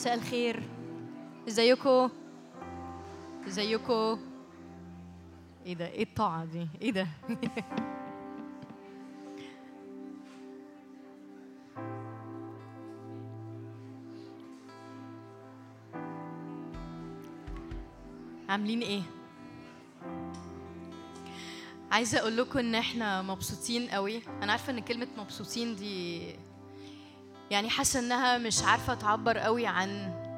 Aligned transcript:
مساء 0.00 0.14
الخير. 0.14 0.62
ازيكم 1.48 2.10
ازيكم 3.46 4.18
إيه 5.66 5.74
ده؟ 5.74 5.86
إيه 5.86 6.02
الطاعة 6.02 6.44
دي؟ 6.44 6.66
إيه 6.82 6.90
ده؟ 6.90 7.06
عاملين 18.48 18.82
إيه؟ 18.82 19.02
عايزة 21.92 22.18
أقول 22.18 22.36
لكم 22.36 22.58
إن 22.58 22.74
إحنا 22.74 23.22
مبسوطين 23.22 23.88
قوي. 23.88 24.22
أنا 24.42 24.52
عارفة 24.52 24.72
إن 24.72 24.80
كلمة 24.80 25.08
مبسوطين 25.18 25.76
دي 25.76 26.22
يعني 27.50 27.70
حاسة 27.70 28.00
إنها 28.00 28.38
مش 28.38 28.62
عارفة 28.64 28.94
تعبر 28.94 29.38
قوي 29.38 29.66
عن 29.66 29.90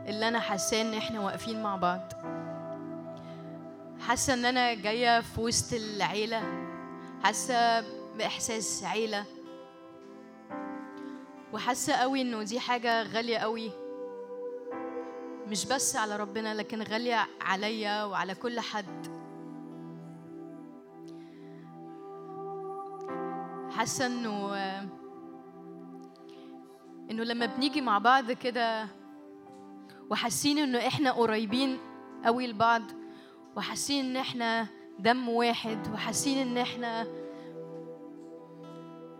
اللي 0.08 0.28
أنا 0.28 0.40
حاساه 0.40 0.82
إن 0.82 0.94
إحنا 0.94 1.20
واقفين 1.20 1.62
مع 1.62 1.76
بعض. 1.76 2.12
حاسة 4.00 4.34
إن 4.34 4.44
أنا 4.44 4.74
جاية 4.74 5.20
في 5.20 5.40
وسط 5.40 5.72
العيلة. 5.72 6.42
حاسة 7.24 7.80
بإحساس 8.16 8.84
عيلة. 8.84 9.24
وحاسة 11.52 11.92
قوي 11.92 12.22
إنه 12.22 12.42
دي 12.42 12.60
حاجة 12.60 13.02
غالية 13.02 13.38
قوي. 13.38 13.70
مش 15.48 15.66
بس 15.66 15.96
على 15.96 16.16
ربنا 16.16 16.54
لكن 16.54 16.82
غالية 16.82 17.26
عليا 17.40 18.04
وعلى 18.04 18.34
كل 18.34 18.60
حد. 18.60 19.06
حاسة 23.70 24.06
إنه 24.06 24.52
إنه 27.12 27.22
لما 27.24 27.46
بنيجي 27.46 27.80
مع 27.80 27.98
بعض 27.98 28.32
كده 28.32 28.86
وحاسين 30.10 30.58
إنه 30.58 30.78
إحنا 30.86 31.10
قريبين 31.12 31.78
قوي 32.24 32.46
لبعض 32.46 32.82
وحاسين 33.56 34.04
إن 34.04 34.16
إحنا 34.16 34.66
دم 34.98 35.28
واحد 35.28 35.78
وحاسين 35.94 36.38
إن 36.38 36.58
إحنا 36.58 37.06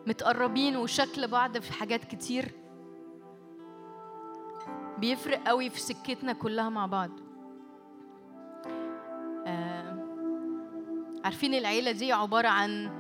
متقربين 0.07 0.77
وشكل 0.77 1.29
بعض 1.29 1.59
في 1.59 1.73
حاجات 1.73 2.05
كتير 2.05 2.53
بيفرق 4.99 5.49
قوي 5.49 5.71
في 5.71 5.81
سكتنا 5.81 6.33
كلها 6.33 6.69
مع 6.69 6.87
بعض. 6.87 7.11
آه 9.47 9.99
عارفين 11.25 11.55
العيلة 11.55 11.93
دي 11.93 12.13
عبارة 12.13 12.49
عن 12.49 12.91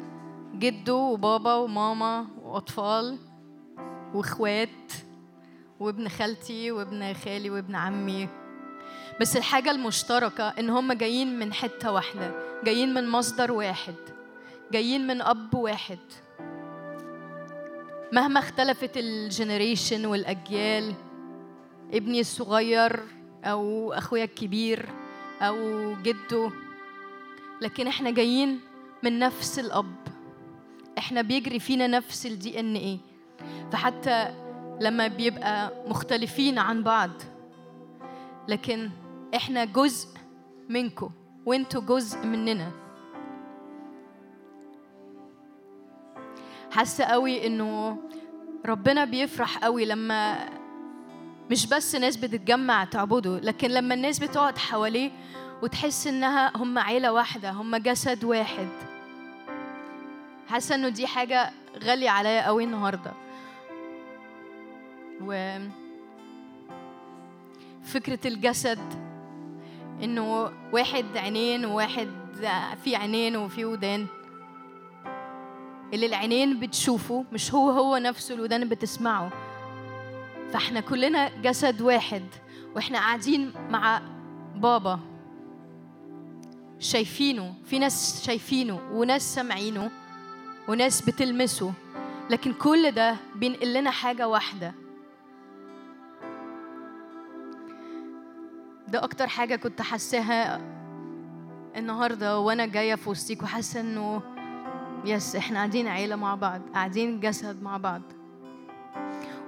جدو 0.54 1.12
وبابا 1.12 1.54
وماما 1.54 2.26
وأطفال؟ 2.42 3.18
وإخوات 4.14 4.92
وابن 5.80 6.08
خالتي 6.08 6.70
وابن 6.70 7.14
خالي 7.14 7.50
وابن 7.50 7.74
عمي. 7.74 8.28
بس 9.20 9.36
الحاجة 9.36 9.70
المشتركة 9.70 10.48
إن 10.48 10.70
هم 10.70 10.92
جايين 10.92 11.38
من 11.38 11.52
حتة 11.52 11.92
واحدة 11.92 12.34
جايين 12.64 12.94
من 12.94 13.08
مصدر 13.08 13.52
واحد 13.52 13.94
جايين 14.72 15.06
من 15.06 15.22
أب 15.22 15.54
واحد. 15.54 15.98
مهما 18.12 18.40
اختلفت 18.40 18.96
الجنريشن 18.96 20.06
والأجيال 20.06 20.94
ابني 21.92 22.20
الصغير 22.20 23.00
أو 23.44 23.92
أخويا 23.92 24.24
الكبير 24.24 24.88
أو 25.42 25.56
جده 26.02 26.50
لكن 27.60 27.86
إحنا 27.86 28.10
جايين 28.10 28.60
من 29.02 29.18
نفس 29.18 29.58
الأب. 29.58 29.94
إحنا 30.98 31.22
بيجري 31.22 31.58
فينا 31.58 31.86
نفس 31.86 32.26
الدي 32.26 32.60
ان 32.60 32.76
إيه 32.76 32.98
فحتى 33.72 34.34
لما 34.80 35.06
بيبقى 35.06 35.72
مختلفين 35.86 36.58
عن 36.58 36.82
بعض 36.82 37.10
لكن 38.48 38.90
إحنا 39.34 39.64
جزء 39.64 40.08
منكم 40.68 41.10
وإنتوا 41.46 41.80
جزء 41.80 42.26
مننا. 42.26 42.70
حاسة 46.72 47.04
قوي 47.04 47.46
إنه 47.46 47.96
ربنا 48.66 49.04
بيفرح 49.04 49.58
قوي 49.58 49.84
لما 49.84 50.38
مش 51.50 51.66
بس 51.66 51.94
ناس 51.94 52.16
بتتجمع 52.16 52.84
تعبده 52.84 53.38
لكن 53.38 53.68
لما 53.70 53.94
الناس 53.94 54.18
بتقعد 54.18 54.58
حواليه 54.58 55.10
وتحس 55.62 56.06
إنها 56.06 56.56
هم 56.56 56.78
عيلة 56.78 57.12
واحدة 57.12 57.50
هم 57.50 57.76
جسد 57.76 58.24
واحد. 58.24 58.68
حاسة 60.48 60.74
إنه 60.74 60.88
دي 60.88 61.06
حاجة 61.06 61.50
غالية 61.84 62.10
عليا 62.10 62.46
قوي 62.46 62.64
النهارده. 62.64 63.12
و 65.20 65.58
فكرة 67.84 68.28
الجسد 68.28 68.78
إنه 70.02 70.50
واحد 70.72 71.16
عينين 71.16 71.64
وواحد 71.64 72.08
في 72.84 72.96
عينين 72.96 73.36
وفي 73.36 73.64
ودان. 73.64 74.06
اللي 75.94 76.06
العينين 76.06 76.60
بتشوفه 76.60 77.24
مش 77.32 77.54
هو 77.54 77.70
هو 77.70 77.96
نفسه 77.96 78.34
الودان 78.34 78.68
بتسمعه. 78.68 79.32
فإحنا 80.52 80.80
كلنا 80.80 81.28
جسد 81.42 81.80
واحد 81.80 82.22
وإحنا 82.74 82.98
قاعدين 82.98 83.52
مع 83.70 84.02
بابا. 84.56 85.00
شايفينه 86.78 87.54
في 87.66 87.78
ناس 87.78 88.26
شايفينه 88.26 88.80
وناس 88.92 89.34
سامعينه 89.34 89.90
وناس 90.68 91.02
بتلمسه. 91.02 91.72
لكن 92.30 92.52
كل 92.52 92.90
ده 92.90 93.16
بينقل 93.34 93.72
لنا 93.74 93.90
حاجة 93.90 94.28
واحدة. 94.28 94.74
ده 98.92 99.04
أكتر 99.04 99.26
حاجة 99.26 99.56
كنت 99.56 99.82
حاساها 99.82 100.60
النهاردة 101.76 102.38
وأنا 102.38 102.66
جاية 102.66 102.94
في 102.94 103.10
وسطيك 103.10 103.42
وحاسة 103.42 103.80
إنه 103.80 104.22
يس 105.04 105.36
إحنا 105.36 105.56
قاعدين 105.56 105.88
عيلة 105.88 106.16
مع 106.16 106.34
بعض 106.34 106.60
قاعدين 106.74 107.20
جسد 107.20 107.62
مع 107.62 107.76
بعض. 107.76 108.02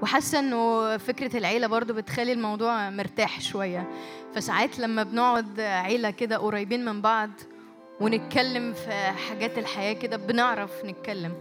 وحاسة 0.03 0.39
إنه 0.39 0.97
فكرة 0.97 1.37
العيلة 1.37 1.67
برضو 1.67 1.95
بتخلي 1.95 2.33
الموضوع 2.33 2.91
مرتاح 2.91 3.41
شوية. 3.41 3.89
فساعات 4.35 4.79
لما 4.79 5.03
بنقعد 5.03 5.61
عيلة 5.61 6.11
كده 6.11 6.37
قريبين 6.37 6.85
من 6.85 7.01
بعض 7.01 7.31
ونتكلم 8.01 8.73
في 8.73 8.93
حاجات 9.29 9.59
الحياة 9.59 9.93
كده 9.93 10.17
بنعرف 10.17 10.85
نتكلم. 10.85 11.33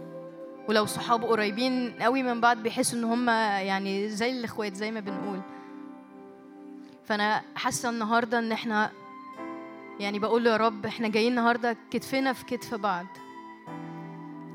ولو 0.68 0.86
صحاب 0.86 1.24
قريبين 1.24 1.90
قوي 2.00 2.22
من 2.22 2.40
بعض 2.40 2.56
بيحسوا 2.56 2.98
إن 2.98 3.04
هم 3.04 3.28
يعني 3.28 4.08
زي 4.08 4.30
الإخوات 4.30 4.74
زي 4.74 4.90
ما 4.90 5.00
بنقول. 5.00 5.40
فأنا 7.06 7.42
حاسة 7.56 7.90
النهارده 7.90 8.38
إن 8.38 8.52
إحنا 8.52 8.90
يعني 10.00 10.18
بقول 10.18 10.46
يا 10.46 10.56
رب 10.56 10.86
إحنا 10.86 11.08
جايين 11.08 11.32
النهارده 11.38 11.76
كتفنا 11.90 12.32
في 12.32 12.44
كتف 12.44 12.74
بعض. 12.74 13.06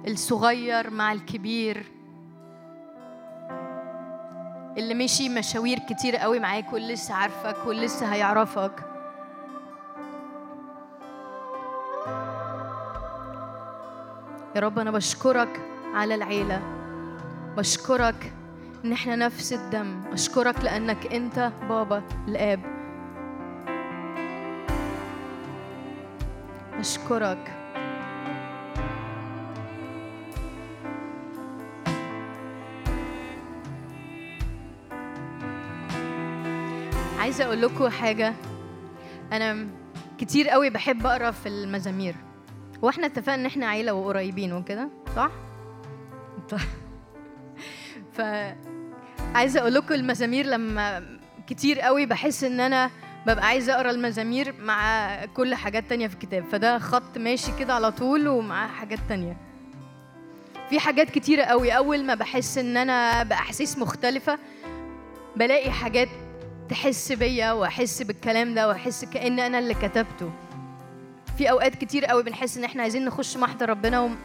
الصغير 0.08 0.90
مع 0.90 1.12
الكبير. 1.12 1.86
اللي 4.78 4.94
مشي 4.94 5.30
مشاوير 5.30 5.80
كتير 5.90 6.16
قوي 6.16 6.40
معاك 6.40 6.74
واللي 6.74 6.94
لسه 6.94 7.14
عارفك 7.14 7.56
واللي 7.66 7.86
لسه 7.86 8.14
هيعرفك. 8.14 8.72
يا 14.56 14.62
رب 14.62 14.80
أنا 14.80 14.92
بشكرك 14.92 15.62
على 15.94 16.16
العيلة. 16.16 16.62
بشكرك 17.58 18.34
إن 18.86 18.92
إحنا 18.92 19.16
نفس 19.16 19.54
الدم. 19.54 20.02
أشكرك 20.12 20.64
لأنك 20.64 21.14
أنت 21.14 21.52
بابا 21.70 22.04
الآب. 22.28 22.60
أشكرك. 26.80 27.56
عايزة 37.20 37.46
أقول 37.46 37.62
لكم 37.62 37.90
حاجة. 37.90 38.34
أنا 39.32 39.68
كتير 40.18 40.50
قوي 40.50 40.70
بحب 40.70 41.06
أقرأ 41.06 41.32
في 41.32 41.50
المزامير. 41.50 42.16
وإحنا 42.82 43.06
اتفقنا 43.06 43.36
إن 43.36 43.46
إحنا 43.46 43.68
عيلة 43.68 43.94
وقريبين 43.94 44.54
وكده 44.54 44.90
صح؟ 45.16 45.32
ف 48.14 48.22
عايزة 49.36 49.60
أقول 49.60 49.74
لكم 49.74 49.94
المزامير 49.94 50.46
لما 50.46 51.04
كتير 51.48 51.80
قوي 51.80 52.06
بحس 52.06 52.44
إن 52.44 52.60
أنا 52.60 52.90
ببقى 53.28 53.46
عايزة 53.46 53.74
أقرأ 53.76 53.92
المزامير 53.92 54.54
مع 54.62 55.10
كل 55.26 55.56
حاجات 55.56 55.84
تانية 55.90 56.08
في 56.08 56.14
الكتاب. 56.14 56.46
فده 56.52 56.80
خط 56.80 57.18
ماشي 57.18 57.52
كده 57.60 57.74
على 57.74 57.92
طول 57.92 58.28
ومع 58.28 58.68
حاجات 58.68 59.00
تانية. 59.10 59.38
في 60.70 60.80
حاجات 60.80 61.10
كتيرة 61.10 61.44
قوي. 61.44 61.72
أول 61.72 62.04
ما 62.06 62.16
بحس 62.16 62.58
إن 62.58 62.78
أنا 62.78 63.24
بأحاسيس 63.24 63.78
مختلفة 63.78 64.40
بلاقي 65.36 65.72
حاجات 65.72 66.10
تحس 66.70 67.12
بيا 67.12 67.52
وأحس 67.52 68.02
بالكلام 68.02 68.54
ده 68.54 68.68
وأحس 68.68 69.06
كأن 69.06 69.40
أنا 69.40 69.60
اللي 69.60 69.74
كتبته. 69.74 70.32
في 71.38 71.52
أوقات 71.52 71.76
كتير 71.76 72.06
قوي 72.06 72.24
بنحس 72.24 72.58
إن 72.58 72.64
إحنا 72.64 72.82
عايزين 72.82 73.06
نخش 73.06 73.38
محضر 73.38 73.70
ربنا 73.70 74.00
وم- 74.00 74.18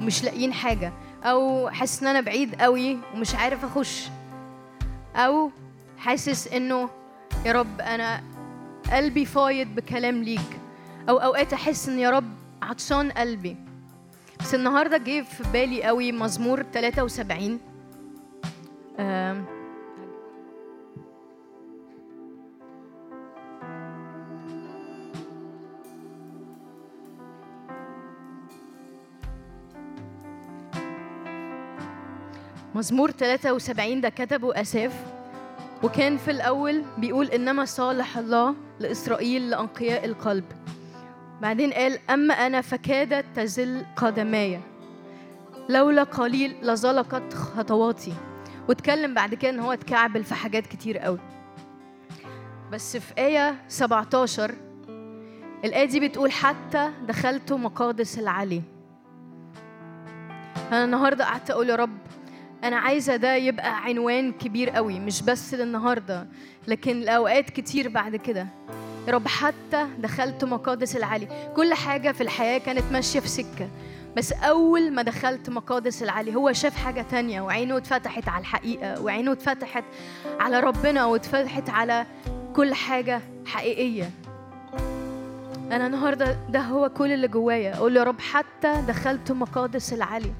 ومش 0.00 0.24
لاقيين 0.24 0.52
حاجة. 0.52 0.92
أو 1.24 1.70
حاسس 1.70 2.02
إن 2.02 2.08
أنا 2.08 2.20
بعيد 2.20 2.54
قوي 2.54 2.98
ومش 3.14 3.34
عارف 3.34 3.64
أخش. 3.64 4.08
أو 5.16 5.50
حاسس 5.98 6.48
إنه 6.48 6.88
يا 7.46 7.52
رب 7.52 7.80
أنا 7.80 8.22
قلبي 8.92 9.24
فايض 9.24 9.66
بكلام 9.74 10.22
ليك. 10.22 10.60
أو 11.08 11.16
أوقات 11.18 11.52
أحس 11.52 11.88
إن 11.88 11.98
يا 11.98 12.10
رب 12.10 12.28
عطشان 12.62 13.10
قلبي. 13.10 13.56
بس 14.40 14.54
النهارده 14.54 14.96
جه 14.96 15.22
في 15.22 15.42
بالي 15.52 15.82
قوي 15.82 16.12
مزمور 16.12 16.62
73 16.62 17.60
آم، 18.98 19.44
مزمور 32.74 33.10
73 33.10 34.00
ده 34.00 34.08
كتبه 34.08 34.60
أساف 34.60 35.04
وكان 35.82 36.16
في 36.16 36.30
الأول 36.30 36.84
بيقول 36.98 37.26
إنما 37.26 37.64
صالح 37.64 38.18
الله 38.18 38.54
لإسرائيل 38.80 39.50
لأنقياء 39.50 40.04
القلب. 40.04 40.44
بعدين 41.42 41.72
قال 41.72 41.98
أما 42.10 42.34
أنا 42.34 42.60
فكادت 42.60 43.24
تزل 43.36 43.84
قدماي. 43.96 44.60
لولا 45.68 46.02
قليل 46.02 46.56
لزلقت 46.62 47.34
خطواتي. 47.34 48.12
واتكلم 48.68 49.14
بعد 49.14 49.34
كده 49.34 49.50
إن 49.50 49.60
هو 49.60 49.72
اتكعبل 49.72 50.24
في 50.24 50.34
حاجات 50.34 50.66
كتير 50.66 50.98
قوي. 50.98 51.18
بس 52.72 52.96
في 52.96 53.12
آية 53.18 53.54
17 53.68 54.54
الآية 55.64 55.84
دي 55.84 56.08
بتقول 56.08 56.32
حتى 56.32 56.90
دخلت 57.08 57.52
مقادس 57.52 58.18
العلي. 58.18 58.62
أنا 60.72 60.84
النهاردة 60.84 61.24
قعدت 61.24 61.50
أقول 61.50 61.68
يا 61.70 61.76
رب 61.76 61.98
أنا 62.64 62.76
عايزة 62.76 63.16
ده 63.16 63.34
يبقى 63.34 63.84
عنوان 63.84 64.32
كبير 64.32 64.70
قوي 64.70 65.00
مش 65.00 65.22
بس 65.22 65.54
للنهاردة 65.54 66.26
لكن 66.68 67.00
لأوقات 67.00 67.50
كتير 67.50 67.88
بعد 67.88 68.16
كده. 68.16 68.46
يا 69.08 69.12
رب 69.12 69.28
حتى 69.28 69.86
دخلت 69.98 70.44
مقادس 70.44 70.96
العلي 70.96 71.28
كل 71.56 71.74
حاجة 71.74 72.12
في 72.12 72.20
الحياة 72.20 72.58
كانت 72.58 72.84
ماشية 72.92 73.20
في 73.20 73.28
سكة 73.28 73.68
بس 74.16 74.32
أول 74.32 74.92
ما 74.92 75.02
دخلت 75.02 75.50
مقادس 75.50 76.02
العلي 76.02 76.34
هو 76.34 76.52
شاف 76.52 76.76
حاجة 76.76 77.02
تانية 77.10 77.40
وعينه 77.40 77.76
اتفتحت 77.76 78.28
على 78.28 78.40
الحقيقة 78.40 79.02
وعينه 79.02 79.32
اتفتحت 79.32 79.84
على 80.40 80.60
ربنا 80.60 81.04
واتفتحت 81.04 81.70
على 81.70 82.06
كل 82.56 82.74
حاجة 82.74 83.20
حقيقية. 83.46 84.10
أنا 85.72 85.86
النهاردة 85.86 86.36
ده 86.48 86.60
هو 86.60 86.88
كل 86.88 87.12
اللي 87.12 87.28
جوايا. 87.28 87.74
أقول 87.76 87.96
يا 87.96 88.02
رب 88.02 88.20
حتى 88.20 88.82
دخلت 88.88 89.32
مقادس 89.32 89.92
العلي 89.92 90.32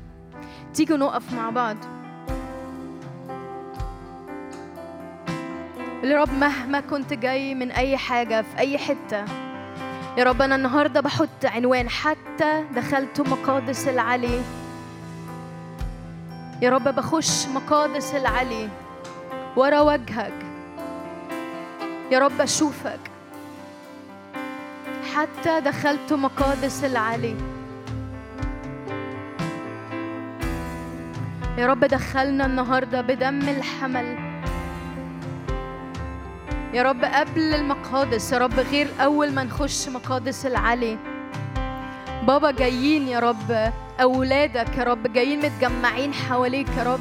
تيجوا 0.74 0.96
نقف 0.96 1.32
مع 1.32 1.50
بعض. 1.50 1.76
يا 6.02 6.20
رب 6.20 6.32
مهما 6.32 6.80
كنت 6.80 7.12
جاي 7.12 7.54
من 7.54 7.70
أي 7.70 7.96
حاجة 7.96 8.42
في 8.42 8.58
أي 8.58 8.78
حتة. 8.78 9.24
يا 10.18 10.24
رب 10.24 10.42
أنا 10.42 10.54
النهاردة 10.54 11.00
بحط 11.00 11.44
عنوان 11.44 11.88
حتى 11.88 12.64
دخلت 12.74 13.20
مقادس 13.20 13.88
العلي. 13.88 14.40
يا 16.62 16.70
رب 16.70 16.88
بخش 16.88 17.46
مقادس 17.46 18.14
العلي 18.14 18.68
ورا 19.56 19.80
وجهك. 19.80 20.34
يا 22.10 22.18
رب 22.18 22.40
أشوفك. 22.40 23.00
حتى 25.14 25.60
دخلت 25.60 26.12
مقادس 26.12 26.84
العلي. 26.84 27.36
يا 31.58 31.66
رب 31.66 31.80
دخلنا 31.84 32.46
النهارده 32.46 33.00
بدم 33.00 33.48
الحمل. 33.48 34.21
يا 36.72 36.82
رب 36.82 37.04
قبل 37.04 37.54
المقادس 37.54 38.32
يا 38.32 38.38
رب 38.38 38.60
غير 38.60 38.88
أول 39.00 39.32
ما 39.32 39.44
نخش 39.44 39.88
مقادس 39.88 40.46
العلي. 40.46 40.98
بابا 42.22 42.50
جايين 42.50 43.08
يا 43.08 43.18
رب 43.18 43.72
أولادك 44.00 44.78
يا 44.78 44.84
رب 44.84 45.12
جايين 45.12 45.38
متجمعين 45.38 46.14
حواليك 46.14 46.68
يا 46.78 46.82
رب. 46.82 47.00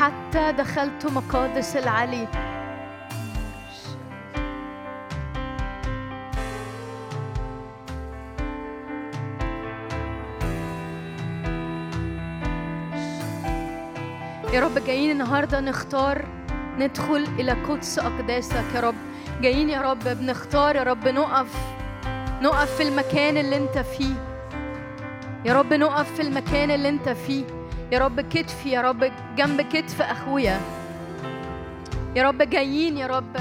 حتى 0.00 0.52
دخلت 0.52 1.06
مقادس 1.06 1.76
العلي 1.76 2.28
يا 14.52 14.60
رب 14.60 14.78
جايين 14.86 15.10
النهارده 15.10 15.60
نختار 15.60 16.24
ندخل 16.78 17.26
إلى 17.38 17.52
قدس 17.52 17.98
أقداسك 17.98 18.64
يا 18.74 18.80
رب 18.80 18.94
جايين 19.40 19.70
يا 19.70 19.80
رب 19.80 19.98
بنختار 20.04 20.76
يا 20.76 20.82
رب 20.82 21.08
نقف 21.08 21.54
نقف 22.42 22.76
في 22.76 22.82
المكان 22.82 23.36
اللي 23.36 23.56
أنت 23.56 23.78
فيه 23.78 24.14
يا 25.44 25.54
رب 25.54 25.72
نقف 25.72 26.14
في 26.14 26.22
المكان 26.22 26.70
اللي 26.70 26.88
أنت 26.88 27.08
فيه 27.08 27.44
يا 27.92 27.98
رب 27.98 28.20
كتفي 28.20 28.70
يا 28.70 28.80
رب 28.80 29.12
جنب 29.36 29.60
كتف 29.60 30.02
أخويا 30.02 30.60
يا 32.16 32.22
رب 32.22 32.42
جايين 32.42 32.96
يا 32.98 33.06
رب 33.06 33.36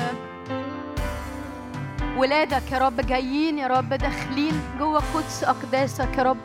ولادك 2.17 2.71
يا 2.71 2.77
رب 2.77 3.01
جايين 3.01 3.57
يا 3.57 3.67
رب 3.67 3.89
داخلين 3.93 4.61
جوه 4.79 5.03
قدس 5.13 5.43
أقداسك 5.43 6.17
يا 6.17 6.23
رب 6.23 6.37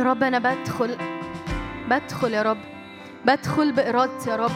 يا 0.00 0.04
رب 0.04 0.22
أنا 0.22 0.38
بدخل 0.38 0.96
بدخل 1.88 2.34
يا 2.34 2.42
رب. 2.42 2.58
بدخل 3.24 3.72
بإرادتي 3.72 4.30
يا 4.30 4.36
رب. 4.36 4.50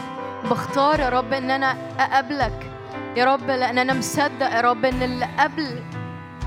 بختار 0.49 0.99
يا 0.99 1.09
رب 1.09 1.33
إن 1.33 1.51
أنا 1.51 1.77
أقابلك 1.99 2.71
يا 3.15 3.25
رب 3.25 3.47
لأن 3.47 3.77
أنا 3.77 3.93
مصدق 3.93 4.49
يا 4.53 4.61
رب 4.61 4.85
إن 4.85 5.03
اللي 5.03 5.29
قبل 5.39 5.83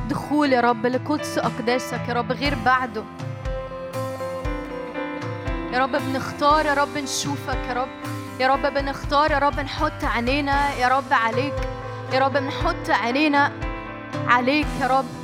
دخول 0.09 0.53
يا 0.53 0.61
رب 0.61 0.87
لقدس 0.87 1.39
أقداسك 1.39 2.09
يا 2.09 2.15
رب 2.15 2.33
غير 2.33 2.55
بعده. 2.65 3.05
يا 5.73 5.79
رب 5.79 5.93
بنختار 5.93 6.67
يا 6.67 6.75
رب 6.75 6.99
نشوفك 6.99 7.59
يا 7.69 7.75
رب. 7.75 7.89
يا 8.41 8.49
رب 8.49 8.75
بنختار 8.75 9.31
يا 9.31 9.39
رب 9.39 9.61
نحط 9.61 10.05
عينينا 10.05 10.75
يا 10.75 10.89
رب 10.89 11.13
عليك. 11.13 11.55
يا 12.13 12.19
رب 12.19 12.37
نحط 12.37 12.91
عينينا 12.91 13.53
عليك 14.29 14.67
يا 14.81 14.87
رب. 14.87 15.18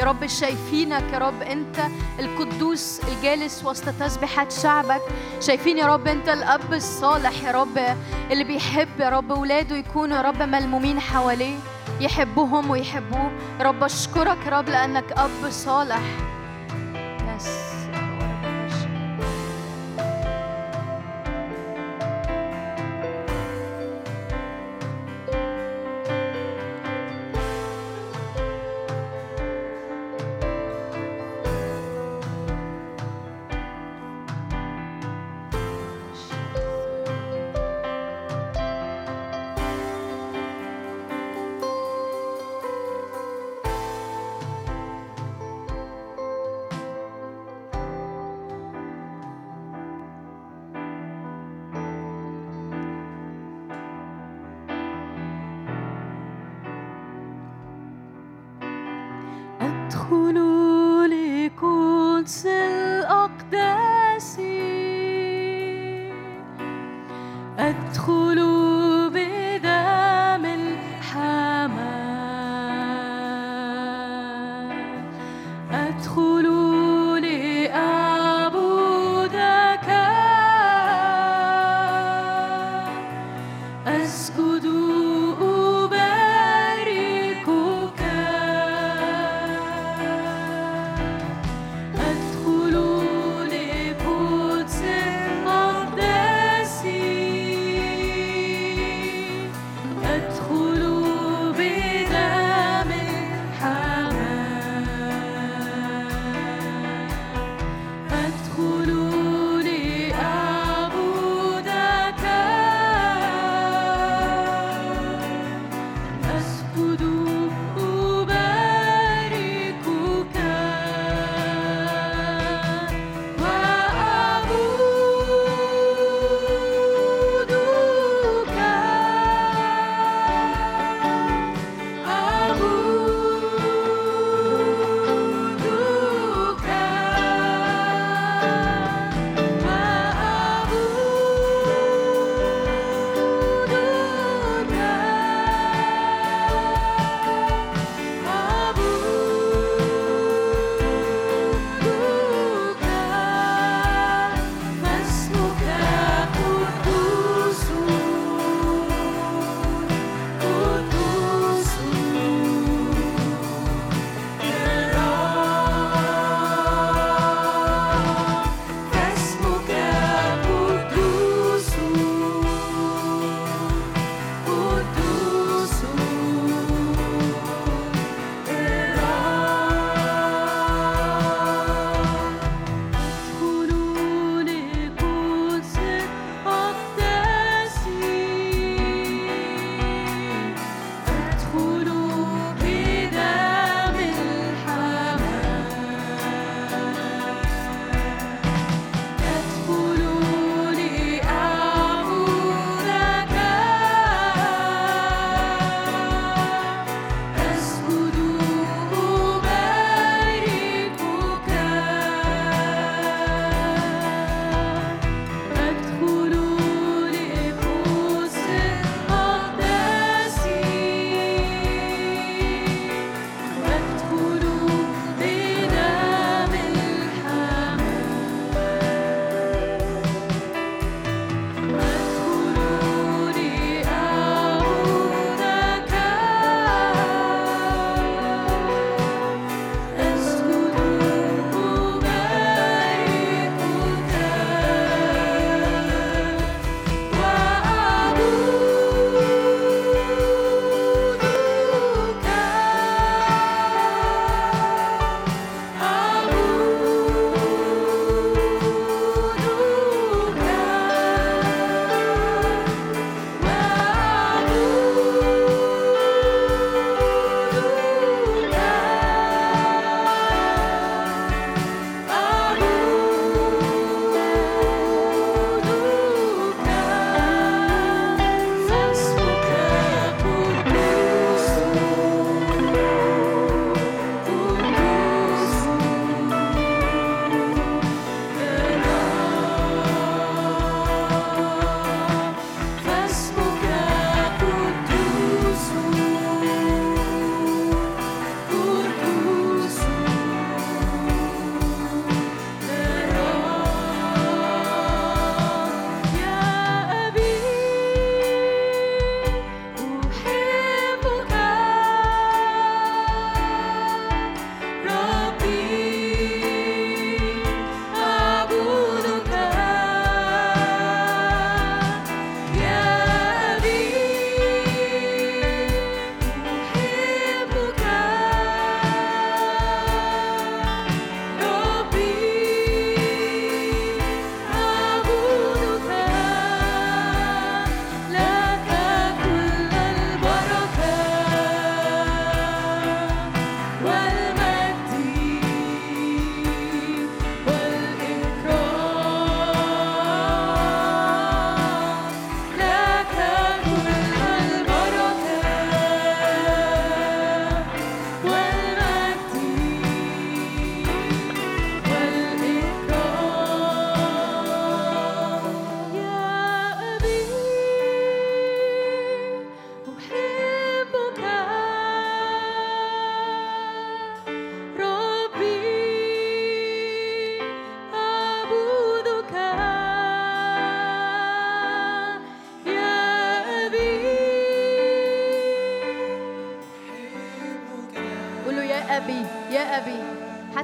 يا 0.00 0.04
رب 0.04 0.26
شايفينك 0.26 1.12
يا 1.12 1.18
رب 1.18 1.42
انت 1.42 1.76
القدوس 2.18 3.00
الجالس 3.08 3.64
وسط 3.64 3.88
تسبيحات 4.00 4.52
شعبك. 4.52 5.00
شايفين 5.40 5.78
يا 5.78 5.86
رب 5.86 6.06
انت 6.06 6.28
الأب 6.28 6.74
الصالح 6.74 7.42
يا 7.44 7.50
رب 7.52 7.78
اللي 8.30 8.44
بيحب 8.44 8.88
يا 9.00 9.08
رب 9.08 9.30
ولاده 9.30 9.76
يكونوا 9.76 10.16
يا 10.16 10.22
رب 10.22 10.42
ملمومين 10.42 11.00
حواليه 11.00 11.56
يحبوهم 12.00 12.70
ويحبوه. 12.70 13.30
رب 13.60 13.84
أشكرك 13.84 14.38
يا 14.46 14.50
رب 14.50 14.68
لأنك 14.68 15.12
أب 15.12 15.50
صالح. 15.50 16.00
يس 17.36 17.48
أبي 17.48 17.79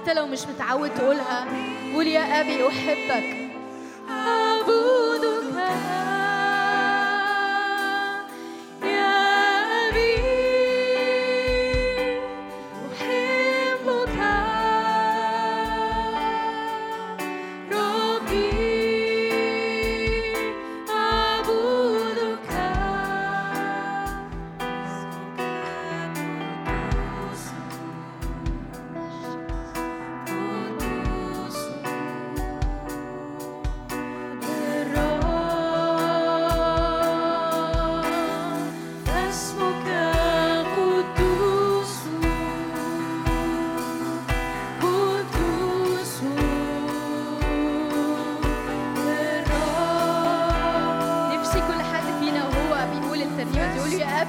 حتى 0.06 0.14
لو 0.14 0.26
مش 0.26 0.46
متعود 0.46 0.90
تقولها. 0.94 1.46
قول 1.94 2.06
يا 2.06 2.40
أبي 2.40 2.68
أحبك 2.68 2.95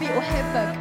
أبي 0.07 0.19
أحبك. 0.19 0.79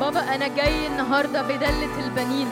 بابا 0.00 0.34
أنا 0.34 0.48
جاي 0.48 0.86
النهاردة 0.86 1.42
بدلة 1.42 2.04
البنين. 2.04 2.48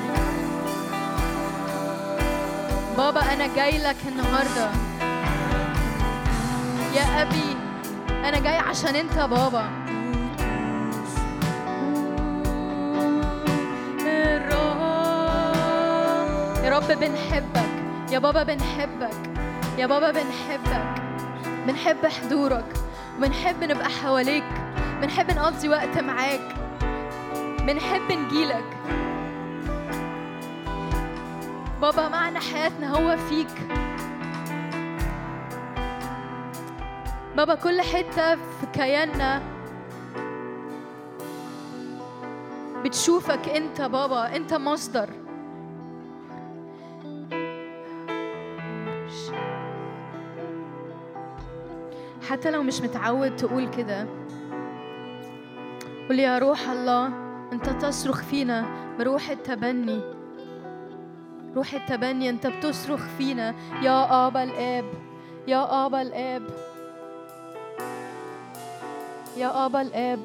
بابا 2.97 3.33
أنا 3.33 3.47
جاي 3.57 3.79
لك 3.79 3.97
النهاردة. 4.09 4.71
يا 6.95 7.23
أبي 7.23 7.57
أنا 8.11 8.39
جاي 8.39 8.57
عشان 8.59 8.97
أنت 8.97 9.19
بابا. 9.19 9.65
يا 16.65 16.79
رب 16.79 16.99
بنحبك. 17.01 17.73
يا 18.13 18.19
بابا 18.19 18.43
بنحبك. 18.43 19.32
يا 19.79 19.87
بابا 19.87 20.11
بنحبك 20.11 21.03
بنحب 21.67 22.07
حضورك 22.07 22.65
وبنحب 23.19 23.65
نبقى 23.65 23.89
حواليك 23.91 24.45
بنحب 25.01 25.31
نقضي 25.31 25.69
وقت 25.69 25.99
معاك 25.99 26.55
بنحب 27.67 28.13
نجيلك. 28.13 28.65
بابا 31.81 32.09
معنى 32.09 32.39
حياتنا 32.39 32.97
هو 32.97 33.17
فيك. 33.17 33.69
بابا 37.37 37.55
كل 37.55 37.81
حتة 37.81 38.35
في 38.35 38.67
كياننا 38.73 39.43
بتشوفك 42.85 43.49
انت 43.49 43.81
بابا 43.81 44.37
انت 44.37 44.55
مصدر. 44.55 45.22
حتى 52.33 52.51
لو 52.51 52.63
مش 52.63 52.81
متعود 52.81 53.37
تقول 53.37 53.69
كده. 53.69 54.07
قول 56.09 56.19
يا 56.19 56.39
روح 56.39 56.71
الله 56.71 57.07
أنت 57.53 57.69
تصرخ 57.69 58.23
فينا 58.23 58.67
بروح 58.99 59.31
التبني. 59.31 60.01
روح 61.57 61.75
التبني 61.75 62.31
أنت 62.31 62.47
بتصرخ 62.47 63.01
فينا. 63.19 63.55
يا 63.83 64.27
ابا 64.27 64.43
الآب 64.43 64.85
يا 65.49 65.87
ابا 65.87 66.03
الآب. 66.03 66.43
يا 69.37 69.67
ابا 69.67 69.81
الآب. 69.83 70.19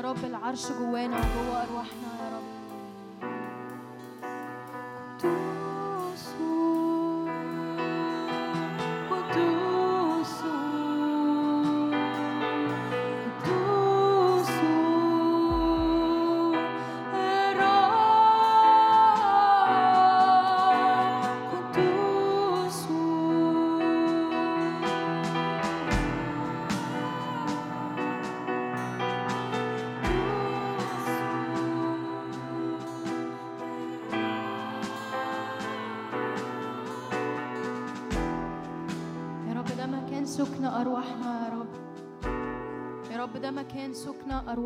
رب 0.00 0.24
العرش 0.24 0.66
جوانا 0.78 1.16
وجوه 1.18 1.64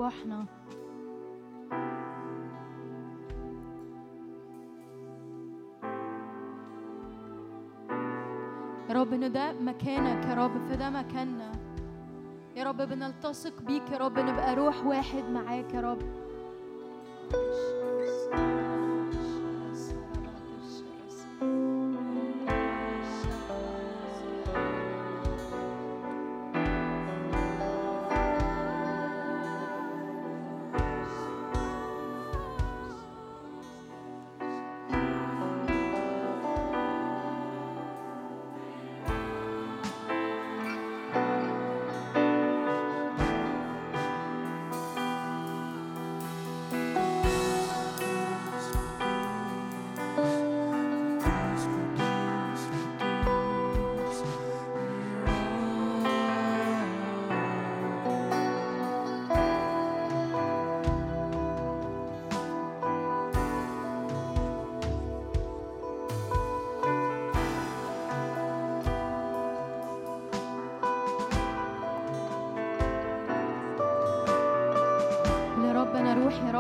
أرواحنا 0.07 0.47
يا 8.89 8.95
رب 8.95 9.13
إن 9.13 9.33
ده 9.33 9.53
مكانك 9.53 10.25
يا 10.27 10.35
رب 10.35 10.67
فده 10.69 10.91
مكاننا. 10.91 11.53
يا 12.57 12.65
رب 12.65 12.77
بنلتصق 12.83 13.63
بيك 13.63 13.91
يا 13.93 13.99
رب 13.99 14.19
نبقى 14.19 14.55
روح 14.55 14.87
واحد 14.87 15.25
معاك 15.31 15.75
يا 15.75 15.81
رب. 15.81 15.99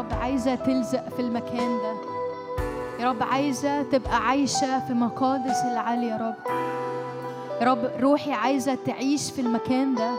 عايزة 0.04 0.54
تلزق 0.54 1.08
في 1.08 1.22
المكان 1.22 1.78
ده. 1.78 1.94
يا 3.00 3.08
رب 3.10 3.22
عايزة 3.22 3.82
تبقى 3.82 4.16
عايشة 4.28 4.86
في 4.86 4.92
مقادس 4.94 5.62
العالي 5.72 6.06
يا 6.06 6.16
رب. 6.16 6.34
يا 7.60 7.66
رب 7.66 7.90
روحي 8.00 8.32
عايزة 8.32 8.78
تعيش 8.86 9.30
في 9.30 9.40
المكان 9.40 9.94
ده. 9.94 10.10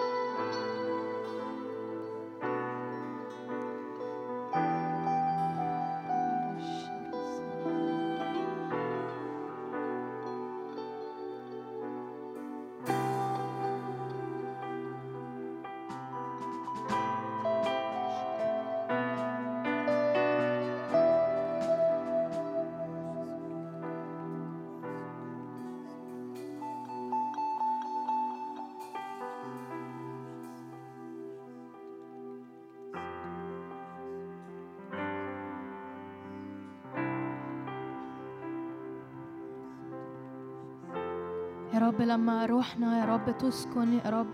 لما 42.17 42.45
روحنا 42.45 42.99
يا 42.99 43.05
رب 43.05 43.37
تسكن 43.37 43.93
يا 43.93 44.09
رب. 44.09 44.33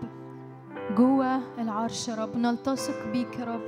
جوة 0.96 1.40
العرش 1.58 2.08
يا 2.08 2.14
رب 2.14 2.36
نلتصق 2.36 3.12
بيك 3.12 3.38
يا 3.38 3.44
رب. 3.44 3.60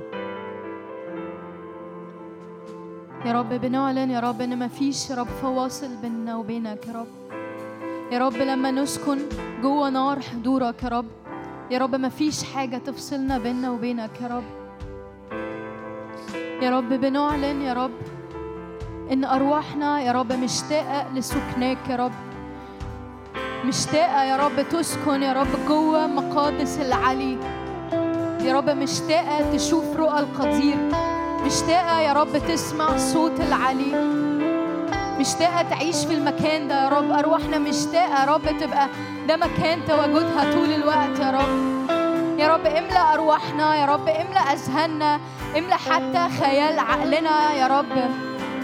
يا 3.25 3.33
رب 3.33 3.49
بنعلن 3.49 4.11
يا 4.11 4.19
رب 4.19 4.41
إن 4.41 4.59
مفيش 4.59 5.09
يا 5.09 5.15
رب 5.15 5.27
فواصل 5.41 5.95
بيننا 6.01 6.35
وبينك 6.35 6.87
يا 6.87 6.93
رب. 6.93 7.07
يا 8.11 8.19
رب 8.19 8.33
لما 8.33 8.71
نسكن 8.71 9.19
جوة 9.61 9.89
نار 9.89 10.19
حضورك 10.19 10.83
يا 10.83 10.89
رب. 10.89 11.05
يا 11.71 11.79
رب 11.79 11.95
مفيش 11.95 12.43
حاجة 12.43 12.77
تفصلنا 12.77 13.37
بيننا 13.37 13.71
وبينك 13.71 14.21
يا 14.21 14.27
رب. 14.27 14.47
يا 16.61 16.69
رب 16.69 16.89
بنعلن 16.89 17.61
يا 17.61 17.73
رب 17.73 17.97
إن 19.11 19.25
أرواحنا 19.25 20.01
يا 20.01 20.11
رب 20.11 20.33
مشتاقة 20.33 21.13
لسكناك 21.13 21.89
يا 21.89 21.95
رب. 21.95 22.26
مشتاقة 23.67 24.23
يا 24.23 24.35
رب 24.37 24.69
تسكن 24.69 25.23
يا 25.23 25.33
رب 25.33 25.65
جوه 25.67 26.07
مقادس 26.07 26.79
العلي. 26.79 27.37
يا 28.41 28.53
رب 28.53 28.69
مشتاقة 28.69 29.51
تشوف 29.55 29.95
رؤى 29.95 30.19
القدير. 30.19 30.77
مشتاقة 31.45 31.99
يا 31.99 32.13
رب 32.13 32.37
تسمع 32.37 32.97
صوت 32.97 33.39
العلي. 33.39 33.91
مشتاقة 35.19 35.61
تعيش 35.61 36.05
في 36.05 36.13
المكان 36.13 36.67
ده 36.67 36.83
يا 36.83 36.89
رب. 36.89 37.11
أرواحنا 37.11 37.57
مشتاقة 37.57 38.21
يا 38.21 38.25
رب 38.25 38.59
تبقى 38.59 38.87
ده 39.27 39.37
مكان 39.37 39.79
تواجدها 39.87 40.53
طول 40.53 40.71
الوقت 40.73 41.19
يا 41.19 41.31
رب. 41.31 41.89
يا 42.39 42.47
رب 42.47 42.65
املأ 42.65 43.13
أرواحنا 43.13 43.75
يا 43.75 43.85
رب 43.85 44.07
املأ 44.07 44.39
أذهاننا 44.53 45.19
املأ 45.57 45.75
حتى 45.75 46.29
خيال 46.39 46.79
عقلنا 46.79 47.53
يا 47.53 47.67
رب. 47.67 48.11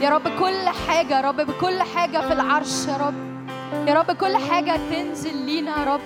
يا 0.02 0.10
رب 0.10 0.28
كل 0.40 0.70
حاجة 0.88 1.16
يا 1.16 1.22
رب 1.22 1.36
بكل 1.42 1.82
حاجة 1.82 2.18
في 2.28 2.34
العرش 2.34 2.88
يا 2.88 2.98
رب. 2.98 3.33
يا 3.88 3.94
رب 3.94 4.12
كل 4.12 4.38
حاجة 4.38 4.80
تنزل 4.90 5.36
لينا 5.46 5.80
يا 5.80 5.84
رب. 5.94 6.02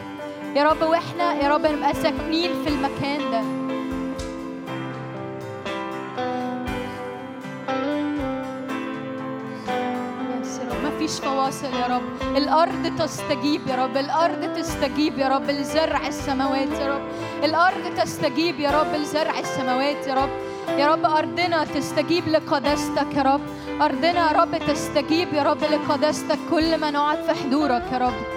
يا 0.55 0.63
رب 0.63 0.81
وإحنا 0.81 1.33
يا 1.33 1.49
رب 1.49 1.65
نبقى 1.65 1.93
ساكنين 1.93 2.63
في 2.63 2.69
المكان 2.69 3.31
ده. 3.31 3.41
مفيش 10.83 11.19
فواصل 11.19 11.73
يا 11.73 11.87
رب. 11.87 12.37
الأرض 12.37 12.95
تستجيب 12.99 13.67
يا 13.67 13.75
رب. 13.75 13.97
الأرض 13.97 14.53
تستجيب 14.57 15.19
يا 15.19 15.27
رب 15.27 15.49
لزرع 15.49 16.07
السماوات 16.07 16.71
يا 16.79 16.87
رب. 16.95 17.01
الأرض 17.43 17.93
تستجيب 17.97 18.59
يا 18.59 18.81
رب 18.81 18.95
لزرع 18.95 19.39
السماوات 19.39 20.07
يا 20.07 20.13
رب. 20.13 20.29
يا 20.77 20.87
رب 20.87 21.05
أرضنا 21.05 21.63
تستجيب 21.63 22.27
لقداستك 22.27 23.15
يا 23.15 23.21
رب. 23.21 23.41
أرضنا 23.81 24.31
يا 24.31 24.31
رب 24.31 24.57
تستجيب 24.67 25.33
يا 25.33 25.43
رب 25.43 25.63
لقداستك 25.63 26.39
كل 26.51 26.77
ما 26.77 26.91
نقعد 26.91 27.17
في 27.23 27.33
حضورك 27.33 27.83
يا 27.91 27.97
رب. 27.97 28.36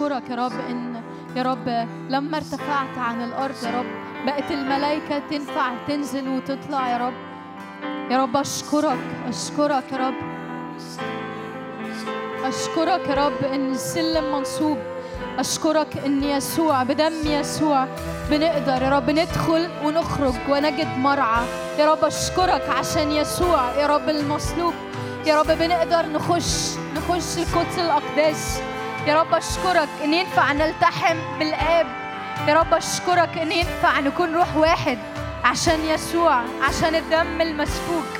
أشكرك 0.00 0.30
يا 0.30 0.36
رب 0.36 0.52
إن 0.70 1.02
يا 1.36 1.42
رب 1.42 1.88
لما 2.08 2.36
ارتفعت 2.36 2.98
عن 2.98 3.24
الأرض 3.24 3.54
يا 3.64 3.70
رب 3.78 3.86
بقت 4.26 4.50
الملائكة 4.50 5.22
تنفع 5.30 5.72
تنزل 5.88 6.28
وتطلع 6.28 6.88
يا 6.88 6.98
رب. 6.98 7.12
يا 8.10 8.22
رب 8.22 8.36
أشكرك 8.36 8.98
أشكرك 9.28 9.92
يا 9.92 9.96
رب. 9.96 10.14
أشكرك 12.44 13.08
يا 13.08 13.26
رب 13.26 13.44
إن 13.54 13.72
السلم 13.72 14.32
منصوب. 14.32 14.78
أشكرك 15.38 15.96
إن 15.96 16.22
يسوع 16.24 16.82
بدم 16.82 17.12
يسوع 17.24 17.86
بنقدر 18.30 18.82
يا 18.82 18.90
رب 18.90 19.10
ندخل 19.10 19.68
ونخرج 19.84 20.34
ونجد 20.48 20.98
مرعى. 20.98 21.44
يا 21.78 21.92
رب 21.92 22.04
أشكرك 22.04 22.68
عشان 22.68 23.10
يسوع 23.10 23.74
يا 23.74 23.86
رب 23.86 24.08
المصلوب. 24.08 24.74
يا 25.26 25.40
رب 25.40 25.46
بنقدر 25.46 26.06
نخش 26.06 26.76
نخش 26.96 27.38
القدس 27.38 27.78
الأقداس 27.78 28.60
يا 29.06 29.20
رب 29.20 29.34
أشكرك 29.34 29.88
إن 30.04 30.14
ينفع 30.14 30.52
نلتحم 30.52 31.16
بالآب. 31.38 31.86
يا 32.48 32.54
رب 32.54 32.74
أشكرك 32.74 33.38
إن 33.38 33.52
ينفع 33.52 34.00
نكون 34.00 34.34
روح 34.34 34.56
واحد 34.56 34.98
عشان 35.44 35.80
يسوع 35.84 36.42
عشان 36.62 36.94
الدم 36.94 37.40
المسفوك. 37.40 38.19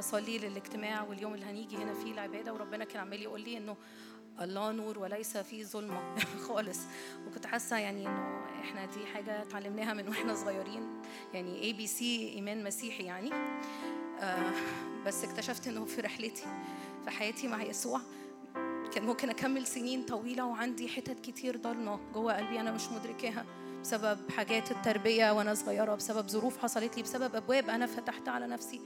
أصلي 0.00 0.38
للاجتماع 0.38 1.02
واليوم 1.02 1.34
اللي 1.34 1.46
هنيجي 1.46 1.76
هنا 1.76 1.94
فيه 1.94 2.12
العبادة 2.12 2.52
وربنا 2.52 2.84
كان 2.84 3.00
عمال 3.00 3.22
يقول 3.22 3.40
لي 3.40 3.56
إنه 3.56 3.76
الله 4.40 4.72
نور 4.72 4.98
وليس 4.98 5.36
فيه 5.36 5.64
ظلمة 5.64 6.14
خالص. 6.48 6.78
وكنت 7.26 7.46
حاسة 7.46 7.78
يعني 7.78 8.06
إنه 8.06 8.44
إحنا 8.60 8.84
دي 8.86 9.06
حاجة 9.06 9.42
اتعلمناها 9.42 9.94
من 9.94 10.08
وإحنا 10.08 10.34
صغيرين 10.34 11.02
يعني 11.34 11.62
ABC 11.62 12.28
إيمان 12.34 12.64
مسيحي 12.64 13.04
يعني. 13.04 13.30
آه، 14.20 14.52
بس 15.06 15.24
اكتشفت 15.24 15.68
إنه 15.68 15.84
في 15.84 16.00
رحلتي 16.00 16.44
في 17.04 17.10
حياتي 17.10 17.48
مع 17.48 17.62
يسوع 17.62 18.00
كان 18.94 19.04
ممكن 19.06 19.30
أكمل 19.30 19.66
سنين 19.66 20.02
طويلة 20.02 20.44
وعندي 20.46 20.88
حتت 20.88 21.20
كتير 21.20 21.56
ضلمة 21.56 22.00
جوه 22.14 22.36
قلبي 22.36 22.60
أنا 22.60 22.72
مش 22.72 22.88
مدركاها. 22.88 23.44
بسبب 23.82 24.30
حاجات 24.30 24.70
التربية 24.70 25.30
وأنا 25.32 25.54
صغيرة 25.54 25.94
بسبب 25.94 26.28
ظروف 26.28 26.58
حصلت 26.58 26.96
لي 26.96 27.02
بسبب 27.02 27.34
أبواب 27.36 27.70
أنا 27.70 27.86
فتحتها 27.86 28.32
على 28.32 28.46
نفسي 28.46 28.80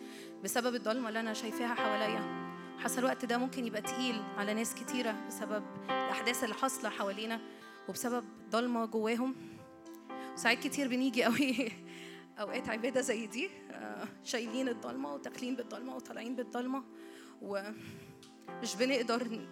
بسبب 0.44 0.74
الضلمة 0.74 1.08
اللي 1.08 1.20
أنا 1.20 1.32
شايفاها 1.32 1.74
حواليا. 1.74 2.44
حاسة 2.78 2.98
الوقت 2.98 3.24
ده 3.24 3.38
ممكن 3.38 3.66
يبقى 3.66 3.82
تقيل 3.82 4.22
على 4.36 4.54
ناس 4.54 4.74
كتيرة 4.74 5.16
بسبب 5.28 5.64
الأحداث 5.84 6.44
اللي 6.44 6.54
حاصلة 6.54 6.90
حوالينا 6.90 7.40
وبسبب 7.88 8.24
ضلمة 8.50 8.86
جواهم. 8.86 9.34
ساعات 10.34 10.58
كتير 10.58 10.88
بنيجي 10.88 11.24
قوي 11.24 11.72
أوقات 12.40 12.68
عبادة 12.68 13.00
زي 13.00 13.26
دي 13.26 13.50
آه، 13.70 14.08
شايلين 14.24 14.68
الضلمة 14.68 15.14
وتاكلين 15.14 15.56
بالضلمة 15.56 15.96
وطالعين 15.96 16.36
بالضلمة 16.36 16.84
ومش 17.42 18.76
بنقدر 18.78 19.48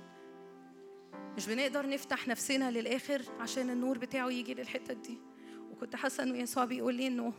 مش 1.36 1.47
بنقدر 1.47 1.88
نفتح 1.88 2.28
نفسنا 2.28 2.70
للآخر 2.70 3.22
عشان 3.40 3.70
النور 3.70 3.99
بتاعه 3.99 4.28
يجي 4.28 4.55
للحتة 4.55 4.95
دي. 4.95 5.32
وكنت 5.73 5.97
حاسة 5.97 6.23
إنه 6.23 6.39
يسوع 6.39 6.64
بيقول 6.64 6.95
لي 6.95 7.07
إنه 7.07 7.33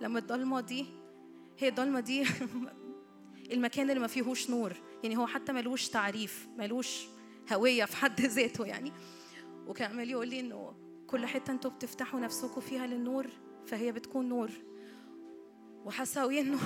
لما 0.00 0.18
الضلمة 0.18 0.60
دي 0.60 0.86
هي 1.58 1.68
الضلمة 1.68 2.00
دي 2.00 2.24
المكان 3.52 3.90
اللي 3.90 4.00
ما 4.00 4.06
فيهوش 4.06 4.50
نور. 4.50 4.72
يعني 5.02 5.16
هو 5.16 5.26
حتى 5.26 5.52
ملوش 5.52 5.88
تعريف 5.88 6.48
ملوش 6.58 7.06
هوية 7.52 7.84
في 7.84 7.96
حد 7.96 8.20
ذاته 8.20 8.64
يعني. 8.66 8.92
وكان 9.66 9.90
عمال 9.90 10.10
يقول 10.10 10.28
لي 10.28 10.40
إنه 10.40 10.74
كل 11.06 11.26
حتة 11.26 11.50
أنتوا 11.50 11.70
بتفتحوا 11.70 12.20
نفسكم 12.20 12.60
فيها 12.60 12.86
للنور 12.86 13.26
فهي 13.66 13.92
بتكون 13.92 14.28
نور. 14.28 14.50
وحاسة 15.84 16.20
قوي 16.20 16.40
إنه 16.40 16.58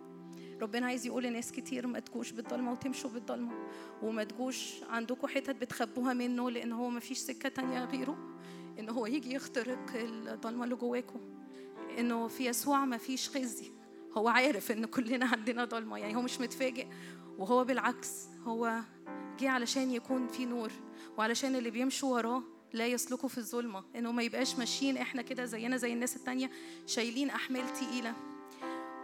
ربنا 0.62 0.86
عايز 0.86 1.06
يقول 1.06 1.24
لناس 1.24 1.52
كتير 1.52 1.86
ما 1.86 1.98
تجوش 1.98 2.32
بالضلمة 2.32 2.72
وتمشوا 2.72 3.10
بالضلمة. 3.10 3.52
وما 4.02 4.24
تجوش 4.24 4.74
عندكم 4.90 5.26
حتت 5.26 5.56
بتخبوها 5.56 6.12
منه 6.12 6.50
لأن 6.50 6.72
هو 6.72 6.90
ما 6.90 7.00
فيش 7.00 7.18
سكة 7.18 7.48
تانية 7.48 7.84
غيره. 7.84 8.39
إن 8.80 8.88
هو 8.88 9.06
يجي 9.06 9.34
يخترق 9.34 9.90
الضلمة 9.94 10.64
اللي 10.64 10.74
جواكم 10.74 11.20
إنه 11.98 12.28
في 12.28 12.46
يسوع 12.46 12.84
ما 12.84 12.96
فيش 12.96 13.28
خزي. 13.28 13.72
هو 14.12 14.28
عارف 14.28 14.72
إن 14.72 14.84
كلنا 14.86 15.26
عندنا 15.26 15.64
ضلمة 15.64 15.98
يعني 15.98 16.16
هو 16.16 16.22
مش 16.22 16.40
متفاجئ. 16.40 16.86
وهو 17.38 17.64
بالعكس 17.64 18.26
هو 18.44 18.80
جه 19.40 19.50
علشان 19.50 19.90
يكون 19.90 20.28
في 20.28 20.46
نور 20.46 20.70
وعلشان 21.18 21.54
اللي 21.54 21.70
بيمشوا 21.70 22.14
وراه 22.14 22.42
لا 22.72 22.86
يسلكوا 22.86 23.28
في 23.28 23.38
الظلمة. 23.38 23.84
إنه 23.96 24.12
ما 24.12 24.22
يبقاش 24.22 24.56
ماشيين 24.56 24.96
إحنا 24.96 25.22
كده 25.22 25.44
زينا 25.44 25.76
زي 25.76 25.92
الناس 25.92 26.16
التانية 26.16 26.50
شايلين 26.86 27.30
أحمال 27.30 27.72
تقيلة. 27.72 28.14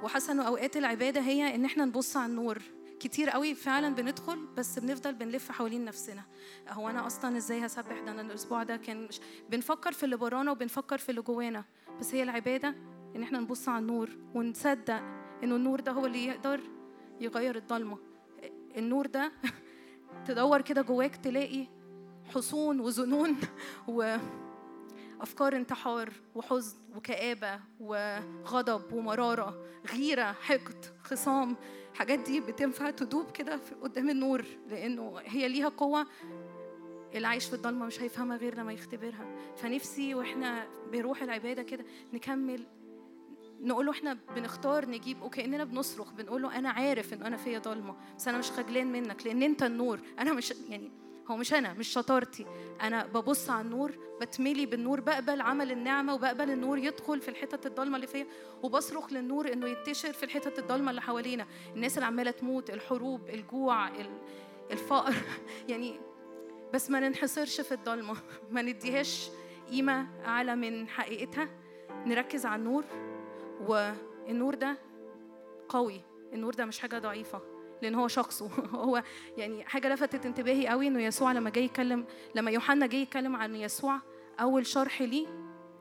وحاسه 0.03 0.33
انه 0.33 0.43
أوقات 0.43 0.77
العبادة 0.77 1.21
هي 1.21 1.55
إن 1.55 1.65
إحنا 1.65 1.85
نبص 1.85 2.17
على 2.17 2.31
النور. 2.31 2.63
كتير 3.01 3.31
قوي 3.31 3.55
فعلا 3.55 3.95
بندخل 3.95 4.47
بس 4.47 4.79
بنفضل 4.79 5.15
بنلف 5.15 5.53
حوالين 5.53 5.85
نفسنا. 5.85 6.23
هو 6.69 6.91
أنا 6.91 7.07
أصلا 7.07 7.37
إزاي 7.37 7.67
هسبح 7.67 8.01
ده؟ 8.01 8.11
أنا 8.11 8.21
الأسبوع 8.21 8.63
ده 8.63 8.77
كان 8.77 9.07
مش 9.07 9.21
بنفكر 9.51 9.93
في 9.93 10.05
اللي 10.05 10.17
برانا 10.17 10.51
وبنفكر 10.51 10.99
في 10.99 11.09
اللي 11.09 11.23
جوانا. 11.23 11.65
بس 12.01 12.15
هي 12.15 12.23
العبادة 12.23 12.75
إن 13.17 13.23
إحنا 13.23 13.41
نبص 13.41 13.69
على 13.69 13.79
النور 13.79 14.11
ونصدق 14.35 15.03
إنه 15.45 15.57
النور 15.57 15.81
ده 15.81 15.93
هو 15.93 16.07
اللي 16.07 16.25
يقدر 16.25 16.61
يغير 17.21 17.57
الضلمة. 17.57 17.99
النور 18.77 19.07
ده 19.07 19.33
تدور 20.27 20.61
كده 20.61 20.83
جواك 20.83 21.17
تلاقي 21.17 21.67
حصون 22.35 22.81
وظنون 22.81 23.37
و 23.89 24.17
أفكار 25.21 25.57
انتحار 25.57 26.13
وحزن 26.35 26.77
وكآبة 26.97 27.61
وغضب 27.81 28.93
ومرارة 28.93 29.65
غيرة 29.93 30.33
حقد 30.33 30.85
خصام. 31.03 31.57
الحاجات 31.93 32.19
دي 32.19 32.41
بتنفع 32.41 32.91
تدوب 32.91 33.31
كده 33.31 33.61
قدام 33.83 34.11
النور 34.11 34.45
لأنه 34.71 35.19
هي 35.25 35.49
ليها 35.49 35.69
قوة 35.69 36.07
اللي 37.15 37.27
عايش 37.29 37.45
في 37.47 37.53
الضلمة 37.55 37.87
مش 37.87 38.01
هيفهمها 38.01 38.37
غير 38.37 38.59
لما 38.59 38.73
يختبرها. 38.73 39.27
فنفسي 39.57 40.15
وإحنا 40.15 40.67
بروح 40.93 41.23
العبادة 41.23 41.63
كده 41.63 41.85
نكمل 42.13 42.67
نقول 43.61 43.87
له 43.87 43.93
إحنا 43.93 44.19
بنختار 44.37 44.89
نجيب 44.91 45.23
وكأننا 45.23 45.65
بنصرخ 45.65 46.13
بنقول 46.13 46.43
له 46.43 46.59
أنا 46.59 46.71
عارف 46.71 47.13
ان 47.13 47.23
أنا 47.23 47.37
فيا 47.37 47.59
ضلمة 47.59 47.97
بس 48.19 48.29
أنا 48.29 48.39
مش 48.39 48.51
خجلان 48.51 48.93
منك 48.93 49.27
لأن 49.27 49.43
أنت 49.43 49.63
النور. 49.63 50.01
أنا 50.19 50.33
مش 50.33 50.55
يعني 50.69 50.91
هو 51.31 51.37
مش 51.37 51.55
أنا 51.55 51.73
مش 51.73 51.89
شطارتي. 51.89 52.47
أنا 52.83 53.07
ببص 53.07 53.51
على 53.51 53.61
النور 53.61 53.93
بتملي 54.21 54.67
بالنور 54.67 55.01
بقبل 55.01 55.41
عمل 55.41 55.73
النعمة 55.73 56.15
وبقبل 56.15 56.51
النور 56.51 56.79
يدخل 56.79 57.21
في 57.21 57.29
الحتت 57.29 57.67
الضلمة 57.67 57.97
اللي 57.97 58.07
فيا 58.07 58.27
وبصرخ 58.63 59.13
للنور 59.13 59.53
إنه 59.53 59.69
ينتشر 59.69 60.13
في 60.13 60.23
الحتت 60.23 60.59
الضلمة 60.59 60.91
اللي 60.91 61.03
حوالينا. 61.03 61.47
الناس 61.75 61.95
اللي 61.95 62.07
عمالة 62.07 62.31
تموت 62.31 62.71
الحروب 62.71 63.29
الجوع 63.29 63.91
الفقر. 64.71 65.15
يعني 65.69 66.01
بس 66.75 66.91
ما 66.91 67.01
ننحصرش 67.01 67.61
في 67.61 67.73
الضلمة. 67.73 68.17
ما 68.53 68.63
نديهاش 68.63 69.31
قيمة 69.71 70.07
أعلى 70.25 70.57
من 70.57 70.89
حقيقتها. 70.89 71.49
نركز 72.07 72.47
على 72.47 72.59
النور 72.61 72.85
والنور 73.61 74.55
ده 74.55 74.79
قوي. 75.69 76.01
النور 76.33 76.55
ده 76.55 76.65
مش 76.65 76.79
حاجة 76.79 76.99
ضعيفة. 76.99 77.56
لأن 77.83 77.95
هو 77.95 78.09
شخصه 78.09 78.47
هو 78.85 79.03
يعني 79.37 79.65
حاجة 79.65 79.89
لفتت 79.89 80.27
انتباهي 80.27 80.69
قوي 80.69 80.87
إنه 80.87 81.03
يسوع 81.03 81.33
لما 81.33 81.51
جاي 81.51 81.65
يتكلم 81.65 82.05
لما 82.35 82.51
يوحنا 82.51 82.87
جاي 82.87 83.03
يتكلم 83.03 83.37
عن 83.37 83.55
يسوع 83.55 84.01
أول 84.41 84.67
شرح 84.67 85.03
ليه 85.03 85.27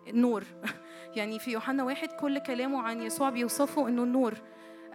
النور 0.07 0.43
يعني 1.15 1.39
في 1.39 1.51
يوحنا 1.51 1.83
واحد 1.83 2.09
كل 2.11 2.39
كلامه 2.39 2.81
عن 2.81 3.01
يسوع 3.01 3.29
بيوصفه 3.29 3.87
إنه 3.87 4.03
النور 4.03 4.33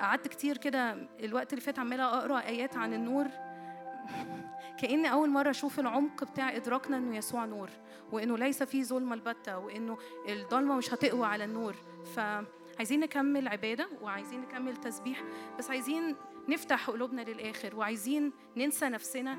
قعدت 0.01 0.28
كتير 0.28 0.57
كده 0.57 1.09
الوقت 1.20 1.53
اللي 1.53 1.61
فات 1.61 1.78
عمالة 1.78 2.05
أقرأ 2.05 2.40
آيات 2.40 2.76
عن 2.76 2.94
النور. 2.94 3.26
كأني 4.80 5.12
أول 5.12 5.30
مرة 5.30 5.51
أشوف 5.51 5.80
العمق 5.80 6.24
بتاع 6.24 6.57
إدراكنا 6.57 6.96
إنه 6.96 7.16
يسوع 7.16 7.44
نور 7.44 7.70
وإنه 8.12 8.38
ليس 8.38 8.62
فيه 8.62 8.82
ظلمة 8.82 9.14
البتة 9.14 9.59
وإنه 9.59 9.98
الضلمة 10.28 10.76
مش 10.76 10.94
هتقوى 10.94 11.26
على 11.26 11.44
النور. 11.44 11.74
فعايزين 12.16 13.01
نكمل 13.01 13.48
عبادة 13.48 13.88
وعايزين 14.03 14.40
نكمل 14.40 14.76
تسبيح 14.76 15.22
بس 15.59 15.70
عايزين 15.70 16.16
نفتح 16.51 16.90
قلوبنا 16.90 17.22
للآخر 17.22 17.76
وعايزين 17.76 18.32
ننسى 18.57 18.88
نفسنا 18.88 19.38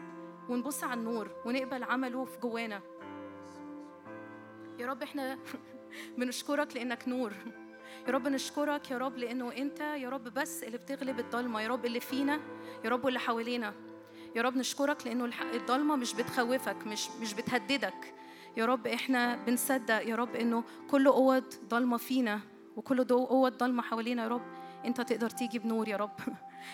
ونبص 0.50 0.84
على 0.84 1.00
النور 1.00 1.32
ونقبل 1.46 1.84
عمله 1.84 2.26
في 2.26 2.38
جوانا 2.40 2.82
يا 4.80 4.88
رب 4.88 5.04
إحنا 5.04 5.40
بنشكرك 6.18 6.76
لأنك 6.76 7.08
نور 7.08 7.34
يا 8.08 8.12
رب 8.14 8.28
نشكرك 8.28 8.92
يا 8.92 8.98
رب 8.98 9.18
لأنه 9.18 9.52
أنت 9.58 9.80
يا 9.80 10.10
رب 10.10 10.24
بس 10.24 10.64
اللي 10.64 10.78
بتغلب 10.78 11.20
الضلمة 11.20 11.62
يا 11.62 11.68
رب 11.68 11.86
اللي 11.86 12.00
فينا 12.00 12.40
يا 12.86 12.90
رب 12.90 13.08
اللي 13.08 13.20
حوالينا 13.20 13.74
يا 14.36 14.42
رب 14.42 14.56
نشكرك 14.58 15.08
لأنه 15.08 15.30
الضلمة 15.54 15.96
مش 15.96 16.14
بتخوفك 16.14 16.88
مش 16.88 17.10
مش 17.22 17.34
بتهددك 17.34 18.14
يا 18.58 18.66
رب 18.66 18.88
إحنا 18.88 19.36
بنصدق 19.36 20.08
يا 20.08 20.16
رب 20.16 20.36
انه 20.36 20.64
كل 20.92 21.10
قوة 21.10 21.44
ضلمة 21.70 21.98
فينا 21.98 22.40
وكل 22.76 23.04
قوة 23.06 23.50
ضلمة 23.50 23.82
حوالينا 23.84 24.24
يا 24.24 24.28
رب 24.28 24.42
انت 24.86 25.02
تقدر 25.02 25.30
تيجي 25.30 25.60
بنور 25.60 25.88
يا 25.88 25.98
رب. 25.98 26.20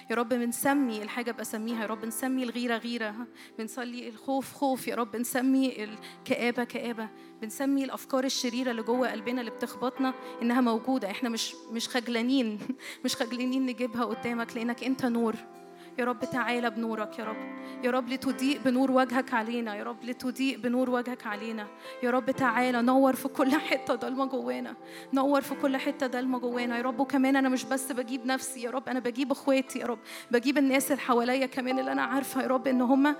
يا 0.09 0.15
رب 0.15 0.29
بنسمي 0.29 1.03
الحاجة 1.03 1.31
بسميها 1.31 1.81
يا 1.81 1.87
رب 1.87 2.05
نسمي 2.05 2.43
الغيرة 2.43 2.77
غيرة. 2.77 3.15
بنصلي 3.59 4.09
الخوف 4.09 4.53
خوف. 4.53 4.87
يا 4.87 4.95
رب 4.95 5.11
بنسمي 5.11 5.83
الكآبة 5.83 6.63
كآبة. 6.63 7.09
بنسمي 7.41 7.83
الأفكار 7.83 8.23
الشريرة 8.23 8.71
اللي 8.71 8.83
جوه 8.83 9.11
قلبنا 9.11 9.41
اللي 9.41 9.51
بتخبطنا 9.51 10.13
إنها 10.41 10.61
موجودة. 10.61 11.11
إحنا 11.11 11.29
مش 11.29 11.53
مش 11.71 11.89
خجلانين. 11.89 12.59
مش 13.05 13.15
خجلانين 13.15 13.65
نجيبها 13.65 14.05
قدامك 14.05 14.57
لأنك 14.57 14.83
أنت 14.83 15.05
نور. 15.05 15.35
يا 15.97 16.05
رب 16.05 16.19
تعالى 16.19 16.69
بنورك 16.69 17.19
يا 17.19 17.23
رب. 17.23 17.57
يا 17.83 17.91
رب 17.91 18.09
لتضيء 18.09 18.59
بنور 18.65 18.91
وجهك 18.91 19.33
علينا. 19.33 19.75
يا 19.75 19.83
رب 19.83 20.03
لتضيء 20.03 20.57
بنور 20.57 20.89
وجهك 20.89 21.27
علينا. 21.27 21.67
يا 22.03 22.11
رب 22.11 22.31
تعالى 22.31 22.81
نور 22.81 23.15
في 23.15 23.27
كل 23.27 23.51
حتة 23.51 23.95
ضلمة 23.95 24.25
جوانا. 24.25 24.75
نور 25.13 25.41
في 25.41 25.55
كل 25.55 25.77
حتة 25.77 26.07
ضلمة 26.07 26.39
جوانا. 26.39 26.77
يا 26.77 26.81
رب 26.81 26.99
وكمان 26.99 27.35
أنا 27.35 27.49
مش 27.49 27.65
بس 27.65 27.91
بجيب 27.91 28.25
نفسي. 28.25 28.61
يا 28.61 28.71
رب 28.71 28.89
أنا 28.89 28.99
بجيب 28.99 29.31
إخواتي. 29.31 29.79
يا 29.79 29.85
رب 29.85 29.99
بجيب 30.31 30.57
الناس 30.57 30.91
اللي 30.91 31.01
حواليا 31.01 31.45
كمان 31.45 31.79
اللي 31.79 31.91
أنا 31.91 32.01
عارفة. 32.01 32.41
يا 32.41 32.47
رب 32.47 32.67
إن 32.67 32.81
هم 32.81 33.15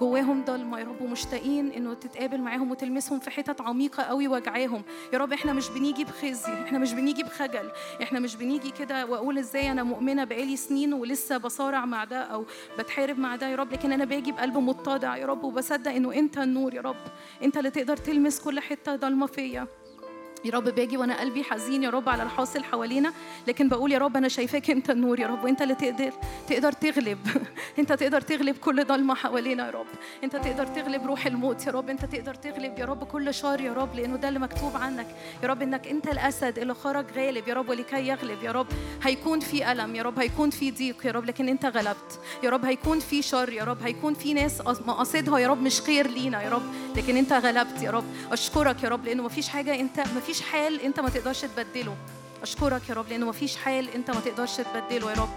جواهم 0.00 0.44
ضلمه 0.44 0.78
يا 0.80 0.84
رب 0.84 1.00
ومشتاقين 1.02 1.70
إنه 1.72 1.94
تتقابل 1.94 2.40
معاهم 2.40 2.70
وتلمسهم 2.70 3.18
في 3.20 3.30
حتت 3.30 3.60
عميقة 3.60 4.02
قوي 4.02 4.28
وجعاهم. 4.28 4.82
يا 5.12 5.18
رب 5.18 5.32
إحنا 5.32 5.52
مش 5.52 5.68
بنيجي 5.68 6.04
بخزي 6.04 6.52
إحنا 6.52 6.78
مش 6.78 6.92
بنيجي 6.92 7.22
بخجل 7.22 7.70
إحنا 8.02 8.18
مش 8.20 8.36
بنيجي 8.36 8.70
كده 8.70 9.06
وأقول 9.06 9.38
إزاي 9.38 9.72
أنا 9.72 9.82
مؤمنة 9.82 10.24
بقالي 10.24 10.56
سنين 10.56 10.92
ولسه 10.92 11.36
بصارع 11.38 11.84
مع 11.84 12.04
ده 12.04 12.18
أو 12.18 12.44
بتحارب 12.78 13.18
مع 13.18 13.36
ده. 13.36 13.48
يا 13.48 13.56
رب 13.56 13.72
لكن 13.72 13.92
أنا 13.92 14.04
باجي 14.04 14.32
بقلب 14.32 14.58
متضع 14.58 15.16
يا 15.16 15.26
رب 15.26 15.44
وبصدق 15.44 15.90
إنه 15.90 16.14
أنت 16.14 16.38
النور 16.38 16.74
يا 16.74 16.80
رب. 16.80 16.96
أنت 17.42 17.56
اللي 17.56 17.70
تقدر 17.70 17.96
تلمس 17.96 18.40
كل 18.40 18.60
حتة 18.60 18.96
ضلمة 18.96 19.26
فيا. 19.26 19.66
يا 20.44 20.50
رب 20.52 20.64
باجي 20.68 20.96
وأنا 20.96 21.20
قلبي 21.20 21.44
حزين 21.44 21.82
يا 21.82 21.90
رب 21.90 22.08
على 22.08 22.22
الحاصل 22.22 22.64
حوالينا 22.64 23.12
لكن 23.48 23.68
بقول 23.68 23.92
يا 23.92 23.98
رب 23.98 24.16
أنا 24.16 24.28
شايفاك 24.28 24.70
انت 24.70 24.90
النور 24.90 25.20
يا 25.20 25.26
رب 25.26 25.44
وانت 25.44 25.62
اللي 25.62 25.74
تقدر 25.74 26.12
تقدر 26.48 26.72
تغلب. 26.72 27.18
انت 27.78 27.92
تقدر 27.92 28.20
تغلب 28.20 28.56
كل 28.56 28.84
ضلمة 28.84 29.14
حوالينا 29.14 29.66
يا 29.66 29.70
رب. 29.70 29.86
انت 30.24 30.36
تقدر 30.36 30.66
تغلب 30.66 31.06
روح 31.06 31.26
الموت 31.26 31.66
يا 31.66 31.72
رب 31.72 31.90
انت 31.90 32.04
تقدر 32.04 32.34
تغلب 32.34 32.78
يا 32.78 32.84
رب 32.84 33.04
كل 33.04 33.34
شر 33.34 33.60
يا 33.60 33.72
رب 33.72 33.94
لأنه 33.96 34.16
ده 34.16 34.28
اللي 34.28 34.38
مكتوب 34.38 34.76
عنك. 34.76 35.06
يا 35.42 35.48
رب 35.48 35.62
انك 35.62 35.86
انت 35.86 36.06
الأسد 36.08 36.58
اللي 36.58 36.74
خرج 36.74 37.06
غالب 37.16 37.48
يا 37.48 37.54
رب 37.54 37.68
ولكي 37.68 38.06
يغلب 38.08 38.42
يا 38.42 38.52
رب. 38.52 38.66
هيكون 39.02 39.40
في 39.40 39.72
ألم 39.72 39.96
يا 39.96 40.02
رب 40.02 40.18
هيكون 40.18 40.50
في 40.50 40.70
ضيق 40.70 41.06
يا 41.06 41.10
رب 41.12 41.24
لكن 41.24 41.48
انت 41.48 41.66
غلبت. 41.66 42.20
يا 42.42 42.50
رب 42.50 42.64
هيكون 42.64 43.00
في 43.00 43.22
شر 43.22 43.52
يا 43.52 43.64
رب 43.64 43.82
هيكون 43.82 44.14
في 44.14 44.34
ناس 44.34 44.60
مقاصدها 44.60 45.38
يا 45.38 45.48
رب 45.48 45.62
مش 45.62 45.80
خير 45.80 46.06
لينا 46.06 46.42
يا 46.42 46.50
رب 46.50 46.62
لكن 46.96 47.16
انت 47.16 47.32
غلبت 47.32 47.82
يا 47.82 47.90
رب. 47.90 48.04
أشكرك 48.32 48.82
يا 48.82 48.88
رب 48.88 49.04
لأنه 49.04 49.22
مفيش 49.22 49.48
حاجة 49.48 49.80
انت 49.80 50.00
مفيش 50.00 50.27
حال 50.42 50.80
انت 50.80 51.00
ما 51.00 51.08
تقدرش 51.08 51.40
تبدله. 51.40 51.96
أشكرك 52.42 52.88
يا 52.88 52.94
رب 52.94 53.08
لأنه 53.08 53.26
مفيش 53.26 53.56
حال 53.56 53.88
أنت 53.90 54.10
ما 54.10 54.20
تقدرش 54.20 54.56
تبدله 54.56 55.10
يا 55.10 55.16
رب. 55.16 55.28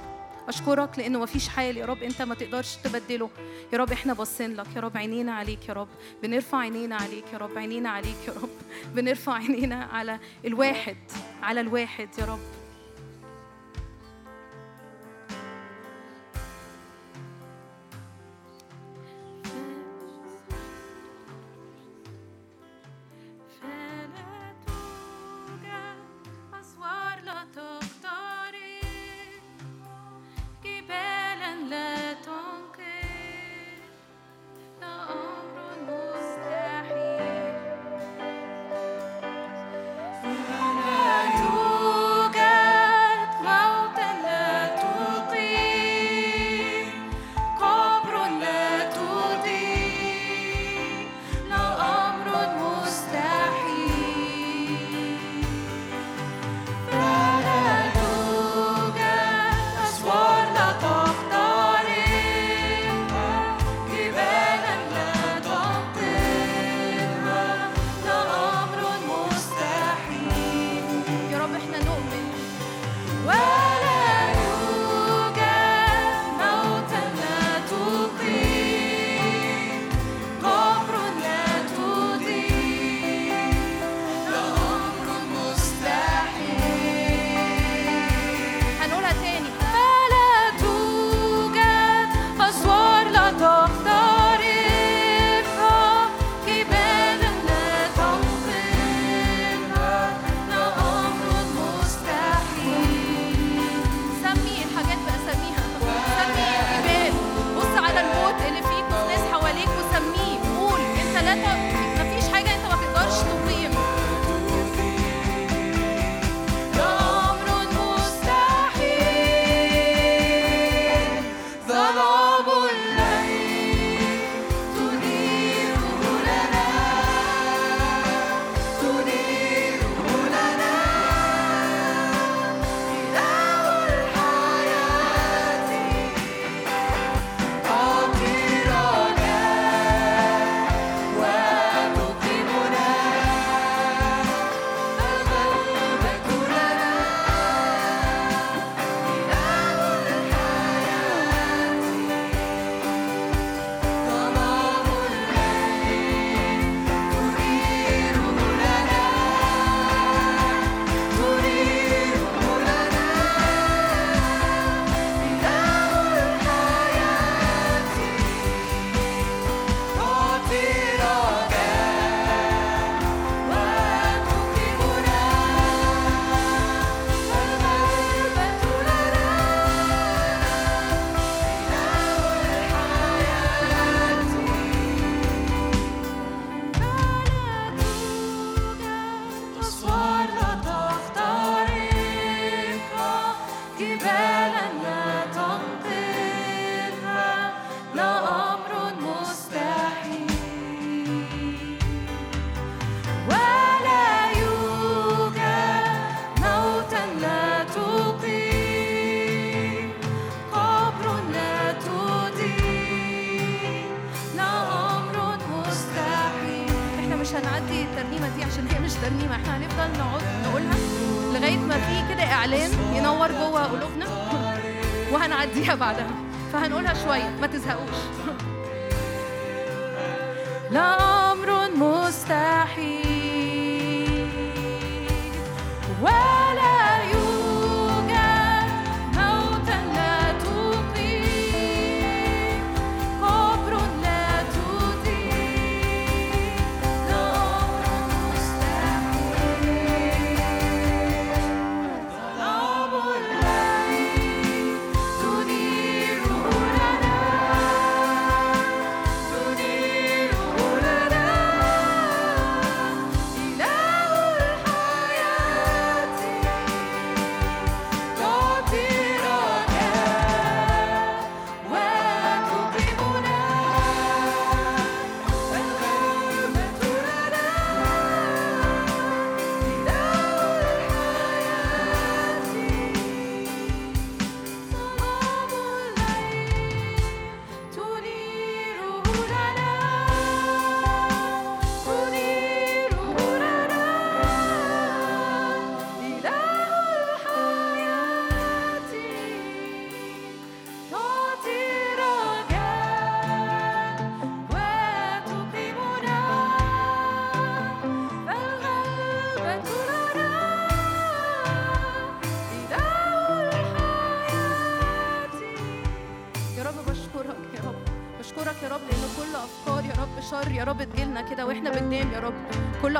أشكرك 0.48 0.90
لأنه 1.00 1.20
مفيش 1.20 1.48
حال 1.50 1.78
يا 1.78 1.86
رب 1.86 2.04
أنت 2.04 2.22
ما 2.22 2.36
تقدرش 2.36 2.76
تبدله. 2.76 3.30
يا 3.74 3.78
رب 3.78 3.92
إحنا 3.92 4.14
باصين 4.14 4.56
لك 4.56 4.68
يا 4.76 4.82
رب 4.82 4.98
عينينا 4.98 5.34
عليك 5.34 5.70
يا 5.70 5.74
رب. 5.74 5.88
بنرفع 6.24 6.58
عينينا 6.58 6.96
عليك 6.96 7.26
يا 7.34 7.38
رب 7.38 7.58
عينينا 7.58 7.90
عليك 7.90 8.18
يا 8.28 8.34
رب. 8.34 8.50
بنرفع 8.96 9.34
عينينا 9.34 9.84
على 9.86 10.20
الواحد 10.46 10.98
على 11.44 11.62
الواحد 11.62 12.10
يا 12.20 12.26
رب. 12.26 12.61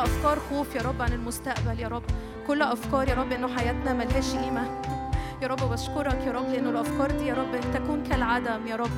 كل 0.02 0.08
أفكار 0.08 0.40
خوف 0.50 0.76
يا 0.76 0.82
رب 0.82 1.02
عن 1.02 1.14
المستقبل 1.14 1.80
يا 1.80 1.88
رب. 1.88 2.04
كل 2.48 2.62
أفكار 2.62 3.10
يا 3.10 3.14
رب 3.14 3.32
إنه 3.32 3.56
حياتنا 3.58 3.94
ملهاش 3.94 4.36
قيمة. 4.36 4.82
يا 5.42 5.48
رب 5.48 5.72
بشكرك 5.72 6.24
يا 6.28 6.32
رب 6.32 6.50
لأنه 6.50 6.70
الأفكار 6.70 7.12
دي 7.12 7.28
يا 7.28 7.34
رب 7.34 7.74
تكون 7.74 8.04
كالعدم 8.10 8.68
يا 8.68 8.76
رب. 8.76 8.90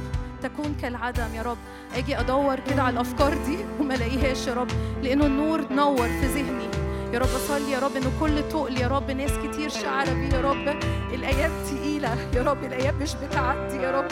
تكون 0.41 0.75
كالعدم 0.81 1.35
يا 1.35 1.41
رب. 1.41 1.57
أجي 1.95 2.19
أدور 2.19 2.59
كده 2.59 2.83
على 2.83 2.93
الأفكار 2.93 3.33
دي 3.33 3.57
وما 3.79 3.95
ألاقيهاش 3.95 4.47
يا 4.47 4.53
رب. 4.53 4.67
لأنه 5.01 5.25
النور 5.25 5.73
نور 5.73 6.07
في 6.07 6.25
ذهني. 6.25 6.67
يا 7.13 7.19
رب 7.19 7.29
أصلي 7.35 7.71
يا 7.71 7.79
رب 7.79 7.95
إنه 7.95 8.11
كل 8.19 8.49
تقل 8.49 8.77
يا 8.77 8.87
رب. 8.87 9.11
ناس 9.11 9.31
كتير 9.31 9.69
شعره 9.69 10.13
بيه 10.13 10.37
يا 10.37 10.41
رب. 10.41 10.75
الايات 11.13 11.51
تقيلة 11.67 12.15
يا 12.35 12.43
رب. 12.43 12.63
الايات 12.63 12.93
مش 13.01 13.15
بتعدي 13.15 13.75
يا 13.75 13.91
رب. 13.91 14.07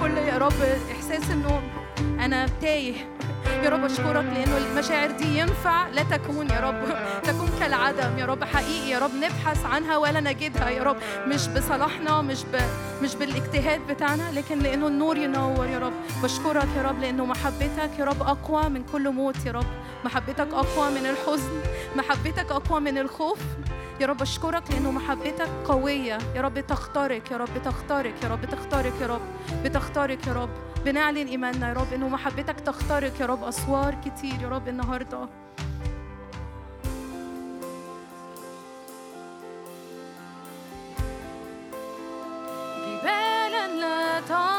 كل 0.00 0.18
يا 0.18 0.38
رب 0.38 0.62
إحساس 0.92 1.30
إنه 1.30 1.62
أنا 2.24 2.46
تايه. 2.60 3.17
يا 3.64 3.70
رب 3.70 3.84
أشكرك 3.84 4.24
لأنه 4.24 4.56
المشاعر 4.56 5.10
دي 5.10 5.38
ينفع. 5.38 5.88
لا 5.88 6.02
تكون 6.02 6.50
يا 6.50 6.60
رب 6.60 6.96
تكون 7.22 7.50
كالعدم 7.60 8.18
يا 8.18 8.26
رب. 8.26 8.44
حقيقي 8.44 8.90
يا 8.90 8.98
رب 8.98 9.14
نبحث 9.14 9.64
عنها 9.64 9.96
ولا 9.96 10.20
نجدها 10.20 10.70
يا 10.70 10.82
رب. 10.82 10.96
مش 11.26 11.48
بصلاحنا 11.48 12.22
مش 12.22 12.44
ب... 12.44 12.56
مش 13.02 13.14
بالاجتهاد 13.14 13.80
بتاعنا 13.88 14.30
لكن 14.32 14.58
لأنه 14.58 14.86
النور 14.88 15.16
ينور 15.16 15.66
يا 15.66 15.78
رب. 15.78 15.92
بشكرك 16.22 16.68
يا 16.76 16.82
رب 16.82 17.00
لأنه 17.00 17.24
محبتك 17.24 17.90
يا 17.98 18.04
رب 18.04 18.22
أقوى 18.22 18.68
من 18.68 18.84
كل 18.92 19.10
موت 19.10 19.46
يا 19.46 19.52
رب. 19.52 19.66
محبتك 20.04 20.48
أقوى 20.52 20.90
من 20.90 21.06
الحزن 21.06 21.60
محبتك 21.96 22.50
أقوى 22.50 22.80
من 22.80 22.98
الخوف. 22.98 23.38
يا 24.00 24.06
رب 24.06 24.22
أشكرك 24.22 24.70
لأنه 24.70 24.90
محبتك 24.90 25.48
قوية. 25.68 26.18
يا 26.34 26.40
رب 26.40 26.60
تخترق 26.60 27.32
يا 27.32 27.36
رب 27.36 27.62
تخترق 27.64 28.14
يا 28.22 28.28
رب 28.28 28.44
تخترق 28.44 28.92
يا 29.00 29.06
رب 29.06 29.20
بتخترق 29.64 30.28
يا 30.28 30.32
رب 30.32 30.50
بنعلن 30.84 31.26
إيماننا. 31.26 31.68
يا 31.68 31.74
رب 31.74 31.92
إنه 31.92 32.08
محبتك 32.08 32.60
تخترق 32.60 33.20
يا 33.20 33.26
رب 33.26 33.44
أسوار 33.44 33.94
كتير. 34.04 34.42
يا 34.42 34.48
رب 34.48 34.68
النهارده 34.68 35.28
جبالا 42.86 43.68
لا 43.80 44.20
تنقلها 44.20 44.57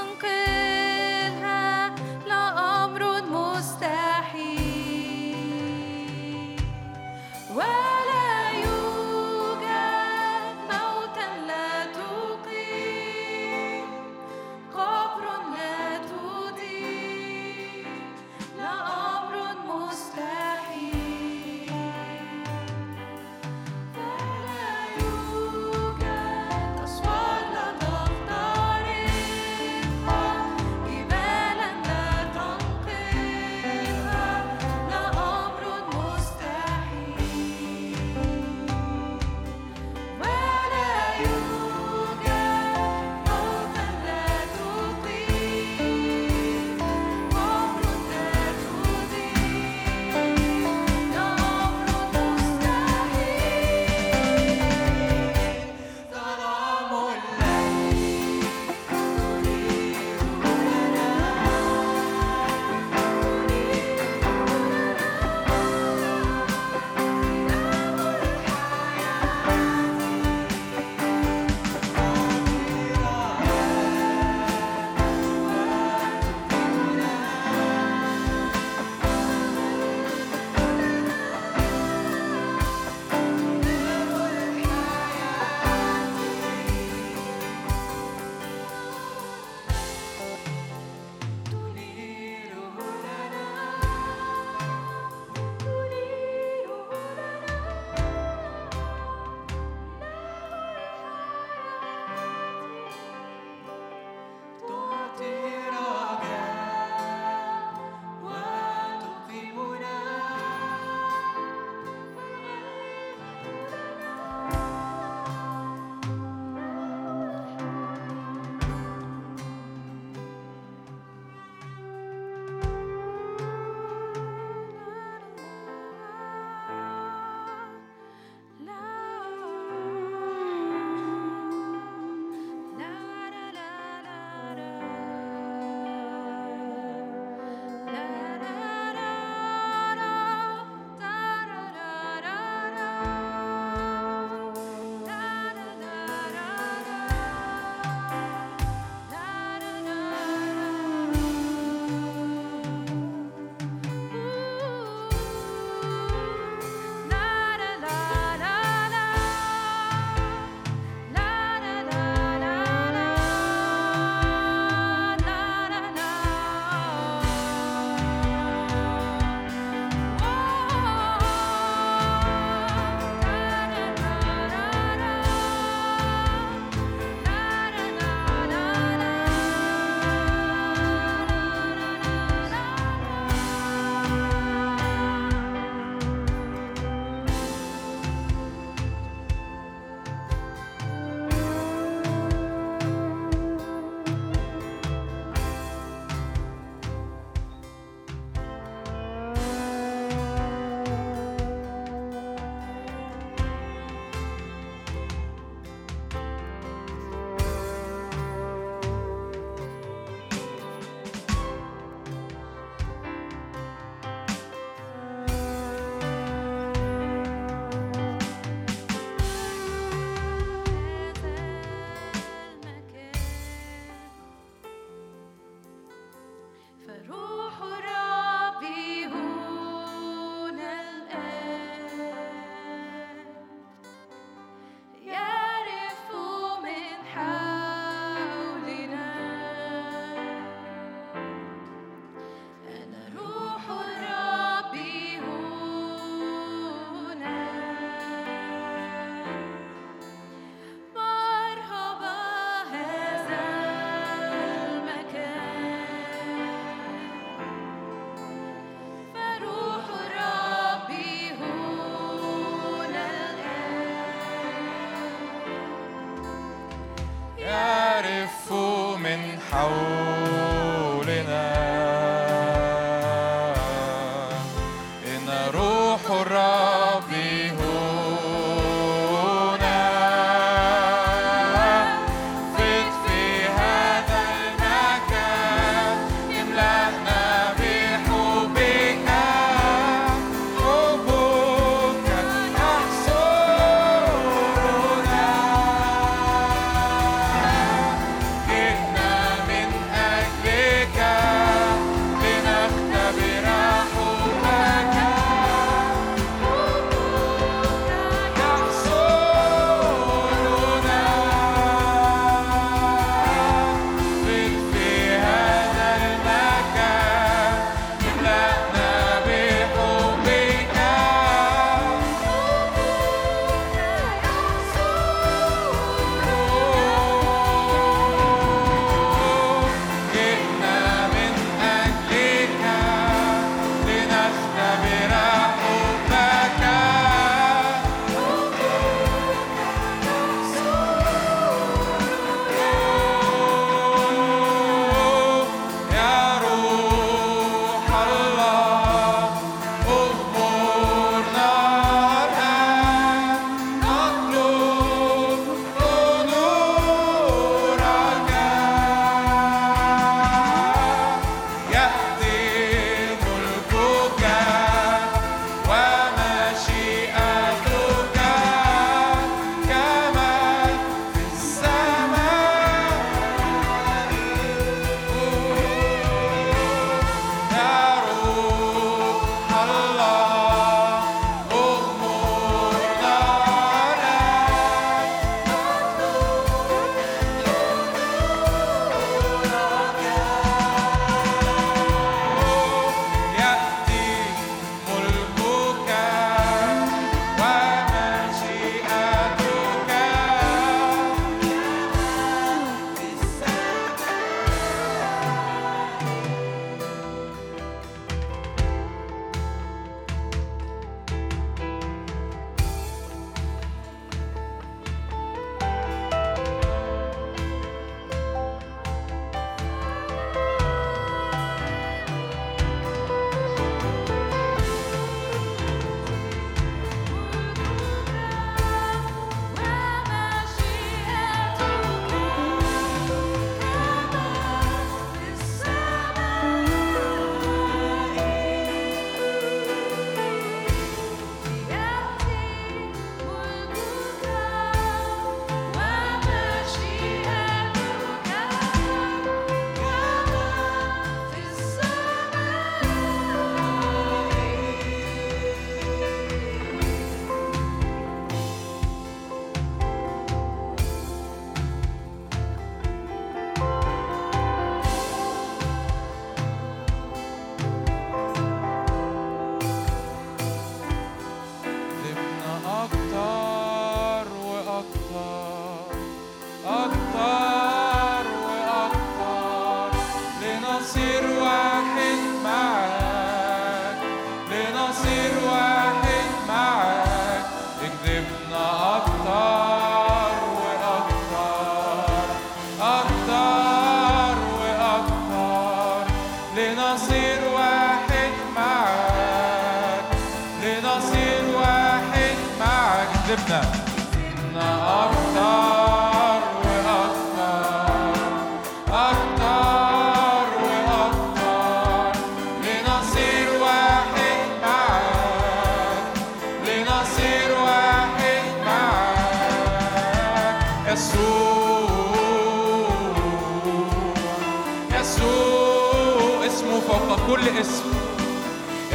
كل 527.30 527.48
اسم. 527.62 527.94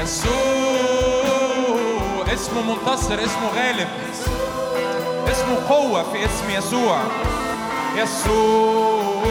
يسوع 0.02 0.34
اسمه 2.34 2.62
منتصر 2.62 3.14
اسمه 3.14 3.48
غالب. 3.56 3.88
اسمه 5.30 5.68
قوة 5.68 6.02
في 6.02 6.24
اسم 6.24 6.50
يسوع. 6.50 6.98
يسوع 7.96 9.24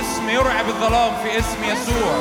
اسم 0.00 0.28
يرعب 0.28 0.68
الظلام 0.68 1.12
في 1.22 1.38
اسم 1.38 1.64
يسوع. 1.64 2.14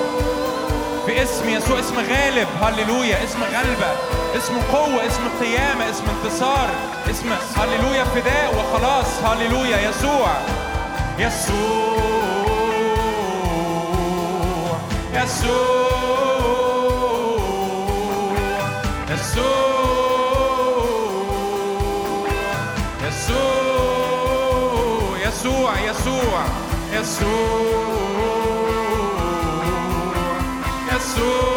في 1.05 1.23
اسم 1.23 1.49
يسوع 1.49 1.80
اسم 1.80 1.95
غالب. 1.95 2.47
هللويا. 2.61 3.23
اسم 3.23 3.43
غلبة. 3.43 3.95
اسم 4.38 4.61
قوة 4.73 5.07
اسم 5.07 5.21
قيامة 5.41 5.89
اسم 5.89 6.03
انتصار. 6.09 6.69
اسم 7.09 7.34
هللويا 7.57 8.03
فداء 8.03 8.55
وخلاص. 8.55 9.23
هللويا 9.23 9.89
يسوع. 9.89 10.32
يسوع. 11.19 12.18
É 15.22 15.28
sua, 15.28 15.51
é 19.09 19.17
sua, 19.17 19.43
é 23.05 23.11
sua, 23.11 23.38
é, 25.20 25.28
é 25.28 25.32
sua, 25.32 25.78
é 25.82 25.93
sua, 25.93 26.45
é 26.93 27.03
sua, 27.03 27.36
é 30.89 30.99
sua. 30.99 31.49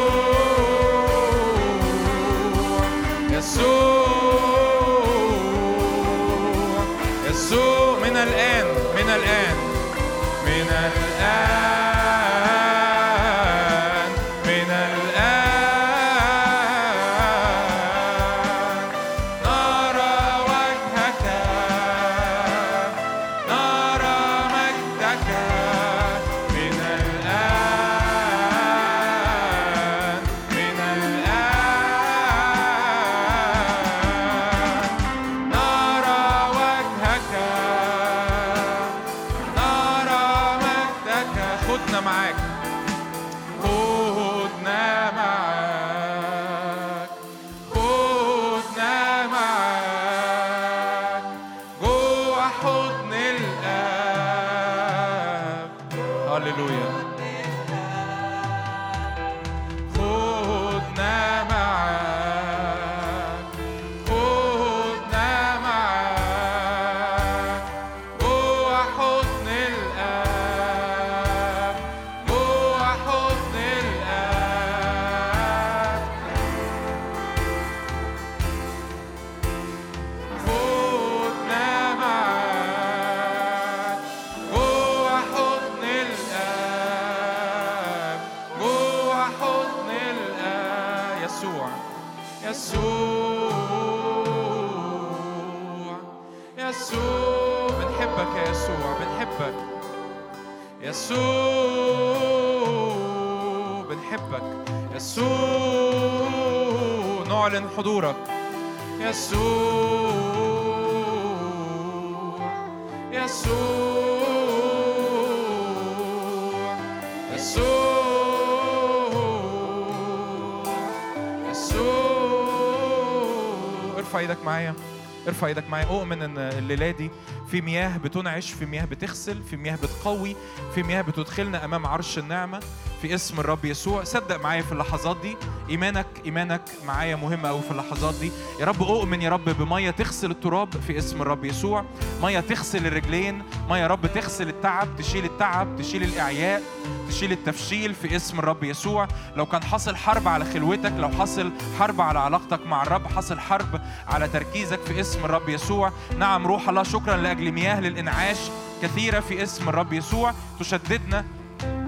ارفع 125.29 125.47
إيدك 125.47 125.71
معايا. 125.71 125.87
أؤمن 125.87 126.23
إن 126.23 126.39
الليلة 126.39 126.91
دي 126.91 127.11
في 127.51 127.61
مياه 127.61 127.97
بتنعش 127.99 128.53
في 128.53 128.67
مياه 128.67 128.85
بتغسل 128.85 129.43
في 129.43 129.57
مياه 129.57 129.77
بتقوي 129.77 130.37
في 130.75 130.83
مياه 130.83 131.03
بتدخلنا 131.03 131.65
أمام 131.65 131.87
عرش 131.87 132.19
النعمة. 132.19 132.61
في 133.03 133.15
اسم 133.15 133.41
الرب 133.41 133.65
يسوع. 133.65 134.05
صدق 134.05 134.41
معايا 134.41 134.63
في 134.63 134.73
اللحظات 134.73 135.17
دي. 135.23 135.37
ايمانك 135.71 136.07
إيمانك 136.25 136.63
معايا 136.87 137.17
مهم 137.17 137.47
قوي 137.47 137.63
في 137.63 137.71
اللحظات 137.71 138.15
دي. 138.15 138.33
يا 138.61 138.65
رب 138.65 138.83
أؤمن 138.83 139.23
يا 139.23 139.31
رب 139.31 139.45
بمية 139.45 139.91
تغسل 139.91 140.31
التراب 140.31 140.69
في 140.87 140.99
اسم 140.99 141.23
الرب 141.23 141.45
يسوع. 141.45 141.85
مية 142.23 142.41
تغسل 142.41 142.87
الرجلين. 142.87 143.43
مية 143.71 143.81
يا 143.81 143.87
رب 143.87 144.07
تغسل 144.07 144.49
التعب 144.49 144.89
تشيل 144.99 145.25
التعب 145.25 145.77
تشيل 145.77 146.03
الإعياء 146.03 146.63
تشيل 147.09 147.33
التفشيل 147.33 147.95
في 147.95 148.17
اسم 148.17 148.39
الرب 148.39 148.65
يسوع. 148.65 149.09
لو 149.37 149.47
كان 149.47 149.63
حصل 149.63 149.97
حرب 149.97 150.29
على 150.29 150.45
خلوتك 150.45 150.93
لو 150.99 151.09
حصل 151.09 151.53
حرب 151.79 152.01
على 152.01 152.19
علاقتك 152.19 152.67
مع 152.67 152.83
الرب 152.83 153.07
حصل 153.07 153.39
حرب 153.41 153.81
على 154.09 154.29
تركيزك 154.29 154.81
في 154.81 155.01
اسم 155.01 155.25
الرب 155.25 155.49
يسوع. 155.49 155.93
نعم 156.19 156.47
روح 156.47 156.69
الله 156.69 156.83
شكرا 156.83 157.17
لأجل 157.17 157.53
مياه 157.53 157.81
للإنعاش 157.81 158.39
كثيرة 158.83 159.21
في 159.21 159.43
اسم 159.43 159.69
الرب 159.69 159.93
يسوع. 159.93 160.35
تشددنا 160.61 161.25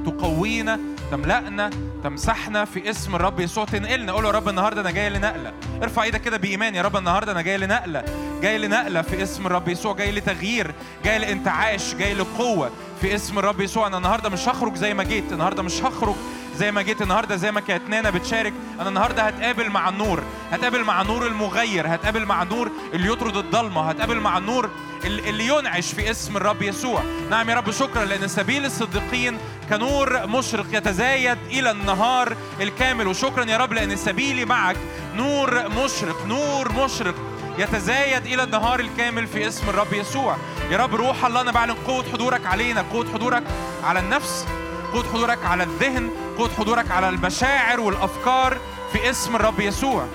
تقوينا 0.07 0.81
تملأنا 1.11 1.71
تمسحنا 2.05 2.65
في 2.65 2.91
اسم 2.91 3.15
الرب 3.15 3.41
يسوع. 3.41 3.65
تنقلنا. 3.65 4.13
قول 4.13 4.25
يا 4.25 4.31
رب 4.31 4.49
النهارده 4.49 4.81
أنا 4.81 4.91
جاي 4.91 5.11
لنقلة. 5.11 5.53
ارفع 5.83 6.03
إيدك 6.03 6.21
كده 6.21 6.37
بإيمان 6.37 6.75
يا 6.75 6.83
رب 6.83 6.97
النهارده 6.97 7.33
أنا 7.33 7.43
جاي 7.43 7.59
لنقلة. 7.59 8.05
جاي 8.43 8.59
لنقلة 8.59 9.03
في 9.03 9.23
اسم 9.23 9.47
الرب 9.47 9.69
يسوع. 9.69 9.95
جاي 9.95 10.13
لتغيير. 10.13 10.75
جاي 11.05 11.19
لانتعاش. 11.19 11.95
جاي 11.95 12.15
لقوة 12.15 12.71
في 13.01 13.15
اسم 13.15 13.39
الرب 13.39 13.61
يسوع. 13.61 13.87
أنا 13.87 13.97
النهارده 13.97 14.29
مش 14.29 14.49
هخرج 14.49 14.75
زي 14.75 14.95
ما 14.95 15.03
جيت. 15.03 15.33
النهارده 15.33 15.63
مش 15.63 15.83
هخرج 15.83 16.15
زي 16.57 16.73
ما 16.73 16.83
جيت. 16.83 17.03
النهارده 17.03 17.37
زي 17.37 17.53
ما 17.53 17.61
كانت 17.61 17.89
نانا 17.89 18.11
بتشارك. 18.11 18.53
أنا 18.81 18.89
النهارده 18.89 19.23
هتقابل 19.23 19.71
مع 19.71 19.89
النور 19.89 20.23
هتقابل 20.53 20.85
مع 20.85 21.03
النور 21.03 21.27
المغير. 21.27 21.95
هتقابل 21.95 22.27
مع 22.27 22.43
النور 22.43 22.71
اللي 22.95 23.13
يطرد 23.13 23.37
الضلمة. 23.37 23.91
هتقابل 23.91 24.21
مع 24.21 24.39
النور 24.39 24.71
اللي 25.07 25.47
ينعش 25.47 25.95
في 25.95 26.11
اسم 26.11 26.37
الرب 26.37 26.63
يسوع. 26.63 27.03
نعم 27.31 27.51
يا 27.51 27.55
رب 27.55 27.71
شكرا 27.71 28.05
لأن 28.05 28.29
سبيل 28.29 28.65
الصديقين 28.65 29.39
كنور 29.69 30.27
مشرق 30.27 30.67
يتزايد 30.73 31.39
إلى 31.51 31.71
النهار 31.71 32.37
الكامل. 32.61 33.07
وشكرا 33.07 33.45
يا 33.45 33.57
رب 33.57 33.73
لأن 33.73 33.97
سبيلي 33.97 34.45
معك 34.45 34.77
نور 35.17 35.69
مشرق 35.69 36.27
نور 36.27 36.73
مشرق 36.73 37.15
يتزايد 37.59 38.27
إلى 38.27 38.43
النهار 38.43 38.81
الكامل 38.81 39.27
في 39.27 39.49
اسم 39.49 39.69
الرب 39.69 39.93
يسوع. 39.93 40.37
يا 40.71 40.77
رب 40.77 40.95
روح 40.95 41.25
الله 41.25 41.41
أنا 41.41 41.53
بعلن 41.53 41.75
قوه 41.87 42.05
حضورك 42.13 42.47
علينا 42.47 42.85
قوه 42.93 43.07
حضورك 43.15 43.43
على 43.85 43.99
النفس 44.01 44.47
قوه 44.93 45.05
حضورك 45.13 45.45
على 45.45 45.63
الذهن 45.63 46.11
قوه 46.39 46.51
حضورك 46.59 46.91
على 46.91 47.09
المشاعر 47.09 47.81
والأفكار 47.81 48.59
في 48.93 49.11
اسم 49.11 49.37
الرب 49.37 49.61
يسوع. 49.61 50.07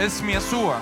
اسم 0.00 0.30
يسوع. 0.30 0.78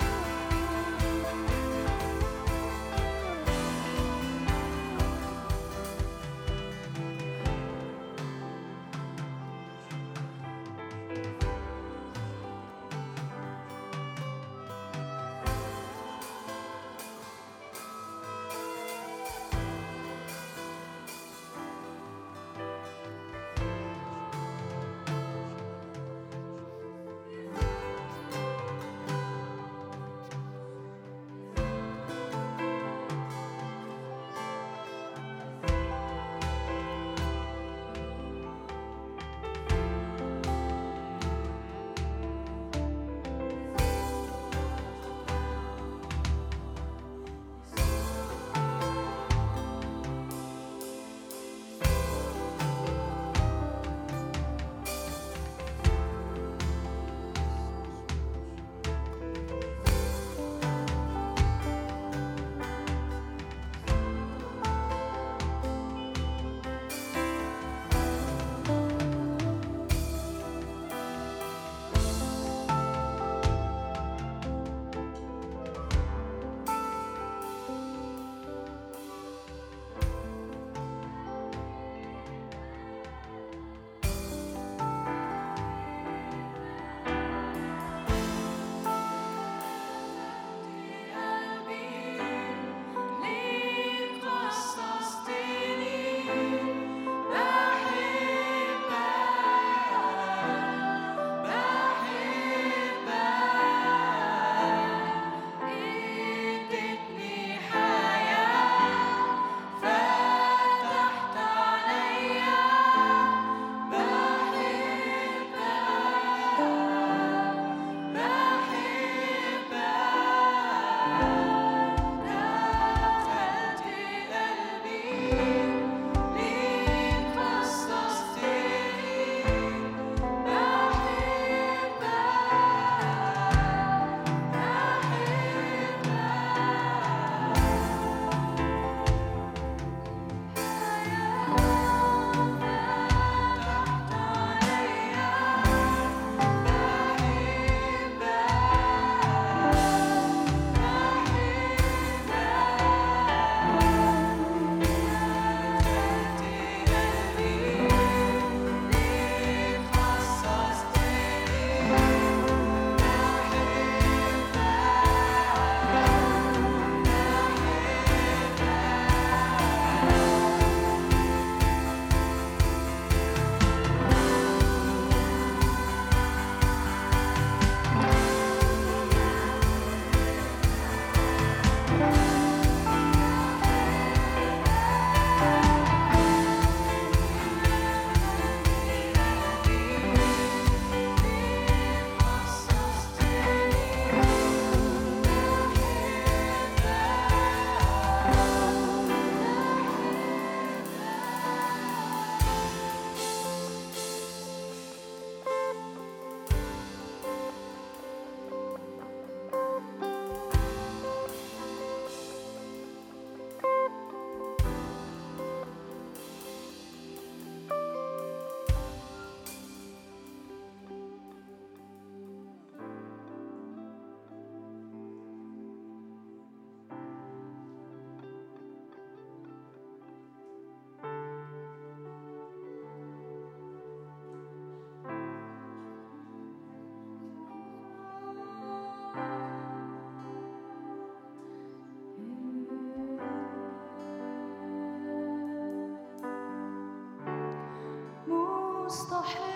مستحق 248.85 249.54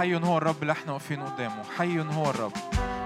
حي 0.00 0.14
هو 0.14 0.38
الرب 0.38 0.62
اللي 0.62 0.72
إحنا 0.72 0.92
واقفين 0.92 1.22
قدامه. 1.22 1.62
حي 1.78 2.00
هو 2.00 2.30
الرب 2.30 2.52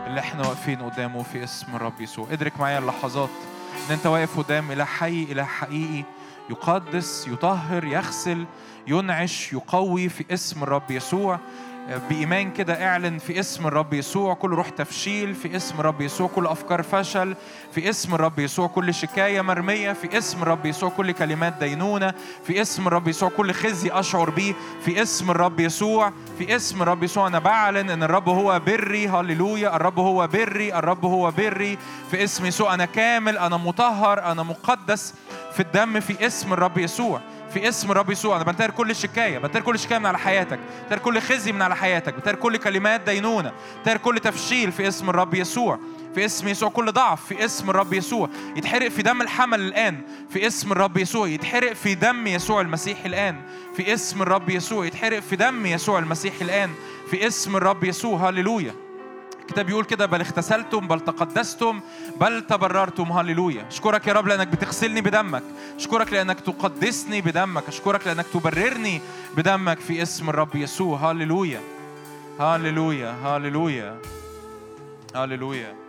اللي 0.06 0.20
إحنا 0.20 0.40
واقفين 0.40 0.82
قدامه 0.82 1.22
في 1.22 1.44
اسم 1.44 1.76
الرب 1.76 2.00
يسوع. 2.00 2.26
ادرك 2.32 2.60
معايا 2.60 2.78
اللحظات 2.78 3.28
إن 3.88 3.94
انت 3.94 4.06
واقف 4.06 4.38
قدام 4.38 4.72
إله 4.72 4.84
حي 4.84 5.22
إله 5.22 5.44
حقيقي 5.44 6.04
يقدس 6.50 7.28
يطهر 7.28 7.84
يغسل 7.84 8.44
ينعش 8.86 9.52
يقوي 9.52 10.08
في 10.08 10.24
اسم 10.34 10.62
الرب 10.62 10.90
يسوع. 10.90 11.38
بإيمان 12.10 12.50
كده 12.50 12.86
اعلن 12.86 13.18
في 13.18 13.40
اسم 13.40 13.66
الرب 13.66 13.92
يسوع 13.92 14.34
كل 14.34 14.50
روح 14.50 14.68
تفشيل 14.68 15.34
في 15.34 15.56
اسم 15.56 15.80
الرب 15.80 16.00
يسوع 16.00 16.28
كل 16.28 16.46
أفكار 16.46 16.82
فشل 16.82 17.34
في 17.72 17.90
اسم 17.90 18.14
الرب 18.14 18.38
يسوع 18.38 18.66
كل 18.66 18.94
شكاية 18.94 19.40
مرمية 19.40 19.92
في 19.92 20.18
اسم 20.18 20.42
الرب 20.42 20.66
يسوع 20.66 20.88
كل 20.88 21.12
كلمات 21.12 21.54
دينونة 21.60 22.14
في 22.44 22.62
اسم 22.62 22.86
الرب 22.86 23.08
يسوع 23.08 23.28
كل 23.28 23.52
خزي 23.52 23.90
أشعر 23.92 24.30
به 24.30 24.54
في 24.84 25.02
اسم 25.02 25.30
الرب 25.30 25.60
يسوع 25.60 26.12
في 26.38 26.56
اسم 26.56 26.82
الرب 26.82 27.02
يسوع. 27.02 27.26
أنا 27.26 27.38
بعلن 27.38 27.90
أن 27.90 28.02
الرب 28.02 28.28
هو 28.28 28.60
بري 28.66 29.08
هللويا 29.08 29.76
الرب 29.76 29.98
هو 29.98 30.26
بري 30.26 30.74
الرب 30.74 31.04
هو 31.04 31.30
بري 31.30 31.78
في 32.10 32.24
اسم 32.24 32.46
يسوع. 32.46 32.74
أنا 32.74 32.84
كامل 32.84 33.38
أنا 33.38 33.56
مطهر 33.56 34.22
أنا 34.32 34.42
مقدس 34.42 35.14
في 35.52 35.60
الدم 35.60 36.00
في 36.00 36.26
اسم 36.26 36.52
الرب 36.52 36.78
يسوع. 36.78 37.20
في 37.54 37.68
اسم 37.68 37.90
الرب 37.90 38.10
يسوع. 38.10 38.36
أنا 38.36 38.44
بنتهر 38.44 38.70
كل 38.70 38.96
شكاية 38.96 39.38
بنتهر 39.38 39.62
كل 39.62 39.78
شكاية 39.78 39.98
من 39.98 40.06
على 40.06 40.18
حياتك. 40.18 40.58
بنتهر 40.82 40.98
كل 40.98 41.20
خزي 41.20 41.52
من 41.52 41.62
على 41.62 41.76
حياتك. 41.76 42.14
بنتهر 42.14 42.34
كل 42.34 42.56
كلمات 42.56 43.00
دينونة. 43.00 43.52
بنتهر 43.76 43.96
كل 43.96 44.18
تفشيل 44.18 44.72
في 44.72 44.88
اسم 44.88 45.10
الرب 45.10 45.34
يسوع. 45.34 45.78
في 46.14 46.24
اسم 46.24 46.48
يسوع 46.48 46.68
كل 46.68 46.92
ضعف 46.92 47.26
في 47.26 47.44
اسم 47.44 47.70
الرب 47.70 47.92
يسوع. 47.92 48.28
يتحرق 48.56 48.88
في 48.88 49.02
دم 49.02 49.22
الحمل 49.22 49.60
الآن. 49.60 50.00
في 50.30 50.46
اسم 50.46 50.72
الرب 50.72 50.96
يسوع. 50.96 51.28
يتحرق 51.28 51.72
في 51.72 51.94
دم 51.94 52.26
يسوع 52.26 52.60
المسيح 52.60 53.04
الآن. 53.04 53.40
في 53.76 53.94
اسم 53.94 54.22
الرب 54.22 54.50
يسوع. 54.50 54.86
يتحرق 54.86 55.18
في 55.18 55.36
دم 55.36 55.66
يسوع 55.66 55.98
المسيح 55.98 56.34
الآن. 56.40 56.70
في 57.10 57.26
اسم 57.26 57.56
الرب 57.56 57.84
يسوع. 57.84 58.28
هللويا. 58.28 58.83
الكتاب 59.48 59.66
بيقول 59.66 59.84
كده 59.84 60.06
بل 60.06 60.20
اغتسلتم 60.20 60.88
بل 60.88 61.00
تقدستم 61.00 61.80
بل 62.20 62.46
تبررتم. 62.46 63.12
هللويا. 63.12 63.68
أشكرك 63.68 64.06
يا 64.06 64.12
رب 64.12 64.26
لأنك 64.26 64.48
بتغسلني 64.48 65.00
بدمك. 65.00 65.42
أشكرك 65.76 66.12
لأنك 66.12 66.40
تقدسني 66.40 67.20
بدمك. 67.20 67.68
أشكرك 67.68 68.06
لأنك 68.06 68.26
تبررني 68.26 69.00
بدمك 69.36 69.78
في 69.78 70.02
اسم 70.02 70.28
الرب 70.28 70.56
يسوع. 70.56 71.10
هللويا. 71.10 71.60
هللويا. 72.40 73.10
هللويا. 73.24 73.98
هللويا. 75.14 75.83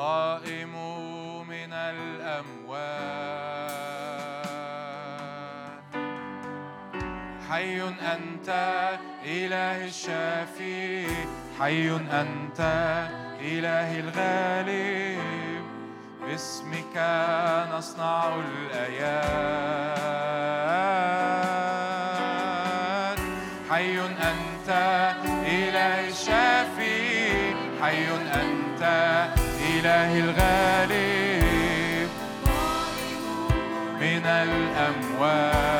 القائم 0.00 0.72
من 1.48 1.72
الأموات. 1.72 2.80
حي 7.50 7.82
أنت 7.84 8.48
إله 9.24 9.84
الشافي 9.84 11.06
حي 11.60 11.90
أنت 11.92 12.60
إله 13.40 14.00
الغالب. 14.00 15.64
باسمك 16.24 16.96
نصنع 17.72 18.34
الآيات 18.34 19.40
إله 29.90 30.18
الغالب 30.18 32.10
من 34.00 34.26
الأموات 34.26 35.79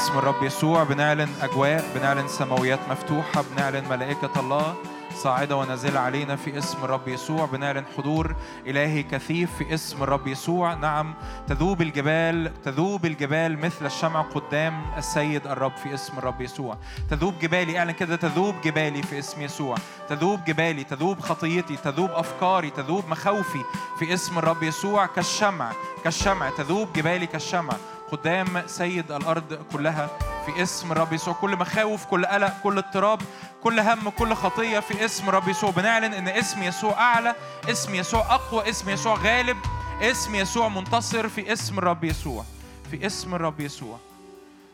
اسمك 0.00 0.10
في 0.10 0.16
اسم 0.16 0.18
الرب 0.18 0.42
يسوع 0.42 0.82
بنعلن 0.82 1.28
أجواء 1.42 1.84
بنعلن 1.94 2.28
سماويات 2.28 2.78
مفتوحة 2.90 3.44
بنعلن 3.52 3.88
ملائكة 3.88 4.40
الله 4.40 4.74
صاعدة 5.14 5.56
ونازلة 5.56 6.00
علينا 6.00 6.36
في 6.36 6.58
اسم 6.58 6.84
الرب 6.84 7.08
يسوع 7.08 7.46
بنعلن 7.46 7.84
حضور 7.96 8.34
إلهي 8.66 9.02
كثيف 9.02 9.50
في 9.58 9.74
اسم 9.74 10.02
الرب 10.02 10.26
يسوع. 10.26 10.74
نعم 10.74 11.14
تذوب 11.48 11.82
الجبال 11.82 12.52
تذوب 12.64 13.06
الجبال 13.06 13.58
مثل 13.58 13.86
الشمع 13.86 14.22
قدام 14.22 14.82
السيد 14.96 15.46
الرب 15.46 15.76
في 15.76 15.94
اسم 15.94 16.18
الرب 16.18 16.40
يسوع. 16.40 16.76
تذوب 17.10 17.34
جبالي 17.42 17.78
اعلن 17.78 17.90
كده 17.90 18.16
تذوب 18.16 18.54
جبالي 18.64 19.02
في 19.02 19.18
اسم 19.18 19.42
يسوع. 19.42 19.76
تذوب 20.08 20.44
جبالي 20.44 20.84
تذوب 20.84 21.20
خطيتي 21.20 21.76
تذوب 21.76 22.10
أفكاري 22.10 22.70
تذوب 22.70 23.04
مخاوفي 23.08 23.62
في 23.98 24.14
اسم 24.14 24.38
الرب 24.38 24.62
يسوع. 24.62 25.06
كالشمع 25.06 25.72
كالشمع 26.04 26.50
تذوب 26.50 26.92
جبالي 26.92 27.26
كالشمع. 27.26 27.74
قدام 28.12 28.66
سيد 28.66 29.12
الأرض 29.12 29.58
كلها. 29.72 30.10
في 30.46 30.62
اسم 30.62 30.92
الرب 30.92 31.12
يسوع 31.12 31.34
كل 31.34 31.56
مخاوف 31.56 32.04
كل 32.04 32.26
قلق 32.26 32.60
كل 32.62 32.78
اضطراب 32.78 33.20
كل 33.62 33.80
هم 33.80 34.08
كل 34.08 34.34
خطية. 34.34 34.80
في 34.80 35.04
اسم 35.04 35.28
الرب 35.28 35.48
يسوع 35.48 35.70
بنعلن 35.70 36.14
إن 36.14 36.28
اسم 36.28 36.62
يسوع 36.62 36.92
أعلى 36.92 37.34
اسم 37.70 37.94
يسوع 37.94 38.34
أقوى 38.34 38.70
اسم 38.70 38.90
يسوع 38.90 39.14
غالب 39.14 39.56
اسم 40.02 40.34
يسوع 40.34 40.68
منتصر. 40.68 41.28
في 41.28 41.52
اسم 41.52 41.78
الرب 41.78 42.04
يسوع. 42.04 42.44
في 42.90 43.06
اسم 43.06 43.34
الرب 43.34 43.60
يسوع. 43.60 43.98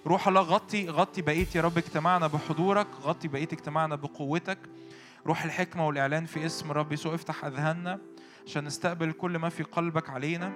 روح 0.07 0.29
الله 0.29 0.41
غطي 0.41 0.89
غطي 0.89 1.23
بقية 1.23 1.47
يا 1.55 1.61
رب 1.61 1.79
اجتماعنا 1.79 2.27
بحضورك. 2.27 2.87
غطي 3.03 3.29
بقية 3.29 3.49
اجتماعنا 3.53 3.95
بقوتك. 3.97 4.59
روح 5.27 5.45
الحكمة 5.45 5.87
والإعلان 5.87 6.27
في 6.27 6.47
اسم 6.47 6.71
الرب 6.71 6.93
يسوع 6.93 7.15
افتح 7.15 7.45
أذهاننا 7.45 7.99
عشان 8.47 8.65
نستقبل 8.65 9.13
كل 9.13 9.39
ما 9.39 9.49
في 9.49 9.63
قلبك 9.63 10.11
علينا. 10.11 10.53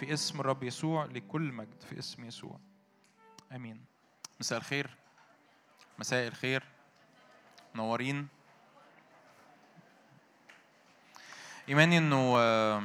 في 0.00 0.12
اسم 0.12 0.40
الرب 0.40 0.62
يسوع 0.62 1.04
لكل 1.04 1.40
مجد 1.40 1.82
في 1.90 1.98
اسم 1.98 2.24
يسوع. 2.24 2.58
آمين. 3.52 3.84
مساء 4.40 4.58
الخير. 4.58 4.90
مساء 5.98 6.28
الخير. 6.28 6.64
منورين. 7.74 8.28
ايماني 11.68 11.98
إنه 11.98 12.34
آه، 12.38 12.84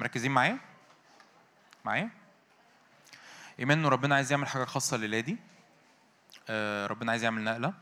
مركزين 0.00 0.30
معايا؟ 0.30 0.58
معايا؟ 1.84 2.10
إيمان 3.58 3.78
إنه 3.78 3.88
ربنا 3.88 4.14
عايز 4.14 4.32
يعمل 4.32 4.48
حاجة 4.48 4.64
خاصة 4.64 4.94
الليلة 4.94 5.20
دي. 5.20 5.36
آه، 6.48 6.86
ربنا 6.86 7.10
عايز 7.10 7.24
يعمل 7.24 7.44
نقلة. 7.44 7.74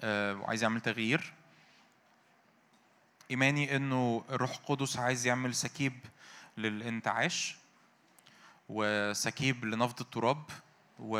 آه، 0.00 0.34
وعايز 0.34 0.62
يعمل 0.62 0.80
تغيير. 0.80 1.34
إيماني 3.30 3.76
إنه 3.76 4.24
الروح 4.30 4.50
القدس 4.50 4.96
عايز 4.96 5.26
يعمل 5.26 5.54
سكيب 5.54 5.92
للانتعاش 6.56 7.56
وسكيب 8.68 9.64
لنفض 9.64 10.00
التراب 10.00 10.44
و... 10.98 11.16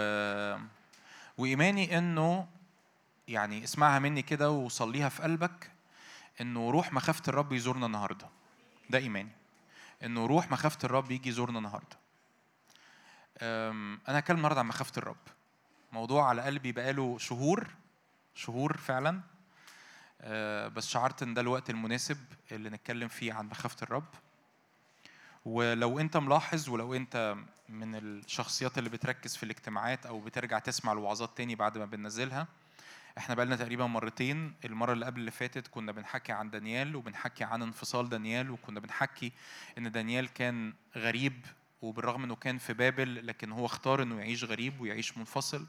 وإيماني 1.38 1.98
إنه 1.98 2.48
يعني 3.28 3.64
اسمعها 3.64 3.98
مني 3.98 4.22
كده 4.22 4.50
وصليها 4.50 5.09
في 5.09 5.22
قلبك 5.22 5.70
إنه 6.40 6.70
روح 6.70 6.92
مخافة 6.92 7.22
الرب 7.28 7.52
يزورنا 7.52 7.86
النهارده. 7.86 8.28
ده 8.90 8.98
إيماني. 8.98 9.32
إنه 10.02 10.26
روح 10.26 10.50
مخافة 10.50 10.78
الرب 10.84 11.10
يجي 11.10 11.28
يزورنا 11.28 11.59
النهارده. 11.59 11.96
أم، 13.42 14.00
أنا 14.09 14.18
هتكلم 14.18 14.36
النهارده 14.36 14.60
عن 14.60 14.66
مخافة 14.66 14.92
الرب. 14.98 15.16
موضوع 15.92 16.28
على 16.28 16.42
قلبي 16.42 16.72
بقاله 16.72 17.18
شهور 17.18 17.66
شهور 18.34 18.76
فعلا. 18.76 19.20
أه، 20.20 20.68
بس 20.68 20.88
شعرت 20.88 21.22
إن 21.22 21.34
ده 21.34 21.40
الوقت 21.40 21.70
المناسب 21.70 22.18
اللي 22.52 22.70
نتكلم 22.70 23.09
فيه 23.09 23.32
عن 23.32 23.46
مخافة 23.46 23.76
الرب. 23.82 24.04
ولو 25.44 25.98
انت 26.01 26.16
ملاحظ 26.16 26.69
ولو 26.69 26.94
انت 26.94 27.36
من 27.69 27.94
الشخصيات 27.94 28.78
اللي 28.78 28.90
بتركز 28.90 29.36
في 29.36 29.43
الاجتماعات 29.43 30.06
أو 30.06 30.20
بترجع 30.20 30.59
تسمع 30.59 30.93
الوعظات 30.93 31.36
تاني 31.36 31.55
بعد 31.55 31.78
ما 31.78 31.85
بننزلها 31.85 32.47
إحنا 33.19 33.35
بقالنا 33.35 33.56
تقريبا 33.56 33.86
مرتين. 33.86 34.55
المرة 34.64 34.93
اللي 34.93 35.06
قبل 35.06 35.20
اللي 35.20 35.31
فاتت 35.31 35.69
كنا 35.69 35.93
بنحكي 35.93 36.32
عن 36.32 36.51
دانيال 36.51 36.97
وبنحكي 36.97 37.44
عن 37.44 37.62
انفصال 37.62 38.09
دانيال 38.09 38.51
وكنا 38.51 38.81
بنحكي 38.81 39.32
إن 39.78 39.93
دانيال 39.93 40.32
كان 40.32 40.73
غريب 40.97 41.47
وبالرغم 41.82 42.24
إنه 42.24 42.35
كان 42.36 42.59
في 42.59 42.73
بابل 42.73 43.27
لكن 43.27 43.52
هو 43.52 43.66
اختار 43.66 44.02
إنه 44.02 44.19
يعيش 44.19 44.44
غريب 44.44 44.81
ويعيش 44.81 45.19
منفصل. 45.19 45.66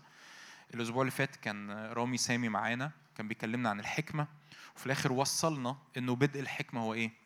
الأسبوع 0.74 1.02
اللي 1.02 1.12
فات 1.12 1.36
كان 1.36 1.72
رامي 1.72 2.18
سامي 2.18 2.50
معانا 2.50 2.92
كان 3.18 3.28
بيكلمنا 3.28 3.70
عن 3.70 3.80
الحكمة 3.80 4.28
وفي 4.76 4.86
الآخر 4.86 5.12
وصلنا 5.12 5.78
إنه 5.98 6.16
بدء 6.16 6.40
الحكمة 6.40 6.82
هو 6.82 6.94
إيه؟ 6.94 7.23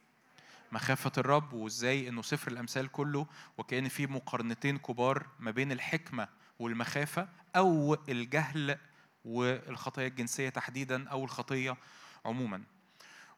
مخافة 0.72 1.12
الرب 1.18 1.54
وإزاي 1.54 2.10
إنه 2.10 2.22
سفر 2.22 2.52
الأمثال 2.52 2.88
كله 2.92 3.28
وكأن 3.58 3.90
في 3.90 4.08
مقارنتين 4.08 4.78
كبار 4.78 5.28
ما 5.40 5.52
بين 5.52 5.72
الحكمة 5.72 6.28
والمخافة 6.60 7.30
أو 7.56 7.98
الجهل 8.10 8.78
والخطايا 9.26 10.08
الجنسية 10.08 10.50
تحديدا 10.50 11.10
أو 11.10 11.24
الخطية 11.24 11.78
عموما. 12.26 12.64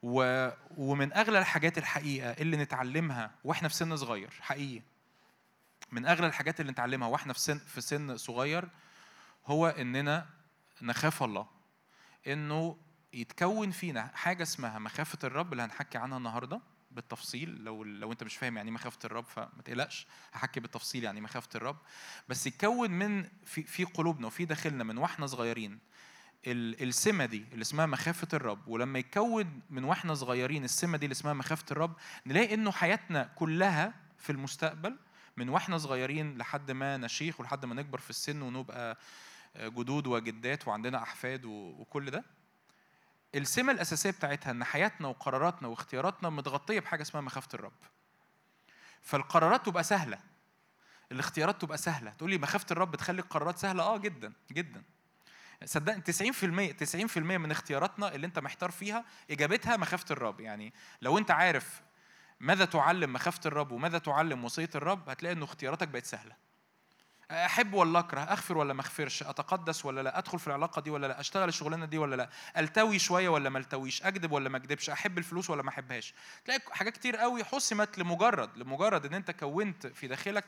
و... 0.03 0.49
ومن 0.77 1.13
أغلى 1.13 1.39
الحاجات 1.39 1.77
الحقيقة 1.77 2.31
اللي 2.31 2.57
نتعلمها 2.57 3.31
وإحنا 3.43 3.67
في 3.67 3.75
سن 3.75 3.97
صغير 3.97 4.29
حقيقي. 4.41 4.81
من 5.91 6.05
أغلى 6.05 6.27
الحاجات 6.27 6.59
اللي 6.59 6.71
نتعلمها 6.71 7.07
وإحنا 7.07 7.33
في 7.33 7.39
سن 7.39 7.57
في 7.57 7.81
سن 7.81 8.17
صغير 8.17 8.69
هو 9.45 9.67
إننا 9.67 10.25
نخاف 10.81 11.23
الله. 11.23 11.47
إنه 12.27 12.77
يتكون 13.13 13.71
فينا 13.71 14.11
حاجة 14.15 14.43
اسمها 14.43 14.79
مخافة 14.79 15.17
الرب 15.23 15.51
اللي 15.51 15.63
هنحكي 15.63 15.97
عنها 15.97 16.17
النهارده. 16.17 16.61
بالتفصيل 16.99 17.63
لو 17.63 17.83
لو 17.83 18.11
انت 18.11 18.23
مش 18.23 18.37
فاهم 18.37 18.57
يعني 18.57 18.69
إيه 18.69 18.75
مخافة 18.75 18.99
الرب 19.05 19.25
فما 19.25 19.49
تقلقش 19.65 20.07
هحكي 20.33 20.59
بالتفصيل 20.59 21.03
يعني 21.03 21.17
إيه 21.17 21.23
مخافة 21.23 21.49
الرب. 21.55 21.77
بس 22.29 22.47
يتكون 22.47 22.91
من 22.91 23.27
في 23.45 23.63
في 23.63 23.83
قلوبنا 23.83 24.27
وفي 24.27 24.45
داخلنا 24.45 24.83
من 24.83 24.97
وإحنا 24.97 25.27
صغيرين 25.27 25.79
ال- 26.47 26.83
السمة 26.87 27.25
دي 27.25 27.45
اللي 27.51 27.61
اسمها 27.61 27.85
مخافة 27.85 28.27
الرب 28.33 28.67
ولما 28.67 28.99
يتكون 28.99 29.61
من 29.69 29.83
وإحنا 29.83 30.13
صغيرين 30.13 30.63
السمة 30.63 30.97
دي 30.97 31.05
اللي 31.05 31.13
اسمها 31.13 31.33
مخافة 31.33 31.65
الرب 31.71 31.93
نلاقي 32.25 32.53
إنه 32.53 32.71
حياتنا 32.71 33.23
كلها 33.35 33.93
في 34.17 34.31
المستقبل 34.31 34.97
من 35.37 35.49
وإحنا 35.49 35.77
صغيرين 35.77 36.37
لحد 36.37 36.71
ما 36.71 36.97
نشيخ 36.97 37.39
ولحد 37.39 37.65
ما 37.65 37.75
نكبر 37.75 37.97
في 37.97 38.09
السن 38.09 38.41
ونبقى 38.41 38.97
جدود 39.57 40.07
وجدات 40.07 40.67
وعندنا 40.67 40.97
أحفاد 41.03 41.45
وكل 41.45 42.11
ده. 42.11 42.23
السمة 43.35 43.71
الأساسية 43.71 44.11
بتاعتها 44.11 44.51
إن 44.51 44.63
حياتنا 44.63 45.07
وقراراتنا 45.07 45.67
واختياراتنا 45.67 46.29
متغطية 46.29 46.79
بحاجة 46.79 47.01
اسمها 47.01 47.21
مخافة 47.21 47.49
الرب. 47.53 47.73
فالقرارات 49.01 49.65
تبقى 49.65 49.83
سهلة. 49.83 50.19
الاختيارات 51.11 51.61
تبقى 51.61 51.77
سهلة. 51.77 52.11
تقول 52.11 52.29
لي 52.29 52.37
مخافة 52.37 52.65
الرب 52.71 52.95
تخلي 52.95 53.21
القرارات 53.21 53.57
سهلة؟ 53.57 53.83
آه 53.83 53.97
جدا 53.97 54.33
جدا. 54.51 54.83
صدقني 55.65 56.01
90% 56.01 56.73
90% 56.73 57.17
من 57.17 57.51
اختياراتنا 57.51 58.15
اللي 58.15 58.27
أنت 58.27 58.39
محتار 58.39 58.71
فيها 58.71 59.05
إجابتها 59.31 59.77
مخافة 59.77 60.05
الرب. 60.11 60.39
يعني 60.39 60.73
لو 61.01 61.17
أنت 61.17 61.31
عارف 61.31 61.81
ماذا 62.39 62.65
تعلم 62.65 63.13
مخافة 63.13 63.41
الرب 63.45 63.71
وماذا 63.71 63.97
تعلم 63.97 64.45
وصية 64.45 64.69
الرب 64.75 65.09
هتلاقي 65.09 65.33
إنه 65.33 65.45
اختياراتك 65.45 65.87
بقت 65.87 66.05
سهلة. 66.05 66.48
أحب 67.31 67.73
ولا 67.73 67.99
أكره؟ 67.99 68.21
أغفر 68.21 68.57
ولا 68.57 68.73
ما 68.73 68.81
أغفرش؟ 68.81 69.23
أتقدس 69.23 69.85
ولا 69.85 70.01
لا؟ 70.01 70.17
أدخل 70.17 70.39
في 70.39 70.47
العلاقة 70.47 70.81
دي 70.81 70.89
ولا 70.89 71.07
لا؟ 71.07 71.19
أشتغل 71.19 71.49
الشغلانة 71.49 71.85
دي 71.85 71.97
ولا 71.97 72.15
لا؟ 72.15 72.29
ألتوي 72.57 72.99
شوية 72.99 73.29
ولا 73.29 73.49
ما 73.49 73.59
ألتويش؟ 73.59 74.03
أكذب 74.03 74.31
ولا 74.31 74.49
ما 74.49 74.57
أكذبش؟ 74.57 74.89
أحب 74.89 75.17
الفلوس 75.17 75.49
ولا 75.49 75.63
ما 75.63 75.69
أحبهاش؟ 75.69 76.13
تلاقي 76.45 76.61
حاجات 76.71 76.93
كتير 76.93 77.15
قوي 77.17 77.43
حسمت 77.43 77.97
لمجرد 77.97 78.57
لمجرد 78.57 79.05
إن 79.05 79.13
أنت 79.13 79.31
كونت 79.31 79.87
في 79.87 80.07
داخلك 80.07 80.45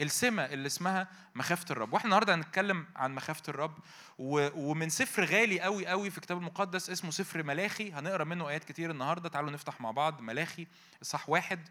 السمة 0.00 0.44
اللي 0.44 0.66
اسمها 0.66 1.08
مخافة 1.34 1.66
الرب. 1.70 1.92
وإحنا 1.92 2.04
النهارده 2.06 2.34
هنتكلم 2.34 2.86
عن 2.96 3.14
مخافة 3.14 3.42
الرب. 3.48 3.78
ومن 4.18 4.88
سفر 4.88 5.24
غالي 5.24 5.60
قوي 5.60 5.86
قوي 5.86 6.10
في 6.10 6.18
الكتاب 6.18 6.38
المقدس 6.38 6.90
اسمه 6.90 7.10
سفر 7.10 7.42
ملاخي. 7.42 7.92
هنقرأ 7.92 8.24
منه 8.24 8.48
آيات 8.48 8.64
كتير 8.64 8.90
النهارده. 8.90 9.28
تعالوا 9.28 9.50
نفتح 9.50 9.80
مع 9.80 9.90
بعض. 9.90 10.20
ملاخي 10.20 10.66
اصحاح 11.02 11.28
واحد. 11.28 11.68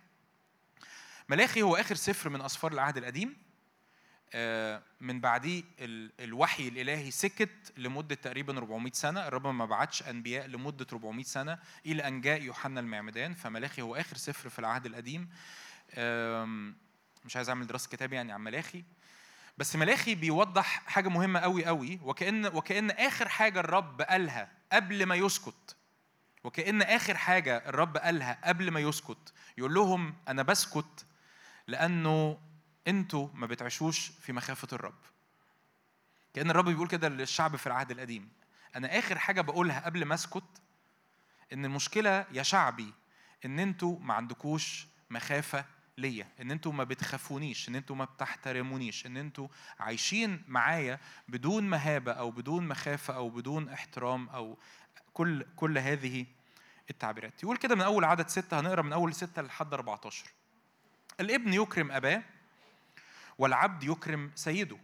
ملاخي 1.30 1.62
هو 1.62 1.76
آخر 1.76 1.96
سفر 1.96 2.30
من 2.30 2.42
اسفار 2.42 2.72
العهد 2.72 2.98
القديم. 2.98 3.53
من 5.02 5.20
بعديه 5.22 5.64
ال- 5.80 6.12
الوحي 6.20 6.68
الإلهي 6.68 7.12
سكت 7.12 7.74
لمدة 7.78 8.16
تقريبا 8.16 8.58
400 8.58 8.92
سنة. 8.94 9.28
الرب 9.28 9.48
ما 9.48 9.66
بعتش 9.66 10.04
أنبياء 10.04 10.48
لمدة 10.48 10.88
400 10.94 11.24
سنة 11.24 11.60
إلى 11.86 12.08
أن 12.08 12.22
جاء 12.22 12.42
يوحنا 12.42 12.80
المعمدان 12.80 13.34
فملاخي 13.34 13.82
هو 13.82 13.96
آخر 13.96 14.18
سفر 14.18 14.50
في 14.50 14.60
العهد 14.60 14.86
القديم. 14.86 15.30
مش 17.26 17.36
عايز 17.36 17.50
أعمل 17.50 17.68
دراسة 17.68 17.90
كتاب 17.90 18.14
يعني 18.14 18.32
عن 18.32 18.42
ملاخي. 18.42 18.84
بس 19.58 19.76
ملاخي 19.76 20.16
بيوضح 20.16 20.84
حاجة 20.88 21.10
مهمة 21.10 21.40
قوي 21.40 21.66
قوي 21.66 22.00
وكأن 22.04 22.46
وكأن 22.46 22.92
آخر 22.92 23.30
حاجة 23.30 23.60
الرب 23.60 24.02
قالها 24.02 24.52
قبل 24.72 25.06
ما 25.06 25.16
يسكت 25.16 25.76
وكأن 26.44 26.82
آخر 26.82 27.18
حاجة 27.18 27.58
الرب 27.70 27.98
قالها 27.98 28.40
قبل 28.44 28.72
ما 28.72 28.80
يسكت 28.80 29.34
يقول 29.58 29.74
لهم 29.74 30.16
أنا 30.28 30.44
بسكت 30.44 31.06
لأنه 31.68 32.40
أنتوا 32.88 33.28
ما 33.34 33.48
بتعيشوش 33.48 34.08
في 34.08 34.34
مخافة 34.34 34.68
الرب. 34.74 35.00
كأن 36.34 36.50
الرب 36.50 36.66
بيقول 36.66 36.88
كده 36.88 37.10
للشعب 37.10 37.56
في 37.56 37.68
العهد 37.68 37.92
القديم. 37.92 38.30
أنا 38.76 39.00
آخر 39.00 39.20
حاجة 39.20 39.42
بقولها 39.42 39.80
قبل 39.86 40.06
ما 40.06 40.14
أسكت 40.16 40.44
إن 41.54 41.66
المشكلة 41.66 42.26
يا 42.32 42.44
شعبي 42.44 42.94
إن 43.46 43.60
أنتوا 43.60 44.00
ما 44.00 44.14
عندكوش 44.14 44.88
مخافة 45.10 45.66
ليا 45.98 46.28
إن 46.42 46.52
أنتوا 46.52 46.72
ما 46.72 46.84
بتخافونيش 46.84 47.70
إن 47.70 47.76
أنتوا 47.76 47.96
ما 47.96 48.06
بتحترمونيش 48.06 49.06
إن 49.06 49.18
أنتوا 49.18 49.48
عايشين 49.80 50.44
معايا 50.48 51.00
بدون 51.28 51.70
مهابة 51.70 52.12
أو 52.12 52.32
بدون 52.32 52.68
مخافة 52.68 53.16
أو 53.16 53.30
بدون 53.30 53.70
احترام 53.70 54.30
أو 54.30 54.58
كل 55.14 55.46
كل 55.56 55.78
هذه 55.78 56.26
التعبيرات. 56.90 57.44
يقول 57.44 57.58
كده 57.58 57.76
من 57.76 57.82
أول 57.82 58.04
عدد 58.04 58.28
ستة 58.28 58.60
هنقرأ 58.60 58.82
من 58.82 58.94
أول 58.94 59.14
ستة 59.16 59.42
لحد 59.42 59.74
14 59.74 60.26
الابن 61.20 61.54
يكرم 61.54 61.92
أباه 61.92 62.24
والعبد 63.44 63.84
يكرم 63.84 64.32
سيده. 64.36 64.78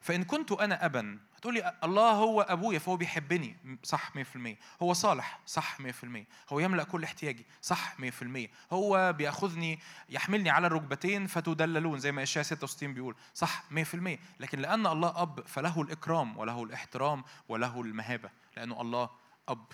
فإن 0.00 0.24
كنت 0.24 0.52
أنا 0.52 0.84
أبا 0.84 1.18
هتقولي 1.36 1.78
الله 1.84 2.10
هو 2.10 2.40
أبويا 2.40 2.78
فهو 2.78 2.96
بيحبني. 2.96 3.56
صح 3.82 4.12
100% 4.14 4.56
هو 4.82 4.92
صالح 4.92 5.40
صح 5.46 5.78
100% 5.80 6.26
هو 6.48 6.60
يملأ 6.60 6.84
كل 6.84 7.04
احتياجي 7.04 7.46
صح 7.62 7.96
100% 8.00 8.48
هو 8.72 9.12
بيأخذني 9.12 9.78
يحملني 10.08 10.50
على 10.50 10.66
الركبتين 10.66 11.26
فتدللون 11.26 11.98
زي 11.98 12.12
ما 12.12 12.22
إشياء 12.22 12.44
66 12.44 12.94
بيقول. 12.94 13.14
صح 13.34 13.64
100% 13.70 14.18
لكن 14.40 14.58
لأن 14.58 14.86
الله 14.86 15.22
أب 15.22 15.46
فله 15.46 15.82
الإكرام 15.82 16.38
وله 16.38 16.62
الإحترام 16.62 17.24
وله 17.48 17.80
المهابة 17.80 18.30
لأنه 18.56 18.80
الله 18.80 19.10
أب. 19.48 19.66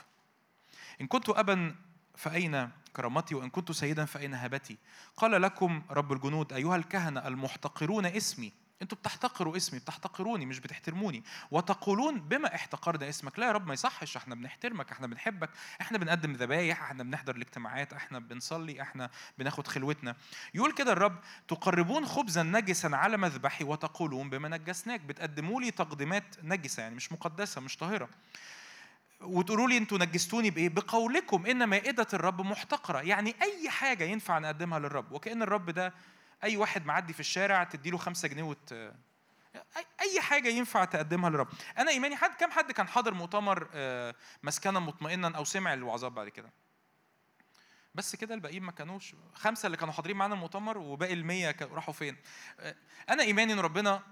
إن 1.01 1.07
كنت 1.07 1.29
أبا 1.29 1.75
فأين 2.17 2.71
كرامتي 2.97 3.35
وإن 3.35 3.51
كنت 3.51 3.73
سيدا 3.73 4.05
فأين 4.05 4.35
هبتي؟ 4.35 4.79
قال 5.17 5.43
لكم 5.43 5.83
رب 5.91 6.13
الجنود 6.13 6.53
أيها 6.53 6.77
الكهنة 6.77 7.27
المحتقرون 7.29 8.07
اسمي. 8.07 8.53
أنتوا 8.83 8.99
بتحتقروا 8.99 9.57
اسمي 9.57 9.79
بتحتقروني 9.79 10.47
مش 10.47 10.59
بتحترموني. 10.61 11.25
وتقولون 11.51 12.21
بما 12.21 12.55
احتقرنا 12.55 13.09
اسمك. 13.09 13.39
لا 13.39 13.47
يا 13.47 13.53
رب 13.53 13.67
ما 13.67 13.75
يصحش 13.75 14.17
إحنا 14.17 14.35
بنحترمك 14.35 14.93
إحنا 14.93 15.07
بنحبك 15.07 15.51
إحنا 15.81 15.99
بنقدم 15.99 16.33
ذبايح 16.33 16.83
إحنا 16.83 17.03
بنحضر 17.03 17.37
الاجتماعات 17.37 17.93
إحنا 17.93 18.19
بنصلي 18.19 18.83
إحنا 18.83 19.11
بناخد 19.39 19.67
خلوتنا. 19.67 20.17
يقول 20.55 20.73
كده 20.73 20.93
الرب 20.93 21.19
تقربون 21.49 22.07
خبزا 22.07 22.43
نجسا 22.43 22.89
على 22.89 23.17
مذبحي 23.17 23.65
وتقولون 23.65 24.31
بما 24.31 24.49
نجسناك. 24.49 25.01
بتقدموا 25.01 25.61
لي 25.61 25.71
تقديمات 25.71 26.25
نجسة 26.43 26.83
يعني 26.83 26.95
مش 26.95 27.13
مقدسة 27.13 27.61
مش 27.61 27.77
طاهرة. 27.77 28.09
وتقولوا 29.23 29.69
لي 29.69 29.77
أنتوا 29.77 29.99
نجستوني 29.99 30.51
بإيه؟ 30.51 30.69
بقولكم 30.69 31.47
إن 31.47 31.65
مائدة 31.65 32.07
الرب 32.15 32.41
محتقرة، 32.41 33.01
يعني 33.01 33.35
أي 33.43 33.71
حاجة 33.71 34.05
ينفع 34.05 34.39
نقدمها 34.39 34.79
للرب، 34.79 35.13
وكأن 35.13 35.43
الرب 35.43 35.71
ده 35.71 35.95
أي 36.45 36.57
واحد 36.57 36.87
معدي 36.87 37.13
في 37.13 37.21
الشارع 37.21 37.65
تديله 37.65 37.99
خمسة 37.99 38.29
جنيه 38.29 38.43
وت... 38.43 38.75
اي 40.01 40.21
حاجة 40.21 40.49
ينفع 40.49 40.85
تقدمها 40.85 41.31
للرب. 41.31 41.49
أنا 41.79 41.91
إيماني 41.91 42.17
حد 42.17 42.31
كم 42.35 42.51
حد 42.51 42.73
كان 42.73 42.89
حاضر 42.89 43.15
مؤتمر 43.15 43.69
آه، 43.75 44.15
مسكنا 44.43 44.81
مطمئنا 44.81 45.37
أو 45.37 45.45
سمع 45.45 45.75
الوعظات 45.75 46.13
بعد 46.13 46.29
كده؟ 46.29 46.51
بس 47.95 48.17
كده 48.17 48.35
الباقيين 48.35 48.63
ما 48.63 48.73
كانوش. 48.73 49.15
خمسة 49.35 49.67
اللي 49.67 49.77
كانوا 49.77 49.95
حاضرين 49.95 50.17
معانا 50.17 50.35
المؤتمر 50.35 50.79
وباقي 50.79 51.13
المية 51.13 51.57
راحوا 51.61 51.95
فين؟ 51.95 52.17
آه، 52.61 52.75
أنا 53.11 53.23
إيماني 53.23 53.53
إن 53.53 53.61
ربنا 53.61 54.03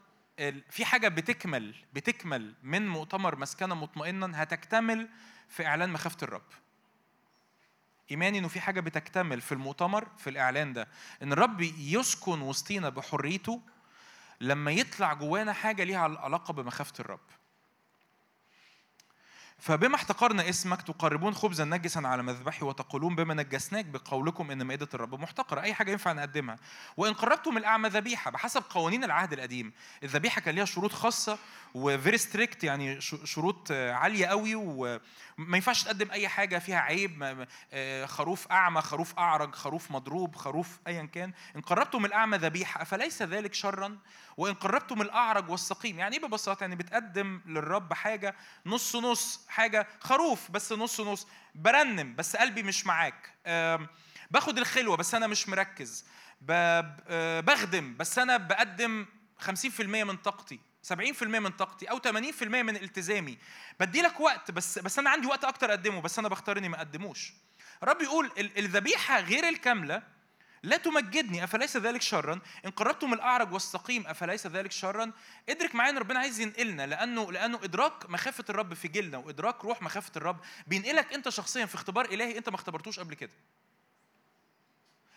في 0.70 0.84
حاجة 0.84 1.08
بتكمل 1.08 1.74
بتكمل 1.92 2.54
من 2.62 2.88
مؤتمر 2.88 3.36
مسكنا 3.36 3.74
مطمئنا 3.74 4.42
هتكتمل 4.42 5.08
في 5.48 5.66
إعلان 5.66 5.90
مخافة 5.90 6.16
الرب. 6.22 6.42
ايماني 8.10 8.38
إنه 8.38 8.48
في 8.48 8.60
حاجة 8.60 8.80
بتكتمل 8.80 9.40
في 9.40 9.52
المؤتمر 9.52 10.08
في 10.18 10.30
الإعلان 10.30 10.72
ده. 10.72 10.88
إن 11.22 11.32
الرب 11.32 11.60
يسكن 11.60 12.40
وسطينا 12.40 12.88
بحريته 12.88 13.60
لما 14.40 14.70
يطلع 14.70 15.12
جوانا 15.12 15.52
حاجة 15.52 15.84
ليها 15.84 15.98
علاقة 15.98 16.52
بمخافة 16.52 16.94
الرب. 17.00 17.20
فبما 19.60 19.94
احتقرنا 19.94 20.48
اسمك 20.48 20.82
تقربون 20.82 21.34
خبزا 21.34 21.64
نجسا 21.64 21.98
على 21.98 22.22
مذبحي 22.22 22.64
وتقولون 22.64 23.14
بما 23.14 23.34
نجسناك 23.34 23.84
بقولكم 23.84 24.50
إن 24.50 24.62
مائدة 24.62 24.88
الرب 24.94 25.20
محتقرة. 25.20 25.60
أي 25.60 25.74
حاجة 25.74 25.90
ينفع 25.90 26.12
نقدمها؟ 26.12 26.56
وإن 26.96 27.12
قربتم 27.12 27.56
الأعمى 27.56 27.88
ذبيحة 27.88 28.30
بحسب 28.30 28.62
قوانين 28.70 29.04
العهد 29.04 29.32
القديم. 29.32 29.72
الذبيحة 30.02 30.40
كان 30.40 30.54
ليها 30.54 30.64
شروط 30.64 30.92
خاصة 30.92 31.38
و 31.74 31.83
very 31.83 32.18
strict 32.18 32.64
يعني 32.64 33.00
شروط 33.00 33.72
عالية 33.72 34.26
قوي 34.26 34.54
وما 34.54 35.00
ينفعش 35.38 35.82
تقدم 35.82 36.10
أي 36.10 36.28
حاجة 36.28 36.58
فيها 36.58 36.78
عيب 36.78 37.46
آه، 37.72 38.06
خروف 38.06 38.48
أعمى 38.48 38.80
خروف 38.80 39.18
أعرج 39.18 39.54
خروف 39.54 39.90
مضروب 39.90 40.36
خروف 40.36 40.78
ايا 40.86 41.04
كان. 41.04 41.32
إن 41.56 41.60
قربتم 41.60 42.04
الأعمى 42.04 42.36
ذبيحة 42.36 42.82
أفليس 42.82 43.22
ذلك 43.22 43.54
شرا؟ 43.54 43.98
وإن 44.40 44.54
قربتم 44.54 45.02
الأعرج 45.02 45.50
والسقيم. 45.50 45.98
يعني 45.98 46.16
إيه 46.16 46.22
ببساطة؟ 46.22 46.60
يعني 46.64 46.76
بتقدم 46.76 47.40
للرب 47.46 47.92
حاجة 47.92 48.36
نص 48.66 48.96
نص 48.96 49.40
حاجة 49.48 49.86
خروف 50.00 50.50
بس 50.50 50.72
نص 50.72 51.00
نص. 51.00 51.26
برنم 51.54 52.14
بس 52.16 52.36
قلبي 52.36 52.62
مش 52.62 52.86
معاك. 52.86 53.34
باخد 54.30 54.58
الخلوة 54.58 54.96
بس 54.96 55.14
أنا 55.14 55.26
مش 55.26 55.48
مركز. 55.48 56.04
آه، 56.50 57.40
بخدم 57.40 57.96
بس 57.96 58.18
أنا 58.18 58.36
بقدم 58.36 59.06
50% 59.38 59.80
من 60.04 60.16
طاقتي 60.16 60.60
70% 60.82 61.22
من 61.22 61.50
طاقتي 61.50 61.86
أو 61.90 61.98
80% 61.98 62.42
من 62.62 62.76
التزامي. 62.76 63.38
بدي 63.80 64.02
لك 64.02 64.20
وقت 64.20 64.50
بس 64.50 64.78
بس 64.78 64.98
أنا 64.98 65.10
عندي 65.10 65.26
وقت 65.26 65.44
أكتر 65.44 65.70
أقدمه 65.70 66.00
بس 66.00 66.18
أنا 66.18 66.28
بختار 66.28 66.58
إني 66.58 66.68
ما 66.68 66.76
أقدموش. 66.76 67.32
الرب 67.82 68.02
يقول 68.02 68.30
ال- 68.38 68.58
الذبيحة 68.58 69.20
غير 69.20 69.48
الكاملة 69.48 70.02
لا 70.62 70.76
تمجدني 70.76 71.44
أفليس 71.44 71.76
ذلك 71.76 72.02
شرا؟ 72.02 72.40
إن 72.64 72.70
قربتم 72.70 73.12
الأعرج 73.12 73.52
والسقيم 73.52 74.06
أفليس 74.06 74.46
ذلك 74.46 74.72
شرا؟ 74.72 75.12
ادرك 75.48 75.74
معايا 75.74 75.90
إن 75.90 75.98
ربنا 75.98 76.18
عايز 76.18 76.40
ينقلنا 76.40 76.86
لأنه 76.86 77.32
لأنه 77.32 77.64
إدراك 77.64 78.10
مخافة 78.10 78.44
الرب 78.50 78.74
في 78.74 78.88
جيلنا 78.88 79.18
وإدراك 79.18 79.64
روح 79.64 79.82
مخافة 79.82 80.12
الرب 80.16 80.40
بينقلك 80.66 81.12
أنت 81.12 81.28
شخصيا 81.28 81.66
في 81.66 81.74
اختبار 81.74 82.04
إلهي 82.04 82.38
أنت 82.38 82.48
ما 82.48 82.54
اختبرتوش 82.54 83.00
قبل 83.00 83.14
كده. 83.14 83.32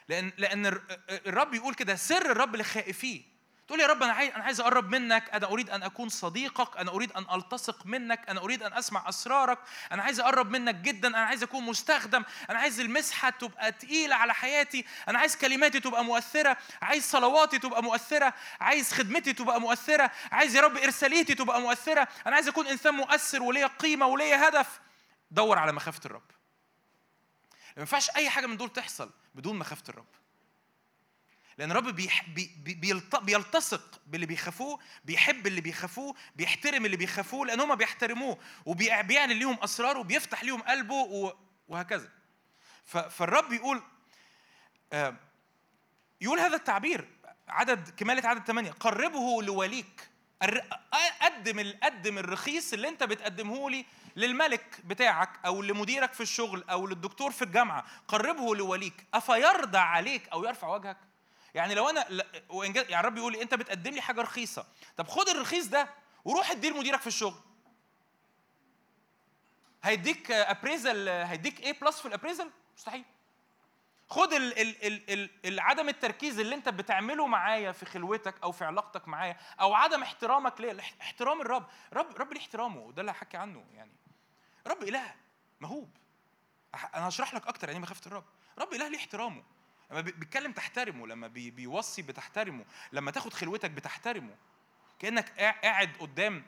لأن 0.09 0.65
الر- 0.65 0.81
الرب 1.09 1.53
يقول 1.53 1.73
كده 1.73 1.95
سر 1.95 2.31
الرب 2.31 2.55
لخائفيه. 2.55 3.32
تقول 3.67 3.79
يا 3.79 3.87
رب 3.87 4.03
أنا 4.03 4.13
عايز 4.13 4.31
أنا 4.33 4.43
عايز 4.43 4.59
أقرب 4.59 4.89
منك 4.89 5.29
أنا 5.29 5.47
أريد 5.47 5.69
أن 5.69 5.83
أكون 5.83 6.09
صديقك 6.09 6.77
أنا 6.77 6.91
أريد 6.91 7.11
أن 7.11 7.25
ألتصق 7.35 7.85
منك 7.85 8.29
أنا 8.29 8.39
أريد 8.41 8.63
أن 8.63 8.73
أسمع 8.73 9.09
أسرارك 9.09 9.59
أنا 9.91 10.03
عايز 10.03 10.19
أقرب 10.19 10.49
منك 10.51 10.75
جدا 10.75 11.07
أنا 11.07 11.17
عايز 11.25 11.43
أكون 11.43 11.63
مستخدم 11.63 12.23
أنا 12.49 12.59
عايز 12.59 12.79
المسحة 12.79 13.29
تبقى 13.29 13.71
تقيلة 13.71 14.15
على 14.15 14.33
حياتي 14.33 14.85
أنا 15.07 15.19
عايز 15.19 15.35
كلماتي 15.37 15.79
تبقى 15.79 16.03
مؤثرة 16.03 16.57
عايز 16.81 17.03
صلواتي 17.03 17.59
تبقى 17.59 17.83
مؤثرة 17.83 18.33
عايز 18.59 18.93
خدمتي 18.93 19.33
تبقى 19.33 19.61
مؤثرة 19.61 20.11
عايز 20.31 20.55
يا 20.55 20.61
رب 20.61 20.77
إرساليتي 20.77 21.35
تبقى 21.35 21.61
مؤثرة 21.61 22.07
أنا 22.27 22.35
عايز 22.35 22.47
أكون 22.47 22.67
إنسان 22.67 22.93
مؤثر 22.93 23.43
وليا 23.43 23.67
قيمة 23.67 24.05
وليا 24.05 24.49
هدف. 24.49 24.79
دور 25.31 25.59
على 25.59 25.71
مخافة 25.71 26.01
الرب. 26.05 26.31
ما 27.75 27.79
ينفعش 27.81 28.09
أي 28.09 28.29
حاجة 28.29 28.45
من 28.45 28.57
دول 28.57 28.69
تحصل 28.69 29.11
بدون 29.35 29.59
مخافة 29.59 29.83
الرب. 29.89 30.05
لأن 31.57 31.71
الرب. 31.71 31.95
بيلتصق 33.21 34.01
باللي 34.07 34.25
بيخافوه 34.25 34.79
بيحب 35.05 35.47
اللي 35.47 35.61
بيخافوه 35.61 36.15
بيحترم 36.35 36.85
اللي 36.85 36.97
بيخافوه 36.97 37.45
لأن 37.45 37.59
هم 37.59 37.75
بيحترموه 37.75 38.37
وبيعلن 38.65 39.31
ليهم 39.31 39.57
اسراره 39.63 39.99
وبيفتح 39.99 40.43
ليهم 40.43 40.61
قلبه. 40.61 41.33
وهكذا. 41.67 42.09
فالرب 42.85 43.53
يقول 43.53 43.81
آه، 44.93 45.15
يقول 46.21 46.39
هذا 46.39 46.55
التعبير 46.55 47.07
عدد 47.47 47.89
كمالة 47.89 48.29
عدد 48.29 48.47
ثمانية 48.47 48.71
قربه 48.71 49.43
لوليك 49.43 50.09
قدم 51.21 51.73
قدم 51.83 52.17
الرخيص 52.17 52.73
اللي 52.73 52.89
أنت 52.89 53.03
بتقدمه 53.03 53.69
لي 53.69 53.85
للملك 54.15 54.81
بتاعك 54.85 55.29
أو 55.45 55.61
لمديرك 55.61 56.13
في 56.13 56.21
الشغل 56.21 56.63
أو 56.69 56.87
للدكتور 56.87 57.31
في 57.31 57.41
الجامعة 57.41 57.85
قربه 58.07 58.55
لوليك 58.55 59.07
أفيرضى 59.13 59.77
عليك 59.77 60.29
أو 60.29 60.43
يرفع 60.43 60.67
وجهك 60.67 60.97
يعني 61.53 61.75
لو 61.75 61.89
أنا 61.89 62.05
لا- 62.09 62.25
وإن 62.49 62.73
جا- 62.73 62.81
يعني 62.89 62.99
الرب 62.99 63.17
يقول 63.17 63.33
لي 63.33 63.41
أنت 63.41 63.53
بتقدم 63.53 63.91
لي 63.91 64.01
حاجة 64.01 64.21
رخيصة 64.21 64.65
طب 64.97 65.07
خد 65.07 65.29
الرخيص 65.29 65.67
ده 65.67 65.89
وروح 66.25 66.51
اديه 66.51 66.69
لمديرك 66.69 66.99
في 67.01 67.07
الشغل. 67.07 67.39
هيديك 69.83 70.31
appraisal 70.31 71.09
هيديك 71.09 71.59
A 71.59 71.79
plus 71.79 71.99
في 71.99 72.07
ال 72.07 72.12
appraisal 72.12 72.51
مستحيل. 72.77 73.05
خد 74.09 74.33
ال 74.33 74.59
ال 74.59 74.85
ال 74.85 75.09
ال 75.13 75.29
ال 75.45 75.59
عدم 75.59 75.89
التركيز 75.89 76.39
اللي 76.39 76.55
أنت 76.55 76.69
بتعمله 76.69 77.27
معايا 77.27 77.71
في 77.71 77.85
خلوتك 77.85 78.35
أو 78.43 78.51
في 78.51 78.65
علاقتك 78.65 79.07
معايا 79.07 79.37
أو 79.61 79.73
عدم 79.73 80.01
احترامك 80.03 80.59
الاح- 80.59 80.93
احترام 81.01 81.41
الرب. 81.41 81.67
رب 81.93 82.17
رب 82.17 82.33
ليه 82.33 82.39
احترامه 82.41 82.79
وده 82.79 83.01
اللي 83.01 83.11
هحكي 83.11 83.37
عنه 83.37 83.65
يعني. 83.73 83.91
رب 84.67 84.83
إله 84.83 85.15
مهوب. 85.61 85.97
أنا 86.95 87.07
هشرح 87.07 87.33
لك 87.33 87.47
أكتر 87.47 87.67
يعني 87.69 87.79
مخافة 87.79 88.01
الرب. 88.07 88.25
رب 88.57 88.73
إله 88.73 88.87
ليه 88.87 88.97
احترامه. 88.97 89.43
لما 89.91 90.01
بي- 90.01 90.11
بيتكلم 90.11 90.51
تحترمه 90.51 91.07
لما 91.07 91.27
بي 91.27 91.51
بيوصي 91.51 92.01
بتحترمه 92.01 92.65
لما 92.91 93.11
تاخد 93.11 93.33
خلوتك 93.33 93.71
بتحترمه. 93.71 94.35
كأنك 94.99 95.29
قاع- 95.39 95.61
قاعد 95.61 95.89
قدام 95.99 96.43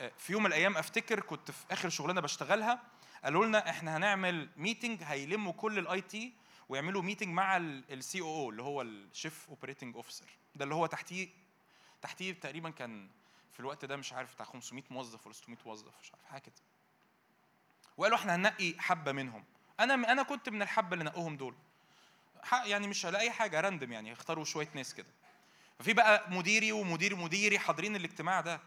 آه، 0.00 0.12
في 0.18 0.32
يوم 0.32 0.42
من 0.42 0.48
الأيام 0.48 0.76
أفتكر 0.76 1.20
كنت 1.20 1.50
في 1.50 1.64
آخر 1.70 1.88
شغلانة 1.88 2.20
بشتغلها 2.20 2.82
قالوا 3.24 3.46
لنا 3.46 3.70
إحنا 3.70 3.96
هنعمل 3.96 4.48
meeting 4.56 5.02
هيلموا 5.02 5.52
كل 5.52 5.78
ال 5.78 6.00
IT 6.00 6.32
ويعملوا 6.68 7.02
meeting 7.02 7.28
مع 7.28 7.56
ال 7.56 8.20
COO 8.20 8.50
اللي 8.50 8.62
هو 8.62 8.82
ال 8.82 8.93
Chief 8.93 9.46
Operating 9.48 9.96
Officer 9.96 10.26
ده 10.54 10.64
اللي 10.64 10.74
هو 10.74 10.86
تحتيه 10.86 11.28
تحتيه 12.02 12.32
تقريبا 12.32 12.70
كان 12.70 13.08
في 13.52 13.60
الوقت 13.60 13.84
ده 13.84 13.96
مش 13.96 14.12
عارف 14.12 14.34
بتاع 14.34 14.46
500 14.46 14.84
موظف 14.90 15.26
ولا 15.26 15.34
600 15.34 15.58
موظف 15.66 15.92
مش 16.02 16.12
عارف 16.14 16.24
حاجة 16.24 16.40
كده. 16.42 16.54
وقالوا 17.96 18.16
إحنا 18.18 18.34
هننقي 18.34 18.74
حبة 18.78 19.12
منهم. 19.12 19.44
أنا 19.80 19.94
أنا 20.12 20.22
كنت 20.22 20.48
من 20.48 20.62
الحبة 20.62 20.92
اللي 20.94 21.04
نقوهم 21.04 21.36
دول. 21.36 21.54
يعني 22.64 22.86
مش 22.86 23.06
اي 23.06 23.30
حاجة 23.30 23.60
random 23.60 23.92
يعني 23.92 24.12
اختاروا 24.12 24.44
شوية 24.44 24.68
ناس 24.74 24.94
كده. 24.94 25.06
ففي 25.78 25.92
بقى 25.92 26.30
مديري 26.30 26.72
ومدير 26.72 27.16
مديري 27.16 27.58
حاضرين 27.58 27.96
الاجتماع 27.96 28.40
ده. 28.40 28.60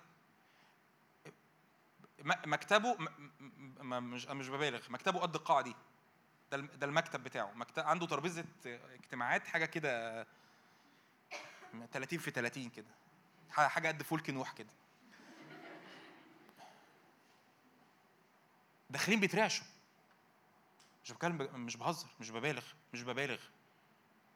مكتبه 2.24 2.94
م- 3.00 3.04
م- 3.40 3.94
م- 3.94 4.04
مش 4.04 4.26
مش 4.28 4.50
ببالغ 4.50 4.82
مكتبه 4.92 5.20
قد 5.20 5.36
القاعة 5.36 5.62
دي. 5.62 5.76
ده 6.52 6.58
الم- 6.58 6.70
ده 6.76 6.86
المكتب 6.88 7.24
بتاعه. 7.24 7.52
مكتب 7.56 7.84
عنده 7.84 8.06
ترابيزة 8.08 8.46
اجتماعات 8.66 9.48
حاجة 9.48 9.66
كده 9.66 10.28
30 11.94 12.20
في 12.20 12.32
30 12.32 12.70
كده. 12.70 12.88
حاجة 13.52 13.88
قد 13.88 14.04
فلك 14.04 14.20
نوح 14.20 14.52
كده. 14.52 14.70
داخلين 18.90 19.20
بيترعشوا. 19.20 19.66
مش 21.04 21.12
بتكلم 21.12 21.50
مش 21.66 21.78
بهزر 21.78 22.08
مش 22.20 22.30
ببالغ 22.30 22.64
مش 22.94 23.04
ببالغ. 23.04 23.40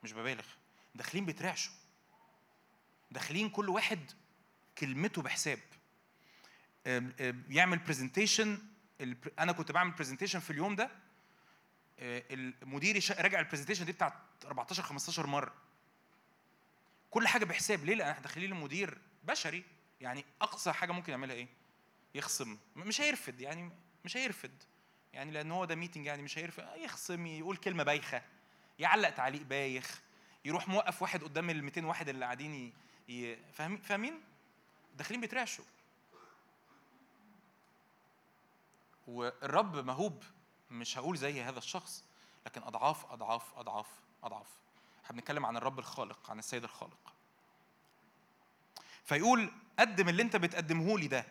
مش 0.06 0.14
ببالغ. 0.14 0.46
داخلين 0.96 1.26
بيترعشوا. 1.26 1.74
داخلين 3.12 3.50
كل 3.50 3.70
واحد 3.70 4.12
كلمته 4.78 5.22
بحساب. 5.22 5.60
يعمل 7.50 7.78
presentation 7.78 8.60
أنا 9.40 9.52
كنت 9.52 9.72
بعمل 9.72 9.92
presentation 9.92 10.40
في 10.40 10.50
اليوم 10.50 10.76
ده. 10.76 10.92
آه، 12.00 12.24
المدير 12.32 13.16
راجع 13.20 13.40
ال 13.40 13.43
presentation 13.43 13.86
دي 13.86 13.92
بتاعت 13.92 14.14
14 14.46 14.84
15 14.84 15.28
مرة. 15.28 15.54
كل 17.12 17.28
حاجة 17.28 17.46
بحساب. 17.46 17.86
ليه؟ 17.86 17.96
لأن 17.96 18.10
إحنا 18.10 18.24
داخلين 18.24 18.50
لمدير 18.50 18.98
بشري. 19.24 19.64
يعني 20.02 20.26
أقصى 20.42 20.72
حاجة 20.74 20.92
ممكن 20.92 21.12
يعملها 21.12 21.36
إيه؟ 21.36 21.48
يخصم. 22.16 22.58
مش 22.76 23.02
هيرفد. 23.02 23.42
يعني 23.42 23.72
مش 24.06 24.18
هيرفد. 24.18 24.64
يعني 25.14 25.32
لأن 25.32 25.52
هو 25.52 25.66
ده 25.66 25.76
meeting 25.76 26.06
يعني 26.06 26.22
مش 26.22 26.38
هيرفد. 26.38 26.68
يخصم 26.78 27.26
يقول 27.28 27.58
كلمة 27.58 27.84
بايخة. 27.84 28.22
يعلق 28.80 29.10
تعليق 29.10 29.42
بايخ 29.42 30.02
يروح 30.46 30.68
موقف 30.68 31.02
واحد 31.02 31.24
قدام 31.24 31.50
ال 31.50 31.64
200 31.64 31.86
واحد 31.86 32.10
اللي 32.10 32.26
قاعدين 32.26 32.74
ي... 33.10 33.38
فاهمين؟ 33.84 34.22
داخلين 34.98 35.22
بيترعشوا. 35.22 35.66
والرب 39.08 39.76
مهوب 39.76 40.24
مش 40.72 40.98
هقول 40.98 41.18
زي 41.18 41.42
هذا 41.42 41.58
الشخص 41.58 42.04
لكن 42.46 42.64
أضعاف 42.64 43.12
أضعاف 43.12 43.54
أضعاف 43.58 43.88
أضعاف. 44.24 44.48
إحنا 45.06 45.16
بنتكلم 45.16 45.46
عن 45.46 45.58
الرب 45.58 45.80
الخالق 45.80 46.32
عن 46.32 46.40
السيد 46.40 46.64
الخالق. 46.64 47.14
فيقول 49.04 49.52
قدم 49.80 50.10
اللي 50.10 50.24
أنت 50.24 50.36
بتقدمه 50.36 51.00
لي 51.00 51.08
ده 51.08 51.26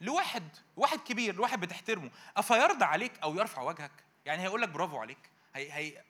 لواحد 0.00 0.48
واحد 0.76 0.98
كبير 0.98 1.34
لواحد 1.34 1.60
بتحترمه. 1.60 2.10
أفيرضى 2.36 2.84
عليك 2.84 3.18
أو 3.22 3.34
يرفع 3.34 3.62
وجهك؟ 3.62 4.04
يعني 4.26 4.42
هيقول 4.42 4.62
لك 4.62 4.68
برافو 4.68 4.98
عليك. 4.98 5.30
هي 5.54 5.72
هي 5.72 6.04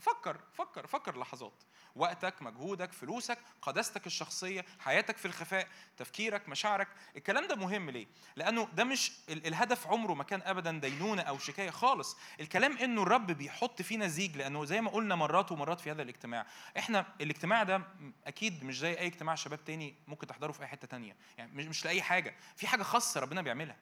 فكر 0.00 0.40
فكر 0.52 0.86
فكر 0.86 1.18
لحظات. 1.18 1.62
وقتك 1.96 2.42
مجهودك 2.42 2.92
فلوسك 2.92 3.38
قداستك 3.62 4.06
الشخصية 4.06 4.64
حياتك 4.80 5.16
في 5.16 5.24
الخفاء 5.24 5.68
تفكيرك 5.96 6.48
مشاعرك 6.48 6.88
الكلام 7.16 7.48
ده 7.48 7.56
مهم 7.56 7.90
ليه؟ 7.90 8.06
لأنه 8.36 8.68
ده 8.74 8.84
مش 8.84 9.12
ال- 9.28 9.46
الهدف 9.46 9.86
عمره 9.86 10.14
ما 10.14 10.24
كان 10.24 10.42
ابدا 10.42 10.78
دينونة 10.78 11.22
أو 11.22 11.38
شكاية 11.38 11.70
خالص. 11.70 12.16
الكلام 12.40 12.76
إنه 12.78 13.02
الرب 13.02 13.26
بيحط 13.26 13.82
فينا 13.82 14.06
زيج 14.08 14.36
لأنه 14.36 14.64
زي 14.64 14.80
ما 14.80 14.90
قلنا 14.90 15.14
مرات 15.14 15.52
ومرات 15.52 15.80
في 15.80 15.90
هذا 15.90 16.02
الاجتماع. 16.02 16.46
إحنا 16.78 17.06
الاجتماع 17.20 17.62
ده 17.62 17.82
أكيد 18.26 18.64
مش 18.64 18.78
زي 18.78 18.98
أي 18.98 19.06
اجتماع 19.06 19.34
شباب 19.34 19.64
تاني 19.64 19.94
ممكن 20.08 20.26
تحضره 20.26 20.52
في 20.52 20.62
أي 20.62 20.66
حتة 20.66 20.86
تانية. 20.88 21.16
يعني 21.38 21.52
مش 21.52 21.64
مش 21.66 21.84
لأي 21.84 22.02
حاجة. 22.02 22.34
في 22.56 22.66
حاجة 22.66 22.82
خاصة 22.82 23.20
ربنا 23.20 23.42
بيعملها. 23.42 23.76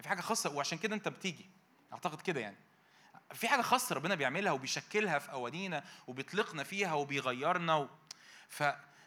في 0.00 0.08
حاجة 0.08 0.20
خاصة 0.20 0.54
وعشان 0.54 0.78
كده 0.78 0.94
أنت 0.94 1.08
بتيجي. 1.08 1.46
أعتقد 1.92 2.20
كده 2.20 2.40
يعني. 2.40 2.56
في 3.34 3.48
حاجة 3.48 3.62
خاصة 3.62 3.94
ربنا 3.94 4.14
بيعملها 4.14 4.52
وبيشكلها 4.52 5.18
في 5.18 5.30
قوانينا 5.30 5.84
وبيطلقنا 6.06 6.62
فيها 6.62 6.94
وبيغيرنا 6.94 7.74
و... 7.76 7.88
ف 8.48 8.62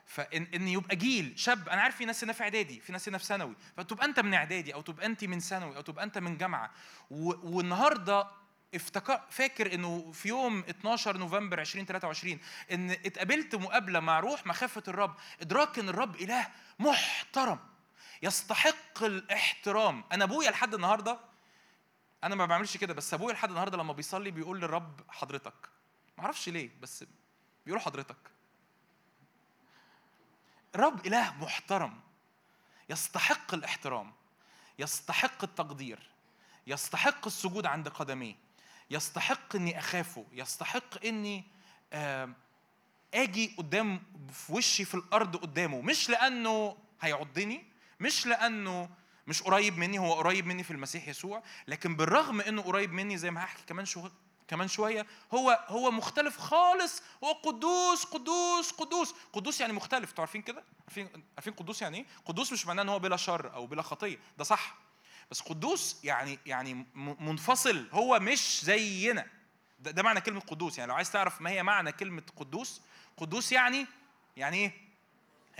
فان 0.06 0.48
إن 0.54 0.68
يبقى 0.68 0.96
جيل 0.96 1.34
شاب. 1.40 1.70
أنا 1.70 1.82
عارف 1.82 1.96
في 1.96 2.06
ناس 2.06 2.24
هنا 2.24 2.34
في 2.34 2.44
إعدادي 2.44 2.80
في 2.80 2.92
ناس 2.92 3.10
هنا 3.10 3.18
في 3.18 3.26
ثانوي. 3.26 3.56
فتبقى 3.78 4.06
أنت 4.06 4.20
من 4.20 4.34
إعدادي 4.34 4.74
أو 4.74 4.82
تبقى 4.82 5.06
أنت 5.06 5.24
من 5.24 5.40
ثانوي 5.40 5.76
أو 5.78 5.82
تبقى 5.82 6.04
أنت 6.04 6.18
من 6.18 6.38
جامعة. 6.38 6.72
و... 7.12 7.34
والنهاردة 7.58 8.28
افتكر 8.76 9.22
فاكر 9.30 9.74
إنه 9.74 10.12
في 10.12 10.30
يوم 10.30 10.60
12 10.60 11.18
نوفمبر 11.18 11.62
2023 11.62 12.40
إن 12.72 12.92
اتقابلت 12.92 13.56
مقابلة 13.56 14.00
مع 14.00 14.20
روح 14.20 14.48
مخافة 14.48 14.84
الرب. 14.88 15.16
إدراك 15.42 15.80
إن 15.80 15.90
الرب 15.90 16.16
إله 16.16 16.48
محترم 16.80 17.60
يستحق 18.24 19.04
الإحترام. 19.04 20.04
أنا 20.12 20.24
أبويا 20.24 20.52
لحد 20.52 20.74
النهارده 20.74 21.20
أنا 22.24 22.36
ما 22.36 22.46
بعملش 22.46 22.78
كده 22.78 22.94
بس 22.94 23.14
أبويا 23.14 23.34
لحد 23.34 23.50
النهارده 23.50 23.78
لما 23.78 23.94
بيصلي 23.94 24.32
بيقول 24.32 24.60
للرب 24.62 25.02
حضرتك. 25.10 25.70
ما 26.18 26.24
أعرفش 26.24 26.50
ليه 26.50 26.72
بس 26.82 27.06
بيقول 27.66 27.82
حضرتك. 27.82 28.18
الرب 30.76 31.06
إله 31.06 31.34
محترم 31.34 32.00
يستحق 32.90 33.54
الاحترام 33.54 34.14
يستحق 34.80 35.44
التقدير 35.44 36.00
يستحق 36.68 37.26
السجود 37.26 37.66
عند 37.66 37.90
قدميه 37.90 38.36
يستحق 38.90 39.56
إني 39.56 39.80
أخافه 39.80 40.26
يستحق 40.32 41.06
إني 41.06 41.44
آجي 43.14 43.56
قدام 43.58 44.04
في 44.34 44.54
وشي 44.54 44.86
في 44.86 44.96
الأرض 44.96 45.36
قدامه. 45.36 45.82
مش 45.82 46.10
لأنه 46.10 46.78
هيعضني 47.02 47.66
مش 48.00 48.26
لأنه 48.26 48.90
مش 49.28 49.42
قريب 49.42 49.78
مني 49.78 50.00
هو 50.00 50.14
قريب 50.14 50.46
مني 50.46 50.64
في 50.64 50.72
المسيح 50.72 51.08
يسوع 51.08 51.44
لكن 51.68 51.96
بالرغم 51.96 52.42
إنه 52.42 52.62
قريب 52.62 52.94
مني 52.94 53.18
زي 53.18 53.32
ما 53.32 53.44
هحكي 53.44 53.64
كمان 53.68 53.86
شو 53.86 54.10
كمان 54.48 54.68
شوية 54.68 55.06
هو 55.34 55.66
هو 55.68 55.92
مختلف 55.92 56.38
خالص 56.38 57.02
هو 57.24 57.32
قدوس 57.32 58.04
قدوس 58.04 58.72
قدوس. 58.72 59.16
قدوس 59.34 59.62
يعني 59.62 59.74
مختلف 59.74 60.10
أنتوا 60.10 60.22
عارفين 60.24 60.42
كده؟ 60.42 60.64
عارفين 60.88 61.10
عارفين 61.38 61.54
قدوس 61.54 61.82
يعني 61.82 61.98
إيه؟ 61.98 62.06
قدوس 62.26 62.54
مش 62.54 62.68
معناه 62.68 62.84
إن 62.84 62.90
هو 62.90 63.00
بلا 63.00 63.18
شر 63.18 63.54
أو 63.54 63.68
بلا 63.68 63.82
خطية 63.82 64.20
ده 64.38 64.44
صح. 64.44 64.76
بس 65.32 65.42
قدوس 65.42 66.00
يعني 66.04 66.40
يعني 66.46 66.86
منفصل 66.96 67.88
هو 67.92 68.20
مش 68.20 68.66
زينا. 68.66 69.28
ده, 69.80 69.92
ده 69.92 70.04
معنى 70.04 70.22
كلمة 70.22 70.40
قدوس. 70.40 70.78
يعني 70.78 70.90
لو 70.90 70.96
عايز 70.96 71.12
تعرف 71.12 71.42
ما 71.42 71.50
هي 71.50 71.64
معنى 71.64 71.92
كلمة 71.92 72.24
قدوس 72.36 72.82
قدوس 73.18 73.52
يعني 73.52 73.88
يعني 74.38 74.58
إيه؟ 74.58 74.72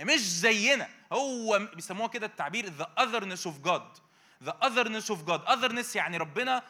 مش 0.00 0.20
زينا. 0.20 0.88
هو 1.12 1.58
بيسموها 1.74 2.08
كده 2.08 2.26
التعبير 2.26 2.72
the 2.78 3.00
otherness 3.02 3.46
of 3.50 3.66
God. 3.68 3.82
the 4.44 4.52
otherness 4.66 5.10
of 5.10 5.28
God. 5.28 5.40
otherness 5.48 5.96
يعني 5.96 6.16
ربنا 6.16 6.62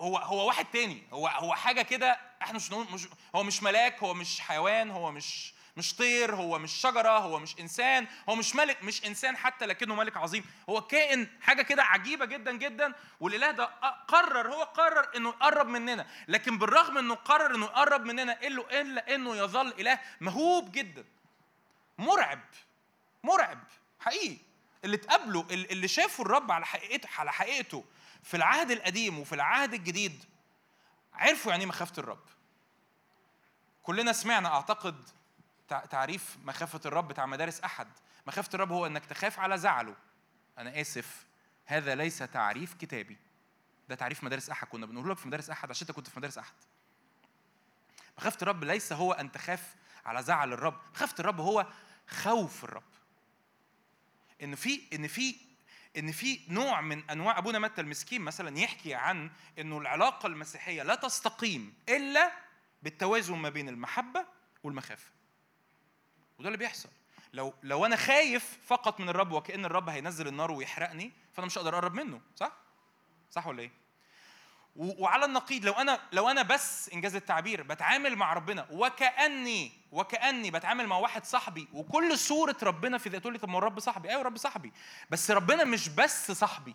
هو 0.00 0.18
هو 0.18 0.46
واحد 0.46 0.66
تاني. 0.72 1.02
هو 1.12 1.28
هو 1.28 1.54
حاجة 1.54 1.82
كده 1.82 2.18
إحنا 2.42 2.56
مش 2.56 2.72
مش 2.72 3.08
هو 3.34 3.42
مش 3.42 3.62
ملاك 3.62 4.02
هو 4.02 4.14
مش 4.14 4.40
حيوان 4.40 4.90
هو 4.90 5.12
مش 5.12 5.52
مش 5.76 5.94
طير 5.94 6.34
هو 6.34 6.58
مش 6.58 6.72
شجرة 6.72 7.18
هو 7.18 7.38
مش 7.38 7.54
إنسان 7.60 8.06
هو 8.28 8.34
مش 8.34 8.54
ملك 8.56 8.82
مش 8.84 9.04
إنسان 9.06 9.36
حتى 9.36 9.66
لكنه 9.66 9.94
ملك 9.94 10.16
عظيم. 10.16 10.44
هو 10.68 10.80
كائن 10.82 11.28
حاجة 11.40 11.62
كده 11.62 11.82
عجيبة 11.82 12.24
جدا 12.24 12.52
جدا 12.52 12.92
والإله 13.20 13.50
ده 13.50 13.64
قرر 14.08 14.54
هو 14.54 14.62
قرر 14.62 15.08
إنه 15.16 15.28
يقرب 15.28 15.66
مننا. 15.68 16.06
لكن 16.28 16.58
بالرغم 16.58 16.98
إنه 16.98 17.14
قرر 17.14 17.54
إنه 17.54 17.64
يقرب 17.66 18.04
مننا 18.04 18.42
إلا 18.42 19.14
إنه 19.14 19.36
يظل 19.36 19.68
إله 19.68 19.98
مهوب 20.20 20.72
جدا. 20.72 21.04
مرعب 21.98 22.40
مرعب 23.24 23.58
حقيقي. 24.00 24.36
اللي 24.84 24.96
تقابله 24.96 25.46
اللي 25.50 25.88
شافوا 25.88 26.24
الرب 26.24 26.50
على 26.52 26.66
حقيقته 26.66 27.08
على 27.18 27.32
حقيقته 27.32 27.84
في 28.22 28.36
العهد 28.36 28.70
القديم 28.70 29.18
وفي 29.18 29.34
العهد 29.34 29.74
الجديد 29.74 30.24
عرفوا 31.14 31.50
يعني 31.50 31.62
إيه 31.64 31.68
مخافة 31.68 31.92
الرب. 31.98 32.20
كلنا 33.82 34.12
سمعنا 34.12 34.48
أعتقد 34.48 35.08
تع- 35.68 35.84
تعريف 35.84 36.36
مخافة 36.44 36.80
الرب 36.86 37.08
بتاع 37.08 37.26
مدارس 37.26 37.60
أحد. 37.60 37.88
مخافة 38.26 38.50
الرب 38.54 38.72
هو 38.72 38.86
إنك 38.86 39.06
تخاف 39.06 39.38
على 39.38 39.58
زعله. 39.58 39.94
أنا 40.58 40.80
آسف 40.80 41.26
هذا 41.66 41.94
ليس 41.94 42.18
تعريف 42.18 42.74
كتابي. 42.74 43.16
ده 43.88 43.94
تعريف 43.94 44.24
مدارس 44.24 44.50
أحد. 44.50 44.66
كنا 44.66 44.86
بنقول 44.86 45.10
لك 45.10 45.16
في 45.18 45.28
مدارس 45.28 45.50
أحد 45.50 45.70
عشان 45.70 45.86
أنت 45.86 45.96
كنت 45.96 46.08
في 46.08 46.18
مدارس 46.18 46.38
أحد. 46.38 46.52
مخافة 48.18 48.38
الرب 48.42 48.64
ليس 48.64 48.92
هو 48.92 49.12
أن 49.12 49.32
تخاف 49.32 49.74
على 50.06 50.22
زعل 50.22 50.52
الرب. 50.52 50.80
مخافة 50.94 51.14
الرب 51.20 51.40
هو 51.40 51.66
خوف 52.08 52.64
الرب. 52.64 52.82
إن 54.42 54.54
في 54.54 54.80
إن 54.92 55.06
في 55.06 55.36
إن 55.96 56.12
في 56.12 56.40
نوع 56.48 56.80
من 56.80 57.10
أنواع 57.10 57.38
أبونا 57.38 57.58
متى 57.58 57.80
المسكين 57.80 58.20
مثلا 58.20 58.58
يحكي 58.58 58.94
عن 58.94 59.30
إنه 59.58 59.78
العلاقة 59.78 60.26
المسيحية 60.26 60.82
لا 60.82 60.94
تستقيم 60.94 61.74
إلا 61.88 62.32
بالتوازن 62.82 63.36
ما 63.36 63.48
بين 63.48 63.68
المحبة 63.68 64.24
والمخافة. 64.62 65.10
وده 66.38 66.48
اللي 66.48 66.58
بيحصل. 66.58 66.88
لو 67.32 67.54
لو 67.62 67.86
أنا 67.86 67.96
خايف 67.96 68.58
فقط 68.66 69.00
من 69.00 69.08
الرب 69.08 69.32
وكأن 69.32 69.64
الرب 69.64 69.88
هينزل 69.88 70.28
النار 70.28 70.50
ويحرقني 70.50 71.12
فأنا 71.32 71.46
مش 71.46 71.58
هقدر 71.58 71.74
أقرب 71.74 71.94
منه 71.94 72.20
صح؟ 72.36 72.52
صح 73.30 73.46
ولا 73.46 73.62
إيه؟ 73.62 73.70
وعلى 74.78 75.24
النقيض 75.24 75.64
لو 75.64 75.72
أنا 75.72 76.00
لو 76.12 76.28
أنا 76.28 76.42
بس 76.42 76.90
إنجاز 76.94 77.14
التعبير 77.16 77.62
بتعامل 77.62 78.16
مع 78.16 78.32
ربنا 78.32 78.66
وكأني 78.70 79.72
وكأني 79.92 80.50
بتعامل 80.50 80.86
مع 80.86 80.96
واحد 80.98 81.24
صاحبي 81.24 81.68
وكل 81.72 82.18
صورة 82.18 82.56
ربنا 82.62 82.98
في 82.98 83.08
ذاته 83.08 83.30
لي 83.30 83.38
طب 83.38 83.48
ما 83.48 83.58
الرب 83.58 83.80
صاحبي؟ 83.80 84.08
أيوه 84.08 84.20
الرب 84.20 84.36
صاحبي. 84.36 84.72
بس 85.10 85.30
ربنا 85.30 85.64
مش 85.64 85.88
بس 85.88 86.32
صاحبي. 86.32 86.74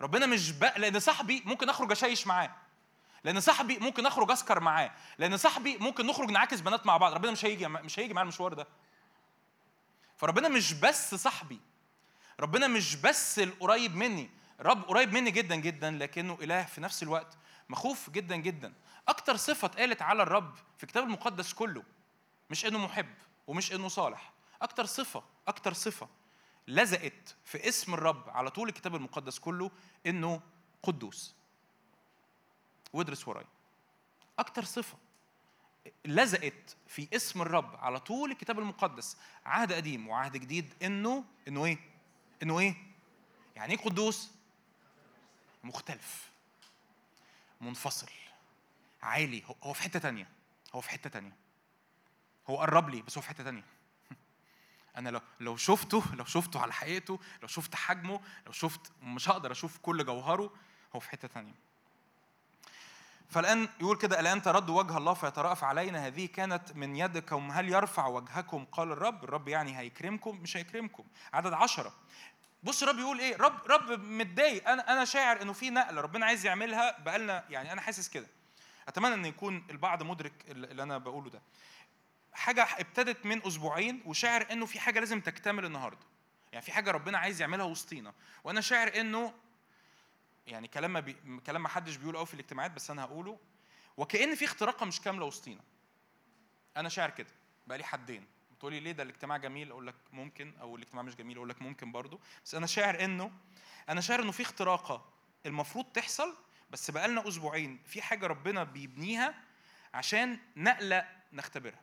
ربنا 0.00 0.26
مش 0.26 0.50
ب... 0.52 0.64
لأن 0.64 1.00
صاحبي 1.00 1.42
ممكن 1.46 1.68
أخرج 1.68 1.92
أشيش 1.92 2.26
معاه. 2.26 2.50
لأن 3.24 3.40
صاحبي 3.40 3.78
ممكن 3.78 4.06
أخرج 4.06 4.30
أسكر 4.30 4.60
معاه. 4.60 4.90
لأن 5.18 5.36
صاحبي 5.36 5.76
ممكن 5.76 6.06
نخرج 6.06 6.30
نعاكس 6.30 6.60
بنات 6.60 6.86
مع 6.86 6.96
بعض. 6.96 7.12
ربنا 7.12 7.32
مش 7.32 7.44
هيجي 7.44 7.68
مش 7.68 7.98
هيجي 7.98 8.14
معاه 8.14 8.22
المشوار 8.22 8.54
ده. 8.54 8.66
فربنا 10.16 10.48
مش 10.48 10.72
بس 10.72 11.14
صاحبي. 11.14 11.60
ربنا 12.40 12.66
مش 12.66 12.96
بس 12.96 13.38
القريب 13.38 13.96
مني. 13.96 14.30
رب 14.60 14.82
قريب 14.82 15.12
مني 15.12 15.30
جدا 15.30 15.54
جدا 15.56 15.90
لكنه 15.90 16.38
إله 16.42 16.64
في 16.64 16.80
نفس 16.80 17.02
الوقت 17.02 17.36
مخوف 17.68 18.10
جدا 18.10 18.36
جدا. 18.36 18.72
أكتر 19.08 19.36
صفة 19.36 19.66
اتقالت 19.66 20.02
على 20.02 20.22
الرب 20.22 20.54
في 20.76 20.82
الكتاب 20.84 21.04
المقدس 21.04 21.52
كله 21.52 21.82
مش 22.50 22.66
إنه 22.66 22.78
محب 22.78 23.14
ومش 23.46 23.72
إنه 23.72 23.88
صالح 23.88 24.32
أكتر 24.62 24.84
صفة 24.84 25.22
أكتر 25.48 25.72
صفة 25.72 26.08
لزقت 26.68 27.36
في 27.44 27.68
اسم 27.68 27.94
الرب 27.94 28.30
على 28.30 28.50
طول 28.50 28.68
الكتاب 28.68 28.94
المقدس 28.94 29.38
كله 29.38 29.70
إنه 30.06 30.40
قدوس. 30.82 31.34
وادرس 32.92 33.28
ورايا 33.28 33.46
أكتر 34.38 34.64
صفة 34.64 34.98
لزقت 36.04 36.76
في 36.88 37.08
اسم 37.12 37.42
الرب 37.42 37.76
على 37.76 38.00
طول 38.00 38.30
الكتاب 38.30 38.58
المقدس 38.58 39.16
عهد 39.44 39.72
قديم 39.72 40.08
وعهد 40.08 40.36
جديد 40.36 40.74
إنه 40.82 41.24
إنه 41.48 41.64
إيه؟ 41.64 41.78
إنه 42.42 42.58
إيه؟ 42.58 42.74
يعني 43.56 43.72
إيه 43.72 43.78
قدوس؟ 43.78 44.30
مختلف 45.64 46.28
منفصل 47.60 48.06
عالي. 49.02 49.42
هو- 49.64 49.72
في 49.72 49.82
حتة 49.82 49.98
تانية. 49.98 50.28
هو 50.74 50.80
في 50.80 50.90
حتة 50.90 51.10
تانية. 51.10 51.36
هو 52.50 52.56
قرب 52.56 52.88
لي 52.88 53.02
بس 53.02 53.18
هو 53.18 53.22
في 53.22 53.28
حتة 53.28 53.44
تانية. 53.44 53.64
أنا 54.96 55.08
لو 55.08 55.20
لو 55.40 55.56
شفته 55.56 56.14
لو 56.14 56.24
شفته 56.24 56.60
على 56.60 56.72
حقيقته 56.72 57.18
لو 57.42 57.48
شفت 57.48 57.74
حجمه 57.74 58.20
لو 58.46 58.52
شفت 58.52 58.92
مش 59.02 59.28
هقدر 59.28 59.52
أشوف 59.52 59.78
كل 59.78 60.04
جوهره 60.04 60.50
هو 60.96 61.00
في 61.00 61.10
حتة 61.10 61.28
تانية. 61.28 61.54
فالآن 63.30 63.68
يقول 63.80 63.96
كده 63.98 64.20
الآن 64.20 64.42
تردوا 64.42 64.82
وجه 64.82 64.96
الله 64.96 65.14
فيترأف 65.14 65.64
علينا؟ 65.64 66.06
هذه 66.06 66.26
كانت 66.26 66.72
من 66.76 66.96
يدكم. 66.96 67.50
هل 67.50 67.68
يرفع 67.68 68.06
وجهكم؟ 68.06 68.64
قال 68.64 68.92
الرب. 68.92 69.24
الرب 69.24 69.48
يعني 69.48 69.78
هيكرمكم 69.78 70.36
مش 70.36 70.56
هيكرمكم. 70.56 71.04
عدد 71.32 71.52
عشرة. 71.52 71.94
بص 72.64 72.82
الرب 72.82 72.98
يقول 72.98 73.18
إيه؟ 73.20 73.36
رب 73.36 73.66
رب 73.66 74.00
متضايق. 74.00 74.68
أنا 74.68 74.92
أنا 74.92 75.04
شاعر 75.04 75.42
إنه 75.42 75.52
في 75.52 75.70
نقلة 75.70 76.00
ربنا 76.00 76.26
عايز 76.26 76.46
يعملها 76.46 76.98
بقالنا 77.00 77.44
يعني 77.50 77.72
أنا 77.72 77.80
حاسس 77.80 78.08
كده. 78.08 78.26
أتمنى 78.88 79.14
إن 79.14 79.24
يكون 79.24 79.66
البعض 79.70 80.02
مدرك 80.02 80.32
اللي 80.48 80.66
اللي 80.66 80.82
أنا 80.82 80.98
بقوله 80.98 81.30
ده. 81.30 81.42
حاجة 82.32 82.62
ابتدت 82.78 83.26
من 83.26 83.46
أسبوعين 83.46 84.02
وشاعر 84.06 84.46
إنه 84.52 84.66
في 84.66 84.80
حاجة 84.80 85.00
لازم 85.00 85.20
تكتمل 85.20 85.64
النهارده. 85.64 86.06
يعني 86.52 86.64
في 86.64 86.72
حاجة 86.72 86.90
ربنا 86.90 87.18
عايز 87.18 87.40
يعملها 87.40 87.64
وسطينا. 87.64 88.12
وأنا 88.44 88.60
شاعر 88.60 89.00
إنه 89.00 89.34
يعني 90.46 90.68
كلام 90.68 90.92
ما 90.92 91.00
بي... 91.00 91.16
كلام 91.46 91.62
ما 91.62 91.68
حدش 91.68 91.96
بيقوله 91.96 92.18
قوي 92.18 92.26
في 92.26 92.34
الاجتماعات 92.34 92.70
بس 92.70 92.90
أنا 92.90 93.04
هقوله. 93.04 93.38
وكأن 93.96 94.34
في 94.34 94.44
اختراقه 94.44 94.86
مش 94.86 95.00
كاملة 95.00 95.24
وسطينا. 95.24 95.62
أنا 96.76 96.88
شاعر 96.88 97.10
كده. 97.10 97.30
بقى 97.66 97.78
لي 97.78 97.84
حدين. 97.84 98.26
تقولي 98.58 98.80
ليه 98.80 98.92
ده 98.92 99.02
الاجتماع 99.02 99.36
جميل؟ 99.36 99.70
أقول 99.70 99.86
لك 99.86 99.94
ممكن 100.12 100.54
أو 100.60 100.76
الاجتماع 100.76 101.02
مش 101.02 101.16
جميل 101.16 101.36
أقول 101.36 101.48
لك 101.48 101.62
ممكن 101.62 101.92
برضه 101.92 102.18
بس 102.44 102.54
أنا 102.54 102.66
شاعر 102.66 103.04
إنه 103.04 103.32
أنا 103.88 104.00
شاعر 104.00 104.22
إنه 104.22 104.32
في 104.32 104.42
اختراقة 104.42 105.04
المفروض 105.46 105.84
تحصل 105.84 106.34
بس 106.70 106.90
بقى 106.90 107.08
لنا 107.08 107.28
أسبوعين. 107.28 107.80
في 107.86 108.02
حاجة 108.02 108.26
ربنا 108.26 108.64
بيبنيها 108.64 109.34
عشان 109.94 110.38
نقلة 110.56 111.08
نختبرها. 111.32 111.80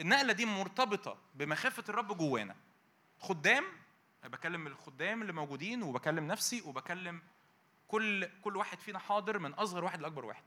النقلة 0.00 0.32
دي 0.32 0.46
مرتبطة 0.46 1.16
بمخافة 1.34 1.84
الرب 1.88 2.16
جوانا. 2.18 2.56
خدام 3.20 3.64
بكلم 4.24 4.66
الخدام 4.66 5.22
اللي 5.22 5.32
موجودين 5.32 5.82
وبكلم 5.82 6.26
نفسي 6.26 6.62
وبكلم 6.62 7.22
كل 7.88 8.28
كل 8.42 8.56
واحد 8.56 8.78
فينا 8.80 8.98
حاضر 8.98 9.38
من 9.38 9.52
أصغر 9.54 9.84
واحد 9.84 10.00
لأكبر 10.00 10.24
واحد. 10.24 10.44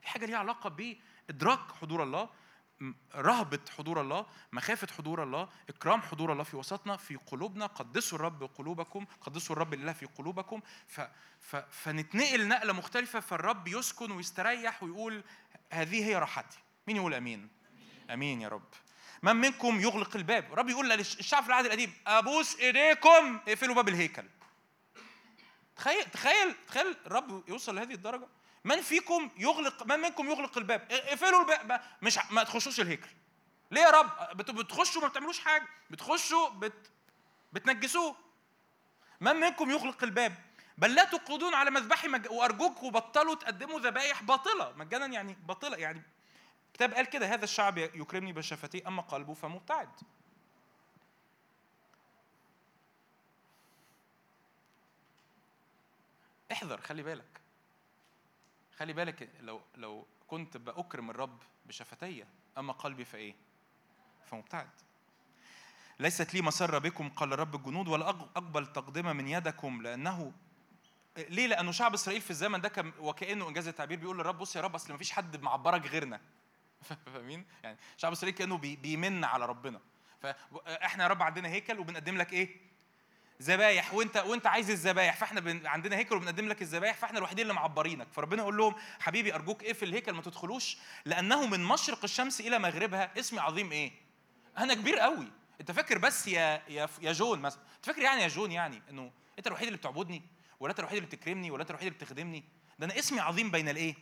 في 0.00 0.08
حاجة 0.08 0.26
ليها 0.26 0.38
علاقة 0.38 0.70
بإدراك 0.70 1.72
حضور 1.80 2.02
الله. 2.02 2.28
رهبة 3.14 3.60
حضور 3.78 4.00
الله 4.00 4.26
مخافة 4.52 4.88
حضور 4.98 5.22
الله 5.22 5.48
إكرام 5.68 6.02
حضور 6.02 6.32
الله 6.32 6.42
في 6.44 6.56
وسطنا 6.56 6.96
في 6.96 7.16
قلوبنا 7.16 7.66
قدسوا 7.66 8.18
الرب 8.18 8.42
قلوبكم 8.42 9.06
قدسوا 9.20 9.56
الرب 9.56 9.74
الإله 9.74 9.92
في 9.92 10.06
قلوبكم 10.06 10.60
ف 10.86 11.00
ف 11.40 11.56
فنتنقل 11.56 12.48
نقلة 12.48 12.72
مختلفة 12.72 13.20
فالرب 13.20 13.68
يسكن 13.68 14.10
ويستريح 14.10 14.82
ويقول 14.82 15.24
هذه 15.70 16.04
هي 16.04 16.18
راحتي. 16.18 16.58
مين 16.86 16.96
يقول 16.96 17.14
أمين؟ 17.14 17.48
أمين 18.10 18.40
يا 18.40 18.48
رب. 18.48 18.68
من 19.22 19.36
منكم 19.36 19.80
يغلق 19.80 20.16
الباب؟ 20.16 20.52
الرب 20.52 20.68
يقول 20.68 20.90
للشعب 20.90 21.42
في 21.42 21.48
العهد 21.48 21.64
القديم 21.64 21.92
أبوس 22.06 22.60
إيديكم 22.60 23.40
اقفلوا 23.48 23.74
باب 23.74 23.88
الهيكل. 23.88 24.24
تخيل 25.76 26.04
تخيل 26.04 26.54
تخيل 26.68 26.96
الرب 27.06 27.48
يوصل 27.48 27.74
لهذه 27.76 27.94
الدرجة. 27.94 28.28
من 28.64 28.80
فيكم 28.80 29.30
يغلق 29.36 29.82
من 29.82 30.00
منكم 30.00 30.30
يغلق 30.30 30.58
الباب؟ 30.58 30.86
اقفلوا 30.90 31.40
الباب. 31.40 31.80
مش 32.02 32.18
ما 32.30 32.42
تخشوش 32.44 32.80
الهيكل. 32.80 33.08
ليه 33.70 33.80
يا 33.82 33.90
رب؟ 33.90 34.36
بت- 34.36 34.50
بتخشوا 34.50 35.02
ما 35.02 35.08
بتعملوش 35.08 35.40
حاجة. 35.40 35.68
بتخشوا 35.90 36.48
بت 36.48 36.90
بتنجسوه. 37.52 38.16
من 39.20 39.36
منكم 39.36 39.70
يغلق 39.70 40.04
الباب؟ 40.04 40.34
بل 40.78 40.94
لا 40.94 41.04
تقودون 41.04 41.54
على 41.54 41.70
مذبحي 41.70 42.08
مج... 42.08 42.30
وارجوكم 42.30 42.90
بطلوا 42.90 43.34
تقدموا 43.34 43.80
ذبائح 43.80 44.22
باطلة. 44.22 44.72
مجانا 44.76 45.06
يعني 45.06 45.36
باطلة. 45.46 45.76
يعني 45.76 46.02
الكتاب 46.68 46.94
قال 46.94 47.06
كده 47.06 47.26
هذا 47.26 47.44
الشعب 47.44 47.78
يكرمني 47.78 48.32
بشفتيه 48.32 48.88
أما 48.88 49.02
قلبه 49.02 49.34
فمبتعد. 49.34 49.90
احذر 56.52 56.80
خلي 56.80 57.02
بالك. 57.02 57.43
خلي 58.78 58.92
بالك 58.92 59.30
لو 59.40 59.60
لو 59.76 60.06
كنت 60.28 60.56
بأكرم 60.56 61.10
الرب 61.10 61.38
بشفتي 61.66 62.24
أما 62.58 62.72
قلبي 62.72 63.04
فإيه؟ 63.04 63.34
فمبتعد 64.26 64.70
ليست 66.00 66.34
لي 66.34 66.42
مسرة 66.42 66.78
بكم 66.78 67.08
قال 67.08 67.38
رب 67.38 67.54
الجنود 67.54 67.88
ولا 67.88 68.06
أق- 68.06 68.14
أقبل 68.36 68.66
تقدمة 68.66 69.12
من 69.12 69.28
يدكم 69.28 69.82
لأنه 69.82 70.32
ليه؟ 71.16 71.46
لأنه 71.46 71.72
شعب 71.72 71.94
إسرائيل 71.94 72.22
في 72.22 72.30
الزمن 72.30 72.60
ده 72.60 72.68
كان 72.68 72.92
وكأنه 73.00 73.48
إنجاز 73.48 73.68
التعبير 73.68 73.98
بيقول 73.98 74.16
للرب 74.18 74.38
بص 74.38 74.56
يا 74.56 74.60
رب 74.60 74.74
أصل 74.74 74.94
مفيش 74.94 75.12
حد 75.12 75.42
معبرك 75.42 75.86
غيرنا 75.86 76.20
فاهمين؟ 77.14 77.46
يعني 77.62 77.78
شعب 77.96 78.12
إسرائيل 78.12 78.36
كأنه 78.36 78.58
بي- 78.58 78.76
بيمن 78.76 79.24
على 79.24 79.46
ربنا 79.46 79.80
فإحنا 80.20 81.02
يا 81.04 81.08
رب 81.08 81.22
عندنا 81.22 81.48
هيكل 81.48 81.78
وبنقدم 81.78 82.16
لك 82.16 82.32
إيه؟ 82.32 82.56
ذبايح 83.42 83.94
وانت 83.94 84.16
وانت 84.16 84.46
عايز 84.46 84.70
الذبايح 84.70 85.16
فاحنا 85.16 85.40
بن... 85.40 85.66
عندنا 85.66 85.96
هيكل 85.96 86.16
وبنقدم 86.16 86.48
لك 86.48 86.62
الذبايح 86.62 86.96
فاحنا 86.96 87.18
الوحيدين 87.18 87.42
اللي 87.42 87.54
معبرينك. 87.54 88.06
فربنا 88.12 88.42
يقول 88.42 88.56
لهم 88.56 88.74
حبيبي 89.00 89.34
أرجوك 89.34 89.64
اقفل 89.64 89.88
الهيكل 89.88 90.12
ما 90.12 90.22
تدخلوش 90.22 90.76
لأنه 91.04 91.46
من 91.46 91.64
مشرق 91.64 92.04
الشمس 92.04 92.40
إلى 92.40 92.58
مغربها. 92.58 93.18
اسمي 93.18 93.38
عظيم 93.38 93.72
إيه؟ 93.72 93.92
أنا 94.58 94.74
كبير 94.74 94.98
قوي. 94.98 95.28
أنت 95.60 95.72
فاكر 95.72 95.98
بس 95.98 96.26
يا 96.26 96.62
يا 96.68 96.88
يا 97.02 97.12
جون 97.12 97.40
مثلا؟ 97.40 97.60
أنت 97.76 97.86
فاكر 97.86 98.02
يعني 98.02 98.22
يا 98.22 98.28
جون 98.28 98.52
يعني 98.52 98.82
إنه 98.90 99.10
أنت 99.38 99.46
الوحيد 99.46 99.66
اللي 99.66 99.78
بتعبدني 99.78 100.22
ولا 100.60 100.70
أنت 100.70 100.80
الوحيد 100.80 100.96
اللي 100.96 101.06
بتكرمني 101.06 101.50
ولا 101.50 101.62
أنت 101.62 101.70
الوحيد 101.70 101.86
اللي 101.86 101.98
بتخدمني؟ 101.98 102.44
ده 102.78 102.86
أنا 102.86 102.98
اسمي 102.98 103.20
عظيم 103.20 103.50
بين 103.50 103.68
الإيه؟ 103.68 103.94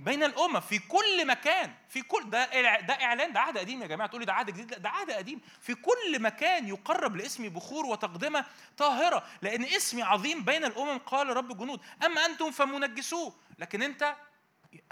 بين 0.00 0.22
الامم 0.24 0.60
في 0.60 0.78
كل 0.78 1.26
مكان 1.26 1.74
في 1.88 2.02
كل 2.02 2.30
ده 2.30 2.44
ده 2.80 2.94
إعلان 2.94 3.32
ده 3.32 3.40
عهد 3.40 3.58
قديم 3.58 3.82
يا 3.82 3.86
جماعة 3.86 4.08
تقولي 4.08 4.24
ده 4.24 4.32
عهد 4.32 4.46
جديد 4.46 4.70
لا 4.70 4.78
ده 4.78 4.88
عهد 4.88 5.10
قديم. 5.10 5.40
في 5.60 5.74
كل 5.74 6.22
مكان 6.22 6.68
يقرب 6.68 7.16
لاسمي 7.16 7.48
بخور 7.48 7.86
وتقدمة 7.86 8.44
طاهرة 8.76 9.26
لأن 9.42 9.64
اسمي 9.64 10.02
عظيم 10.02 10.44
بين 10.44 10.64
الأمم 10.64 10.98
قال 10.98 11.36
رب 11.36 11.50
الجنود. 11.52 11.80
أما 12.06 12.26
أنتم 12.26 12.50
فمنجسوه. 12.50 13.34
لكن 13.58 13.82
أنت 13.82 14.16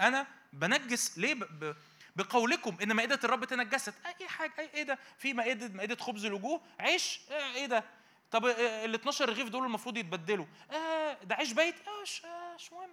أنا 0.01 0.27
بنجس 0.53 1.17
ليه. 1.17 1.35
بقولكم 2.15 2.77
إن 2.83 2.91
مائدة 2.93 3.19
الرب 3.23 3.45
تنجست. 3.45 3.93
أي 4.21 4.27
حاجة 4.27 4.53
اي 4.59 4.69
إيه 4.73 4.83
ده؟ 4.83 4.99
في 5.17 5.33
مائدة 5.33 5.67
مائدة 5.67 5.95
خبز 5.95 6.25
الوجوه 6.25 6.61
عيش 6.79 7.19
آه، 7.31 7.53
إيه 7.53 7.65
ده؟ 7.65 7.83
طب 8.31 8.45
آه، 8.45 8.85
ال 8.85 8.95
12 8.95 9.29
رغيف 9.29 9.49
دول 9.49 9.65
المفروض 9.65 9.97
يتبدلوا. 9.97 10.45
آه 10.71 11.17
ده 11.23 11.35
عيش 11.35 11.51
بيت؟ 11.53 11.75
آه 11.87 12.01
مش 12.03 12.21
آه 12.25 12.57
مهم. 12.75 12.89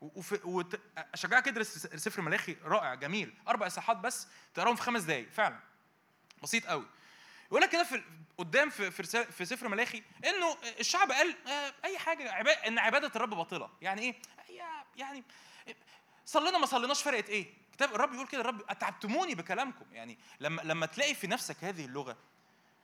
وفي 0.00 0.40
وت... 0.44 0.80
أشجعك 0.98 1.48
ادرس 1.48 1.86
سفر 1.86 2.22
ملاخي 2.22 2.56
رائع 2.64 2.94
جميل. 2.94 3.34
أربع 3.48 3.66
اصحاحات 3.66 3.96
بس 3.96 4.28
تقراهم 4.54 4.76
في 4.76 4.82
خمس 4.82 5.02
دقائق 5.02 5.30
فعلا. 5.30 5.60
بسيط 6.42 6.66
قوي 6.66 6.86
يقول 7.46 7.62
لك 7.62 7.70
كده 7.70 7.84
في 7.84 8.02
قدام 8.38 8.70
في 8.70 8.90
في, 9.32 9.44
سفر 9.44 9.68
ملاخي 9.68 10.02
إنه 10.24 10.56
الشعب 10.80 11.12
قال 11.12 11.36
آه، 11.46 11.74
أي 11.84 11.98
حاجة 11.98 12.32
عبا... 12.32 12.68
إن 12.68 12.78
عبادة 12.78 13.12
الرب 13.16 13.30
باطلة. 13.30 13.70
يعني 13.80 14.02
إيه؟ 14.02 14.14
يعني 14.96 15.24
صلينا 16.26 16.58
ما 16.58 16.66
صليناش 16.66 17.02
فرقت 17.02 17.28
إيه؟ 17.28 17.54
كتاب 17.72 17.94
الرب 17.94 18.14
يقول 18.14 18.26
كده 18.26 18.40
الرب 18.40 18.62
أتعبتموني 18.68 19.34
بكلامكم. 19.34 19.84
يعني 19.92 20.18
لما 20.40 20.62
لما 20.62 20.86
تلاقي 20.86 21.14
في 21.14 21.26
نفسك 21.26 21.64
هذه 21.64 21.84
اللغة 21.84 22.16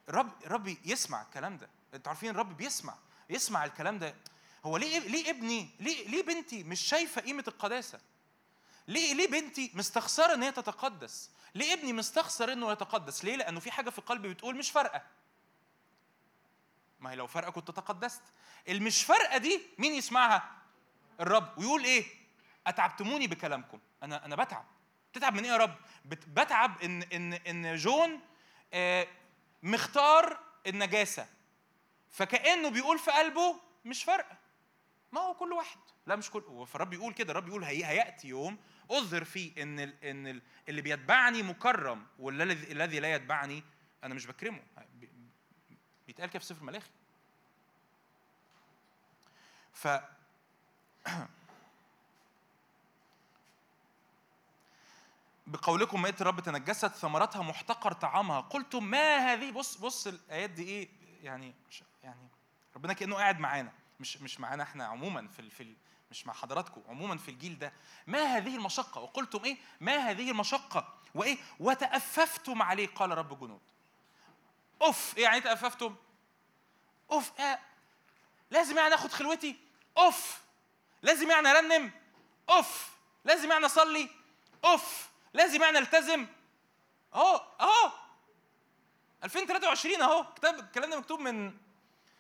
الرب 0.09 0.33
الرب 0.45 0.77
يسمع 0.85 1.23
الكلام 1.23 1.57
ده. 1.57 1.69
أنتوا 1.95 2.13
عارفين 2.13 2.31
الرب 2.31 2.57
بيسمع 2.57 2.95
يسمع 3.31 3.65
الكلام 3.65 3.99
ده. 3.99 4.15
هو 4.65 4.77
ليه 4.77 4.99
ليه 4.99 5.31
ابني 5.31 5.69
ليه 5.81 6.09
ليه 6.09 6.23
بنتي 6.23 6.63
مش 6.65 6.81
شايفة 6.81 7.21
قيمة 7.23 7.45
القداسة؟ 7.49 8.01
ليه 8.89 9.15
ليه 9.15 9.29
بنتي 9.29 9.71
مستخسرة 9.75 10.35
إن 10.35 10.43
هي 10.43 10.53
تتقدس؟ 10.53 11.31
ليه 11.55 11.73
ابني 11.73 11.93
مستخسر 11.93 12.53
إنه 12.53 12.73
يتقدس؟ 12.73 13.25
ليه؟ 13.25 13.37
لأنه 13.37 13.61
في 13.61 13.71
حاجة 13.71 13.91
في 13.91 14.01
قلبي 14.01 14.29
بتقول 14.35 14.57
مش 14.57 14.71
فارقة. 14.71 15.03
ما 17.01 17.11
هي 17.11 17.17
لو 17.17 17.27
فارقة 17.27 17.51
كنت 17.51 17.71
تقدست. 17.71 18.23
المش 18.69 19.05
فارقة 19.05 19.39
دي 19.39 19.61
مين 19.79 19.95
يسمعها؟ 19.95 20.51
الرب. 21.21 21.59
ويقول 21.59 21.85
إيه؟ 21.85 22.05
أتعبتموني 22.67 23.27
بكلامكم. 23.27 23.79
أنا 24.03 24.25
أنا 24.25 24.37
بتعب. 24.37 24.65
بتتعب 25.13 25.35
من 25.35 25.45
إيه 25.45 25.51
يا 25.53 25.57
رب؟ 25.57 25.75
بت- 26.05 26.29
بتعب 26.29 26.83
إن 26.83 27.03
إن 27.03 27.33
إن 27.33 27.77
جون 27.77 28.21
آه، 28.73 29.07
مختار 29.63 30.39
النجاسة. 30.67 31.27
فكأنه 32.11 32.69
بيقول 32.69 32.99
في 32.99 33.11
قلبه 33.11 33.57
مش 33.85 34.05
فارقة. 34.05 34.37
ما 35.13 35.21
هو 35.21 35.35
كل 35.35 35.53
واحد. 35.53 35.79
لا 36.07 36.17
مش 36.17 36.31
كل 36.31 36.67
فالرب 36.67 36.93
يقول 36.93 37.13
كده 37.15 37.31
الرب 37.31 37.49
يقول 37.49 37.65
هي 37.65 37.85
هيأتي 37.87 38.29
يوم 38.29 38.59
اظهر 38.91 39.25
فيه 39.25 39.63
إن 39.63 39.79
إن 39.79 40.27
ال 40.27 40.43
اللي 40.69 40.83
بيتبعني 40.83 41.43
مكرم 41.43 42.07
والذي 42.19 42.73
الذي 42.73 43.01
لا 43.01 43.15
يتبعني 43.15 43.63
أنا 44.05 44.15
مش 44.15 44.27
بكرمه. 44.27 44.61
بي- 45.01 45.11
بيتقال 46.07 46.31
كده 46.31 46.39
في 46.39 46.45
سفر 46.45 46.65
ملاخي 46.65 46.91
ف 49.73 49.89
بقولكم 55.47 56.03
مائة 56.03 56.15
الرب 56.21 56.41
تنجست 56.41 56.87
ثمرتها 56.87 57.43
محتقر 57.43 57.93
طعامها. 57.93 58.41
قلتم 58.41 58.85
ما 58.85 59.17
هذه؟ 59.17 59.51
بص 59.51 59.77
بص 59.77 60.07
الآيات 60.07 60.51
دي 60.51 60.63
إيه؟ 60.65 60.89
يعني 61.23 61.55
يعني 62.05 62.29
ربنا 62.77 62.93
كأنه 62.93 63.17
قاعد 63.17 63.39
معانا. 63.41 63.73
مش 64.03 64.17
مش 64.17 64.41
معانا 64.41 64.63
إحنا 64.63 64.85
عموما 64.85 65.29
في 65.29 65.51
في 65.51 65.77
مش 66.11 66.27
مع 66.27 66.33
حضراتكم 66.33 66.83
عموما 66.89 67.19
في 67.19 67.31
الجيل 67.31 67.59
ده. 67.59 67.73
ما 68.07 68.23
هذه 68.25 68.57
المشقة؟ 68.57 69.01
وقلتم 69.01 69.45
إيه؟ 69.45 69.57
ما 69.81 69.97
هذه 69.97 70.31
المشقة؟ 70.31 70.95
وإيه؟ 71.15 71.39
وتأففتم 71.61 72.63
عليه 72.63 72.87
قال 72.89 73.19
رب 73.19 73.41
جنود. 73.41 73.61
أوف 74.83 75.17
إيه 75.17 75.23
يعني 75.23 75.41
تأففتم؟ 75.41 75.97
أوف 77.11 77.41
آه. 77.41 77.59
لازم 78.51 78.79
يعني 78.79 78.95
آخد 78.95 79.13
خلوتي؟ 79.13 79.57
أوف 79.99 80.41
لازم 81.03 81.31
يعني 81.31 81.49
أرنم؟ 81.49 81.91
أوف 82.51 82.91
لازم 83.25 83.51
يعني 83.51 83.67
أصلي؟ 83.67 84.09
أوف 84.65 85.09
لازم 85.35 85.63
يعني 85.63 85.79
ألتزم؟ 85.79 86.27
أهو 87.15 87.47
أهو 87.61 87.93
2023 89.25 90.03
أهو 90.03 90.33
كتاب 90.35 90.59
الكلام 90.59 90.91
ده 90.91 90.99
مكتوب 90.99 91.21
من 91.21 91.45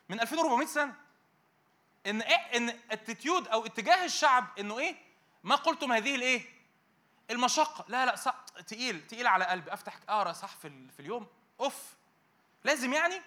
من 0.08 0.20
2400 0.20 0.66
سنة. 0.66 1.01
إن 2.06 2.22
إيه 2.22 2.36
إن 2.56 2.78
اتيتيود 2.90 3.48
أو 3.48 3.66
اتجاه 3.66 4.04
الشعب 4.04 4.46
إنه 4.58 4.78
إيه 4.78 4.96
ما 5.44 5.54
قلتم 5.54 5.92
هذه 5.92 6.14
الإيه 6.14 6.42
المشقة. 7.30 7.84
لا 7.88 8.06
لا 8.06 8.16
صح 8.16 8.34
تقيل 8.66 9.06
تقيل 9.06 9.26
على 9.26 9.44
قلبي. 9.44 9.72
أفتح 9.72 9.96
أقرأ 10.08 10.32
صح 10.32 10.56
في, 10.56 10.68
ال- 10.68 10.90
في 10.90 11.00
اليوم. 11.00 11.26
أوف. 11.60 11.76
لازم 12.64 12.92
يعني 12.92 13.20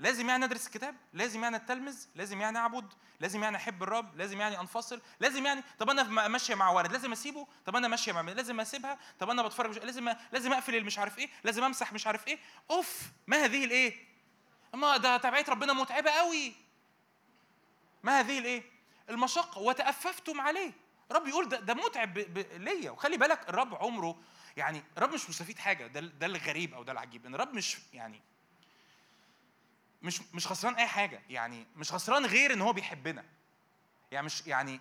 لازم 0.00 0.28
يعني 0.28 0.44
أدرس 0.44 0.66
الكتاب 0.66 0.96
لازم 1.12 1.42
يعني 1.42 1.56
أتلمذ 1.56 1.96
لازم 2.14 2.40
يعني 2.40 2.58
أعبد 2.58 2.92
لازم 3.20 3.42
يعني 3.42 3.56
أحب 3.56 3.82
الرب 3.82 4.16
لازم 4.16 4.40
يعني 4.40 4.60
أنفصل 4.60 5.00
لازم 5.20 5.46
يعني 5.46 5.62
طب 5.78 5.90
أنا 5.90 6.28
ماشية 6.28 6.54
مع 6.54 6.70
ولد 6.70 6.92
لازم 6.92 7.12
أسيبه؟ 7.12 7.46
طب 7.66 7.76
أنا 7.76 7.88
ماشية 7.88 8.12
مع 8.12 8.20
لازم 8.20 8.60
أسيبها؟ 8.60 8.98
طب 9.20 9.30
أنا 9.30 9.42
بتفرج 9.42 9.70
مش... 9.70 9.76
لازم 9.78 10.14
لازم 10.32 10.52
أقفل 10.52 10.74
المش 10.74 10.98
عارف 10.98 11.18
إيه 11.18 11.30
لازم 11.44 11.64
أمسح 11.64 11.92
مش 11.92 12.06
عارف 12.06 12.28
إيه. 12.28 12.38
أوف. 12.70 13.02
ما 13.26 13.44
هذه 13.44 13.64
الإيه؟ 13.64 13.96
ما 14.74 14.96
ده 14.96 15.16
تبعية 15.16 15.44
ربنا 15.48 15.72
متعبة 15.72 16.10
قوي 16.10 16.52
ما 18.02 18.20
هذه 18.20 18.38
الإيه؟ 18.38 18.62
المشقة 19.10 19.58
وتأففتم 19.58 20.40
عليه. 20.40 20.72
الرب 21.10 21.26
يقول 21.26 21.48
ده, 21.48 21.60
ده 21.60 21.74
متعب 21.74 22.18
ليا. 22.56 22.90
وخلي 22.90 23.16
بالك 23.16 23.48
الرب 23.48 23.74
عمره 23.74 24.18
يعني 24.56 24.82
الرب 24.96 25.12
مش 25.14 25.28
مستفيد 25.30 25.58
حاجة. 25.58 25.86
ده 25.86 26.00
ده 26.00 26.26
الغريب 26.26 26.74
أو 26.74 26.82
ده 26.82 26.92
العجيب. 26.92 27.26
إن 27.26 27.34
الرب 27.34 27.54
مش 27.54 27.78
يعني 27.92 28.20
مش 30.02 30.20
مش 30.34 30.46
خسران 30.46 30.74
أي 30.74 30.86
حاجة. 30.86 31.22
يعني 31.30 31.66
مش 31.76 31.92
خسران 31.92 32.26
غير 32.26 32.52
إن 32.52 32.60
هو 32.60 32.72
بيحبنا. 32.72 33.24
يعني 34.12 34.26
مش 34.26 34.46
يعني 34.46 34.80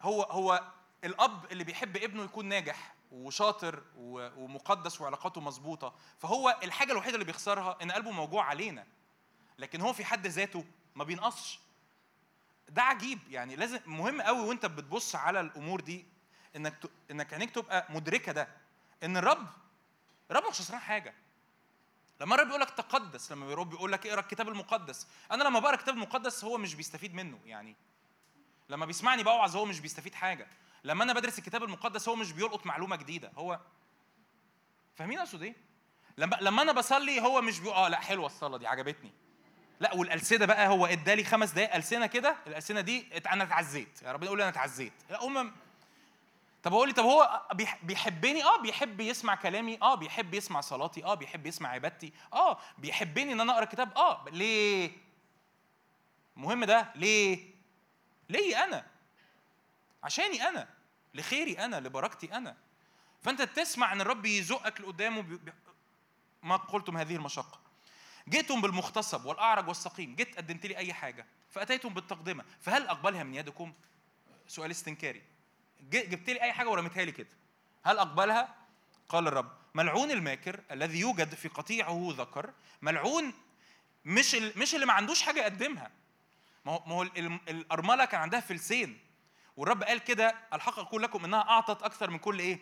هو 0.00 0.22
هو 0.22 0.64
الأب 1.04 1.52
اللي 1.52 1.64
بيحب 1.64 1.96
ابنه 1.96 2.24
يكون 2.24 2.46
ناجح 2.46 2.94
وشاطر 3.12 3.82
ومقدس 3.96 5.00
وعلاقاته 5.00 5.40
مظبوطة. 5.40 5.94
فهو 6.18 6.58
الحاجة 6.62 6.92
الوحيدة 6.92 7.14
اللي 7.14 7.24
بيخسرها 7.24 7.78
إن 7.82 7.92
قلبه 7.92 8.10
موجوع 8.10 8.44
علينا. 8.44 8.86
لكن 9.58 9.80
هو 9.80 9.92
في 9.92 10.04
حد 10.04 10.26
ذاته 10.26 10.64
ما 10.94 11.04
بينقصش. 11.04 11.58
ده 12.68 12.82
عجيب. 12.82 13.18
يعني 13.30 13.56
لازم 13.56 13.80
مهم 13.86 14.22
قوي 14.22 14.40
وانت 14.40 14.66
بتبص 14.66 15.14
على 15.16 15.40
الأمور 15.40 15.80
دي 15.80 16.04
إنك. 16.56 16.74
إنك 17.10 17.32
عينيك 17.32 17.50
تبقى 17.50 17.86
مدركة 17.90 18.32
ده 18.32 18.48
إن 19.02 19.16
الرب 19.16 19.46
الرب 20.30 20.42
مش 20.50 20.60
خسران 20.60 20.80
حاجة. 20.80 21.14
لما 22.20 22.34
الرب 22.34 22.46
بيقول 22.46 22.60
لك 22.60 22.70
تقدس 22.70 23.32
لما 23.32 23.52
الرب 23.52 23.70
بيقول 23.70 23.92
لك 23.92 24.06
اقرأ 24.06 24.20
الكتاب 24.20 24.48
المقدس 24.48 25.06
أنا 25.30 25.44
لما 25.44 25.58
بقرأ 25.60 25.74
الكتاب 25.74 25.94
المقدس 25.94 26.44
هو 26.44 26.58
مش 26.58 26.74
بيستفيد 26.74 27.14
منه 27.14 27.38
يعني. 27.46 27.76
لما 28.68 28.86
بيسمعني 28.86 29.22
بوعظ 29.22 29.56
هو 29.56 29.64
مش 29.64 29.80
بيستفيد 29.80 30.14
حاجة. 30.14 30.46
لما 30.84 31.04
أنا 31.04 31.12
بدرس 31.12 31.38
الكتاب 31.38 31.64
المقدس 31.64 32.08
هو 32.08 32.16
مش 32.16 32.32
بيلقط 32.32 32.66
معلومة 32.66 32.96
جديدة. 32.96 33.32
هو 33.36 33.60
فاهمين 34.96 35.18
أقصد 35.18 35.42
إيه؟ 35.42 35.54
لما 36.18 36.38
لما 36.40 36.62
أنا 36.62 36.72
بصلي 36.72 37.20
هو 37.20 37.40
مش 37.40 37.60
بيقول 37.60 37.76
آه 37.76 37.88
لأ 37.88 38.00
حلوة 38.00 38.26
الصلاة 38.26 38.58
دي 38.58 38.66
عجبتني. 38.66 39.12
لا 39.84 39.94
والألسنة 39.94 40.46
بقى 40.46 40.68
هو 40.68 40.86
ادالي 40.86 41.24
خمس 41.24 41.50
دقائق 41.50 41.74
ألسنة 41.74 42.06
كده 42.06 42.36
الألسنة 42.46 42.80
دي 42.80 43.06
أنا 43.32 43.44
اتعزيت 43.44 44.02
يا 44.02 44.12
ربنا 44.12 44.26
يقول 44.26 44.40
أنا 44.40 44.50
اتعزيت. 44.50 44.92
لا 45.10 45.50
طب 46.62 46.72
أقول 46.74 46.88
لي 46.88 46.94
طب 46.94 47.04
هو 47.04 47.42
بيح- 47.54 47.78
بيحبني؟ 47.82 48.44
آه 48.44 48.60
بيحب 48.62 49.00
يسمع 49.00 49.34
كلامي 49.34 49.78
آه 49.82 49.94
بيحب 49.94 50.34
يسمع 50.34 50.60
صلاتي 50.60 51.04
آه 51.04 51.14
بيحب 51.14 51.46
يسمع 51.46 51.68
عبادتي 51.68 52.12
آه 52.32 52.58
بيحبني 52.78 53.32
إن 53.32 53.40
أنا 53.40 53.52
أقرأ 53.52 53.64
كتاب 53.64 53.96
آه 53.98 54.24
ليه؟ 54.32 54.90
مهم 56.36 56.64
ده 56.64 56.92
ليه؟ 56.94 57.50
ليه 58.28 58.64
أنا 58.64 58.86
عشاني 60.04 60.48
أنا 60.48 60.68
لخيري 61.14 61.52
أنا 61.52 61.80
لبركتي 61.80 62.32
أنا. 62.36 62.56
فأنت 63.22 63.42
تسمع 63.42 63.92
إن 63.92 64.00
الرب 64.00 64.26
يزقك 64.26 64.80
لقدام 64.80 65.40
ما 66.42 66.56
قلتم 66.56 66.96
هذه 66.96 67.16
المشقة. 67.16 67.58
جئتم 68.28 68.60
بالمغتصب 68.60 69.24
والأعرج 69.24 69.68
والسقيم 69.68 70.14
جيت 70.14 70.36
قدمت 70.36 70.66
لي 70.66 70.76
أي 70.76 70.92
حاجة 70.92 71.26
فاتيتم 71.50 71.88
بالتقدمة. 71.94 72.44
فهل 72.60 72.86
أقبلها 72.86 73.22
من 73.22 73.34
يدكم؟ 73.34 73.72
سؤال 74.48 74.70
استنكاري. 74.70 75.22
جبت 75.80 76.30
لي 76.30 76.42
أي 76.42 76.52
حاجة 76.52 76.68
ورميتها 76.68 77.04
لي 77.04 77.12
كده. 77.12 77.28
هل 77.84 77.98
أقبلها؟ 77.98 78.54
قال 79.08 79.28
الرب 79.28 79.52
ملعون 79.74 80.10
الماكر 80.10 80.60
الذي 80.70 81.00
يوجد 81.00 81.34
في 81.34 81.48
قطيعه 81.48 82.08
ذكر 82.18 82.52
ملعون 82.82 83.32
مش 84.04 84.34
مش 84.34 84.74
اللي 84.74 84.86
ما 84.86 84.92
عندوش 84.92 85.22
حاجة 85.22 85.40
يقدمها. 85.40 85.90
ما 86.64 86.72
هو 86.72 86.82
ما 86.86 86.94
هو 86.94 87.02
ال- 87.02 87.18
ال- 87.18 87.40
الأرملة 87.48 88.04
كان 88.04 88.20
عندها 88.20 88.40
فلسين 88.40 88.98
والرب 89.56 89.82
قال 89.82 89.98
كده 89.98 90.34
الحق 90.52 90.78
أقول 90.78 91.02
لكم 91.02 91.24
إنها 91.24 91.40
أعطت 91.40 91.82
أكثر 91.82 92.10
من 92.10 92.18
كل 92.18 92.38
إيه؟ 92.38 92.58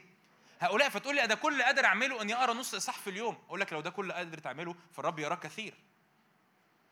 هؤلاء 0.62 0.88
فتقول 0.88 1.16
لي 1.16 1.26
ده 1.26 1.34
كل 1.34 1.52
اللي 1.52 1.64
قادر 1.64 1.84
أعمله 1.84 2.22
إني 2.22 2.34
أقرأ 2.34 2.52
نص 2.52 2.74
اصحاح 2.74 2.98
في 2.98 3.10
اليوم. 3.10 3.38
أقول 3.46 3.60
لك 3.60 3.72
لو 3.72 3.80
ده 3.80 3.90
كل 3.90 4.02
اللي 4.02 4.14
قادر 4.14 4.38
تعمله 4.38 4.74
فالرب 4.92 5.18
يراه 5.18 5.34
كثير. 5.36 5.74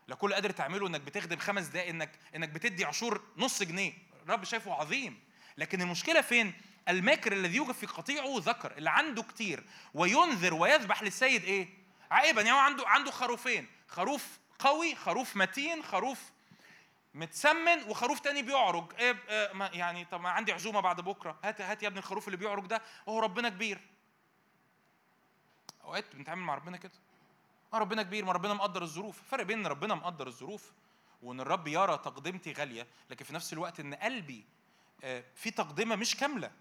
لو 0.07 0.15
كل 0.15 0.25
اللي 0.27 0.35
قادر 0.35 0.49
تعمله 0.49 0.87
إنك 0.87 1.01
بتخدم 1.01 1.37
خمس 1.37 1.65
دقائق 1.65 1.89
إنك 1.89 2.11
إنك 2.35 2.49
بتدي 2.49 2.85
عشور 2.85 3.23
نص 3.37 3.63
جنيه 3.63 3.93
الرب 4.23 4.43
شايفه 4.43 4.73
عظيم. 4.73 5.19
لكن 5.57 5.81
المشكلة 5.81 6.21
فين؟ 6.21 6.53
الماكر 6.89 7.33
الذي 7.33 7.55
يوجد 7.55 7.71
في 7.71 7.85
قطيعه 7.85 8.35
ذكر 8.37 8.77
اللي 8.77 8.89
عنده 8.89 9.23
كتير 9.23 9.63
وينذر 9.93 10.53
ويذبح 10.53 11.03
للسيد 11.03 11.43
إيه؟ 11.43 11.67
عائبا 12.11 12.41
يعني 12.41 12.53
هو 12.53 12.61
عنده 12.61 12.87
عنده 12.87 13.11
خروفين 13.11 13.67
خروف 13.87 14.39
قوي 14.59 14.95
خروف 14.95 15.35
متين 15.35 15.83
خروف 15.83 16.19
متسمن 17.13 17.83
وخروف 17.89 18.19
تاني 18.19 18.41
بيعرج. 18.41 18.93
إيه 18.99 19.17
إيه 19.29 19.53
ما 19.53 19.69
يعني 19.73 20.05
طب 20.05 20.21
ما 20.21 20.29
عندي 20.29 20.53
عزومة 20.53 20.79
بعد 20.79 21.01
بكرة. 21.01 21.39
هات 21.43 21.61
هات 21.61 21.83
يا 21.83 21.87
ابني 21.87 21.99
الخروف 21.99 22.27
اللي 22.27 22.37
بيعرج 22.37 22.65
ده. 22.65 22.81
هو 23.09 23.19
ربنا 23.19 23.49
كبير. 23.49 23.81
أوقات 25.83 26.15
بنتعامل 26.15 26.41
مع 26.41 26.55
ربنا 26.55 26.77
كده. 26.77 26.91
آه 27.73 27.77
ربنا 27.77 28.03
كبير 28.03 28.25
ما 28.25 28.31
ربنا 28.31 28.53
مقدر 28.53 28.81
الظروف. 28.81 29.21
فرق 29.31 29.43
بين 29.43 29.59
إن 29.59 29.67
ربنا 29.67 29.95
مقدر 29.95 30.27
الظروف 30.27 30.71
وإن 31.21 31.39
الرب 31.39 31.67
يرى 31.67 31.97
تقدمتي 31.97 32.53
غالية 32.53 32.87
لكن 33.09 33.25
في 33.25 33.33
نفس 33.33 33.53
الوقت 33.53 33.79
إن 33.79 33.93
قلبي 33.93 34.45
آه، 35.03 35.23
في 35.35 35.51
تقدمة 35.51 35.95
مش 35.95 36.15
كاملة. 36.15 36.51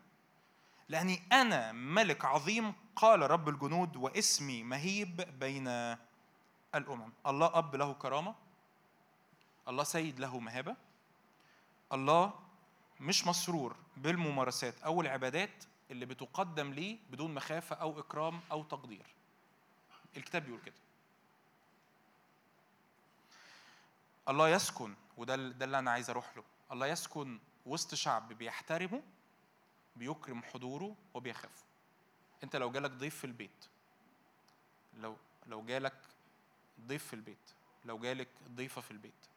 لأني 0.89 1.23
أنا 1.33 1.73
ملك 1.73 2.25
عظيم 2.25 2.75
قال 2.97 3.31
رب 3.31 3.49
الجنود 3.49 3.97
واسمي 3.97 4.63
مهيب 4.63 5.17
بين 5.39 5.69
الأمم. 6.75 7.13
الله 7.27 7.59
أب 7.59 7.77
له 7.77 7.93
كرامة 7.95 8.35
الله 9.69 9.85
سيد 9.85 10.21
له 10.21 10.41
مهابة. 10.41 10.77
الله 11.93 12.33
مش 13.01 13.27
مسرور 13.27 13.77
بالممارسات 13.97 14.83
أو 14.83 15.01
العبادات 15.01 15.65
اللي 15.91 16.07
بتقدم 16.07 16.73
ليه 16.73 16.99
بدون 17.11 17.35
مخافة 17.35 17.77
أو 17.77 18.01
إكرام 18.01 18.41
أو 18.51 18.63
تقدير. 18.63 19.07
الكتاب 20.17 20.45
بيقول 20.45 20.61
كده. 20.61 20.75
الله 24.29 24.49
يسكن 24.49 24.95
وده 25.17 25.37
ده 25.37 25.65
اللي 25.65 25.79
أنا 25.79 25.91
عايز 25.91 26.11
أروح 26.11 26.37
له. 26.37 26.45
الله 26.73 26.87
يسكن 26.87 27.39
وسط 27.67 27.95
شعب 27.95 28.33
بيحترمه 28.33 29.03
بيكرم 29.97 30.43
حضوره 30.43 30.97
وبيخافه. 31.15 31.65
أنت 32.45 32.57
لو 32.57 32.71
جالك 32.71 32.91
ضيف 32.91 33.17
في 33.19 33.25
البيت 33.25 33.67
لو 34.99 35.17
لو 35.47 35.65
جالك 35.65 35.95
ضيف 36.87 37.07
في 37.07 37.13
البيت 37.15 37.51
لو 37.85 37.99
جالك 37.99 38.29
ضيفة 38.55 38.81
في 38.81 38.91
البيت 38.91 39.30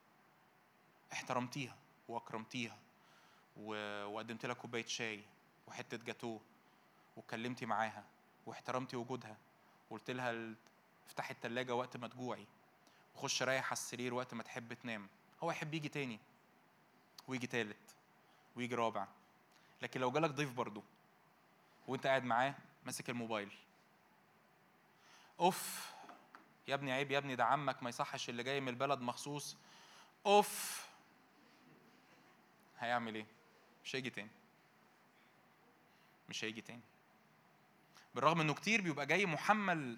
احترمتيها 1.14 1.76
واكرمتيها 2.08 2.78
وقدمت 3.58 4.46
لها 4.46 4.56
كوباية 4.56 4.86
شاي 4.86 5.24
وحتة 5.68 5.98
جاتوه 5.98 6.42
واتكلمتي 7.18 7.66
معاها 7.66 8.04
واحترمتي 8.46 8.96
وجودها 8.96 9.38
وقلت 9.90 10.12
لها 10.12 10.56
افتحي 11.08 11.34
التلاجة 11.34 11.76
وقت 11.76 11.98
ما 11.98 12.08
تجوعي 12.08 12.46
وخش 13.16 13.44
رايح 13.44 13.66
على 13.66 13.74
السرير 13.74 14.14
وقت 14.14 14.34
ما 14.34 14.44
تحب 14.44 14.74
تنام. 14.74 15.08
هو 15.44 15.52
يحب 15.52 15.74
يجي 15.74 15.90
تاني 15.90 16.20
ويجي 17.28 17.48
تالت 17.48 17.96
ويجي 18.56 18.76
رابع. 18.76 19.08
لكن 19.82 20.00
لو 20.02 20.12
جالك 20.12 20.30
ضيف 20.30 20.54
برضه 20.54 20.84
وانت 21.88 22.08
قاعد 22.08 22.24
معاه 22.24 22.56
ماسك 22.86 23.10
الموبايل. 23.10 23.52
أوف 25.40 25.92
يا 26.68 26.74
ابني 26.74 26.92
عيب 26.92 27.12
يا 27.12 27.18
ابني 27.18 27.36
ده 27.36 27.46
عمك 27.46 27.84
ما 27.84 27.90
يصحش 27.90 28.30
اللي 28.30 28.44
جاي 28.44 28.62
من 28.62 28.70
البلد 28.70 29.00
مخصوص. 29.00 29.58
أوف 30.26 30.86
هيعمل 32.84 33.16
إيه؟ 33.16 33.26
مش 33.84 33.96
هيجي 33.96 34.10
تاني. 34.10 34.30
مش 36.30 36.44
هيجي 36.44 36.62
تاني. 36.62 36.82
بالرغم 38.16 38.42
انه 38.42 38.54
كتير 38.54 38.82
بيبقى 38.82 39.06
جاي 39.06 39.26
محمل 39.26 39.98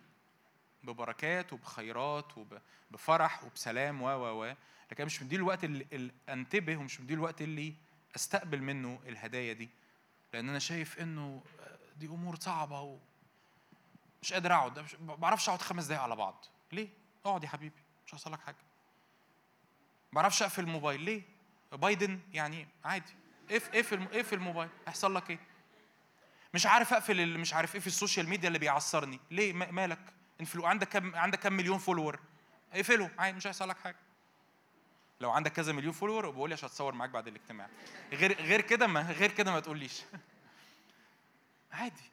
ببركات 0.83 1.53
وبخيرات 1.53 2.25
وبفرح 2.91 3.43
وبسلام 3.43 4.01
و 4.01 4.07
و 4.09 4.43
و 4.43 4.55
لكن 4.91 5.05
مش 5.05 5.21
مديله 5.21 5.41
الوقت 5.43 5.63
اللي, 5.63 6.11
انتبه 6.29 6.77
ومش 6.77 7.01
مديله 7.01 7.19
الوقت 7.19 7.41
اللي 7.41 7.73
استقبل 8.15 8.61
منه 8.61 8.99
الهدايا 9.05 9.53
دي. 9.53 9.69
لأن 10.33 10.49
أنا 10.49 10.59
شايف 10.59 10.99
إنه 10.99 11.41
دي 11.97 12.05
أمور 12.07 12.35
صعبة 12.35 12.81
و 12.81 12.97
مش 14.21 14.33
قادر 14.33 14.53
أقعد. 14.53 14.85
ما 15.01 15.15
بعرفش 15.15 15.49
أقعد 15.49 15.61
خمس 15.61 15.85
دقايق 15.85 16.01
على 16.01 16.15
بعض. 16.15 16.45
ليه؟ 16.71 16.89
أقعد 17.25 17.43
يا 17.43 17.49
حبيبي 17.49 17.81
مش 18.07 18.13
هيحصل 18.13 18.33
لك 18.33 18.39
حاجة. 18.39 18.55
ما 20.13 20.21
بعرفش 20.21 20.41
أقفل 20.41 20.63
الموبايل. 20.63 21.01
ليه؟ 21.01 21.21
بايدن 21.75 22.19
يعني 22.33 22.67
عادي. 22.85 23.13
اف 23.51 23.69
اقفل 23.75 24.03
اقفل 24.13 24.35
الموبايل. 24.35 24.69
هيحصل 24.87 25.15
لك 25.15 25.29
إيه؟ 25.29 25.39
مش 26.53 26.65
عارف 26.65 26.93
اقفل 26.93 27.19
اللي 27.21 27.37
مش 27.37 27.53
عارف 27.53 27.75
إيه 27.75 27.81
في 27.81 27.87
ال 27.87 27.93
social 27.93 28.29
media 28.29 28.47
اللي 28.47 28.59
بيعصرني. 28.59 29.19
ليه؟ 29.31 29.53
ما- 29.53 29.71
مالك؟ 29.71 29.99
influ 30.41 30.65
عندك 30.65 30.87
كم 30.89 31.15
عندك 31.15 31.39
كم 31.39 31.53
مليون 31.53 31.77
follower؟ 31.77 32.19
اقفله. 32.73 33.09
عادي 33.19 33.37
مش 33.37 33.47
هيحصل 33.47 33.69
لك 33.69 33.77
حاجة. 33.77 33.95
لو 35.21 35.31
عندك 35.31 35.51
كذا 35.51 35.73
مليون 35.73 35.93
follower 35.93 36.29
بقول 36.29 36.49
لي 36.49 36.53
عشان 36.53 36.65
اتصور 36.69 36.93
معاك 36.93 37.09
بعد 37.09 37.27
الاجتماع. 37.27 37.67
غير 38.11 38.41
غير 38.41 38.61
كده 38.61 38.87
ما 38.87 39.01
غير 39.11 39.31
كده 39.31 39.51
ما 39.51 39.59
تقوليش. 39.59 40.01
عادي. 41.71 42.11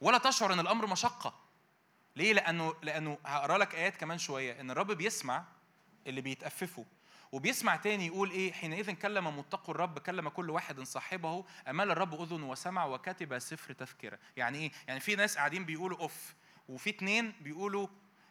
ولا 0.00 0.18
تشعر 0.18 0.52
إن 0.52 0.60
الأمر 0.60 0.86
مشقة. 0.86 1.40
ليه؟ 2.16 2.32
لأنه 2.32 2.74
لأنه 2.82 3.18
هقرأ 3.26 3.58
لك 3.58 3.74
آيات 3.74 3.96
كمان 3.96 4.18
شوية. 4.18 4.60
إن 4.60 4.70
الرب 4.70 4.92
بيسمع 4.92 5.44
اللي 6.06 6.20
بيتأففوا. 6.20 6.84
وبيسمع 7.32 7.76
تاني 7.76 8.06
يقول 8.06 8.30
إيه 8.30 8.52
حينئذ 8.52 8.92
كلم 8.92 9.38
متقوا 9.38 9.74
الرب 9.74 9.98
كلم 9.98 10.28
كل 10.28 10.50
واحد 10.50 10.80
صاحبه 10.80 11.44
امال 11.68 11.90
الرب 11.90 12.22
أذن 12.22 12.42
وسمع 12.42 12.84
وكتب 12.84 13.38
سفر 13.38 13.72
تذكرة. 13.72 14.18
يعني 14.36 14.58
إيه؟ 14.58 14.72
يعني 14.88 15.00
في 15.00 15.16
ناس 15.16 15.36
قاعدين 15.36 15.64
بيقولوا 15.64 15.98
أوف 15.98 16.34
وفي 16.68 16.90
اتنين 16.90 17.32
بيقولوا 17.40 17.88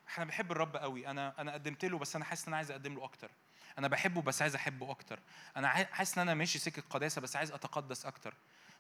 إحنا 0.08 0.26
بحب 0.26 0.52
الرب 0.52 0.78
قوي. 0.78 1.08
أنا 1.08 1.42
أنا 1.42 1.54
قدمت 1.54 1.86
له 1.86 1.98
بس 1.98 2.16
أنا 2.16 2.26
حاسس 2.26 2.42
إن 2.42 2.48
أنا 2.48 2.58
عايز 2.58 2.72
أقدم 2.72 2.96
له 2.96 3.04
أكتر. 3.04 3.32
أنا 3.80 3.88
بحبه 3.88 4.22
بس 4.22 4.42
عايز 4.42 4.56
أحبه 4.56 4.92
أكتر. 4.92 5.20
أنا 5.58 5.68
حاسس 5.68 6.18
إن 6.18 6.22
أنا 6.22 6.34
ماشي 6.34 6.60
سكة 6.60 6.84
قداسة 6.90 7.22
بس 7.22 7.36
عايز 7.36 7.52
أتقدس 7.52 8.06
أكتر. 8.06 8.34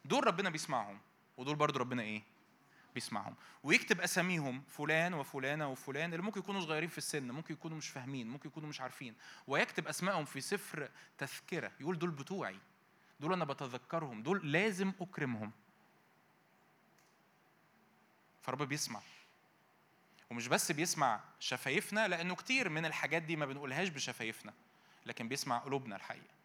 دول 0.05 0.27
ربنا 0.27 0.49
بيسمعهم 0.49 0.99
ودول 1.37 1.55
برضو 1.55 1.79
ربنا 1.79 2.01
إيه؟ 2.03 2.21
بيسمعهم 2.95 3.35
ويكتب 3.63 4.01
أساميهم 4.01 4.63
فلان 4.67 5.13
وفلانة 5.13 5.71
وفلان 5.71 6.13
اللي 6.13 6.23
ممكن 6.23 6.39
يكونوا 6.39 6.61
صغيرين 6.61 6.89
في 6.89 6.97
السن 6.97 7.31
ممكن 7.31 7.53
يكونوا 7.53 7.77
مش 7.77 7.89
فاهمين 7.89 8.27
ممكن 8.27 8.49
يكونوا 8.49 8.69
مش 8.69 8.81
عارفين 8.81 9.15
ويكتب 9.47 9.87
أسمائهم 9.87 10.25
في 10.25 10.41
سفر 10.41 10.89
تذكرة 11.17 11.71
يقول 11.79 11.99
دول 11.99 12.11
بتوعي 12.11 12.59
دول 13.19 13.33
أنا 13.33 13.45
بتذكرهم 13.45 14.23
دول 14.23 14.51
لازم 14.51 14.91
أكرمهم. 15.01 15.51
فرب 18.41 18.61
بيسمع 18.61 19.01
ومش 20.31 20.47
بس 20.47 20.71
بيسمع 20.71 21.19
شفايفنا 21.39 22.07
لأنه 22.07 22.35
كتير 22.35 22.69
من 22.69 22.85
الحاجات 22.85 23.21
دي 23.21 23.35
ما 23.35 23.45
بنقولهاش 23.45 23.87
بشفايفنا 23.89 24.53
لكن 25.05 25.27
بيسمع 25.27 25.57
قلوبنا 25.57 25.95
الحقيقة 25.95 26.35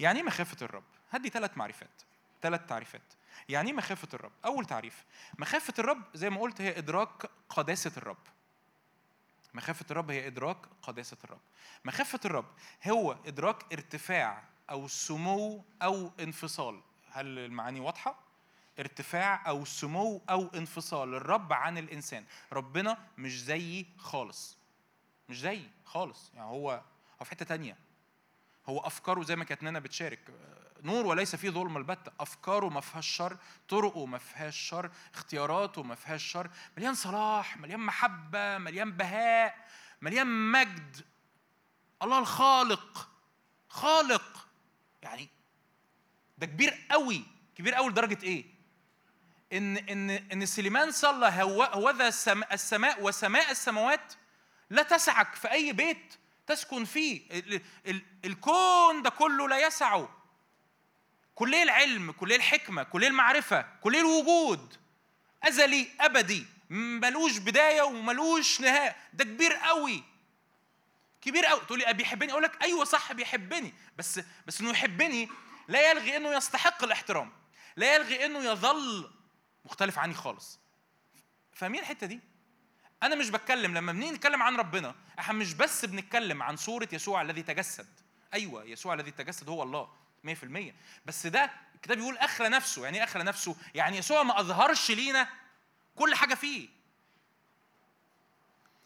يعني 0.00 0.18
إيه 0.18 0.24
مخافة 0.24 0.66
الرب؟ 0.66 0.84
هدي 1.10 1.28
ثلاث 1.28 1.58
معرفات. 1.58 2.02
ثلاث 2.42 2.66
تعريفات. 2.66 3.02
يعني 3.48 3.70
إيه 3.70 3.76
مخافة 3.76 4.08
الرب؟ 4.14 4.32
أول 4.44 4.64
تعريف 4.64 5.04
مخافة 5.38 5.74
الرب 5.78 6.02
زي 6.14 6.30
ما 6.30 6.40
قلت 6.40 6.60
هي 6.60 6.78
إدراك 6.78 7.30
قداسة 7.48 7.92
الرب. 7.96 8.16
مخافة 9.54 9.86
الرب 9.90 10.10
هي 10.10 10.26
إدراك 10.26 10.56
قداسة 10.82 11.16
الرب. 11.24 11.40
مخافة 11.84 12.20
الرب 12.24 12.46
هو 12.88 13.16
إدراك 13.26 13.72
ارتفاع 13.72 14.44
أو 14.70 14.88
سمو 14.88 15.64
أو 15.82 16.12
انفصال. 16.20 16.80
هل 17.10 17.38
المعاني 17.38 17.80
واضحة؟ 17.80 18.18
ارتفاع 18.78 19.48
أو 19.48 19.64
سمو 19.64 20.22
أو 20.30 20.48
انفصال. 20.54 21.14
الرب 21.14 21.52
عن 21.52 21.78
الإنسان. 21.78 22.24
ربنا 22.52 22.98
مش 23.18 23.42
زيي 23.42 23.86
خالص. 23.98 24.56
مش 25.28 25.40
زيي 25.40 25.70
خالص. 25.84 26.30
يعني 26.34 26.46
هو 26.46 26.82
هو 27.20 27.24
في 27.24 27.30
حتة 27.30 27.44
تانية. 27.44 27.76
هو 28.66 28.78
أفكاره 28.78 29.22
زي 29.22 29.36
ما 29.36 29.44
كانت 29.44 29.62
نانا 29.62 29.78
بتشارك. 29.78 30.20
نور 30.82 31.06
وليس 31.06 31.36
فيه 31.36 31.50
ظلم 31.50 31.76
البتة 31.76 32.12
أفكاره 32.20 32.68
ما 32.68 32.80
فيهاش 32.80 33.06
شر 33.06 33.36
طرقه 33.68 34.06
ما 34.06 34.18
فيهاش 34.18 34.56
شر 34.56 34.90
اختياراته 35.14 35.82
ما 35.82 35.94
فيهاش 35.94 36.22
شر. 36.22 36.50
مليان 36.76 36.94
صلاح 36.94 37.56
مليان 37.56 37.80
محبة 37.80 38.58
مليان 38.58 38.92
بهاء 38.92 39.68
مليان 40.02 40.26
مجد. 40.52 41.04
الله 42.02 42.18
الخالق 42.18 43.08
خالق. 43.68 44.48
يعني 45.02 45.28
ده 46.38 46.46
كبير 46.46 46.86
قوي 46.90 47.24
كبير 47.54 47.74
قوي 47.74 47.90
لدرجة 47.90 48.18
إيه؟ 48.22 48.44
إن 49.52 49.76
إن 49.76 50.10
إن 50.10 50.46
سليمان 50.46 50.90
صلى 50.92 51.26
هو 51.26 51.62
هوذا 51.62 52.08
السماء, 52.52 53.02
وسماء 53.02 53.50
السماوات 53.50 54.12
لا 54.70 54.82
تسعك 54.82 55.34
في 55.34 55.50
أي 55.50 55.72
بيت 55.72 56.14
تسكن 56.46 56.84
فيه. 56.84 57.30
ال 57.30 57.60
ال 57.86 58.02
الكون 58.24 59.02
ده 59.02 59.10
كله 59.10 59.48
لا 59.48 59.66
يسعه 59.66 60.15
كلية 61.36 61.62
العلم 61.62 62.12
كلية 62.12 62.36
الحكمة 62.36 62.82
كلية 62.82 63.08
المعرفة 63.08 63.66
كلية 63.80 64.00
الوجود. 64.00 64.76
أزلي 65.42 65.88
أبدي. 66.00 66.46
ملوش 66.70 67.38
بداية 67.38 67.82
وملوش 67.82 68.60
نهاية. 68.60 68.96
ده 69.12 69.24
كبير 69.24 69.52
قوي. 69.52 70.04
كبير 71.20 71.46
قوي. 71.46 71.60
تقول 71.60 71.78
لي 71.78 71.92
بيحبني 71.92 72.32
أقول 72.32 72.42
لك 72.42 72.62
أيوه 72.62 72.84
صح 72.84 73.12
بيحبني. 73.12 73.74
بس 73.98 74.20
بس 74.46 74.60
إنه 74.60 74.70
يحبني 74.70 75.28
لا 75.68 75.90
يلغي 75.90 76.16
إنه 76.16 76.36
يستحق 76.36 76.84
الاحترام. 76.84 77.32
لا 77.76 77.94
يلغي 77.94 78.24
إنه 78.24 78.38
يظل 78.38 79.10
مختلف 79.64 79.98
عني 79.98 80.14
خالص. 80.14 80.58
فاهمين 81.52 81.80
الحتة 81.80 82.06
دي؟ 82.06 82.20
أنا 83.02 83.14
مش 83.14 83.30
بتكلم 83.30 83.74
لما 83.74 83.92
بنيجي 83.92 84.12
نتكلم 84.12 84.42
عن 84.42 84.56
ربنا 84.56 84.94
إحنا 85.18 85.34
مش 85.34 85.54
بس 85.54 85.84
بنتكلم 85.84 86.42
عن 86.42 86.56
صورة 86.56 86.88
يسوع 86.92 87.22
الذي 87.22 87.42
تجسد. 87.42 88.00
أيوه 88.34 88.64
يسوع 88.64 88.94
الذي 88.94 89.10
تجسد 89.10 89.48
هو 89.48 89.62
الله. 89.62 90.05
100% 90.34 90.74
بس 91.06 91.26
ده 91.26 91.50
الكتاب 91.74 91.96
بيقول 91.96 92.18
اخلى 92.18 92.48
نفسه. 92.48 92.84
يعني 92.84 92.98
إيه 92.98 93.04
اخلى 93.04 93.24
نفسه؟ 93.24 93.56
يعني 93.74 93.96
يسوع 93.98 94.22
ما 94.22 94.40
أظهرش 94.40 94.90
لينا 94.90 95.28
كل 95.96 96.14
حاجة 96.14 96.34
فيه. 96.34 96.68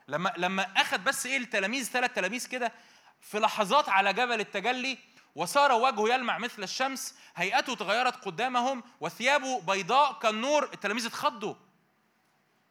لما 0.09 0.35
لما 0.37 0.63
اخذ 0.77 0.99
بس 0.99 1.27
إيه 1.27 1.37
التلاميذ 1.37 1.85
ثلاث 1.85 2.13
تلاميذ 2.13 2.49
كده 2.49 2.73
في 3.21 3.39
لحظات 3.39 3.89
على 3.89 4.13
جبل 4.13 4.41
التجلي 4.41 4.99
وصار 5.35 5.73
وجهه 5.73 6.15
يلمع 6.15 6.39
مثل 6.39 6.63
الشمس 6.63 7.15
هيئته 7.37 7.75
تغيرت 7.75 8.25
قدامهم 8.25 8.83
وثيابه 9.01 9.61
بيضاء 9.61 10.19
كالنور. 10.19 10.65
التلاميذ 10.73 11.07
اتخضوا. 11.07 11.55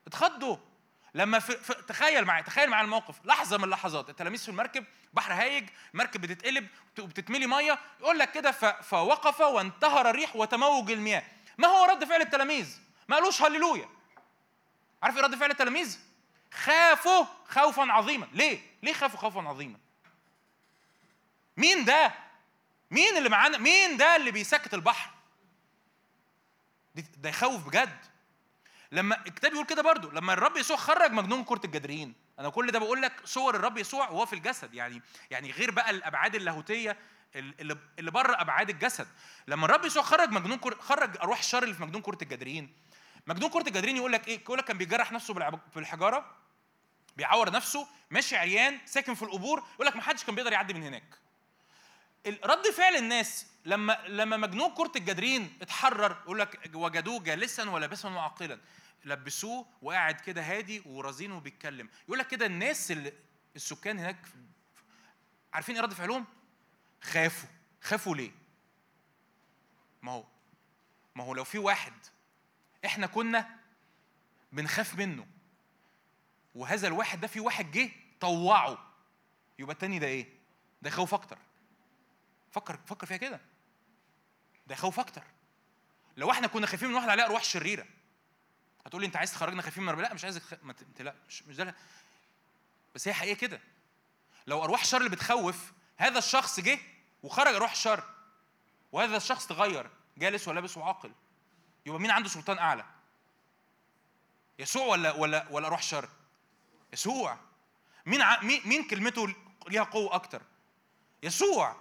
اتخضوا. 0.08 0.58
لما 1.14 1.40
في 1.40 1.58
في 1.58 1.74
تخيل 1.74 2.26
معايا 2.26 2.44
تخيل 2.44 2.70
معايا 2.70 2.86
الموقف. 2.86 3.26
لحظة 3.26 3.58
من 3.58 3.64
اللحظات 3.64 4.10
التلاميذ 4.10 4.40
في 4.40 4.50
المركب 4.50 4.86
بحر 5.14 5.34
هايج 5.34 5.70
المركب 5.94 6.22
بتتقلب 6.22 6.68
وبتتملي 7.00 7.48
مية 7.48 7.80
يقول 8.00 8.20
لك 8.20 8.32
كده 8.32 8.52
ف- 8.52 8.66
فوقف 8.66 9.42
وانتهر 9.42 10.10
الريح 10.10 10.36
وتموج 10.36 10.92
المياه. 10.92 11.24
ما 11.58 11.68
هو 11.68 11.86
رد 11.86 12.06
فعل 12.06 12.22
التلاميذ؟ 12.22 12.78
ما 13.08 13.16
قالوش 13.16 13.42
هللويا. 13.42 13.90
عارف 15.04 15.18
إيه 15.18 15.24
رد 15.24 15.36
فعل 15.36 15.52
التلاميذ؟ 15.52 16.00
خافوا 16.54 17.26
خوفا 17.48 17.82
عظيما. 17.92 18.28
ليه؟ 18.34 18.60
ليه 18.84 18.94
خافوا 18.94 19.20
خوفا 19.20 19.42
عظيما؟ 19.42 19.78
مين 21.58 21.86
ده؟ 21.86 22.14
مين 22.92 23.18
اللي 23.18 23.30
معانا؟ 23.30 23.58
مين 23.58 23.98
ده 23.98 24.16
اللي 24.16 24.32
بيسكت 24.32 24.74
البحر؟ 24.74 25.10
ده 26.96 27.30
يخوف 27.30 27.68
بجد. 27.68 27.98
لما 28.92 29.18
الكتاب 29.28 29.54
يقول 29.54 29.66
كده 29.66 29.82
برضو 29.82 30.10
لما 30.12 30.34
الرب 30.34 30.58
يسوع 30.58 30.78
خرج 30.78 31.12
مجنون 31.12 31.44
كرة 31.44 31.62
الجدرين 31.66 32.14
أنا 32.40 32.50
كل 32.50 32.72
ده 32.72 32.80
بقول 32.80 33.02
لك 33.02 33.14
صور 33.26 33.56
الرب 33.56 33.78
يسوع 33.78 34.10
وهو 34.10 34.26
في 34.26 34.34
الجسد 34.34 34.74
يعني 34.74 35.02
يعني 35.32 35.52
غير 35.52 35.72
بقى 35.72 35.90
الأبعاد 35.90 36.36
اللاهوتية 36.36 36.98
اللي 37.36 37.78
اللي 38.00 38.12
بره 38.12 38.42
أبعاد 38.42 38.70
الجسد. 38.70 39.08
لما 39.48 39.66
الرب 39.66 39.86
يسوع 39.86 40.04
خرج 40.04 40.30
مجنون 40.30 40.58
كر... 40.58 40.80
خرج 40.82 41.18
أرواح 41.18 41.40
الشر 41.40 41.64
اللي 41.64 41.76
في 41.76 41.82
مجنون 41.84 42.02
كرة 42.02 42.18
الجدرين 42.22 42.74
مجنون 43.28 43.50
كرة 43.50 43.68
الجدرين 43.68 43.98
يقول 43.98 44.12
لك 44.12 44.28
إيه؟ 44.28 44.40
يقول 44.42 44.58
لك 44.58 44.66
كان 44.66 44.78
بيجرح 44.78 45.12
نفسه 45.12 45.34
بالحجارة 45.76 46.36
بيعور 47.18 47.52
نفسه 47.52 47.88
ماشي 48.12 48.38
عريان 48.38 48.80
ساكن 48.86 49.14
في 49.14 49.22
القبور 49.24 49.64
يقول 49.76 49.88
لك 49.88 49.96
ما 49.96 50.02
حدش 50.02 50.24
كان 50.24 50.36
بيقدر 50.36 50.52
يعدي 50.52 50.74
من 50.74 50.84
هناك. 50.84 51.18
رد 52.44 52.68
فعل 52.68 52.96
الناس 52.96 53.48
لما 53.66 53.98
لما 54.08 54.38
مجنون 54.38 54.74
كرة 54.74 54.92
الجدرين 54.96 55.58
اتحرر 55.62 56.18
يقول 56.24 56.40
لك 56.40 56.72
وجدوه 56.74 57.20
جالسا 57.24 57.70
ولابسا 57.70 58.10
وعاقلا 58.10 58.60
لبسوه 59.06 59.66
وقاعد 59.82 60.22
كده 60.22 60.42
هادي 60.42 60.82
ورزين 60.86 61.32
وبيتكلم 61.32 61.90
يقول 62.08 62.20
لك 62.20 62.28
كده 62.28 62.46
الناس 62.46 62.92
اللي 62.92 63.14
السكان 63.56 64.00
هناك 64.00 64.26
عارفين 65.54 65.76
إيه 65.76 65.82
رد 65.82 65.94
فعلهم؟ 65.94 66.26
خافوا 67.02 67.50
خافوا 67.82 68.16
ليه؟ 68.16 68.32
ما 70.02 70.12
هو 70.12 70.24
ما 71.16 71.24
هو 71.24 71.34
لو 71.34 71.44
في 71.44 71.58
واحد 71.58 71.94
إحنا 72.86 73.08
كنا 73.08 73.60
بنخاف 74.52 74.96
منه 74.96 75.28
وهذا 76.56 76.88
الواحد 76.88 77.20
ده 77.22 77.28
في 77.28 77.40
واحد 77.40 77.72
جه 77.72 77.90
طوعه 78.20 78.94
يبقى 79.60 79.74
التاني 79.74 80.00
ده 80.00 80.08
إيه؟ 80.08 80.28
ده 80.82 80.90
يخوف 80.90 81.14
أكتر 81.14 81.38
فكر 82.52 82.80
فكر 82.86 83.08
فيها 83.08 83.18
كده 83.18 83.40
ده 84.68 84.74
يخوف 84.76 85.00
أكتر 85.00 85.24
لو 86.18 86.32
إحنا 86.32 86.48
كنا 86.48 86.68
خايفين 86.68 86.90
من 86.90 86.96
واحد 86.96 87.10
عليه 87.10 87.26
أرواح 87.26 87.44
شريرة 87.44 87.86
هتقول 88.86 89.02
لي 89.02 89.08
انت 89.08 89.16
عايز 89.18 89.32
تخرجنا 89.32 89.62
خايفين 89.62 89.84
من 89.84 89.90
ربنا 89.90 90.02
لا 90.08 90.14
مش 90.14 90.24
عايزك 90.24 90.42
خ... 90.42 90.54
ما 90.64 90.74
ت... 90.74 90.82
انت 90.82 91.02
لا 91.02 91.16
مش 91.28 91.44
مش 91.44 91.56
ده 91.56 91.76
بس 92.96 93.08
هي 93.08 93.14
حقيقة 93.14 93.38
كده. 93.38 93.62
لو 94.48 94.64
أرواح 94.64 94.82
الشر 94.82 94.98
اللي 94.98 95.10
بتخوف 95.10 95.72
هذا 95.98 96.18
الشخص 96.20 96.60
جه 96.60 96.80
وخرج 97.24 97.56
أرواح 97.56 97.72
الشر 97.72 98.04
وهذا 98.92 99.18
الشخص 99.18 99.48
تغير 99.48 99.90
جالس 100.18 100.48
ولابس 100.48 100.78
وعاقل 100.78 101.12
يبقى 101.86 102.00
مين 102.00 102.12
عنده 102.12 102.30
سلطان 102.30 102.58
أعلى؟ 102.58 102.86
يسوع 104.60 104.86
ولا 104.86 105.12
ولا 105.12 105.48
ولا 105.50 105.68
روح 105.68 105.82
شر؟ 105.82 106.10
يسوع. 106.94 107.38
مين 108.06 108.22
ع... 108.22 108.42
مين 108.42 108.88
كلمته 108.88 109.36
ليها 109.68 109.84
قوة 109.84 110.16
أكتر؟ 110.16 110.42
يسوع. 111.24 111.76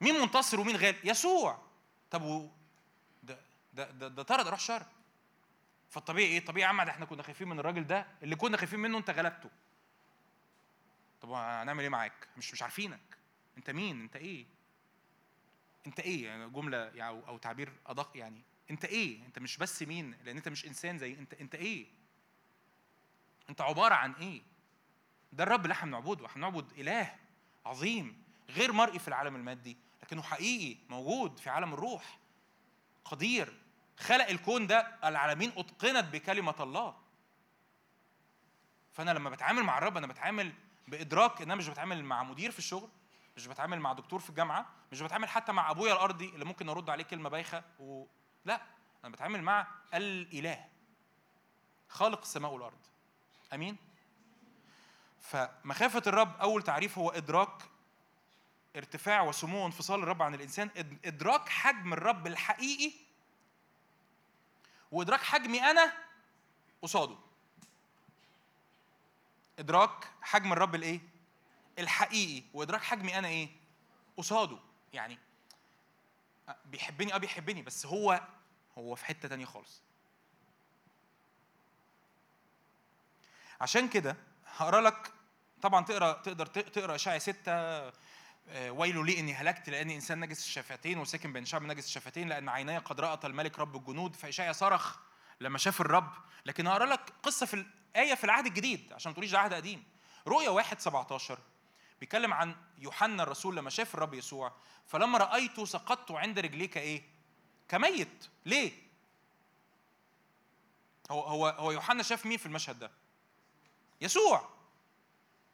مين 0.00 0.20
منتصر 0.20 0.60
ومين 0.60 0.76
غالب 0.76 0.96
يسوع. 1.04 1.62
طب 2.10 2.22
و... 2.22 2.50
ده 3.22 3.38
ده, 3.74 4.08
ده 4.08 4.22
طرد 4.22 4.48
روح 4.48 4.60
شر. 4.60 4.86
فالطبيعي 5.94 6.28
إيه؟ 6.28 6.38
الطبيعي 6.38 6.62
يا 6.62 6.68
عم 6.68 6.80
إحنا 6.80 7.04
كنا 7.06 7.22
خايفين 7.22 7.48
من 7.48 7.58
الراجل 7.58 7.86
ده 7.86 8.06
اللي 8.22 8.36
كنا 8.36 8.56
خايفين 8.56 8.80
منه 8.80 8.98
أنت 8.98 9.10
غلبته. 9.10 9.50
طب 11.20 11.30
هنعمل 11.30 11.80
إيه 11.80 11.88
معاك؟ 11.88 12.28
مش 12.36 12.52
مش 12.52 12.62
عارفينك. 12.62 13.18
أنت 13.58 13.70
مين؟ 13.70 14.00
أنت 14.00 14.16
إيه؟ 14.16 14.46
أنت 15.86 16.00
إيه؟ 16.00 16.26
يعني 16.26 16.50
جملة 16.50 16.76
يعني 16.76 17.10
أو 17.28 17.38
تعبير 17.38 17.72
أدق 17.86 18.10
يعني. 18.14 18.42
أنت 18.70 18.84
إيه؟ 18.84 19.26
أنت 19.26 19.38
مش 19.38 19.56
بس 19.56 19.82
مين؟ 19.82 20.16
لأن 20.24 20.36
أنت 20.36 20.48
مش 20.48 20.66
إنسان 20.66 20.98
زي 20.98 21.12
انت 21.12 21.34
أنت 21.34 21.54
إيه؟ 21.54 21.86
أنت 23.50 23.60
عبارة 23.60 23.94
عن 23.94 24.12
إيه؟ 24.12 24.42
ده 25.32 25.44
الرب 25.44 25.62
اللي 25.62 25.72
إحنا 25.72 25.90
بنعبده. 25.90 26.26
إحنا 26.26 26.48
بنعبد 26.48 26.72
إله 26.78 27.16
عظيم 27.66 28.22
غير 28.50 28.72
مرئي 28.72 28.98
في 28.98 29.08
العالم 29.08 29.36
المادي 29.36 29.76
لكنه 30.02 30.22
حقيقي 30.22 30.76
موجود 30.88 31.38
في 31.38 31.50
عالم 31.50 31.74
الروح. 31.74 32.18
قدير. 33.04 33.63
خلق 33.98 34.28
الكون 34.28 34.66
ده 34.66 34.98
العالمين 35.04 35.52
اتقنت 35.56 36.04
بكلمة 36.12 36.54
الله. 36.60 36.94
فأنا 38.92 39.10
لما 39.10 39.30
بتعامل 39.30 39.62
مع 39.62 39.78
الرب 39.78 39.96
أنا 39.96 40.06
بتعامل 40.06 40.52
بإدراك 40.88 41.36
إن 41.42 41.50
أنا 41.50 41.54
مش 41.54 41.68
بتعامل 41.68 42.04
مع 42.04 42.22
مدير 42.22 42.50
في 42.50 42.58
الشغل 42.58 42.88
مش 43.36 43.46
بتعامل 43.46 43.80
مع 43.80 43.92
دكتور 43.92 44.20
في 44.20 44.30
الجامعة 44.30 44.66
مش 44.92 45.00
بتعامل 45.00 45.28
حتى 45.28 45.52
مع 45.52 45.70
أبويا 45.70 45.92
الأرضي 45.92 46.28
اللي 46.28 46.44
ممكن 46.44 46.68
أرد 46.68 46.90
عليه 46.90 47.04
كلمة 47.04 47.28
بايخة 47.28 47.62
و... 47.80 48.04
لا 48.44 48.60
أنا 49.04 49.12
بتعامل 49.12 49.42
مع 49.42 49.66
الإله 49.94 50.68
خالق 51.88 52.20
السماء 52.20 52.50
والأرض. 52.52 52.78
آمين؟ 53.52 53.76
فمخافة 55.20 56.02
الرب 56.06 56.36
أول 56.40 56.62
تعريف 56.62 56.98
هو 56.98 57.10
إدراك 57.10 57.62
ارتفاع 58.76 59.22
وسمو 59.22 59.62
وانفصال 59.62 60.02
الرب 60.02 60.22
عن 60.22 60.34
الإنسان 60.34 60.70
إدراك 61.04 61.48
حجم 61.48 61.92
الرب 61.92 62.26
الحقيقي 62.26 62.92
وإدراك 64.94 65.22
حجمي 65.22 65.62
أنا 65.62 65.92
قصاده. 66.82 67.16
إدراك 69.58 70.08
حجم 70.22 70.52
الرب 70.52 70.74
الإيه؟ 70.74 71.00
الحقيقي. 71.78 72.42
وإدراك 72.54 72.82
حجمي 72.82 73.18
أنا 73.18 73.28
إيه؟ 73.28 73.48
قصاده. 74.16 74.58
يعني 74.92 75.18
بيحبني 76.64 77.14
آه 77.14 77.18
بيحبني 77.18 77.62
بس 77.62 77.86
هو 77.86 78.20
هو 78.78 78.94
في 78.94 79.04
حتة 79.04 79.28
تانية 79.28 79.44
خالص. 79.44 79.82
عشان 83.60 83.88
كده 83.88 84.16
هقرأ 84.46 84.80
لك 84.80 85.12
طبعا 85.62 85.84
تقرأ 85.84 86.12
تقدر 86.12 86.46
تقرأ 86.46 86.94
اشعيا 86.94 87.18
6 87.18 87.36
آه، 87.48 87.92
ويل 88.48 89.06
لي 89.06 89.20
إني 89.20 89.34
هلكت 89.34 89.70
لاني 89.70 89.94
إنسان 89.94 90.20
نجس 90.20 90.38
الشفتين 90.38 90.98
وساكن 90.98 91.32
بين 91.32 91.44
شعب 91.44 91.62
نجس 91.62 91.86
الشفتين 91.86 92.28
لأن 92.28 92.48
عيناي 92.48 92.78
قد 92.78 93.00
رأت 93.00 93.24
الملك 93.24 93.58
رب 93.58 93.76
الجنود. 93.76 94.16
فاشعيا 94.16 94.52
صرخ 94.52 94.96
لما 95.40 95.58
شاف 95.58 95.80
الرب. 95.80 96.12
لكن 96.46 96.66
هقرأ 96.66 96.86
لك 96.86 97.12
قصة 97.22 97.46
في 97.46 97.54
الايه 97.54 98.14
في 98.14 98.24
العهد 98.24 98.46
الجديد 98.46 98.92
عشان 98.92 99.10
ما 99.10 99.12
تقوليش 99.12 99.30
ده 99.32 99.38
عهد 99.38 99.54
قديم. 99.54 99.84
رؤيا 100.26 100.50
1 100.50 100.80
17 100.80 101.38
بيتكلم 102.00 102.32
عن 102.34 102.56
يوحنا 102.78 103.22
الرسول 103.22 103.56
لما 103.56 103.70
شاف 103.70 103.94
الرب 103.94 104.14
يسوع. 104.14 104.52
فلما 104.86 105.18
رأيته 105.18 105.64
سقطت 105.64 106.10
عند 106.10 106.38
رجليك 106.38 106.76
إيه؟ 106.76 107.02
كميت. 107.68 108.26
ليه؟ 108.46 108.72
هو 111.10 111.20
هو 111.20 111.46
هو 111.46 111.70
يوحنا 111.72 112.02
شاف 112.02 112.26
مين 112.26 112.38
في 112.38 112.46
المشهد 112.46 112.78
ده؟ 112.78 112.90
يسوع. 114.00 114.48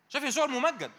شاف 0.09 0.23
يسوع 0.23 0.45
الممجد. 0.45 0.93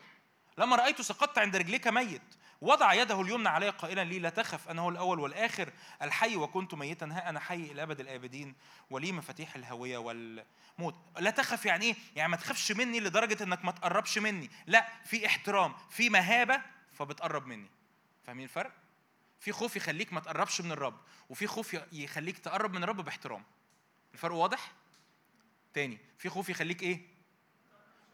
لما 0.62 0.76
رأيته 0.76 1.04
سقطت 1.04 1.38
عند 1.38 1.56
رجليك 1.56 1.88
ميت 1.88 2.22
وضع 2.62 2.94
يده 2.94 3.22
اليمنى 3.22 3.50
علي 3.50 3.70
قائلا 3.70 4.04
لي 4.04 4.20
لا 4.20 4.30
تخف 4.30 4.70
أنا 4.70 4.82
هو 4.82 4.90
الأول 4.90 5.20
والآخر 5.20 5.74
الحي 6.02 6.36
وكنت 6.36 6.74
ميتا 6.74 7.06
ها 7.06 7.30
أنا 7.30 7.40
حي 7.40 7.56
إلى 7.56 7.84
أبد 7.84 8.00
الآبدين 8.00 8.56
ولي 8.90 9.12
مفاتيح 9.12 9.56
الهوية 9.56 9.98
والموت 9.98 10.96
لا 11.20 11.30
تخف 11.30 11.66
يعني 11.66 11.86
إيه؟ 11.86 11.96
يعني 12.16 12.32
ما 12.32 12.38
تخافش 12.38 12.72
مني 12.72 13.00
لدرجة 13.00 13.44
إنك 13.44 13.66
ما 13.66 13.72
تقربش 13.72 14.18
مني 14.18 14.50
لا 14.68 14.88
في 15.06 15.26
احترام 15.26 15.74
في 15.90 16.10
مهابة 16.10 16.62
فبتقرب 16.94 17.46
مني 17.48 17.70
فاهمين 18.24 18.44
الفرق؟ 18.44 18.72
في 19.40 19.52
خوف 19.52 19.76
يخليك 19.76 20.14
ما 20.14 20.20
تقربش 20.20 20.62
من 20.62 20.72
الرب 20.72 21.00
وفي 21.30 21.48
خوف 21.48 21.78
يخليك 21.92 22.38
تقرب 22.38 22.74
من 22.74 22.84
الرب 22.84 23.02
باحترام 23.02 23.44
الفرق 24.14 24.34
واضح؟ 24.34 24.72
تاني 25.74 25.98
في 26.18 26.30
خوف 26.30 26.50
يخليك 26.50 26.84
إيه؟ 26.84 27.11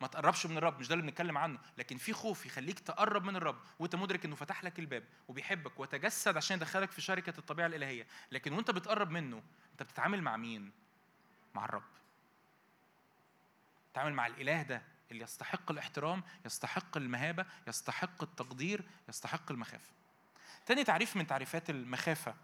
ما 0.02 0.08
تقربش 0.08 0.46
من 0.46 0.58
الرب 0.58 0.80
مش 0.80 0.88
ده 0.88 0.94
اللي 0.96 1.06
بنتكلم 1.06 1.38
عنه. 1.38 1.60
لكن 1.78 1.98
في 1.98 2.14
خوف 2.14 2.46
يخليك 2.46 2.80
تقرب 2.80 3.24
من 3.24 3.36
الرب 3.36 3.60
وانت 3.80 3.96
مدرك 3.96 4.26
انه 4.26 4.36
فتح 4.36 4.64
لك 4.64 4.80
الباب 4.80 5.04
وبيحبك 5.28 5.80
وتجسد 5.80 6.38
عشان 6.38 6.58
يدخلك 6.58 6.92
في 6.92 7.02
شركة 7.02 7.34
الطبيعة 7.38 7.68
الإلهية. 7.68 8.08
لكن 8.32 8.54
وانت 8.54 8.72
بتقرب 8.72 9.10
منه 9.12 9.44
انت 9.72 9.84
بتتعامل 9.84 10.22
مع 10.22 10.38
مين؟ 10.38 10.72
مع 11.56 11.66
الرب. 11.66 11.84
بتتعامل 13.90 14.14
مع 14.14 14.28
الإله 14.28 14.62
ده 14.62 14.82
اللي 15.12 15.24
يستحق 15.24 15.72
الاحترام 15.72 16.24
يستحق 16.46 16.98
المهابة 16.98 17.46
يستحق 17.68 18.24
التقدير 18.24 18.84
يستحق 19.10 19.52
المخافة. 19.52 19.92
تاني 20.66 20.84
تعريف 20.84 21.16
من 21.16 21.28
تعريفات 21.28 21.70
المخافة. 21.70 22.36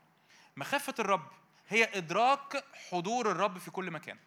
مخافة 0.57 0.93
الرب 0.99 1.27
هي 1.69 1.97
إدراك 1.97 2.63
حضور 2.89 3.31
الرب 3.31 3.57
في 3.57 3.71
كل 3.71 3.91
مكان. 3.91 4.17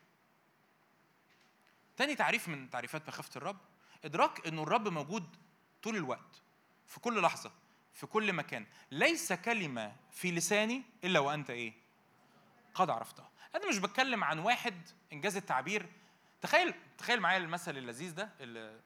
تاني 1.97 2.15
تعريف 2.15 2.49
من 2.49 2.71
تعريفات 2.71 3.09
مخافة 3.09 3.31
الرب 3.37 3.57
إدراك 4.05 4.47
إنه 4.47 4.63
الرب 4.63 4.89
موجود 4.89 5.37
طول 5.83 5.97
الوقت 5.97 6.43
في 6.87 7.01
كل 7.01 7.23
لحظة 7.23 7.53
في 7.95 8.07
كل 8.07 8.33
مكان. 8.33 8.67
ليس 8.91 9.33
كلمة 9.33 9.97
في 10.13 10.31
لساني 10.31 10.83
إلا 11.05 11.19
وأنت 11.21 11.51
إيه؟ 11.51 11.73
قد 12.75 12.91
عرفتها. 12.91 13.31
أنا 13.55 13.69
مش 13.69 13.79
بتكلم 13.79 14.25
عن 14.25 14.39
واحد 14.39 14.89
إنجاز 15.13 15.37
التعبير. 15.37 15.87
تخيل 16.43 16.75
تخيل 16.99 17.21
معايا 17.21 17.39
المثل 17.39 17.77
اللذيذ 17.77 18.15
ده 18.15 18.31
اللي 18.41 18.81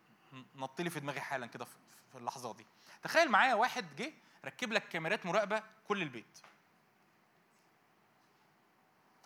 نط 0.56 0.80
لي 0.80 0.90
في 0.90 1.00
دماغي 1.00 1.20
حالا 1.20 1.46
كده 1.46 1.64
في 2.12 2.18
اللحظة 2.18 2.54
دي. 2.54 2.66
تخيل 3.02 3.30
معايا 3.30 3.54
واحد 3.54 3.96
جه 3.96 4.12
ركب 4.44 4.72
لك 4.72 4.88
كاميرات 4.88 5.26
مراقبة 5.26 5.62
كل 5.88 6.02
البيت. 6.02 6.38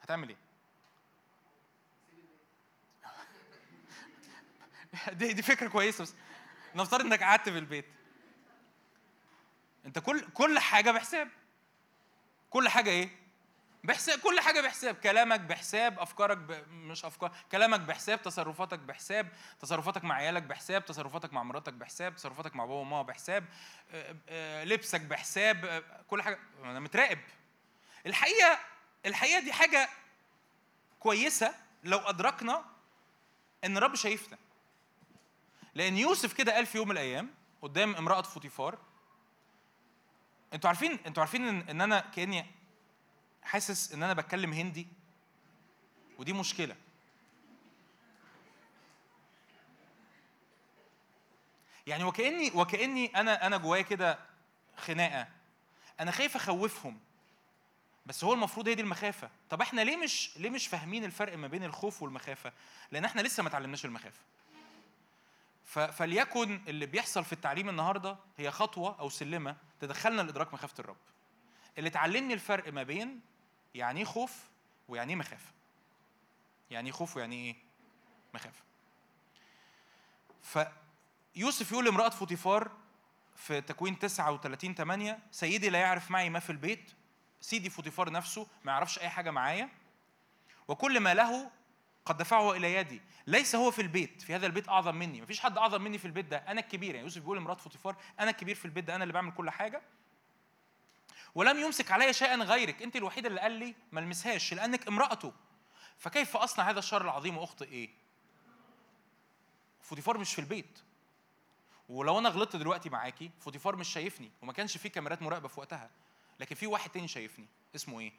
هتعمل 0.03 0.29
إيه؟ 0.29 0.37
دي 5.13 5.33
دي 5.33 5.43
فكرة 5.43 5.69
كويسة 5.69 6.03
بس 6.03 6.15
نفترض 6.75 7.05
إنك 7.05 7.23
قعدت 7.23 7.49
في 7.49 7.59
البيت. 7.59 7.85
أنت 9.87 9.99
كل 9.99 10.21
كل 10.35 10.59
حاجة 10.59 10.91
بحساب. 10.91 11.29
كل 12.51 12.69
حاجة 12.69 12.91
إيه؟ 12.91 13.09
بحساب 13.85 14.19
كل 14.19 14.41
حاجة 14.41 14.61
بحساب. 14.61 14.95
كلامك 14.95 15.41
بحساب 15.41 15.99
أفكارك 15.99 16.37
ب... 16.37 16.69
مش 16.71 17.05
أفكار 17.05 17.33
كلامك 17.53 17.81
بحساب 17.81 18.23
تصرفاتك 18.23 18.79
بحساب 18.79 19.29
تصرفاتك 19.61 20.05
مع 20.05 20.15
عيالك 20.15 20.43
بحساب 20.43 20.85
تصرفاتك 20.85 21.33
مع 21.33 21.43
مراتك 21.43 21.73
بحساب 21.73 22.17
تصرفاتك 22.17 22.57
مع 22.57 22.65
بابا 22.65 22.81
وماما 22.81 23.03
بحساب 23.03 23.45
آه، 23.93 24.17
آه، 24.29 24.65
لبسك 24.65 25.01
بحساب 25.01 25.65
آه، 25.65 25.83
كل 26.09 26.23
حاجة. 26.23 26.39
أنا 26.65 26.81
متراقب. 26.81 27.19
الحقيقة 28.07 28.59
الحقيقة 29.07 29.41
دي 29.41 29.53
حاجة 29.53 29.89
كويسة 31.01 31.55
لو 31.85 31.99
أدركنا 31.99 32.65
إن 33.65 33.77
الرب 33.77 33.95
شايفنا. 33.95 34.39
لأن 35.75 35.97
يوسف 35.97 36.33
كده 36.33 36.55
قال 36.55 36.67
في 36.67 36.79
يوم 36.79 36.89
من 36.89 36.93
الأيام 36.93 37.31
قدام 37.63 37.97
امرأة 37.97 38.23
فوتيفار 38.23 38.79
أنتوا 40.55 40.69
عارفين 40.69 40.99
أنتوا 41.07 41.23
عارفين 41.23 41.49
ان, 41.49 41.61
إن 41.69 41.81
أنا 41.81 42.01
كأني 42.01 42.47
حاسس 43.43 43.93
إن 43.93 44.03
أنا 44.03 44.13
بتكلم 44.13 44.53
هندي؟ 44.53 44.87
ودي 46.19 46.33
مشكلة. 46.33 46.77
يعني 51.87 52.05
وكاني 52.05 52.51
وكأني 52.55 53.07
أنا 53.07 53.47
أنا 53.47 53.57
جوايا 53.57 53.83
كده 53.83 54.19
خناقة. 54.77 55.29
أنا 56.01 56.11
خايف 56.11 56.37
أخوفهم. 56.37 56.99
بس 58.07 58.25
هو 58.25 58.33
المفروض 58.33 58.69
هي 58.69 58.75
دي 58.75 58.83
المخافة. 58.83 59.31
طب 59.51 59.61
إحنا 59.61 59.81
ليه 59.81 59.97
مش 59.97 60.31
ليه 60.37 60.51
مش 60.51 60.67
فاهمين 60.67 61.05
الفرق 61.05 61.37
ما 61.39 61.49
بين 61.49 61.65
الخوف 61.65 62.03
والمخافة؟ 62.03 62.53
لأن 62.91 63.05
إحنا 63.05 63.21
لسه 63.21 63.43
ما 63.43 63.49
اتعلمناش 63.49 63.85
المخافة. 63.85 64.21
فليكن 65.75 66.61
اللي 66.69 66.87
بيحصل 66.87 67.25
في 67.25 67.33
التعليم 67.33 67.69
النهارده 67.69 68.17
هي 68.37 68.51
خطوة 68.51 68.97
أو 69.01 69.09
سلمة 69.09 69.57
تدخلنا 69.81 70.23
لادراك 70.23 70.55
مخافة 70.55 70.75
الرب. 70.79 70.97
اللي 71.79 71.91
تعلمني 71.91 72.35
الفرق 72.35 72.73
ما 72.73 72.83
بين 72.83 73.21
يعني 73.75 74.01
إيه 74.01 74.07
خوف 74.07 74.49
ويعني 74.89 75.13
إيه 75.13 75.19
مخافه 75.19 75.53
يعني 76.71 76.87
إيه 76.89 76.93
خوف 76.95 77.17
ويعني 77.17 77.37
إيه 77.37 77.57
مخافه 78.35 78.65
فيوسف 80.43 81.73
يقول 81.73 81.85
لامرأة 81.85 82.09
فوتيفار 82.09 82.71
في 83.37 83.61
تكوين 83.61 83.99
39 83.99 84.75
8 84.75 85.19
سيدي 85.31 85.71
لا 85.71 85.79
يعرف 85.79 86.11
معي 86.11 86.31
ما 86.31 86.41
في 86.41 86.51
البيت. 86.51 86.91
سيدي 87.41 87.71
فوتيفار 87.71 88.11
نفسه 88.11 88.47
ما 88.65 88.73
يعرفش 88.73 88.99
أي 88.99 89.09
حاجة 89.09 89.31
معايا. 89.31 89.69
وكل 90.69 91.01
ما 91.01 91.15
له 91.15 91.51
قد 92.05 92.17
دفعه 92.17 92.53
إلى 92.53 92.75
يدي. 92.75 93.01
ليس 93.27 93.55
هو 93.55 93.71
في 93.71 93.83
البيت 93.83 94.23
في 94.23 94.35
هذا 94.35 94.47
البيت 94.47 94.69
أعظم 94.69 94.95
مني. 94.95 95.23
مفيش 95.23 95.41
حد 95.41 95.59
أعظم 95.59 95.83
مني 95.83 95.99
في 95.99 96.05
البيت 96.05 96.25
ده. 96.25 96.37
أنا 96.37 96.61
الكبير 96.61 96.95
يعني 96.95 97.07
يوسف 97.07 97.21
بيقول 97.21 97.39
لمرات 97.39 97.61
فوتيفار 97.61 97.97
أنا 98.21 98.31
الكبير 98.31 98.55
في 98.55 98.65
البيت 98.65 98.85
ده 98.85 98.95
أنا 98.95 99.03
اللي 99.03 99.15
بعمل 99.15 99.33
كل 99.33 99.51
حاجة. 99.51 99.83
ولم 101.35 101.59
يمسك 101.59 101.91
علي 101.91 102.13
شيئا 102.13 102.37
غيرك. 102.37 102.83
أنت 102.83 102.97
الوحيدة 102.97 103.29
اللي 103.29 103.41
قال 103.41 103.53
لي 103.53 103.75
ما 103.93 104.01
المسهاش 104.01 104.55
لأنك 104.55 104.89
امرأته. 104.89 105.33
فكيف 105.99 106.37
أصنع 106.37 106.71
هذا 106.71 106.79
الشر 106.79 107.03
العظيم 107.03 107.39
وأخطئ 107.39 107.69
إيه؟ 107.69 107.91
فوتيفار 109.83 110.19
مش 110.19 110.35
في 110.35 110.39
البيت. 110.39 110.79
ولو 111.89 112.19
أنا 112.19 112.29
غلطت 112.29 112.57
دلوقتي 112.57 112.91
معاكي 112.91 113.31
فوتيفار 113.41 113.77
مش 113.77 113.89
شايفني 113.89 114.31
وما 114.43 114.53
كانش 114.53 114.77
في 114.77 114.89
كاميرات 114.89 115.23
مراقبة 115.23 115.49
في 115.49 115.61
وقتها. 115.61 115.91
لكن 116.41 116.55
في 116.55 116.67
واحد 116.67 116.91
تاني 116.91 117.09
شايفني 117.09 117.47
اسمه 117.75 118.01
إيه؟ 118.01 118.13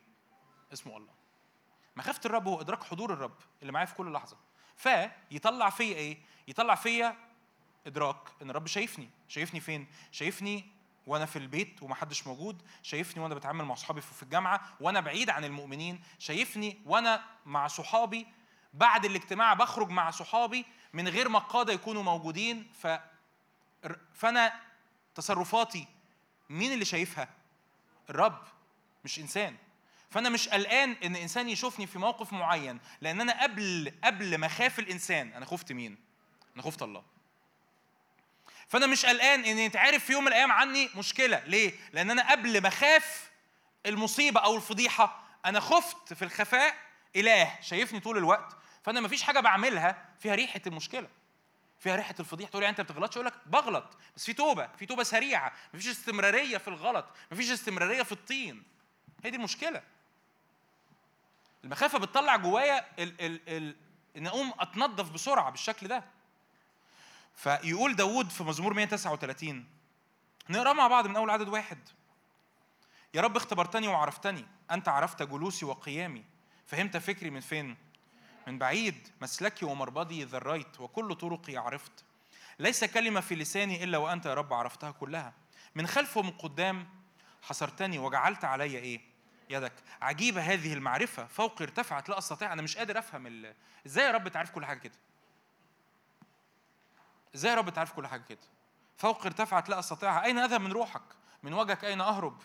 اسمه 0.73 0.97
الله. 0.97 1.24
مخافة 1.95 2.21
الرب 2.25 2.47
هو 2.47 2.61
ادراك 2.61 2.83
حضور 2.83 3.13
الرب 3.13 3.35
اللي 3.61 3.71
معايا 3.71 3.85
في 3.85 3.95
كل 3.95 4.11
لحظة. 4.13 4.37
فيطلع 4.75 5.69
فيا 5.69 5.95
إيه؟ 5.95 6.17
يطلع 6.47 6.75
فيا 6.75 7.15
إدراك 7.87 8.17
إن 8.41 8.49
الرب 8.49 8.67
شايفني. 8.67 9.09
شايفني 9.27 9.59
فين؟ 9.59 9.87
شايفني 10.11 10.65
وأنا 11.07 11.25
في 11.25 11.39
البيت 11.39 11.83
ومحدش 11.83 12.27
موجود. 12.27 12.61
شايفني 12.83 13.23
وأنا 13.23 13.35
بتعامل 13.35 13.65
مع 13.65 13.75
صحابي 13.75 14.01
في 14.01 14.23
الجامعة 14.23 14.61
وأنا 14.79 14.99
بعيد 14.99 15.29
عن 15.29 15.45
المؤمنين. 15.45 16.03
شايفني 16.19 16.81
وأنا 16.85 17.23
مع 17.45 17.67
صحابي. 17.67 18.27
بعد 18.73 19.05
الاجتماع 19.05 19.53
بخرج 19.53 19.89
مع 19.89 20.11
صحابي 20.11 20.65
من 20.93 21.07
غير 21.07 21.29
ما 21.29 21.37
القادة 21.37 21.73
يكونوا 21.73 22.03
موجودين. 22.03 22.71
ف 22.81 22.87
فأنا 24.13 24.53
تصرفاتي 25.15 25.87
مين 26.49 26.73
اللي 26.73 26.85
شايفها؟ 26.85 27.29
الرب 28.09 28.41
مش 29.05 29.19
إنسان. 29.19 29.57
فانا 30.11 30.29
مش 30.29 30.49
قلقان 30.49 30.91
ان 31.03 31.15
انسان 31.15 31.49
يشوفني 31.49 31.87
في 31.87 31.99
موقف 31.99 32.33
معين 32.33 32.79
لأن 33.01 33.21
أنا 33.21 33.43
قبل 33.43 33.93
قبل 34.03 34.37
ما 34.37 34.45
اخاف 34.47 34.79
الانسان 34.79 35.33
أنا 35.33 35.45
خفت 35.45 35.71
مين؟ 35.71 35.97
أنا 36.55 36.63
خفت 36.63 36.81
الله. 36.81 37.03
فانا 38.67 38.87
مش 38.87 39.05
قلقان 39.05 39.45
ان 39.45 39.57
يتعرف 39.57 40.05
في 40.05 40.13
يوم 40.13 40.23
من 40.23 40.27
الأيام 40.27 40.51
عني 40.51 40.89
مشكلة. 40.95 41.43
ليه؟ 41.45 41.73
لأن 41.93 42.11
أنا 42.11 42.31
قبل 42.31 42.61
ما 42.61 42.67
اخاف 42.67 43.31
المصيبة 43.85 44.39
أو 44.39 44.55
الفضيحة 44.55 45.23
أنا 45.45 45.59
خفت 45.59 46.13
في 46.13 46.25
الخفاء 46.25 46.75
إله 47.15 47.57
شايفني 47.61 47.99
طول 47.99 48.17
الوقت. 48.17 48.57
فانا 48.83 49.01
مفيش 49.01 49.23
حاجة 49.23 49.39
بعملها 49.39 50.05
فيها 50.19 50.35
ريحة 50.35 50.61
المشكلة. 50.67 51.07
فيها 51.79 51.95
ريحة 51.95 52.15
الفضيحة. 52.19 52.49
تقول 52.49 52.63
لي 52.63 52.69
انت 52.69 52.81
ما 52.81 52.87
بتغلطش؟ 52.87 53.17
أقول 53.17 53.27
لك 53.27 53.33
بغلط. 53.45 53.97
بس 54.15 54.25
في 54.25 54.33
توبة 54.33 54.69
في 54.79 54.85
توبة 54.85 55.03
سريعة. 55.03 55.53
مفيش 55.73 55.87
استمرارية 55.87 56.57
في 56.57 56.67
الغلط. 56.67 57.05
مفيش 57.31 57.51
استمرارية 57.51 58.03
في 58.03 58.11
الطين. 58.11 58.63
هي 59.23 59.29
دي 59.29 59.37
المشكلة. 59.37 59.81
المخافة 61.65 61.99
بتطلع 61.99 62.35
جوايا 62.35 62.85
ال 62.99 63.21
ال 63.21 63.49
ال 63.49 63.75
إن 64.17 64.27
أقوم 64.27 64.53
أتنظف 64.59 65.09
بسرعة 65.09 65.49
بالشكل 65.49 65.87
ده. 65.87 66.03
فيقول 67.35 67.95
داود 67.95 68.29
في 68.29 68.43
مزمور 68.43 68.73
139 68.73 69.65
نقرأ 70.49 70.73
مع 70.73 70.87
بعض 70.87 71.07
من 71.07 71.15
أول 71.15 71.29
عدد 71.29 71.47
واحد. 71.47 71.77
يا 73.13 73.21
رب 73.21 73.35
اختبرتني 73.37 73.87
وعرفتني 73.87 74.45
أنت 74.71 74.89
عرفت 74.89 75.23
جلوسي 75.23 75.65
وقيامي 75.65 76.23
فهمت 76.65 76.97
فكري 76.97 77.29
من 77.29 77.39
فين؟ 77.39 77.77
من 78.47 78.57
بعيد 78.59 79.07
مسلكي 79.21 79.65
ومربضي 79.65 80.23
ذريت 80.23 80.79
وكل 80.79 81.15
طرقي 81.15 81.57
عرفت. 81.57 82.03
ليس 82.59 82.83
كلمة 82.83 83.21
في 83.21 83.35
لساني 83.35 83.83
إلا 83.83 83.97
وأنت 83.97 84.25
يا 84.25 84.33
رب 84.33 84.53
عرفتها 84.53 84.91
كلها. 84.91 85.33
من 85.75 85.87
خلف 85.87 86.17
ومن 86.17 86.31
قدام 86.31 86.89
حصرتني 87.41 87.99
وجعلت 87.99 88.45
علي 88.45 88.77
إيه؟ 88.77 89.14
يدك. 89.49 89.73
عجيبة 90.01 90.41
هذه 90.41 90.73
المعرفة. 90.73 91.25
فوق 91.25 91.61
ارتفعت 91.61 92.09
لا 92.09 92.17
أستطيع 92.17 92.53
أنا 92.53 92.61
مش 92.61 92.77
قادر 92.77 92.99
أفهم 92.99 93.27
ال... 93.27 93.55
إزاي 93.85 94.05
يا 94.05 94.11
رب 94.11 94.27
تعرف 94.27 94.51
كل 94.51 94.65
حاجة 94.65 94.79
كده؟ 94.79 94.93
إزاي 97.35 97.51
يا 97.51 97.57
رب 97.57 97.69
تعرف 97.69 97.93
كل 97.93 98.07
حاجة 98.07 98.21
كده؟ 98.21 98.39
فوق 98.97 99.25
ارتفعت 99.25 99.69
لا 99.69 99.79
أستطيعها 99.79 100.23
أين 100.25 100.37
أذهب 100.37 100.61
من 100.61 100.71
روحك؟ 100.71 101.01
من 101.43 101.53
وجهك 101.53 101.85
أين 101.85 102.01
أهرب؟ 102.01 102.41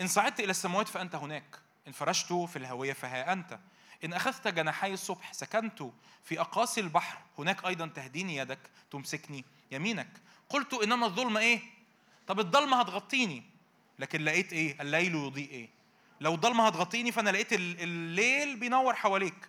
إن 0.00 0.08
صعدت 0.08 0.40
إلى 0.40 0.50
السماوات 0.50 0.88
فأنت 0.88 1.14
هناك. 1.14 1.58
إن 1.86 1.92
فرشت 1.92 2.32
في 2.32 2.56
الهوية 2.56 2.92
فها 2.92 3.32
أنت. 3.32 3.58
إن 4.04 4.12
أخذت 4.12 4.48
جناحي 4.48 4.92
الصبح 4.92 5.32
سكنت 5.32 5.82
في 6.24 6.40
أقاصي 6.40 6.80
البحر. 6.80 7.18
هناك 7.38 7.64
أيضا 7.64 7.86
تهديني 7.86 8.36
يدك 8.36 8.58
تمسكني 8.90 9.44
يمينك. 9.70 10.10
قلت 10.48 10.74
إنما 10.74 11.06
الظلمة 11.06 11.40
إيه؟ 11.40 11.60
طب 12.26 12.40
الضلمة 12.40 12.80
هتغطيني. 12.80 13.49
لكن 14.00 14.24
لقيت 14.24 14.52
إيه؟ 14.52 14.76
الليل 14.80 15.14
يضيء 15.14 15.50
إيه؟ 15.50 15.68
لو 16.20 16.34
الضلمة 16.34 16.66
هتغطيني 16.66 17.12
فأنا 17.12 17.30
لقيت 17.30 17.52
ال- 17.52 17.80
الليل 17.80 18.56
بينور 18.56 18.94
حواليك. 18.94 19.48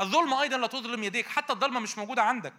الظلمة 0.00 0.42
أيضا 0.42 0.56
لا 0.56 0.66
تظلم 0.66 1.04
يديك 1.04 1.26
حتى 1.26 1.52
الضلمة 1.52 1.80
مش 1.80 1.98
موجودة 1.98 2.22
عندك. 2.22 2.54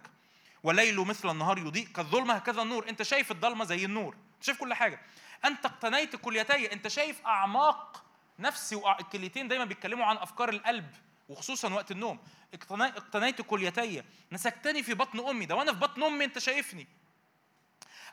والليل 0.62 1.00
مثل 1.00 1.30
النهار 1.30 1.58
يضيء 1.58 1.86
كالظلمة 1.88 2.34
هكذا 2.34 2.62
النور. 2.62 2.88
أنت 2.88 3.02
شايف 3.02 3.30
الضلمة 3.30 3.64
زي 3.64 3.84
النور 3.84 4.16
شايف 4.40 4.58
كل 4.60 4.74
حاجة. 4.74 5.00
أنت 5.44 5.66
اقتنيت 5.66 6.16
كليتي 6.16 6.72
أنت 6.72 6.88
شايف 6.88 7.26
أعماق 7.26 8.04
نفسي 8.38 8.76
والكليتين 8.76 9.48
دايما 9.48 9.64
بيتكلموا 9.64 10.06
عن 10.06 10.16
أفكار 10.16 10.48
القلب 10.48 10.90
وخصوصا 11.28 11.74
وقت 11.74 11.90
النوم. 11.90 12.18
اقتني- 12.54 12.96
اقتنيت 12.96 13.42
كليتي. 13.42 14.02
نسكتني 14.32 14.82
في 14.82 14.94
بطن 14.94 15.28
أمي. 15.28 15.46
ده 15.46 15.54
وأنا 15.54 15.72
في 15.72 15.78
بطن 15.78 16.02
أمي 16.02 16.24
أنت 16.24 16.38
شايفني. 16.38 16.86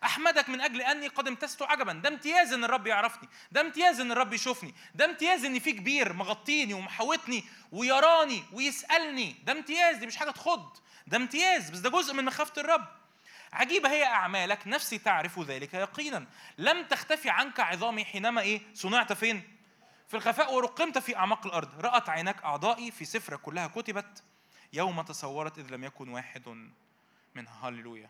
أحمدك 0.04 0.50
من 0.50 0.62
أجل 0.62 0.82
أني 0.82 1.08
قد 1.08 1.28
امتزت 1.28 1.62
عجبا. 1.62 1.94
ده 1.94 2.10
امتياز 2.10 2.54
إن 2.54 2.64
الرب 2.64 2.88
يعرفني. 2.88 3.30
ده 3.52 3.62
امتياز 3.62 4.00
إن 4.00 4.12
الرب 4.12 4.34
يشوفني. 4.34 4.76
ده 4.96 5.06
امتياز 5.06 5.46
ان 5.46 5.60
في 5.60 5.72
كبير 5.72 6.14
مغطيني 6.14 6.74
ومحوطني 6.74 7.44
ويراني 7.72 8.44
ويسألني. 8.54 9.36
ده 9.44 9.52
امتياز 9.52 9.98
دي 9.98 10.08
مش 10.08 10.18
حاجة 10.18 10.32
تخض. 10.32 10.78
ده 11.08 11.18
امتياز 11.18 11.70
بس 11.70 11.80
ده 11.80 11.90
جزء 11.90 12.14
من 12.14 12.26
مخافة 12.26 12.62
الرب. 12.62 12.88
عجيبة 13.54 13.90
هي 13.90 14.06
أعمالك. 14.06 14.68
نفسي 14.68 14.98
تعرف 14.98 15.40
ذلك 15.40 15.74
يقينا. 15.74 16.28
لم 16.58 16.84
تختفي 16.84 17.30
عنك 17.30 17.60
عظامي 17.60 18.06
حينما 18.06 18.42
إيه؟ 18.42 18.62
صنعت 18.74 19.14
فين؟ 19.14 19.58
في 20.08 20.18
الخفاء 20.18 20.54
ورقمت 20.54 20.98
في 20.98 21.16
أعماق 21.16 21.46
الأرض. 21.46 21.86
رأت 21.86 22.10
عيناك 22.10 22.44
أعضائي 22.44 22.92
في 22.92 23.06
سفرة 23.06 23.36
كلها 23.36 23.68
كتبت. 23.68 24.24
يوم 24.74 25.02
تصورت 25.02 25.58
إذ 25.58 25.68
لم 25.70 25.84
يكن 25.84 26.10
واحد 26.10 26.70
منها. 27.36 27.70
هللويا. 27.70 28.10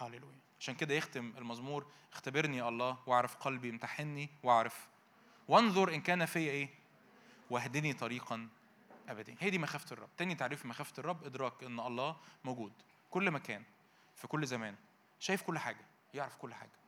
هللويا. 0.00 0.41
عشان 0.62 0.74
كده 0.74 0.94
يختم 0.94 1.32
المزمور 1.38 1.86
اختبرني 2.12 2.68
الله 2.68 2.98
واعرف 3.06 3.36
قلبي 3.36 3.70
امتحني 3.70 4.30
واعرف. 4.42 4.88
وانظر 5.48 5.94
إن 5.94 6.00
كان 6.00 6.26
فيا 6.26 6.50
إيه؟ 6.50 6.68
واهدني 7.50 7.92
طريقا 7.92 8.48
أبديا 9.08 9.36
هي 9.40 9.50
دي 9.50 9.58
مخافة 9.58 9.92
الرب. 9.92 10.08
تاني 10.16 10.34
تعريف 10.34 10.66
مخافة 10.66 10.92
الرب 10.98 11.24
إدراك 11.24 11.64
إن 11.64 11.80
الله 11.80 12.16
موجود 12.44 12.72
كل 13.10 13.30
مكان 13.30 13.64
في 14.16 14.26
كل 14.26 14.46
زمان. 14.46 14.76
شايف 15.20 15.42
كل 15.42 15.58
حاجة 15.58 15.84
يعرف 16.14 16.36
كل 16.36 16.54
حاجة. 16.54 16.78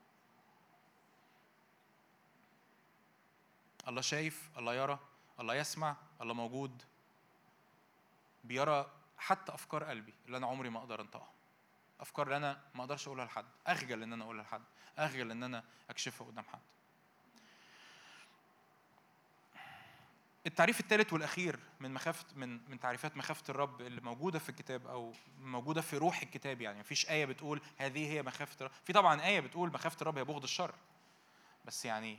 الله 3.89 4.01
شايف 4.01 4.51
الله 4.59 4.75
يرى 4.75 4.99
الله 5.41 5.55
يسمع 5.55 5.97
الله 6.21 6.35
موجود 6.35 6.83
بيرى 8.45 8.91
حتى 9.19 9.55
أفكار 9.55 9.85
قلبي 9.85 10.15
اللي 10.27 10.37
أنا 10.37 10.47
عمري 10.47 10.71
ما 10.71 10.79
أقدر 10.79 11.01
أنطقها. 11.01 11.34
أفكار 12.01 12.27
اللي 12.27 12.37
أنا 12.37 12.61
ما 12.75 12.81
أقدرش 12.81 13.07
أقولها 13.07 13.25
لحد 13.25 13.45
أخجل 13.67 14.03
إن 14.03 14.13
أنا 14.13 14.25
أقولها 14.25 14.43
لحد 14.45 14.63
أخجل 14.99 15.31
إن 15.31 15.43
أنا 15.43 15.65
أكشفها 15.91 16.27
قدام 16.27 16.45
حد. 16.45 16.61
التعريف 20.47 20.81
الثالث 20.81 21.13
والأخير 21.13 21.59
من 21.81 21.95
مخافة 21.95 22.25
من 22.37 22.71
من 22.71 22.81
تعريفات 22.81 23.17
مخافة 23.17 23.43
الرب 23.49 23.81
اللي 23.81 24.01
موجودة 24.01 24.39
في 24.39 24.49
الكتاب 24.49 24.87
أو 24.87 25.13
موجودة 25.41 25.81
في 25.81 25.97
روح 25.97 26.23
الكتاب 26.23 26.61
يعني 26.61 26.81
مفيش 26.81 27.11
آية 27.11 27.25
بتقول 27.27 27.61
هذه 27.79 28.13
هي 28.13 28.23
مخافة 28.23 28.57
الرب 28.61 28.71
في 28.85 28.93
طبعا 28.93 29.23
آية 29.27 29.41
بتقول 29.41 29.69
مخافة 29.73 29.97
الرب 30.03 30.19
هي 30.19 30.25
بغض 30.25 30.43
الشر 30.43 30.75
بس 31.65 31.85
يعني 31.85 32.19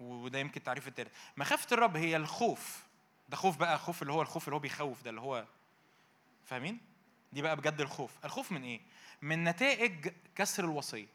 وده 0.00 0.38
يمكن 0.38 0.56
التعريف 0.56 0.88
التالت. 0.88 1.12
مخافة 1.36 1.66
الرب 1.74 1.96
هي 1.96 2.16
الخوف 2.16 2.84
ده 3.28 3.36
خوف 3.36 3.56
بقى 3.56 3.78
خوف 3.78 4.02
اللي 4.02 4.12
هو 4.12 4.22
الخوف 4.22 4.44
اللي 4.44 4.54
هو 4.54 4.60
بيخوف 4.60 5.02
ده 5.02 5.10
اللي 5.10 5.20
هو 5.20 5.46
فاهمين؟ 6.44 6.80
دي 7.32 7.42
بقى 7.42 7.56
بجد 7.56 7.80
الخوف. 7.80 8.24
الخوف 8.24 8.52
من 8.52 8.62
إيه؟ 8.62 8.80
من 9.22 9.44
نتائج 9.44 10.08
كسر 10.34 10.64
الوصية. 10.64 11.06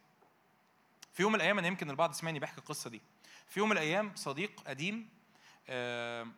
في 1.13 1.21
يوم 1.23 1.31
من 1.31 1.35
الأيام 1.35 1.57
أنا 1.59 1.67
يمكن 1.67 1.89
البعض 1.89 2.11
سمعني 2.11 2.39
بحكي 2.39 2.57
القصة 2.57 2.89
دي. 2.89 3.01
في 3.47 3.59
يوم 3.59 3.69
من 3.69 3.77
الأيام 3.77 4.11
صديق 4.15 4.61
قديم 4.67 5.09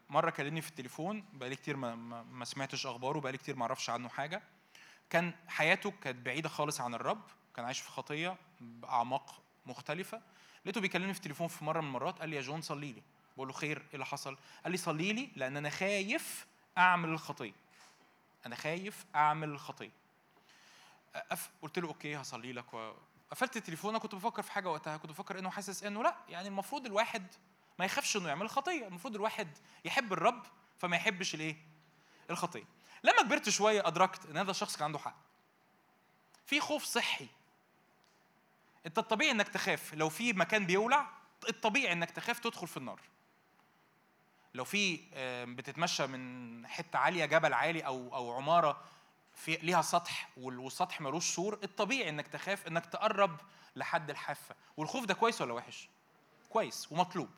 مرة 0.10 0.30
كلمني 0.30 0.62
في 0.62 0.70
التليفون 0.70 1.26
بقالي 1.34 1.56
كتير 1.56 1.78
ما, 1.78 1.96
ما, 2.24 2.46
سمعتش 2.46 2.86
أخباره 2.86 3.20
بقالي 3.20 3.38
كتير 3.38 3.56
ما 3.56 3.62
أعرفش 3.62 3.90
عنه 3.90 4.10
حاجة. 4.10 4.42
كان 5.10 5.34
حياته 5.48 5.94
كانت 6.04 6.26
بعيدة 6.26 6.50
خالص 6.50 6.82
عن 6.82 6.94
الرب 6.94 7.22
كان 7.56 7.66
عايش 7.66 7.80
في 7.80 7.90
خطية 7.90 8.38
بأعماق 8.62 9.42
مختلفة. 9.66 10.22
لقيته 10.66 10.82
بيكلمني 10.82 11.14
في 11.14 11.20
التليفون 11.20 11.48
في 11.48 11.66
مرة 11.66 11.82
من 11.82 11.88
المرات 11.88 12.20
قال 12.20 12.30
لي 12.30 12.36
يا 12.36 12.42
جون 12.42 12.62
صلي 12.62 12.92
لي. 12.92 13.02
بقول 13.36 13.48
له 13.48 13.54
خير 13.54 13.78
إيه 13.78 13.94
اللي 13.94 14.06
حصل؟ 14.06 14.38
قال 14.64 14.72
لي 14.72 14.78
صلي 14.78 15.14
لي 15.14 15.30
لأن 15.36 15.58
أنا 15.58 15.70
خايف 15.70 16.48
أعمل 16.78 17.10
الخطية. 17.10 17.54
أنا 18.46 18.56
خايف 18.56 19.06
أعمل 19.16 19.50
الخطية. 19.50 19.99
قلت 21.62 21.80
له 21.80 21.88
okay 21.88 22.16
هصلي 22.16 22.54
لك. 22.54 22.74
و... 22.74 22.94
قفلت 23.32 23.58
التليفون. 23.58 23.90
أنا 23.90 24.00
كنت 24.00 24.16
بفكر 24.16 24.42
في 24.42 24.52
حاجة 24.52 24.70
وقتها. 24.70 24.98
كنت 24.98 25.12
بفكر 25.12 25.40
إنه 25.40 25.50
حاسس 25.50 25.84
إنه 25.84 26.04
لأ 26.04 26.16
يعني 26.30 26.48
المفروض 26.48 26.86
الواحد 26.86 27.28
ما 27.80 27.86
يخافش 27.86 28.18
إنه 28.18 28.30
يعمل 28.30 28.50
خطية. 28.50 28.88
المفروض 28.88 29.16
الواحد 29.16 29.58
يحب 29.86 30.14
الرب 30.14 30.44
فما 30.78 30.96
يحبش 30.96 31.36
الإيه؟ 31.36 31.58
الخطية. 32.30 32.64
لما 33.04 33.22
كبرت 33.22 33.50
شوية 33.50 33.88
أدركت 33.88 34.26
إن 34.26 34.38
هذا 34.38 34.52
الشخص 34.52 34.76
كان 34.76 34.84
عنده 34.86 35.00
حق. 35.00 35.16
في 36.46 36.60
خوف 36.60 36.84
صحي. 36.84 37.28
أنت 38.86 38.98
الطبيعي 38.98 39.32
إنك 39.32 39.48
تخاف. 39.48 39.94
لو 39.94 40.10
في 40.10 40.34
مكان 40.34 40.66
بيولع 40.66 41.10
الطبيعي 41.50 41.94
إنك 41.94 42.12
تخاف 42.12 42.40
تدخل 42.40 42.68
في 42.68 42.78
النار. 42.78 43.00
لو 44.54 44.64
في 44.64 45.00
بتتمشى 45.56 46.08
من 46.08 46.68
حتة 46.68 47.00
عالية 47.00 47.26
جبل 47.26 47.54
عالي 47.54 47.86
أو 47.86 48.16
أو 48.16 48.34
عمارة 48.34 48.82
في 49.40 49.56
ليها 49.56 49.82
سطح 49.82 50.30
وال- 50.38 50.60
والسطح 50.60 51.02
ملوش 51.02 51.36
سور 51.36 51.60
الطبيعي 51.64 52.10
إنك 52.10 52.28
تخاف 52.28 52.68
إنك 52.68 52.86
تقرب 52.86 53.40
لحد 53.76 54.10
الحافة. 54.10 54.56
والخوف 54.78 55.06
ده 55.06 55.14
كويس 55.14 55.42
ولا 55.42 55.54
وحش؟ 55.54 55.90
كويس 56.50 56.92
ومطلوب. 56.92 57.30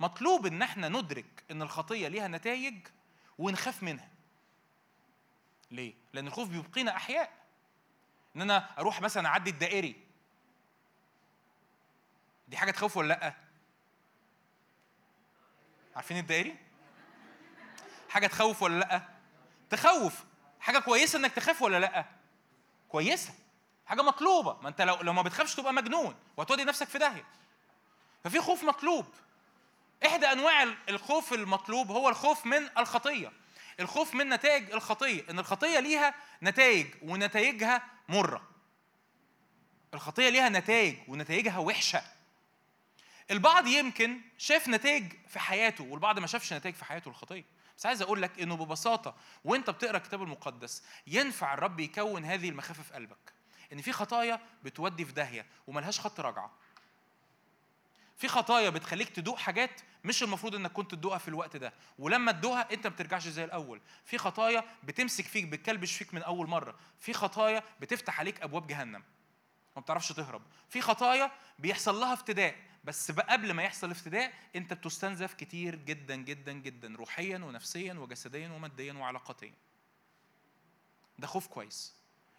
مطلوب 0.00 0.46
إن 0.46 0.62
إحنا 0.62 0.88
ندرك 0.88 1.44
إن 1.50 1.62
الخطية 1.62 2.08
ليها 2.08 2.28
نتائج 2.28 2.86
ونخاف 3.38 3.82
منها. 3.82 4.08
ليه؟ 5.70 5.94
لأن 6.12 6.26
الخوف 6.26 6.48
بيبقينا 6.48 6.96
أحياء. 6.96 7.32
إن 8.36 8.40
أنا 8.42 8.78
أروح 8.78 9.00
مثلا 9.00 9.28
أعدي 9.28 9.50
الدائري. 9.50 9.96
دي 12.48 12.56
حاجة 12.56 12.70
تخوف 12.70 12.96
ولا 12.96 13.08
لأ؟ 13.08 13.34
عارفين 15.96 16.18
الدائري؟ 16.18 16.56
حاجة 18.08 18.26
تخوف 18.26 18.62
ولا 18.62 18.78
لأ؟ 18.78 19.08
تخوف. 19.70 20.24
حاجة 20.62 20.78
كويسة 20.78 21.18
إنك 21.18 21.32
تخاف 21.32 21.62
ولا 21.62 21.80
لأ؟ 21.80 22.04
كويسة. 22.88 23.34
حاجة 23.86 24.02
مطلوبة. 24.02 24.60
ما 24.62 24.68
أنت 24.68 24.80
لو 24.82 24.96
لو 24.96 25.12
ما 25.12 25.22
بتخافش 25.22 25.54
تبقى 25.54 25.72
مجنون 25.72 26.14
وهتودي 26.36 26.64
نفسك 26.64 26.88
في 26.88 26.98
داهية. 26.98 27.24
ففي 28.24 28.40
خوف 28.40 28.64
مطلوب. 28.64 29.06
إحدى 30.06 30.26
أنواع 30.26 30.62
الخوف 30.88 31.32
المطلوب 31.32 31.90
هو 31.90 32.08
الخوف 32.08 32.46
من 32.46 32.78
الخطية. 32.78 33.32
الخوف 33.80 34.14
من 34.14 34.28
نتائج 34.28 34.72
الخطية. 34.72 35.30
إن 35.30 35.38
الخطية 35.38 35.80
ليها 35.80 36.14
نتائج 36.42 36.86
ونتائجها 37.02 37.82
مرة. 38.08 38.42
الخطية 39.94 40.28
ليها 40.28 40.48
نتائج 40.48 40.96
ونتائجها 41.08 41.58
وحشة. 41.58 42.02
البعض 43.30 43.66
يمكن 43.66 44.20
شاف 44.38 44.68
نتائج 44.68 45.12
في 45.28 45.38
حياته 45.38 45.84
والبعض 45.84 46.18
ما 46.18 46.26
شافش 46.26 46.52
نتائج 46.52 46.74
في 46.74 46.84
حياته 46.84 47.08
الخطية. 47.08 47.44
بس 47.78 47.86
عايز 47.86 48.02
أقول 48.02 48.22
لك 48.22 48.40
إنه 48.40 48.56
ببساطة 48.56 49.14
وأنت 49.44 49.70
بتقرأ 49.70 49.96
الكتاب 49.96 50.22
المقدس 50.22 50.82
ينفع 51.06 51.54
الرب 51.54 51.80
يكون 51.80 52.24
هذه 52.24 52.48
المخافة 52.48 52.82
في 52.82 52.94
قلبك. 52.94 53.32
إن 53.72 53.82
في 53.82 53.92
خطايا 53.92 54.40
بتودي 54.64 55.04
في 55.04 55.12
داهية 55.12 55.46
وملهاش 55.66 56.00
خط 56.00 56.20
رجعه 56.20 56.50
في 58.16 58.28
خطايا 58.28 58.70
بتخليك 58.70 59.08
تدوق 59.08 59.38
حاجات 59.38 59.80
مش 60.04 60.22
المفروض 60.22 60.54
إنك 60.54 60.72
كنت 60.72 60.90
تدوقها 60.94 61.18
في 61.18 61.28
الوقت 61.28 61.56
ده. 61.56 61.72
ولما 61.98 62.32
تدوقها 62.32 62.68
أنت 62.72 62.86
ما 62.86 62.92
بترجعش 62.92 63.28
زي 63.28 63.44
الأول. 63.44 63.80
في 64.04 64.18
خطايا 64.18 64.64
بتمسك 64.84 65.24
فيك 65.24 65.44
بتكلبش 65.44 65.96
فيك 65.96 66.14
من 66.14 66.22
أول 66.22 66.48
مرة. 66.48 66.74
في 67.00 67.12
خطايا 67.12 67.62
بتفتح 67.80 68.20
عليك 68.20 68.42
أبواب 68.42 68.66
جهنم. 68.66 69.02
ما 69.76 69.82
بتعرفش 69.82 70.12
تهرب. 70.12 70.42
في 70.68 70.80
خطايا 70.80 71.30
بيحصل 71.58 72.00
لها 72.00 72.12
افتداء. 72.12 72.54
بس 72.84 73.10
قبل 73.10 73.52
ما 73.52 73.62
يحصل 73.62 73.90
افتداء 73.90 74.32
انت 74.56 74.72
بتستنزف 74.72 75.34
كتير 75.34 75.74
جدا 75.74 76.16
جدا 76.16 76.52
جدا 76.52 76.96
روحيا 76.96 77.38
ونفسيا 77.38 77.94
وجسديا 77.94 78.48
وماديا 78.48 78.92
وعلاقاتيا 78.92 79.54
ده 81.18 81.26
خوف 81.26 81.46
كويس. 81.46 81.94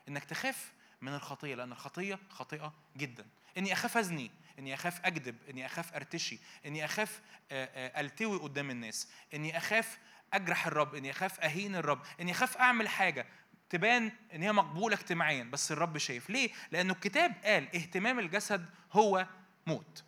إنك 0.07 0.23
تخاف 0.23 0.73
من 1.01 1.13
الخطية 1.15 1.55
لأن 1.55 1.71
الخطية 1.71 2.19
خاطئه 2.29 2.73
جدا. 2.97 3.25
إني 3.57 3.73
أخاف 3.73 3.97
أزني 3.97 4.31
إني 4.59 4.73
أخاف 4.73 5.05
أكذب 5.05 5.35
إني 5.49 5.65
أخاف 5.65 5.93
أرتشي 5.93 6.39
إني 6.65 6.85
أخاف 6.85 7.21
آه، 7.51 7.65
آه، 7.65 8.01
ألتوي 8.01 8.37
قدام 8.37 8.69
الناس 8.69 9.07
إني 9.33 9.57
أخاف 9.57 9.97
أجرح 10.33 10.67
الرب 10.67 10.95
إني 10.95 11.11
أخاف 11.11 11.39
أهين 11.39 11.75
الرب 11.75 12.01
إني 12.21 12.31
أخاف 12.31 12.57
أعمل 12.57 12.87
حاجة 12.87 13.25
تبان 13.69 14.11
إن 14.33 14.43
هي 14.43 14.51
مقبولة 14.51 14.95
اجتماعيا 14.95 15.43
بس 15.43 15.71
الرب 15.71 15.97
شايف. 15.97 16.29
ليه؟ 16.29 16.49
لأنه 16.71 16.93
الكتاب 16.93 17.33
قال 17.43 17.75
اهتمام 17.75 18.19
الجسد 18.19 18.69
هو 18.91 19.27
موت. 19.67 20.03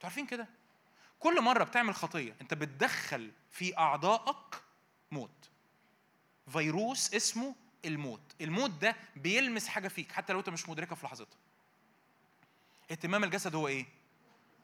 أنتوا 0.00 0.08
عارفين 0.10 0.26
كده؟ 0.26 0.48
كل 1.18 1.40
مرة 1.40 1.64
بتعمل 1.64 1.94
خطية 1.94 2.36
انت 2.40 2.54
بتدخل 2.54 3.32
في 3.50 3.78
أعضائك 3.78 4.62
موت. 5.10 5.50
فيروس 6.52 7.14
اسمه 7.14 7.54
الموت. 7.84 8.20
الموت 8.40 8.70
ده 8.70 8.96
بيلمس 9.16 9.68
حاجة 9.68 9.88
فيك 9.88 10.12
حتى 10.12 10.32
لو 10.32 10.38
انت 10.38 10.48
مش 10.48 10.68
مدركها 10.68 10.94
في 10.94 11.06
لحظتها. 11.06 11.38
اهتمام 12.90 13.24
الجسد 13.24 13.54
هو 13.54 13.68
إيه؟ 13.68 13.86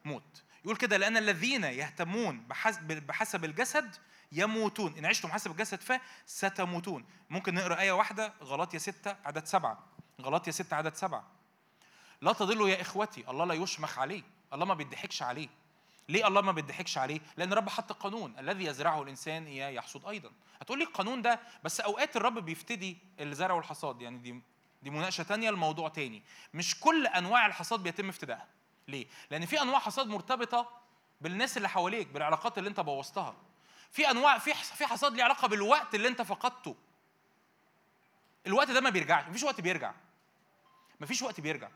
موت. 0.05 0.43
يقول 0.65 0.77
كده 0.77 0.97
لأن 0.97 1.17
الذين 1.17 1.65
يهتمون 1.65 2.41
بحسب 2.41 2.87
بحسب 2.87 3.45
الجسد 3.45 3.97
يموتون. 4.33 4.99
إن 4.99 5.07
عشتم 5.07 5.29
حسب 5.29 5.51
الجسد 5.51 5.81
فستموتون. 6.27 7.05
ممكن 7.31 7.55
نقرأ 7.55 7.81
آية 7.81 7.93
واحدة 7.93 8.33
غلاطيا 8.43 8.79
ستة 8.79 9.17
عدد 9.25 9.45
سبعة. 9.45 9.87
غلاطيا 10.21 10.53
ستة 10.53 10.77
عدد 10.77 10.95
سبعة. 10.95 11.27
لا 12.21 12.33
تضلوا 12.33 12.69
يا 12.69 12.81
إخوتي 12.81 13.31
الله 13.31 13.45
لا 13.45 13.55
يشمخ 13.55 13.99
عليه 13.99 14.36
الله 14.57 14.67
ما 14.67 14.75
بيضحكش 14.75 15.23
عليه 15.23 15.49
ليه 16.09 16.27
الله 16.29 16.41
ما 16.41 16.53
بيضحكش 16.53 16.99
عليه؟ 16.99 17.21
لأن 17.37 17.53
الرب 17.53 17.69
حط 17.69 17.93
قانون 17.93 18.39
الذي 18.39 18.65
يزرعه 18.65 19.03
الإنسان 19.03 19.47
إياه 19.47 19.69
يحصد 19.69 20.07
أيضا. 20.07 20.31
هتقول 20.61 20.79
لي 20.79 20.85
القانون 20.85 21.23
ده 21.23 21.41
بس 21.65 21.81
أوقات 21.81 22.17
الرب 22.17 22.39
بيفتدي 22.39 22.99
الزرع 23.21 23.55
والحصاد 23.55 24.03
يعني 24.03 24.19
دي 24.19 24.41
دي 24.83 24.91
مناقشة 24.91 25.23
تانية 25.23 25.51
لموضوع 25.51 25.89
تاني. 25.89 26.23
مش 26.55 26.81
كل 26.81 27.07
أنواع 27.07 27.47
الحصاد 27.47 27.83
بيتم 27.83 28.09
افتدائها. 28.09 28.47
ليه؟ 28.89 29.07
لأن 29.31 29.47
في 29.47 29.63
أنواع 29.63 29.79
حصاد 29.79 30.07
مرتبطة 30.07 30.69
بالناس 31.21 31.57
اللي 31.57 31.69
حواليك 31.69 32.09
بالعلاقات 32.09 32.59
اللي 32.59 32.71
أنت 32.71 32.81
بوظتها. 32.81 33.35
في 33.91 34.11
أنواع 34.11 34.39
في 34.39 34.55
في 34.55 34.87
حصاد 34.87 35.15
ليه 35.15 35.25
علاقة 35.25 35.49
بالوقت 35.49 35.95
اللي 35.95 36.09
أنت 36.09 36.23
فقدته. 36.23 36.77
الوقت 38.47 38.71
ده 38.71 38.81
ما 38.81 38.91
بيرجعش، 38.91 39.29
مفيش 39.29 39.43
وقت 39.43 39.61
بيرجع. 39.61 39.93
مفيش 41.01 41.23
وقت 41.23 41.41
بيرجع. 41.41 41.69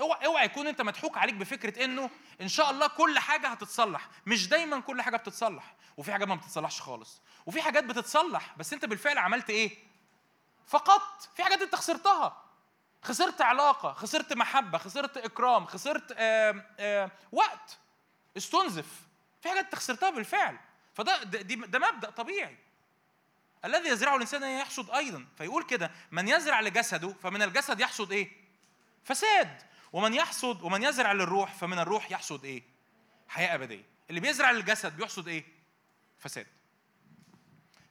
اوعى 0.00 0.26
اوعى 0.26 0.44
يكون 0.44 0.66
انت 0.66 0.82
مضحوك 0.82 1.18
عليك 1.18 1.34
بفكرة 1.34 1.84
انه 1.84 2.10
إن 2.40 2.48
شاء 2.48 2.70
الله 2.70 2.86
كل 2.86 3.18
حاجة 3.18 3.48
هتتصلح. 3.48 4.08
مش 4.26 4.48
دايما 4.48 4.80
كل 4.80 5.02
حاجة 5.02 5.16
بتتصلح. 5.16 5.74
وفي 5.96 6.12
حاجات 6.12 6.28
ما 6.28 6.34
بتتصلحش 6.34 6.80
خالص. 6.80 7.20
وفي 7.46 7.62
حاجات 7.62 7.84
بتتصلح 7.84 8.54
بس 8.56 8.72
انت 8.72 8.84
بالفعل 8.84 9.18
عملت 9.18 9.50
إيه؟ 9.50 9.78
فقدت. 10.66 11.30
في 11.36 11.44
حاجات 11.44 11.62
انت 11.62 11.74
خسرتها. 11.74 12.42
خسرت 13.02 13.40
علاقة 13.40 13.92
خسرت 13.92 14.32
محبة 14.32 14.78
خسرت 14.78 15.16
إكرام 15.16 15.66
خسرت 15.66 16.12
آآ 16.16 16.66
آآ 16.78 17.10
وقت. 17.32 17.78
استنزف. 18.36 18.86
في 19.42 19.48
حاجات 19.48 19.64
انت 19.64 19.74
خسرتها 19.74 20.10
بالفعل. 20.10 20.58
فده 20.94 21.22
ده 21.22 21.78
مبدأ 21.78 22.10
طبيعي. 22.10 22.56
الذي 23.64 23.88
يزرعه 23.88 24.16
الإنسان 24.16 24.42
يحصد 24.42 24.90
أيضا. 24.90 25.26
فيقول 25.38 25.62
كده 25.62 25.90
من 26.10 26.28
يزرع 26.28 26.60
لجسده 26.60 27.14
فمن 27.22 27.42
الجسد 27.42 27.80
يحصد 27.80 28.12
إيه؟ 28.12 28.40
فساد. 29.04 29.62
ومن 29.92 30.14
يحصد 30.14 30.62
ومن 30.62 30.82
يزرع 30.82 31.12
للروح 31.12 31.54
فمن 31.54 31.78
الروح 31.78 32.10
يحصد 32.10 32.44
إيه؟ 32.44 32.62
حياة 33.28 33.54
أبدية. 33.54 33.84
اللي 34.10 34.20
بيزرع 34.20 34.50
للجسد 34.50 34.96
بيحصد 34.96 35.28
إيه؟ 35.28 35.44
فساد. 36.18 36.46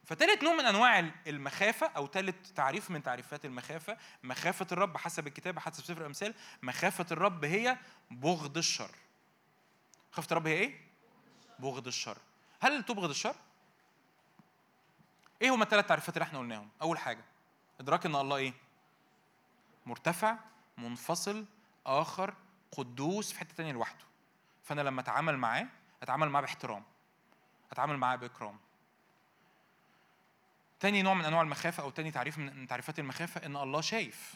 فتالت 0.04 0.42
نوع 0.42 0.54
من 0.54 0.66
أنواع 0.66 0.98
المخافة 1.26 1.86
أو 1.86 2.06
تالت 2.06 2.46
تعريف 2.46 2.90
من 2.90 3.02
تعريفات 3.02 3.44
المخافة 3.44 3.96
مخافة 4.22 4.66
الرب 4.72 4.96
حسب 4.96 5.26
الكتاب 5.26 5.58
حسب 5.58 5.84
سفر 5.84 6.00
الأمثال 6.00 6.34
مخافة 6.62 7.06
الرب 7.10 7.44
هي 7.44 7.78
بغض 8.10 8.56
الشر. 8.56 8.90
خافه 10.12 10.26
الرب 10.32 10.46
هي 10.46 10.52
إيه؟ 10.52 10.80
بغض 11.58 11.86
الشر. 11.86 12.18
هل 12.60 12.82
تبغض 12.82 13.10
الشر؟ 13.10 13.36
إيه 15.42 15.54
هما 15.54 15.64
الثلاث 15.64 15.86
تعريفات 15.86 16.16
اللي 16.16 16.24
إحنا 16.24 16.38
قلناهم؟ 16.38 16.68
أول 16.82 16.98
حاجة 16.98 17.24
إدراك 17.80 18.06
إن 18.06 18.14
الله 18.14 18.36
إيه؟ 18.36 18.54
مرتفع 19.86 20.36
منفصل 20.78 21.44
آخر 21.86 22.34
قدوس 22.72 23.32
في 23.32 23.38
حتة 23.38 23.54
تانية 23.54 23.72
لوحده. 23.72 24.04
فأنا 24.64 24.80
لما 24.80 25.00
أتعامل 25.00 25.36
معاه 25.36 25.66
أتعامل 26.02 26.28
معاه 26.28 26.42
باحترام. 26.42 26.84
أتعامل 27.72 27.96
معاه 27.96 28.16
بإكرام. 28.16 28.58
تاني 30.80 31.02
نوع 31.02 31.14
من 31.14 31.24
أنواع 31.24 31.42
المخافة 31.42 31.82
أو 31.82 31.90
تاني 31.90 32.10
تعريف 32.10 32.38
من 32.38 32.66
تعريفات 32.66 32.98
المخافة 32.98 33.46
إن 33.46 33.56
الله 33.56 33.80
شايف. 33.80 34.34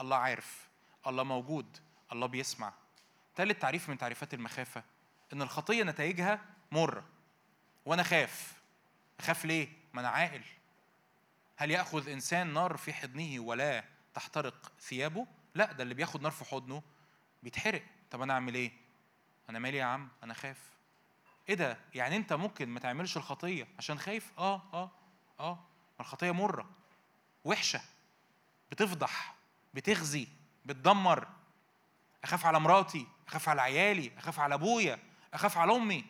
الله 0.00 0.16
عارف. 0.16 0.68
الله 1.06 1.24
موجود. 1.24 1.78
الله 2.12 2.26
بيسمع. 2.26 2.72
تالت 3.36 3.62
تعريف 3.62 3.88
من 3.88 3.98
تعريفات 3.98 4.34
المخافة 4.34 4.82
إن 5.32 5.42
الخطية 5.42 5.82
نتائجها 5.82 6.40
مره 6.72 7.04
وأنا 7.86 8.02
خاف. 8.02 8.60
أخاف 9.20 9.44
ليه؟ 9.44 9.68
ما 9.92 10.00
أنا 10.00 10.08
عاقل. 10.08 10.42
هل 11.56 11.70
يأخذ 11.70 12.08
انسان 12.08 12.52
نار 12.52 12.76
في 12.76 12.92
حضنه 12.92 13.40
ولا 13.40 13.84
تحترق 14.14 14.72
ثيابه؟ 14.80 15.26
لا 15.54 15.72
ده 15.72 15.82
اللي 15.82 15.94
بياخد 15.94 16.22
نار 16.22 16.32
في 16.32 16.44
حضنه 16.44 16.82
بيتحرق. 17.42 17.82
طب 18.10 18.22
أنا 18.22 18.32
أعمل 18.32 18.54
إيه؟ 18.54 18.72
أنا 19.50 19.58
مالي 19.58 19.76
يا 19.76 19.84
عم؟ 19.84 20.08
أنا 20.22 20.34
خاف 20.34 20.58
إيه 21.48 21.54
ده؟ 21.54 21.78
يعني 21.94 22.16
أنت 22.16 22.32
ممكن 22.32 22.68
ما 22.68 22.80
تعملش 22.80 23.16
الخطية 23.16 23.68
عشان 23.78 23.98
خايف؟ 23.98 24.32
آه 24.38 24.62
آه 24.72 24.90
آه. 25.40 25.54
ما 25.98 26.00
الخطية 26.00 26.30
مرة. 26.30 26.70
وحشة. 27.44 27.80
بتفضح 28.70 29.34
بتخزي 29.74 30.28
بتدمر. 30.64 31.28
أخاف 32.24 32.46
على 32.46 32.60
مراتي 32.60 33.06
أخاف 33.28 33.48
على 33.48 33.62
عيالي 33.62 34.12
أخاف 34.18 34.40
على 34.40 34.54
أبويا 34.54 34.98
أخاف 35.34 35.58
على 35.58 35.72
أمي 35.76 36.04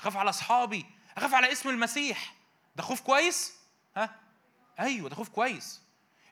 أخاف 0.00 0.16
على 0.16 0.30
أصحابي 0.30 0.86
أخاف 1.16 1.34
على 1.34 1.52
اسم 1.52 1.68
المسيح. 1.68 2.34
ده 2.76 2.82
خوف 2.82 3.00
كويس؟ 3.00 3.58
ها؟ 3.96 4.20
أيوه 4.80 5.08
ده 5.08 5.14
خوف 5.14 5.28
كويس. 5.28 5.82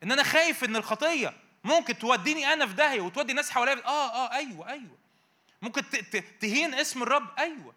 إن 0.03 0.13
أنا 0.13 0.23
خايف 0.23 0.65
إن 0.65 0.77
الخطية 0.77 1.35
ممكن 1.65 1.99
توديني 1.99 2.53
أنا 2.53 2.67
في 2.67 2.73
داهية 2.73 3.01
وتودي 3.01 3.31
الناس 3.31 3.51
حواليا 3.51 3.85
آه 3.87 4.11
آه 4.27 4.33
أيوه 4.33 4.69
أيوه. 4.69 4.99
ممكن 5.63 5.83
تهين 6.41 6.75
اسم 6.75 7.03
الرب 7.03 7.39
أيوه. 7.39 7.75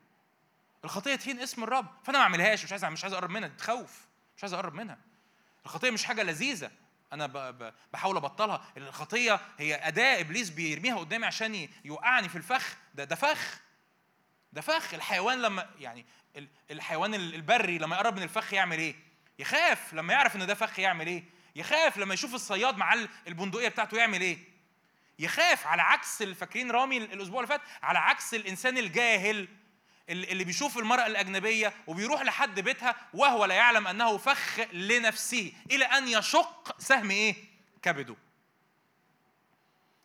الخطية 0.83 1.15
تهين 1.15 1.39
اسم 1.39 1.63
الرب. 1.63 1.85
فأنا 2.03 2.17
ما 2.17 2.23
أعملهاش 2.23 2.63
مش 2.63 2.71
عايز 2.71 2.85
مش 2.85 3.03
عايز 3.03 3.13
أقرب 3.13 3.29
منها 3.29 3.47
تخوف. 3.49 4.05
مش 4.37 4.43
عايز 4.43 4.53
أقرب 4.53 4.73
منها. 4.73 4.97
الخطية 5.65 5.89
مش 5.91 6.05
حاجة 6.05 6.23
لذيذة. 6.23 6.71
أنا 7.13 7.27
بحاول 7.93 8.17
أبطلها. 8.17 8.65
الخطية 8.77 9.39
هي 9.57 9.75
أداة 9.75 10.19
إبليس 10.21 10.49
بيرميها 10.49 10.97
قدامي 10.97 11.25
عشان 11.25 11.69
يوقعني 11.85 12.29
في 12.29 12.35
الفخ. 12.37 12.77
ده 12.95 13.03
ده 13.03 13.15
فخ. 13.15 13.59
ده 14.53 14.61
فخ. 14.61 14.93
الحيوان 14.93 15.41
لما 15.41 15.69
يعني 15.79 16.05
ال- 16.35 16.47
الحيوان 16.71 17.13
ال- 17.13 17.35
البري 17.35 17.77
لما 17.77 17.95
يقرب 17.95 18.15
من 18.15 18.23
الفخ 18.23 18.53
يعمل 18.53 18.77
إيه؟ 18.79 18.95
يخاف 19.39 19.93
لما 19.93 20.13
يعرف 20.13 20.35
إن 20.35 20.45
ده 20.47 20.53
فخ 20.53 20.79
يعمل 20.79 21.07
إيه؟ 21.07 21.23
يخاف 21.57 21.97
لما 21.97 22.13
يشوف 22.13 22.35
الصياد 22.35 22.77
مع 22.77 22.93
ال- 22.93 23.09
البندقية 23.27 23.67
بتاعته 23.67 23.97
يعمل 23.97 24.21
إيه؟ 24.21 24.37
يخاف 25.19 25.67
على 25.67 25.81
عكس 25.81 26.21
اللي 26.21 26.35
فاكرين 26.35 26.71
رامي 26.71 26.97
الأسبوع 26.97 27.39
اللي 27.39 27.47
فات؟ 27.47 27.61
على 27.83 27.99
عكس 27.99 28.33
الإنسان 28.33 28.77
الجاهل 28.77 29.47
اللي 30.09 30.43
بيشوف 30.43 30.77
المرأة 30.77 31.07
الأجنبية 31.07 31.73
وبيروح 31.87 32.21
لحد 32.21 32.59
بيتها 32.59 32.95
وهو 33.13 33.45
لا 33.45 33.55
يعلم 33.55 33.87
أنه 33.87 34.17
فخ 34.17 34.59
لنفسه 34.73 35.53
إلى 35.71 35.85
أن 35.85 36.07
يشق 36.07 36.79
سهم 36.81 37.11
إيه؟ 37.11 37.35
كبده. 37.81 38.15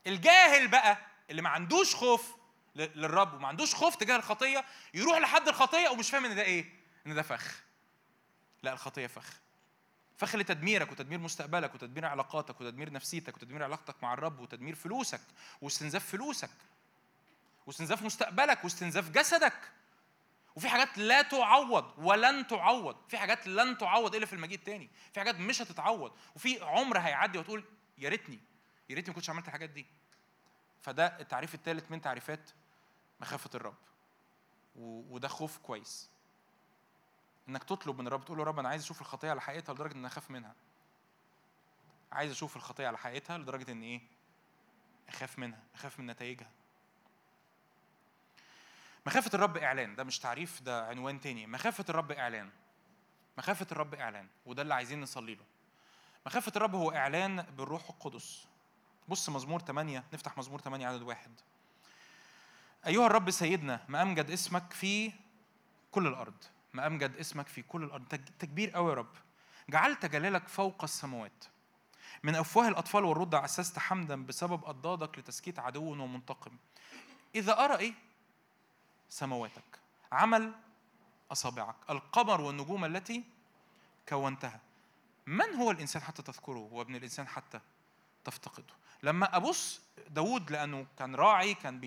الجاهل 0.07 0.69
بقى 0.69 0.99
اللي 1.31 1.43
ما 1.43 1.49
عندوش 1.49 1.95
خوف 1.95 2.35
للرب 2.77 3.35
وما 3.35 3.49
عندوش 3.49 3.75
خوف 3.75 3.97
تجاه 3.97 4.17
الخطية 4.17 4.65
يروح 4.95 5.19
لحد 5.19 5.49
الخطية 5.49 5.89
ومش 5.89 6.11
فاهم 6.11 6.25
إن 6.25 6.35
ده 6.35 6.43
إيه؟ 6.43 6.65
إن 7.07 7.15
ده 7.15 7.23
فخ. 7.23 7.61
لا 8.63 8.73
الخطية 8.73 9.07
فخ. 9.07 9.42
فخ 10.17 10.37
لتدميرك 10.37 10.93
وتدمير 10.93 11.19
مستقبلك 11.19 11.75
وتدمير 11.75 12.07
علاقاتك 12.07 12.61
وتدمير 12.61 12.93
نفسيتك 12.93 13.37
وتدمير 13.37 13.63
علاقتك 13.63 14.03
مع 14.03 14.15
الرب 14.15 14.41
وتدمير 14.41 14.75
فلوسك 14.75 15.21
واستنزاف 15.63 16.07
فلوسك 16.07 16.51
واستنزاف 17.67 18.03
مستقبلك 18.03 18.65
واستنزاف 18.65 19.11
جسدك. 19.11 19.73
وفي 20.57 20.69
حاجات 20.69 20.99
لا 20.99 21.23
تعوض 21.23 21.95
ولن 21.99 22.47
تعوض. 22.47 22.97
في 23.09 23.19
حاجات 23.19 23.47
لن 23.47 23.79
تعوض 23.79 24.15
إلا 24.15 24.27
في 24.27 24.33
المجيء 24.33 24.59
التاني. 24.59 24.91
في 25.13 25.21
حاجات 25.21 25.35
مش 25.35 25.63
هتتعوض. 25.63 26.13
وفي 26.37 26.61
عمر 26.61 26.99
هيعدي 26.99 27.39
وتقول 27.39 27.65
يا 27.99 28.09
ريتني 28.09 28.39
يا 28.91 28.95
ريتني 28.95 29.11
ما 29.11 29.15
كنتش 29.15 29.31
عملت 29.31 29.47
الحاجات 29.47 29.71
دي. 29.71 29.87
فده 30.83 31.21
التعريف 31.21 31.55
الثالث 31.55 31.91
من 31.91 32.01
تعريفات 32.01 32.51
مخافة 33.21 33.51
الرب. 33.55 33.75
وده 34.77 35.29
خوف 35.29 35.59
كويس. 35.59 36.11
إنك 37.49 37.65
تطلب 37.65 38.01
من 38.01 38.07
الرب 38.07 38.25
تقول 38.25 38.39
له 38.39 38.45
رب 38.45 38.59
أنا 38.59 38.69
عايز 38.69 38.83
أشوف 38.83 39.01
الخطية 39.01 39.31
على 39.31 39.41
حقيقتها 39.41 39.73
لدرجة 39.73 39.95
إن 39.95 40.05
أخاف 40.05 40.31
منها. 40.31 40.55
عايز 42.13 42.31
أشوف 42.31 42.57
الخطية 42.57 42.87
على 42.87 42.99
حقيقتها 42.99 43.39
لدرجة 43.39 43.73
إن 43.73 43.83
إيه؟ 43.83 44.01
أخاف 45.09 45.39
منها 45.39 45.59
أخاف 45.75 45.99
من 46.01 46.07
نتائجها. 46.07 46.51
مخافة 49.07 49.31
الرب 49.35 49.57
إعلان 49.57 49.95
ده 49.95 50.05
مش 50.05 50.19
تعريف 50.19 50.63
ده 50.63 50.87
عنوان 50.87 51.21
تاني. 51.21 51.47
مخافة 51.47 51.85
الرب 51.89 52.13
إعلان. 52.13 52.51
مخافة 53.39 53.67
الرب 53.73 53.95
إعلان 53.95 54.29
وده 54.47 54.63
اللي 54.63 54.75
عايزين 54.75 55.01
نصلي 55.01 55.35
له. 55.35 55.45
مخافة 56.27 56.53
الرب 56.57 56.75
هو 56.75 56.93
إعلان 56.93 57.43
بالروح 57.43 57.91
القدس. 57.91 58.47
بص 59.09 59.29
مزمور 59.29 59.61
8 59.61 60.05
نفتح 60.13 60.39
مزمور 60.39 60.61
8 60.61 60.87
عدد 60.87 61.03
واحد. 61.03 61.31
أيها 62.87 63.07
الرب 63.07 63.31
سيدنا 63.31 63.85
ما 63.89 64.03
أمجد 64.03 64.31
اسمك 64.31 64.73
في 64.73 65.13
كل 65.93 66.07
الأرض. 66.07 66.45
ما 66.75 66.87
أمجد 66.87 67.17
اسمك 67.17 67.47
في 67.49 67.63
كل 67.63 67.83
الأرض. 67.83 68.05
تك- 68.09 68.29
تكبير 68.39 68.71
قوي 68.71 68.91
يا 68.91 68.95
رب. 68.95 69.15
جعلت 69.71 70.07
جلالك 70.07 70.49
فوق 70.49 70.83
السماوات. 70.83 71.45
من 72.23 72.35
أفواه 72.35 72.69
الأطفال 72.69 73.05
والرضع 73.05 73.45
أسست 73.45 73.79
حمدا 73.79 74.27
بسبب 74.27 74.65
أضدادك 74.65 75.19
لتسكيت 75.19 75.59
عدو 75.59 75.83
ومنتقم. 75.83 76.57
إذا 77.35 77.65
أرى 77.65 77.77
إيه؟ 77.77 77.95
سماواتك. 79.09 79.79
عمل 80.13 80.53
أصابعك. 81.33 81.75
القمر 81.91 82.41
والنجوم 82.41 82.85
التي 82.85 83.25
كونتها. 84.09 84.61
من 85.27 85.55
هو 85.55 85.71
الإنسان 85.71 86.03
حتى 86.03 86.23
تذكره؟ 86.23 86.69
وابن 86.73 86.97
الإنسان 86.97 87.29
حتى 87.29 87.61
تفتقده. 88.25 88.75
لما 89.03 89.37
أبص 89.37 89.81
داود 90.09 90.51
لأنه 90.51 90.87
كان 90.99 91.15
راعي 91.15 91.55
كان 91.55 91.81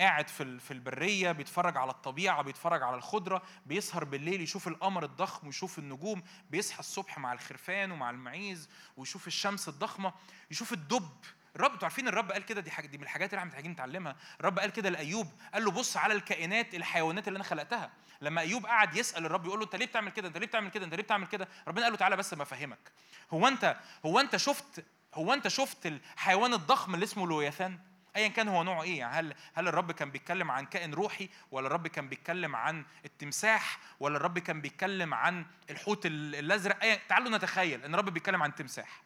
قاعد 0.00 0.28
في 0.28 0.58
في 0.58 0.70
البرية 0.70 1.32
بيتفرج 1.32 1.76
على 1.76 1.90
الطبيعة 1.90 2.42
بيتفرج 2.42 2.82
على 2.82 2.96
الخضرة 2.96 3.42
بيسهر 3.66 4.04
بالليل 4.04 4.40
يشوف 4.40 4.68
القمر 4.68 5.04
الضخم 5.04 5.46
ويشوف 5.46 5.78
النجوم 5.78 6.22
بيصحى 6.50 6.80
الصبح 6.80 7.18
مع 7.18 7.32
الخرفان 7.32 7.90
ومع 7.90 8.10
المعيز 8.10 8.68
ويشوف 8.96 9.26
الشمس 9.26 9.68
الضخمة 9.68 10.12
يشوف 10.50 10.72
الدب. 10.72 11.10
الرب 11.56 11.72
أنتوا 11.72 11.84
عارفين 11.84 12.08
الرب 12.08 12.32
قال 12.32 12.44
كده؟ 12.44 12.60
دي 12.60 12.70
حاجة 12.70 12.86
دي 12.86 12.98
من 12.98 13.04
الحاجات 13.04 13.30
اللي 13.30 13.38
إحنا 13.38 13.50
محتاجين 13.50 13.70
نتعلمها. 13.70 14.16
الرب 14.40 14.58
قال 14.58 14.70
كده 14.70 14.88
لأيوب 14.90 15.26
قال 15.54 15.64
له 15.64 15.70
بص 15.70 15.96
على 15.96 16.14
الكائنات 16.14 16.74
الحيوانات 16.74 17.28
اللي 17.28 17.36
أنا 17.36 17.44
خلقتها. 17.44 17.90
لما 18.20 18.40
أيوب 18.40 18.66
قعد 18.66 18.96
يسأل 18.96 19.26
الرب 19.26 19.46
يقول 19.46 19.58
له 19.58 19.64
أنت 19.64 19.76
ليه 19.76 19.86
بتعمل 19.86 20.10
كده؟ 20.12 20.28
أنت 20.28 20.36
ليه 20.36 20.46
بتعمل 20.46 20.70
كده؟ 20.70 20.84
أنت 20.84 20.94
ليه 20.94 21.02
بتعمل 21.02 21.26
كده؟ 21.26 21.48
ربنا 21.68 21.82
قال 21.82 21.92
له 21.92 21.98
تعالى 21.98 22.16
بس 22.16 22.34
ما 22.34 22.42
أفهمك. 22.42 22.92
هو 23.32 23.48
انت 23.48 23.76
هو 24.06 24.20
أنت 24.20 24.36
شفت 24.36 24.84
هو 25.14 25.32
أنت 25.32 25.48
شفت 25.48 25.86
الحيوان 25.86 26.54
الضخم 26.54 26.94
اللي 26.94 27.04
اسمه 27.04 27.26
لوياثان؟ 27.26 27.78
ايا 28.16 28.28
كان 28.28 28.48
هو 28.48 28.62
نوعه 28.62 28.82
إيه 28.82 28.98
يعني 28.98 29.14
هل 29.16 29.34
هل 29.54 29.68
الرب 29.68 29.92
كان 29.92 30.10
بيتكلم 30.10 30.50
عن 30.50 30.66
كائن 30.66 30.94
روحي 30.94 31.28
ولا 31.50 31.66
الرب 31.66 31.86
كان 31.88 32.08
بيتكلم 32.08 32.56
عن 32.56 32.84
التمساح 33.04 33.78
ولا 34.00 34.16
الرب 34.16 34.38
كان 34.38 34.60
بيتكلم 34.60 35.14
عن 35.14 35.46
الحوت 35.70 36.06
ال- 36.06 36.34
الأزرق 36.34 36.82
أيا 36.82 37.00
تعالوا 37.08 37.30
نتخيل 37.30 37.84
إن 37.84 37.94
الرب 37.94 38.10
بيتكلم 38.10 38.42
عن 38.42 38.50
التمساح. 38.50 39.02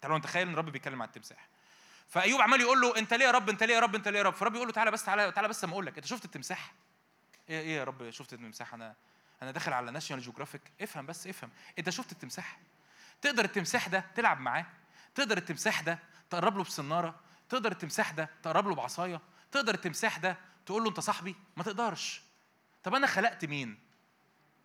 تعالوا 0.00 0.18
نتخيل 0.18 0.46
إن 0.48 0.52
الرب 0.54 0.70
بيتكلم 0.72 1.02
عن 1.02 1.08
التمساح. 1.08 1.48
فأيوب 2.08 2.40
عمال 2.40 2.60
يقول 2.60 2.80
له 2.80 2.98
أنت 2.98 3.14
ليه 3.14 3.24
يا 3.26 3.30
رب 3.30 3.48
أنت 3.48 3.62
ليه 3.62 3.74
يا 3.74 3.80
رب 3.80 3.94
أنت 3.94 4.08
ليه 4.08 4.18
يا 4.18 4.24
رب؟ 4.24 4.34
فالرب 4.34 4.54
يقول 4.54 4.66
له 4.66 4.72
تعالى 4.72 4.90
بس 4.90 5.04
تعالى 5.04 5.32
تعالى 5.32 5.48
بس 5.48 5.64
أما 5.64 5.72
أقول 5.72 5.86
لك 5.86 5.96
أنت 5.96 6.06
شفت 6.06 6.24
التمساح؟ 6.24 6.72
إيه 7.48 7.60
إيه 7.60 7.76
يا 7.76 7.84
رب 7.84 8.10
شفت 8.10 8.32
التمساح؟ 8.32 8.74
أنا 8.74 8.94
أنا 9.42 9.50
داخل 9.50 9.72
على 9.72 9.90
National 9.90 10.22
Geographic 10.22 10.62
افهم 10.80 11.06
بس 11.06 11.26
افهم. 11.26 11.50
أنت 11.78 11.90
شفت 11.90 12.12
التمساح؟ 12.12 12.58
تقدر 13.22 13.44
التمساح 13.44 13.88
ده 13.88 14.04
تلعب 14.14 14.40
معاه؟ 14.40 14.66
تقدر 15.14 15.38
التمساح 15.38 15.80
ده 15.80 15.98
تقرب 16.30 16.56
له 16.56 16.64
بسناره 16.64 17.14
تقدر 17.48 17.72
التمساح 17.72 18.10
ده 18.10 18.30
تقرب 18.42 18.68
له 18.68 18.74
بعصاية. 18.74 19.20
تقدر 19.52 19.74
التمساح 19.74 20.18
ده 20.18 20.36
تقول 20.66 20.82
له 20.82 20.88
انت 20.88 21.00
صاحبي. 21.00 21.36
ما 21.56 21.62
تقدرش. 21.62 22.22
طب 22.82 22.94
أنا 22.94 23.06
خلقت 23.06 23.44
مين؟ 23.44 23.78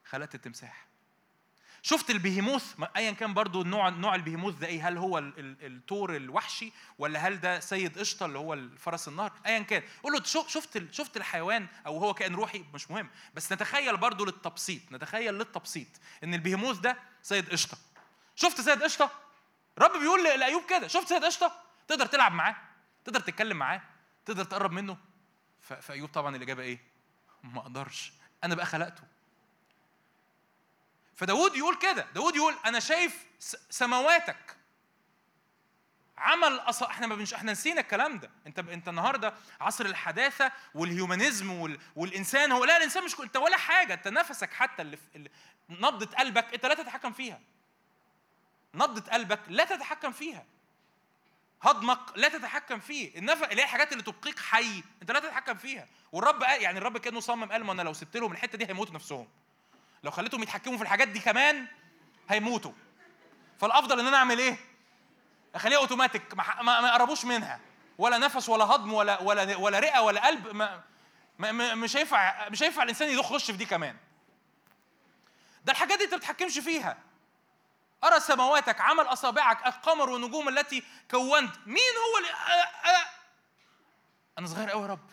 خلقت 0.05 0.35
التمساح. 0.35 0.85
شفت 1.83 2.09
البهيموث 2.09 2.75
ايا 2.95 3.11
كان 3.11 3.33
برضو 3.33 3.63
نوع 3.63 3.89
نوع 3.89 4.15
البهيموث 4.15 4.55
ده 4.55 4.67
إيه؟ 4.67 4.87
هل 4.87 4.97
هو 4.97 5.17
ال- 5.17 5.39
ال- 5.39 5.65
الثور 5.77 6.15
الوحشي 6.15 6.71
ولا 6.97 7.19
هل 7.19 7.39
ده 7.39 7.59
سيد 7.59 7.99
قشطة 7.99 8.25
اللي 8.25 8.37
هو 8.39 8.53
الفرس 8.53 9.07
النهر؟ 9.07 9.31
ايا 9.45 9.59
كان. 9.59 9.83
قول 10.03 10.13
له 10.13 10.23
شفت 10.23 10.91
شفت 10.93 11.17
الحيوان 11.17 11.67
أو 11.85 11.97
هو 11.97 12.13
كائن 12.13 12.35
روحي؟ 12.35 12.65
مش 12.73 12.91
مهم. 12.91 13.09
بس 13.33 13.51
نتخيل 13.51 13.97
برضو 13.97 14.25
للتبسيط. 14.25 14.81
نتخيل 14.91 15.33
للتبسيط 15.33 15.87
إن 16.23 16.33
البهيموث 16.33 16.77
ده 16.77 16.97
سيد 17.23 17.49
قشطة. 17.49 17.77
شفت 18.35 18.61
سيد 18.61 18.83
قشطة؟ 18.83 19.11
رب 19.79 19.99
بيقول 19.99 20.23
لأيوب 20.23 20.63
كده. 20.69 20.87
شفت 20.87 21.07
سيد 21.07 21.25
قشطة؟ 21.25 21.51
تقدر 21.87 22.05
تلعب 22.05 22.31
معاه. 22.31 22.55
تقدر 23.05 23.19
تتكلم 23.19 23.57
معاه 23.57 23.81
تقدر 24.25 24.43
تقرب 24.43 24.71
منه. 24.71 24.97
فأيوب 25.61 26.09
طبعا 26.09 26.35
الإجابة 26.35 26.63
إيه؟ 26.63 26.79
ما 27.43 27.59
أقدرش. 27.59 28.13
أنا 28.43 28.55
بقى 28.55 28.65
خلقته. 28.65 29.03
فداود 31.15 31.55
يقول 31.55 31.75
كده 31.77 32.07
داود 32.15 32.35
يقول 32.35 32.55
أنا 32.65 32.79
شايف 32.79 33.25
سماواتك. 33.69 34.57
عمل 36.17 36.59
أص... 36.59 36.83
إحنا 36.83 37.07
ما 37.07 37.15
بنش... 37.15 37.33
إحنا 37.33 37.51
نسينا 37.51 37.81
الكلام 37.81 38.19
ده. 38.19 38.29
أنت 38.47 38.59
أنت 38.59 38.87
النهارده 38.87 39.33
عصر 39.61 39.85
الحداثة 39.85 40.51
والهيومانيزم 40.75 41.51
وال... 41.51 41.79
والإنسان 41.95 42.51
هو 42.51 42.65
لا 42.65 42.77
الإنسان 42.77 43.03
مش 43.03 43.19
أنت 43.19 43.37
ولا 43.37 43.57
حاجة. 43.57 43.93
أنت 43.93 44.07
نفسك 44.07 44.53
حتى 44.53 44.81
اللي, 44.81 44.97
في... 44.97 45.03
اللي... 45.15 45.29
نبضة 45.69 46.17
قلبك 46.17 46.53
أنت 46.53 46.65
لا 46.65 46.73
تتحكم 46.73 47.11
فيها. 47.13 47.39
نبضة 48.73 49.11
قلبك 49.11 49.39
لا 49.47 49.65
تتحكم 49.65 50.11
فيها. 50.11 50.45
هضمك 51.61 51.99
لا 52.15 52.29
تتحكم 52.29 52.79
فيه. 52.79 53.17
النف... 53.17 53.43
اللي 53.43 53.61
هي 53.61 53.65
الحاجات 53.65 53.91
اللي 53.91 54.03
تبقيك 54.03 54.39
حي 54.39 54.83
انت 55.01 55.11
لا 55.11 55.19
تتحكم 55.19 55.55
فيها. 55.55 55.87
والرب 56.11 56.43
قال 56.43 56.61
يعني 56.61 56.77
الرب 56.77 56.97
كانه 56.97 57.19
صمم 57.19 57.51
قال 57.51 57.63
ما 57.63 57.71
أنا 57.71 57.81
لو 57.81 57.93
سبت 57.93 58.17
لهم 58.17 58.31
الحتة 58.31 58.57
دي 58.57 58.65
هيموتوا 58.69 58.93
نفسهم. 58.93 59.27
لو 60.03 60.11
خليتهم 60.11 60.43
يتحكموا 60.43 60.77
في 60.77 60.83
الحاجات 60.83 61.07
دي 61.07 61.19
كمان 61.19 61.67
هيموتوا. 62.29 62.71
فالأفضل 63.59 63.99
إن 63.99 64.07
أنا 64.07 64.17
أعمل 64.17 64.39
إيه؟ 64.39 64.57
أخليها 65.55 65.77
أوتوماتيك 65.77 66.33
ما, 66.61 66.87
يقربوش 66.87 67.25
منها. 67.25 67.59
ولا 67.97 68.17
نفس 68.17 68.49
ولا 68.49 68.65
هضم 68.65 68.93
ولا 68.93 69.21
ولا 69.21 69.55
ولا 69.57 69.79
رئة 69.79 69.99
ولا 69.99 70.27
قلب 70.27 70.55
ما 70.55 70.83
ما- 71.39 71.75
مش 71.75 71.97
هينفع 71.97 72.49
مش 72.49 72.63
هينفع 72.63 72.83
الإنسان 72.83 73.09
يخش 73.09 73.51
في 73.51 73.57
دي 73.57 73.65
كمان. 73.65 73.97
ده 75.65 75.71
الحاجات 75.71 75.97
دي 75.97 76.03
أنت 76.03 76.13
ما 76.13 76.17
بتتحكمش 76.17 76.59
فيها. 76.59 76.97
أرى 78.03 78.19
سماواتك 78.19 78.81
عمل 78.81 79.03
أصابعك 79.03 79.67
القمر 79.67 80.09
والنجوم 80.09 80.49
التي 80.49 80.83
كونت. 81.11 81.55
مين 81.65 81.77
هو 81.77 82.17
اللي 82.17 82.29
أنا 84.37 84.47
صغير 84.47 84.69
قوي 84.69 84.81
يا 84.83 84.87
رب. 84.87 85.09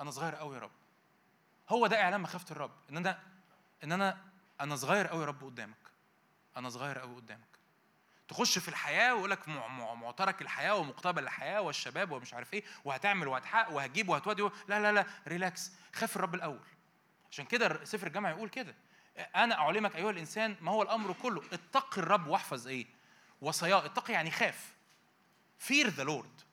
أنا 0.00 0.10
صغير 0.10 0.34
قوي 0.34 0.54
يا 0.56 0.60
رب. 0.60 0.70
هو 1.68 1.86
ده 1.86 2.02
إعلان 2.02 2.20
مخافة 2.20 2.52
الرب 2.52 2.70
إن 2.90 2.96
أنا 2.96 3.18
إن 3.84 3.92
أنا 3.92 4.18
أنا 4.60 4.76
صغير 4.76 5.06
قوي 5.06 5.20
يا 5.20 5.26
رب 5.26 5.44
قدامك. 5.44 5.76
أنا 6.56 6.70
صغير 6.70 6.98
قوي 6.98 7.14
قدامك. 7.16 7.48
تخش 8.28 8.58
في 8.58 8.68
الحياة 8.68 9.14
ويقول 9.14 9.30
لك 9.30 9.48
مع- 9.48 9.66
مع- 9.66 9.94
معترك 9.94 10.42
الحياة 10.42 10.74
ومقتبل 10.74 11.22
الحياة 11.22 11.60
والشباب 11.60 12.12
ومش 12.12 12.34
عارف 12.34 12.54
إيه 12.54 12.64
وهتعمل 12.84 13.28
وهتحقق 13.28 13.72
وهتجيب 13.72 14.08
وهتودي 14.08 14.42
لا 14.42 14.80
لا 14.80 14.92
لا 14.92 15.06
ريلاكس 15.28 15.72
خاف 15.94 16.16
الرب 16.16 16.34
الأول. 16.34 16.60
عشان 17.30 17.44
كده 17.44 17.84
سفر 17.84 18.06
الجامعة 18.06 18.30
يقول 18.30 18.48
كده. 18.48 18.74
أنا 19.18 19.54
أعلمك 19.58 19.96
أيها 19.96 20.10
الإنسان 20.10 20.56
ما 20.60 20.72
هو 20.72 20.82
الأمر 20.82 21.12
كله. 21.12 21.42
اتق 21.52 21.98
الرب 21.98 22.26
واحفظ 22.26 22.68
إيه؟ 22.68 22.86
وصاياه. 23.40 23.84
اتق 23.86 24.10
يعني 24.10 24.30
خاف. 24.30 24.74
Fear 25.68 25.86
the 25.86 26.04
Lord. 26.08 26.44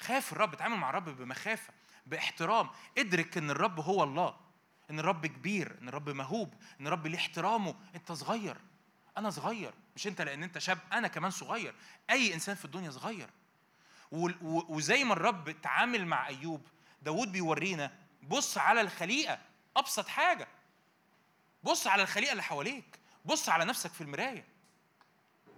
خاف 0.00 0.32
الرب. 0.32 0.52
اتعامل 0.52 0.76
مع 0.76 0.90
الرب 0.90 1.08
بمخافة 1.08 1.72
باحترام. 2.06 2.70
ادرك 2.98 3.38
إن 3.38 3.50
الرب 3.50 3.80
هو 3.80 4.02
الله 4.02 4.36
إن 4.90 4.98
الرب 4.98 5.26
كبير 5.26 5.76
إن 5.82 5.88
الرب 5.88 6.10
مهوب 6.10 6.54
إن 6.80 6.86
الرب 6.86 7.06
ليه 7.06 7.18
احترامه. 7.18 7.74
أنت 7.94 8.12
صغير. 8.12 8.56
أنا 9.18 9.30
صغير. 9.30 9.74
مش 9.96 10.06
أنت 10.06 10.20
لأن 10.20 10.42
أنت 10.42 10.58
شاب 10.58 10.78
أنا 10.92 11.08
كمان 11.08 11.30
صغير. 11.30 11.74
أي 12.10 12.34
إنسان 12.34 12.54
في 12.54 12.64
الدنيا 12.64 12.90
صغير. 12.90 13.30
وزي 14.12 15.04
ما 15.04 15.12
الرب 15.12 15.48
اتعامل 15.48 16.06
مع 16.06 16.26
أيوب 16.28 16.66
داود 17.02 17.32
بيورينا 17.32 17.92
بص 18.22 18.58
على 18.58 18.80
الخليقة. 18.80 19.38
أبسط 19.76 20.08
حاجة. 20.08 20.48
بص 21.62 21.86
على 21.86 22.02
الخليقة 22.02 22.32
اللي 22.32 22.42
حواليك. 22.42 22.98
بص 23.24 23.48
على 23.48 23.64
نفسك 23.64 23.92
في 23.92 24.00
المراية. 24.00 24.44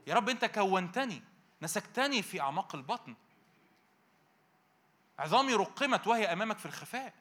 يا 0.06 0.14
رب 0.14 0.28
انت 0.28 0.44
كونتني 0.44 1.22
نسكتني 1.62 2.22
في 2.22 2.40
أعماق 2.40 2.74
البطن. 2.74 3.14
عظامي 5.18 5.54
رقمت 5.54 6.06
وهي 6.06 6.32
أمامك 6.32 6.58
في 6.58 6.66
الخفاء. 6.66 7.14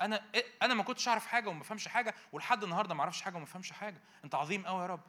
أنا 0.00 0.24
أنا 0.62 0.74
ما 0.74 0.82
كنتش 0.82 1.08
أعرف 1.08 1.26
حاجة 1.26 1.48
وما 1.48 1.60
بفهمش 1.60 1.88
حاجة 1.88 2.14
ولحد 2.32 2.62
النهارده 2.62 2.94
ما 2.94 3.00
أعرفش 3.00 3.22
حاجة 3.22 3.34
وما 3.36 3.44
بفهمش 3.44 3.72
حاجة. 3.72 4.00
أنت 4.24 4.34
عظيم 4.34 4.66
قوي 4.66 4.82
يا 4.82 4.86
رب. 4.86 5.00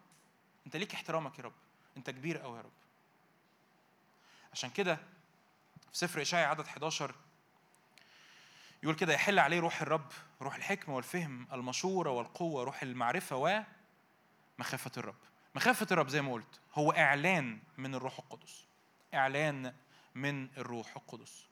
أنت 0.66 0.76
ليك 0.76 0.94
احترامك 0.94 1.40
يا 1.40 1.44
رب. 1.44 1.54
أنت 1.98 2.10
كبير 2.10 2.38
قوي 2.38 2.58
يا 2.58 2.62
رب. 2.62 2.72
عشان 4.54 4.70
كده 4.70 4.96
في 5.92 5.98
سفر 5.98 6.22
اشعياء 6.22 6.50
عدد 6.50 6.66
11 6.68 7.16
يقول 8.84 8.96
كده 8.96 9.14
يحل 9.14 9.40
عليه 9.40 9.60
روح 9.60 9.82
الرب 9.82 10.12
روح 10.42 10.56
الحكمة 10.56 10.96
والفهم 10.96 11.48
المشورة 11.54 12.10
والقوة 12.10 12.64
روح 12.64 12.84
المعرفة 12.84 13.64
ومخافة 14.60 14.92
الرب. 14.98 15.16
مخافة 15.56 15.88
الرب 15.92 16.08
زي 16.08 16.22
ما 16.22 16.34
قلت 16.34 16.60
هو 16.74 16.92
إعلان 16.92 17.60
من 17.78 17.96
الروح 17.96 18.20
القدس. 18.20 18.66
إعلان 19.14 19.74
من 20.16 20.48
الروح 20.58 20.96
القدس. 20.96 21.46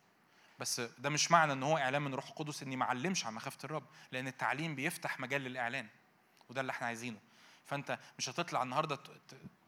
بس 0.59 0.79
ده 0.79 1.09
مش 1.09 1.31
معنى 1.31 1.53
إن 1.53 1.63
هو 1.63 1.77
إعلان 1.77 2.01
من 2.01 2.07
الروح 2.11 2.27
القدس 2.27 2.63
إني 2.63 2.75
ما 2.75 2.85
أعلمش 2.85 3.25
عن 3.25 3.33
مخافة 3.33 3.57
الرب 3.63 3.83
لأن 4.11 4.27
التعليم 4.27 4.75
بيفتح 4.75 5.19
مجال 5.19 5.41
للإعلان 5.41 5.87
وده 6.49 6.61
اللي 6.61 6.71
إحنا 6.71 6.87
عايزينه. 6.87 7.19
فأنت 7.65 7.99
مش 8.17 8.29
هتطلع 8.29 8.63
النهارده 8.63 8.99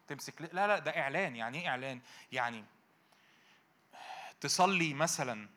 تمسك 0.07 0.41
لا 0.41 0.67
لا 0.67 0.79
ده 0.79 0.91
إعلان. 1.01 1.35
يعني 1.35 1.61
إيه 1.61 1.67
إعلان؟ 1.67 2.01
يعني 2.31 2.65
تصلي 4.41 4.93
مثلا 4.93 5.49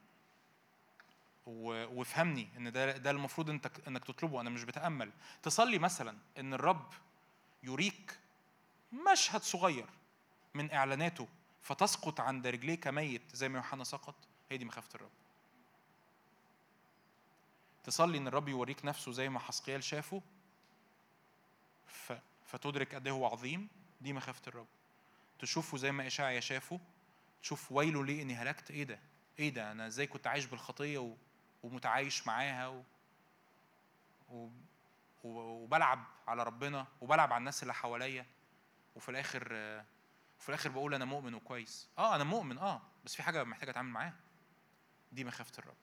وافهمني 1.46 2.48
إن 2.56 2.72
ده 2.72 2.96
ده 2.96 3.10
المفروض 3.10 3.50
إنت 3.50 3.70
إنك 3.88 4.04
تطلبه 4.04 4.40
أنا 4.40 4.50
مش 4.50 4.64
بتأمل. 4.64 5.12
تصلي 5.42 5.78
مثلا 5.78 6.18
إن 6.38 6.54
الرب 6.54 6.92
يريك 7.62 8.18
مشهد 9.12 9.42
صغير 9.42 9.86
من 10.54 10.72
إعلاناته 10.72 11.28
فتسقط 11.62 12.20
عند 12.20 12.46
رجليه 12.46 12.74
كميت 12.74 13.22
زي 13.36 13.48
ما 13.48 13.58
يوحنا 13.58 13.84
سقط 13.84 14.14
هي 14.50 14.56
دي 14.56 14.64
مخافة 14.64 14.94
الرب. 14.94 15.10
تصلي 17.84 18.18
إن 18.18 18.26
الرب 18.26 18.48
يوريك 18.48 18.84
نفسه 18.84 19.12
زي 19.12 19.28
ما 19.28 19.38
حسقيال 19.38 19.84
شافه. 19.84 20.22
فتدرك 22.46 22.94
قد 22.94 23.06
إيه 23.06 23.14
هو 23.14 23.26
عظيم 23.26 23.68
دي 24.00 24.12
مخافة 24.12 24.42
الرب. 24.46 24.66
تشوفه 25.38 25.78
زي 25.78 25.92
ما 25.92 26.06
إشعيا 26.06 26.40
شافه 26.40 26.80
تشوف 27.42 27.72
ويله 27.72 28.04
ليه 28.04 28.22
إني 28.22 28.34
هلكت؟ 28.34 28.70
إيه 28.70 28.84
ده؟ 28.84 28.98
إيه 29.38 29.50
ده؟ 29.50 29.72
أنا 29.72 29.86
إزاي 29.86 30.06
كنت 30.06 30.26
عايش 30.26 30.46
بالخطية 30.46 30.98
و... 30.98 31.14
ومتعايش 31.64 32.26
معاها 32.26 32.68
و... 32.68 32.82
و... 34.30 34.48
وبلعب 35.24 36.04
على 36.28 36.42
ربنا 36.42 36.86
وبلعب 37.00 37.32
على 37.32 37.38
الناس 37.40 37.62
اللي 37.62 37.74
حواليا. 37.74 38.26
وفي 38.96 39.08
الآخر 39.08 39.52
وفي 40.40 40.48
الآخر 40.48 40.70
بقول 40.70 40.94
أنا 40.94 41.04
مؤمن 41.04 41.34
وكويس. 41.34 41.88
آه 41.98 42.14
أنا 42.16 42.24
مؤمن 42.24 42.58
آه 42.58 42.82
بس 43.04 43.14
في 43.16 43.22
حاجة 43.22 43.44
محتاج 43.44 43.68
أتعامل 43.68 43.88
معاها. 43.90 44.14
دي 45.12 45.24
مخافة 45.24 45.52
الرب. 45.58 45.74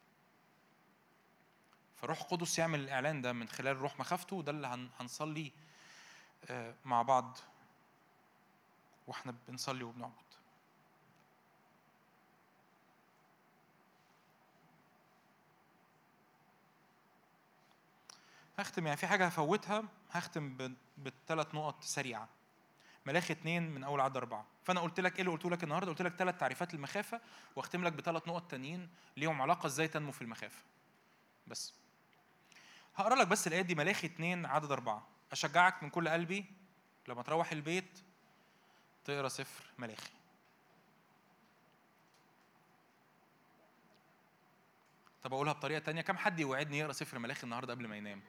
فروح 1.95 2.21
القدس 2.21 2.59
يعمل 2.59 2.79
الإعلان 2.79 3.21
ده 3.21 3.33
من 3.33 3.47
خلال 3.47 3.77
روح 3.77 3.99
مخافته 3.99 4.35
وده 4.35 4.51
اللي 4.51 4.67
هن- 4.67 4.89
هنصلي 4.99 5.51
آه، 6.49 6.75
مع 6.85 7.01
بعض. 7.01 7.37
وإحنا 9.07 9.35
بنصلي 9.47 9.83
وبنعبد 9.83 10.13
هختم 18.61 18.85
يعني 18.85 18.97
في 18.97 19.07
حاجة 19.07 19.25
هفوتها 19.25 19.83
هختم 20.11 20.73
بالثلاث 20.97 21.55
نقط 21.55 21.83
سريعة. 21.83 22.29
ملاخي 23.05 23.33
اتنين 23.33 23.71
من 23.71 23.83
أول 23.83 24.01
عدد 24.01 24.17
أربعة. 24.17 24.45
فأنا 24.63 24.79
قلت 24.79 24.99
لك 24.99 25.15
إيه 25.15 25.21
اللي 25.21 25.31
قلت 25.31 25.45
لك 25.45 25.63
النهارده؟ 25.63 25.91
قلت 25.91 26.01
لك 26.01 26.15
ثلاث 26.15 26.37
تعريفات 26.37 26.73
للمخافة 26.73 27.21
واختم 27.55 27.83
لك 27.83 27.93
بثلاث 27.93 28.27
نقط 28.27 28.51
تانيين 28.51 28.89
ليهم 29.17 29.41
علاقة 29.41 29.67
إزاي 29.67 29.87
تنمو 29.87 30.11
في 30.11 30.21
المخافة. 30.21 30.63
بس. 31.47 31.73
هقرأ 32.95 33.15
لك 33.15 33.27
بس 33.27 33.47
الايه 33.47 33.61
دي 33.61 33.75
ملاخي 33.75 34.07
اتنين 34.07 34.45
عدد 34.45 34.71
أربعة. 34.71 35.07
أشجعك 35.31 35.83
من 35.83 35.89
كل 35.89 36.09
قلبي 36.09 36.45
لما 37.07 37.23
تروح 37.23 37.51
البيت 37.51 37.99
تقرأ 39.05 39.27
سفر 39.27 39.63
ملاخي. 39.77 40.11
طب 45.23 45.33
أقولها 45.33 45.53
بطريقة 45.53 45.79
تانية؟ 45.79 46.01
كم 46.01 46.17
حد 46.17 46.39
يوعدني 46.39 46.79
يقرأ 46.79 46.93
سفر 46.93 47.19
ملاخي 47.19 47.43
النهارده 47.43 47.73
قبل 47.73 47.87
ما 47.87 47.97
ينام؟ 47.97 48.21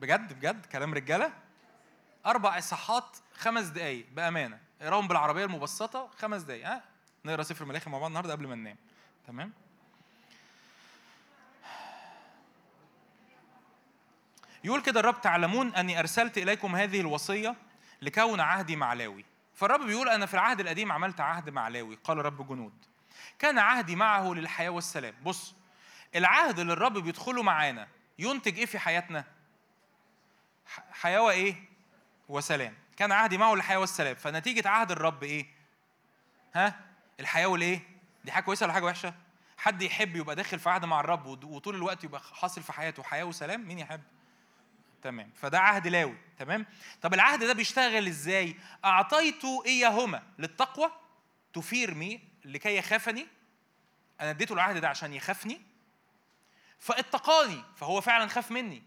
بجد 0.00 0.32
بجد 0.32 0.66
كلام 0.66 0.94
رجالة. 0.94 1.32
أربع 2.26 2.58
إصحاحات 2.58 3.16
خمس 3.34 3.64
دقايق 3.64 4.06
بأمانة. 4.12 4.58
اقراهم 4.80 5.08
بالعربية 5.08 5.44
المبسطة 5.44 6.10
خمس 6.18 6.42
دقايق. 6.42 6.68
ها؟ 6.68 6.82
نقرأ 7.24 7.42
سفر 7.42 7.64
ملاخي 7.64 7.90
مع 7.90 7.98
بعض 7.98 8.06
النهارده 8.06 8.32
قبل 8.32 8.46
ما 8.46 8.54
ننام. 8.54 8.76
تمام؟ 9.26 9.52
يقول 14.64 14.82
كده 14.82 15.00
الرب 15.00 15.20
تعلمون 15.20 15.74
أني 15.74 15.98
أرسلت 15.98 16.38
إليكم 16.38 16.76
هذه 16.76 17.00
الوصية 17.00 17.56
لكون 18.02 18.40
عهدي 18.40 18.76
مع 18.76 18.92
لاوي 18.92 19.24
فالرب 19.54 19.80
بيقول 19.80 20.08
أنا 20.08 20.26
في 20.26 20.34
العهد 20.34 20.60
القديم 20.60 20.92
عملت 20.92 21.20
عهد 21.20 21.50
مع 21.50 21.68
لاوي 21.68 21.98
قال 22.04 22.18
رب 22.18 22.48
جنود. 22.48 22.72
كان 23.38 23.58
عهدي 23.58 23.96
معه 23.96 24.34
للحياة 24.34 24.70
والسلام. 24.70 25.14
بص 25.24 25.54
العهد 26.16 26.58
اللي 26.58 26.72
الرب 26.72 26.98
بيدخله 26.98 27.42
معانا 27.42 27.88
ينتج 28.18 28.58
إيه 28.58 28.66
في 28.66 28.78
حياتنا؟ 28.78 29.24
ح- 30.68 30.84
حياه 30.92 31.20
وايه 31.22 31.54
وسلام. 32.28 32.74
كان 32.96 33.12
عهدي 33.12 33.38
معه 33.38 33.54
للحياه 33.54 33.78
والسلام. 33.78 34.14
فنتيجة 34.14 34.68
عهد 34.68 34.90
الرب 34.90 35.22
إيه؟ 35.22 35.46
ها؟ 36.54 36.80
الحياة 37.20 37.46
والايه 37.46 37.80
دي 38.24 38.32
حاجة 38.32 38.44
كويسة 38.44 38.64
ولا 38.64 38.72
حاجة 38.72 38.84
وحشة؟ 38.84 39.14
حد 39.58 39.82
يحب 39.82 40.16
يبقى 40.16 40.36
داخل 40.36 40.58
في 40.58 40.70
عهد 40.70 40.84
مع 40.84 41.00
الرب 41.00 41.44
وطول 41.44 41.74
الوقت 41.74 42.04
يبقى 42.04 42.20
حاصل 42.34 42.62
في 42.62 42.72
حياته 42.72 43.02
حياة 43.02 43.24
وسلام؟ 43.24 43.68
مين 43.68 43.78
يحب؟ 43.78 44.00
تمام. 45.02 45.30
فده 45.34 45.60
عهد 45.60 45.86
لاوي. 45.86 46.16
تمام؟ 46.38 46.66
طب 47.02 47.14
العهد 47.14 47.44
ده 47.44 47.52
بيشتغل 47.52 48.06
إزاي؟ 48.06 48.56
أعطيت 48.84 49.42
إياهما 49.66 50.22
للتقوى 50.38 50.90
تثير 51.54 51.94
مي 51.94 52.20
لكي 52.44 52.76
يخافني. 52.76 53.26
أنا 54.20 54.30
اديته 54.30 54.52
العهد 54.52 54.76
ده 54.76 54.88
عشان 54.88 55.14
يخافني. 55.14 55.60
فاتقاني 56.78 57.64
فهو 57.76 58.00
فعلا 58.00 58.26
خاف 58.28 58.50
مني. 58.50 58.82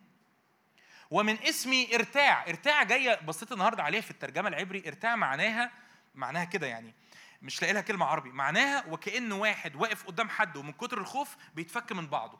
ومن 1.11 1.40
اسمي 1.43 1.95
إرتاع. 1.95 2.48
إرتاع 2.48 2.83
جاية 2.83 3.19
بصيت 3.22 3.51
النهارده 3.51 3.83
عليها 3.83 4.01
في 4.01 4.11
الترجمة 4.11 4.49
العبري. 4.49 4.83
إرتاع 4.88 5.15
معناها 5.15 5.72
معناها 6.15 6.45
كده 6.45 6.67
يعني. 6.67 6.93
مش 7.41 7.61
لاقي 7.61 7.73
لها 7.73 7.81
كلمة 7.81 8.06
عربي. 8.06 8.30
معناها 8.30 8.85
وكأن 8.85 9.31
واحد 9.31 9.75
واقف 9.75 10.03
قدام 10.03 10.30
حد 10.30 10.57
ومن 10.57 10.72
كتر 10.72 10.98
الخوف 10.98 11.35
بيتفك 11.56 11.91
من 11.91 12.07
بعضه. 12.07 12.40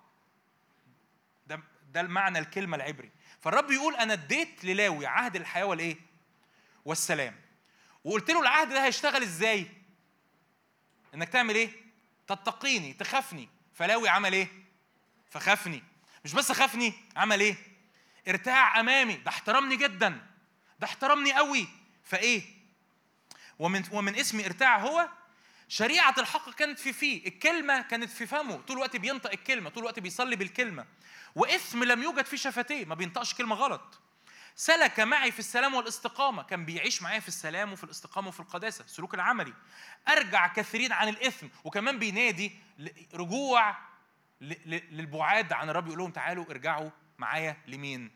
ده 1.48 1.60
ده 1.92 2.02
المعنى 2.02 2.40
الكلمة 2.40 2.78
العبري. 2.78 3.12
فالرب 3.42 3.72
يقول 3.72 3.96
أنا 3.96 4.14
اديت 4.14 4.66
للاوي 4.66 5.06
عهد 5.06 5.36
الحياة 5.36 5.66
والإيه؟ 5.66 5.96
والسلام. 6.86 7.36
وقلت 8.04 8.32
له 8.32 8.42
العهد 8.42 8.70
ده 8.70 8.86
هيشتغل 8.86 9.22
إزاي؟ 9.22 9.68
إنك 11.14 11.30
تعمل 11.30 11.56
إيه؟ 11.56 11.70
تتقيني 12.28 12.94
تخافني. 12.94 13.50
فلاوي 13.74 14.10
عمل 14.10 14.34
إيه؟ 14.34 14.48
فخافني. 15.30 15.84
مش 16.26 16.34
بس 16.34 16.52
خافني 16.52 16.94
عمل 17.16 17.40
إيه؟ 17.40 17.71
ارتاع 18.28 18.80
أمامي. 18.80 19.14
ده 19.16 19.30
احترمني 19.30 19.76
جدا. 19.76 20.22
ده 20.80 20.88
احترمني 20.88 21.34
قوي. 21.34 21.68
فإيه؟ 22.04 22.44
ومن 23.60 23.84
ومن 23.92 24.16
اسمي 24.16 24.46
ارتاع 24.46 24.80
هو 24.80 25.10
شريعة 25.68 26.16
الحق 26.18 26.50
كانت 26.50 26.80
في 26.80 26.94
فيه. 26.94 27.28
الكلمة 27.28 27.82
كانت 27.82 28.10
في 28.10 28.26
فمه. 28.26 28.62
طول 28.62 28.78
الوقت 28.78 28.96
بينطق 28.96 29.32
الكلمة. 29.32 29.70
طول 29.70 29.84
الوقت 29.84 30.00
بيصلي 30.00 30.36
بالكلمة. 30.36 30.86
واسم 31.36 31.84
لم 31.84 32.04
يوجد 32.04 32.26
في 32.26 32.38
شفتيه. 32.38 32.86
ما 32.86 32.96
بينطقش 32.96 33.34
كلمة 33.34 33.56
غلط. 33.56 34.00
سلك 34.56 35.00
معي 35.00 35.32
في 35.32 35.40
السلام 35.40 35.74
والاستقامة. 35.74 36.44
كان 36.44 36.66
بيعيش 36.66 37.02
معايا 37.02 37.20
في 37.20 37.28
السلام 37.28 37.74
وفي 37.74 37.84
الاستقامة 37.84 38.28
وفي 38.28 38.40
القداسة. 38.40 38.86
السلوك 38.86 39.14
العملي. 39.14 39.54
أرجع 40.10 40.48
كثيرين 40.48 40.92
عن 40.92 41.08
الإثم 41.08 41.48
وكمان 41.64 42.00
بينادي 42.00 42.52
رجوع 43.14 43.78
للبعاد 44.42 45.54
عن 45.54 45.70
الرب. 45.70 45.88
يقول 45.88 46.00
لهم 46.00 46.12
تعالوا 46.12 46.46
ارجعوا 46.50 46.90
معايا 47.22 47.58
لمين؟ 47.68 48.12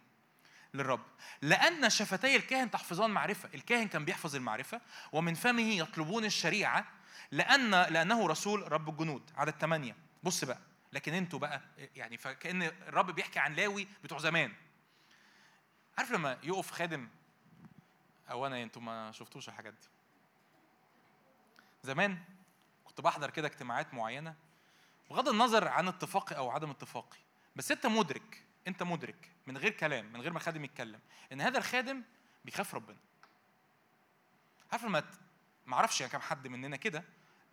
للرب. 0.73 1.05
لأن 1.41 1.89
شفتي 1.89 2.35
الكاهن 2.35 2.71
تحفظان 2.71 3.09
معرفة. 3.09 3.49
الكاهن 3.53 3.87
كان 3.87 4.05
بيحفظ 4.05 4.35
المعرفة 4.35 4.81
ومن 5.11 5.33
فمه 5.33 5.73
يطلبون 5.73 6.25
الشريعة 6.25 6.87
لأن 7.31 7.71
لأنه 7.71 8.27
رسول 8.27 8.71
رب 8.71 8.89
الجنود. 8.89 9.31
عدد 9.35 9.53
ثمانية 9.53 9.95
بص 10.23 10.43
بقى. 10.43 10.59
لكن 10.93 11.13
أنتوا 11.13 11.39
بقى 11.39 11.61
يعني 11.95 12.17
فكأن 12.17 12.61
الرب 12.63 13.11
بيحكي 13.11 13.39
عن 13.39 13.53
لاوي 13.53 13.87
بتوع 14.03 14.17
زمان. 14.17 14.53
عارف 15.97 16.11
لما 16.11 16.37
يقف 16.43 16.71
خادم؟ 16.71 17.09
أو 18.31 18.47
أنا 18.47 18.63
أنتوا 18.63 18.81
ما 18.81 19.11
شفتوش 19.11 19.49
الحاجات 19.49 19.73
دي. 19.73 19.87
زمان 21.83 22.17
كنت 22.85 23.01
بحضر 23.01 23.29
كده 23.29 23.47
اجتماعات 23.47 23.93
معينة 23.93 24.35
بغض 25.09 25.29
النظر 25.29 25.67
عن 25.67 25.87
اتفاقي 25.87 26.37
أو 26.37 26.49
عدم 26.49 26.69
اتفاقي. 26.69 27.17
بس 27.55 27.71
أنت 27.71 27.85
مدرك 27.85 28.43
انت 28.67 28.83
مدرك 28.83 29.31
من 29.47 29.57
غير 29.57 29.71
كلام 29.71 30.13
من 30.13 30.21
غير 30.21 30.31
ما 30.31 30.37
الخادم 30.37 30.63
يتكلم 30.63 30.99
إن 31.31 31.41
هذا 31.41 31.57
الخادم 31.57 32.01
بيخاف 32.45 32.75
ربنا. 32.75 32.97
عارف 34.71 34.83
لما 34.85 35.03
ما 35.65 35.75
أعرفش 35.75 36.01
يعني 36.01 36.11
كام 36.11 36.21
حد 36.21 36.47
مننا 36.47 36.77
كده 36.77 37.03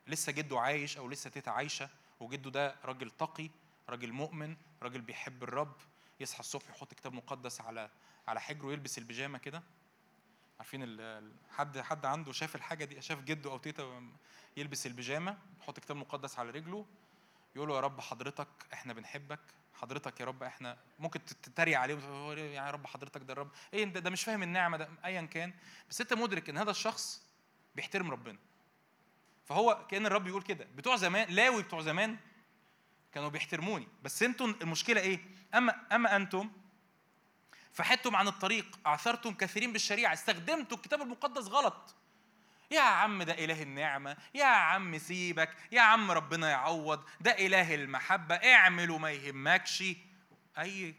لسه 0.06 0.32
جده 0.32 0.60
عايش 0.60 0.96
أو 0.96 1.08
لسه 1.08 1.30
تيتا 1.30 1.50
عايشة 1.50 1.88
وجده 2.20 2.50
ده 2.50 2.76
راجل 2.84 3.10
تقي 3.10 3.50
راجل 3.88 4.12
مؤمن 4.12 4.56
راجل 4.82 5.00
بيحب 5.00 5.42
الرب 5.42 5.76
يصحى 6.20 6.40
الصبح 6.40 6.70
يحط 6.70 6.94
كتاب 6.94 7.12
مقدس 7.12 7.60
على 7.60 7.90
على 8.28 8.40
حجره 8.40 8.66
ويلبس 8.66 8.98
البيجامة 8.98 9.38
كده. 9.38 9.62
عارفين 10.58 10.98
حد 11.50 11.78
حد 11.80 12.06
عنده 12.06 12.32
شاف 12.32 12.56
الحاجة 12.56 12.84
دي 12.84 13.02
شاف 13.02 13.20
جده 13.20 13.50
أو 13.50 13.58
تيتا 13.58 14.12
يلبس 14.56 14.86
البيجامة 14.86 15.38
يحط 15.60 15.80
كتاب 15.80 15.96
مقدس 15.96 16.38
على 16.38 16.50
رجله 16.50 16.86
يقول 17.56 17.68
له 17.68 17.74
يا 17.74 17.80
رب 17.80 18.00
حضرتك 18.00 18.48
إحنا 18.72 18.92
بنحبك 18.92 19.40
حضرتك 19.74 20.20
يا 20.20 20.24
رب 20.24 20.42
إحنا 20.42 20.78
ممكن 20.98 21.24
تتريق 21.24 21.78
عليه 21.78 21.94
وتقول 21.94 22.38
يا 22.38 22.70
رب 22.70 22.86
حضرتك 22.86 23.22
ده 23.22 23.32
الرب؟ 23.32 23.50
إيه 23.74 23.84
ده, 23.84 24.00
ده 24.00 24.10
مش 24.10 24.24
فاهم 24.24 24.42
النعمة 24.42 24.76
ده 24.76 24.88
ايا 25.04 25.22
كان. 25.22 25.52
بس 25.90 26.00
أنت 26.00 26.12
مدرك 26.12 26.48
إن 26.48 26.58
هذا 26.58 26.70
الشخص 26.70 27.22
بيحترم 27.74 28.10
ربنا. 28.10 28.38
فهو 29.44 29.86
كأن 29.90 30.06
الرب 30.06 30.26
يقول 30.26 30.42
كده. 30.42 30.68
بتوع 30.76 30.96
زمان 30.96 31.28
لاوي 31.28 31.62
بتوع 31.62 31.80
زمان 31.80 32.16
كانوا 33.12 33.28
بيحترموني. 33.28 33.88
بس 34.02 34.22
أنتم 34.22 34.54
المشكلة 34.62 35.00
إيه؟ 35.00 35.20
أما 35.54 35.80
أما 35.92 36.16
أنتم 36.16 36.50
فحدتم 37.72 38.16
عن 38.16 38.28
الطريق 38.28 38.78
أعثرتم 38.86 39.34
كثيرين 39.34 39.72
بالشريعة 39.72 40.12
استخدمتوا 40.12 40.76
الكتاب 40.76 41.02
المقدس 41.02 41.46
غلط. 41.46 41.94
يا 42.72 42.80
عم 42.80 43.22
ده 43.22 43.32
إله 43.32 43.62
النعمة 43.62 44.16
يا 44.34 44.44
عم 44.44 44.98
سيبك 44.98 45.56
يا 45.72 45.80
عم 45.80 46.10
ربنا 46.10 46.50
يعوض 46.50 47.04
ده 47.20 47.30
إله 47.30 47.74
المحبة 47.74 48.34
اعمل 48.34 48.90
وما 48.90 49.10
يهمكش. 49.10 49.84
أي 50.58 50.94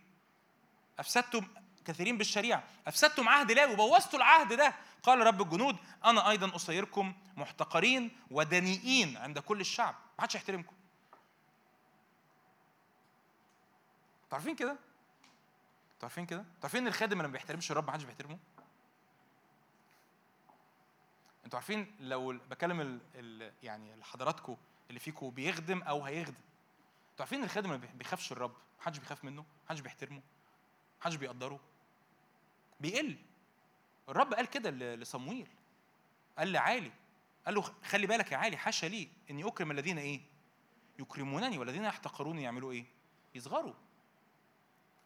أفسدتم 0.99 1.47
كثيرين 1.85 2.17
بالشريعة 2.17 2.63
أفسدتم 2.87 3.29
عهد 3.29 3.51
لاوي 3.51 3.75
بوظتوا 3.75 4.19
العهد 4.19 4.53
ده. 4.53 4.73
قال 5.03 5.19
رب 5.19 5.41
الجنود 5.41 5.77
أنا 6.05 6.29
أيضا 6.29 6.55
اصيركم 6.55 7.13
محتقرين 7.37 8.11
ودنيئين 8.31 9.17
عند 9.17 9.39
كل 9.39 9.61
الشعب. 9.61 9.95
ما 10.17 10.23
حدش 10.23 10.35
يحترمكم. 10.35 10.75
عارفين 14.31 14.55
كده؟ 14.55 14.77
عارفين 16.03 16.25
كده؟ 16.25 16.45
عارفين 16.63 16.81
إن 16.81 16.87
الخادم 16.87 17.11
اللي 17.17 17.27
ما 17.27 17.33
بيحترمش 17.33 17.71
الرب 17.71 17.85
ما 17.85 17.91
حدش 17.91 18.03
بيحترمه؟ 18.03 18.37
أنتوا 21.53 21.59
عارفين 21.61 21.95
لو 21.99 22.39
بكلم 22.49 22.81
ال... 22.81 22.99
ال... 23.15 23.53
يعني 23.63 24.03
حضراتكم 24.03 24.57
اللي 24.89 24.99
فيكم 24.99 25.29
بيخدم 25.29 25.81
أو 25.81 26.03
هيخدم 26.03 26.35
أنتوا 27.11 27.25
عارفين 27.25 27.43
الخادم 27.43 27.69
ما 27.69 27.75
بيخافش 27.77 28.31
الرب 28.31 28.55
محدش 28.79 28.97
بيخاف 28.97 29.25
منه 29.25 29.45
محدش 29.65 29.79
بيحترمه 29.79 30.21
محدش 31.01 31.15
بيقدره؟ 31.15 31.59
بيقل. 32.79 33.17
الرب 34.09 34.33
قال 34.33 34.45
كده 34.45 34.95
لصمويل 34.95 35.47
قال 36.37 36.51
لعالي 36.51 36.91
قال 37.45 37.55
له 37.55 37.61
خلي 37.61 38.07
بالك 38.07 38.31
يا 38.31 38.37
عالي 38.37 38.57
حاشا 38.57 38.85
لي 38.85 39.09
إني 39.31 39.47
أكرم 39.47 39.71
الذين 39.71 39.97
إيه؟ 39.97 40.21
يكرمونني 40.99 41.57
والذين 41.57 41.83
يحتقروني 41.83 42.43
يعملوا 42.43 42.71
إيه؟ 42.71 42.85
يصغروا. 43.35 43.73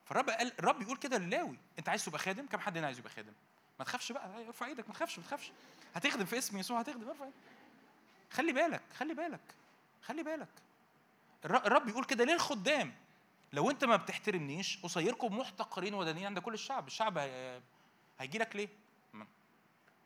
فالرب 0.06 0.30
قال 0.30 0.60
الرب 0.60 0.82
يقول 0.82 0.98
كده 0.98 1.18
للاوي 1.18 1.58
أنت 1.80 1.90
عايز 1.90 2.06
تبقى 2.06 2.20
خادم؟ 2.20 2.46
كم 2.48 2.60
حد 2.60 2.78
هنا 2.78 2.86
عايز 2.86 3.00
يبقى 3.00 3.12
خادم؟ 3.12 3.34
ما 3.80 3.86
تخافش 3.86 4.12
بقى 4.12 4.48
ارفع 4.48 4.66
إيدك 4.66 4.88
ما 4.88 4.94
تخافش 4.94 5.20
ما 5.20 5.26
تخافش. 5.26 5.52
هتخدم 5.96 6.26
في 6.26 6.38
اسم 6.38 6.58
يسوع 6.58 6.80
هتخدم 6.80 7.10
ارفع 7.10 7.26
إيدك. 7.26 7.36
خلي 8.32 8.54
بالك 8.54 8.82
خلي 8.98 9.14
بالك 9.14 9.56
خلي 10.04 10.24
بالك. 10.24 10.50
الر- 11.46 11.66
الرب 11.66 11.88
يقول 11.88 12.06
كده 12.06 12.24
للخدام 12.26 12.96
لو 13.54 13.70
انت 13.72 13.86
ما 13.86 13.96
بتحترمنيش 13.96 14.86
اصيركم 14.86 15.38
محتقرين 15.38 15.94
ودانيين 15.94 16.26
عند 16.26 16.40
كل 16.40 16.54
الشعب. 16.54 16.88
الشعب 16.88 17.18
هي... 17.18 17.62
هيجي 18.20 18.38
لك 18.38 18.56
ليه؟ 18.56 18.70
ما 19.14 19.26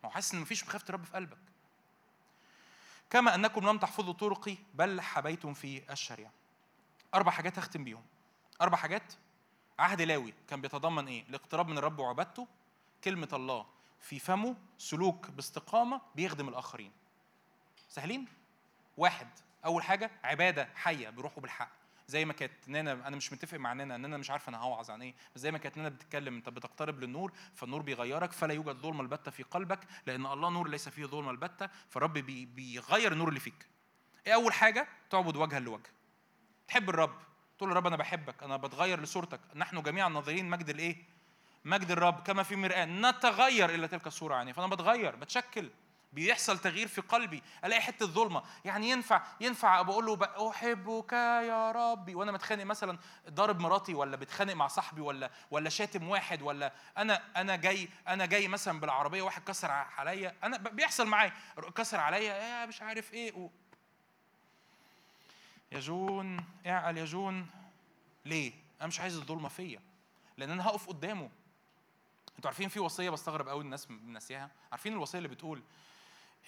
هو 0.04 0.10
حاسس 0.10 0.34
إن 0.34 0.40
مفيش 0.40 0.64
مخافة 0.64 0.84
الرب 0.88 1.04
في 1.04 1.12
قلبك. 1.12 1.38
كما 3.10 3.34
أنكم 3.34 3.68
لم 3.68 3.78
تحفظوا 3.78 4.12
طرقي 4.12 4.56
بل 4.74 5.00
حبيتم 5.00 5.54
في 5.54 5.92
الشريعة. 5.92 6.32
أربع 7.14 7.32
حاجات 7.32 7.58
هختم 7.58 7.84
بيهم. 7.84 8.04
أربع 8.60 8.76
حاجات. 8.78 9.12
عهد 9.78 10.00
لاوي 10.02 10.34
كان 10.48 10.60
بيتضمن 10.60 11.08
إيه؟ 11.08 11.24
الاقتراب 11.28 11.68
من 11.68 11.78
الرب 11.78 11.98
وعبادته 11.98 12.46
كلمة 13.04 13.28
الله 13.32 13.66
في 14.00 14.18
فمه 14.18 14.56
سلوك 14.78 15.30
باستقامة 15.30 16.00
بيخدم 16.14 16.48
الآخرين. 16.48 16.92
سهلين؟ 17.88 18.26
واحد. 18.96 19.28
أول 19.64 19.82
حاجة 19.82 20.10
عبادة 20.24 20.68
حية 20.74 21.10
بيروحوا 21.10 21.42
بالحق. 21.42 21.82
زي 22.08 22.24
ما 22.24 22.32
كانت 22.32 22.52
نانا 22.66 22.92
أنا 22.92 23.16
مش 23.16 23.32
متفق 23.32 23.58
مع 23.58 23.72
نانا 23.72 23.96
نانا 23.96 24.16
مش 24.16 24.30
عارفة 24.30 24.50
أنا 24.50 24.58
هوعظ 24.58 24.90
عن 24.90 25.02
إيه 25.02 25.14
بس 25.34 25.40
زي 25.40 25.50
ما 25.50 25.58
كانت 25.58 25.76
نانا 25.76 25.88
بتتكلم 25.88 26.34
أنت 26.36 26.48
بتقترب 26.48 27.00
للنور 27.00 27.32
فالنور 27.54 27.82
بيغيرك 27.82 28.32
فلا 28.32 28.54
يوجد 28.54 28.76
ظلم 28.76 29.00
البتة 29.00 29.30
في 29.30 29.42
قلبك 29.42 29.78
لأن 30.06 30.26
الله 30.26 30.48
نور 30.48 30.68
ليس 30.68 30.88
فيه 30.88 31.04
ظلم 31.06 31.30
البتة 31.30 31.68
فالرب 31.88 32.12
بي 32.12 32.46
بيغير 32.46 33.12
النور 33.12 33.28
اللي 33.28 33.40
فيك. 33.40 33.66
إيه 34.26 34.34
أول 34.34 34.52
حاجة؟ 34.52 34.88
تعبد 35.10 35.36
وجها 35.36 35.60
لوجه. 35.60 35.90
تحب 36.68 36.90
الرب. 36.90 37.18
تقول 37.58 37.70
له 37.70 37.76
رب 37.76 37.86
أنا 37.86 37.96
بحبك 37.96 38.42
أنا 38.42 38.56
بتغير 38.56 39.00
لصورتك. 39.00 39.40
نحن 39.54 39.82
جميعا 39.82 40.08
ناظرين 40.08 40.50
مجد 40.50 40.68
الإيه؟ 40.70 40.96
مجد 41.64 41.90
الرب 41.90 42.22
كما 42.22 42.42
في 42.42 42.56
مرآة 42.56 42.84
نتغير 42.84 43.70
إلى 43.70 43.88
تلك 43.88 44.06
الصورة 44.06 44.34
يعني 44.34 44.52
فأنا 44.52 44.66
بتغير 44.66 45.16
بتشكل 45.16 45.70
بيحصل 46.12 46.58
تغيير 46.58 46.88
في 46.88 47.00
قلبي 47.00 47.42
ألاقي 47.64 47.80
حتة 47.80 48.06
ظلمة. 48.06 48.42
يعني 48.64 48.90
ينفع 48.90 49.22
ينفع 49.40 49.82
بقول 49.82 50.06
له 50.06 50.50
أحبك 50.50 51.12
يا 51.12 51.72
ربي؟ 51.72 52.14
وأنا 52.14 52.32
متخانق 52.32 52.64
مثلا 52.64 52.98
ضارب 53.30 53.60
مراتي 53.60 53.94
ولا 53.94 54.16
بتخانق 54.16 54.54
مع 54.54 54.68
صاحبي 54.68 55.00
ولا 55.00 55.30
ولا 55.50 55.68
شاتم 55.68 56.08
واحد 56.08 56.42
ولا 56.42 56.72
أنا 56.98 57.22
أنا 57.36 57.56
جاي 57.56 57.88
أنا 58.08 58.26
جاي 58.26 58.48
مثلا 58.48 58.80
بالعربية 58.80 59.22
واحد 59.22 59.42
كسر 59.44 59.70
عليا. 59.70 60.34
أنا 60.42 60.56
بيحصل 60.56 61.06
معايا. 61.06 61.32
كسر 61.74 62.00
عليا 62.00 62.34
يا 62.34 62.66
مش 62.66 62.82
عارف 62.82 63.14
إيه. 63.14 63.32
و... 63.32 63.50
يا 65.72 65.80
جون 65.80 66.44
اعقل 66.66 66.98
يا 66.98 67.04
جون 67.04 67.46
ليه؟ 68.24 68.52
أنا 68.80 68.88
مش 68.88 69.00
عايز 69.00 69.16
الظلمة 69.16 69.48
فيا. 69.48 69.80
لأن 70.36 70.50
أنا 70.50 70.66
هقف 70.66 70.88
قدامه. 70.88 71.30
أنتوا 72.42 72.50
عارفين 72.50 72.68
في 72.68 72.80
وصية 72.80 73.10
بستغرب 73.10 73.48
قوي 73.48 73.64
الناس 73.64 73.90
ناسيها؟ 73.90 74.50
عارفين 74.72 74.92
الوصية 74.92 75.18
اللي 75.18 75.28
بتقول 75.28 75.62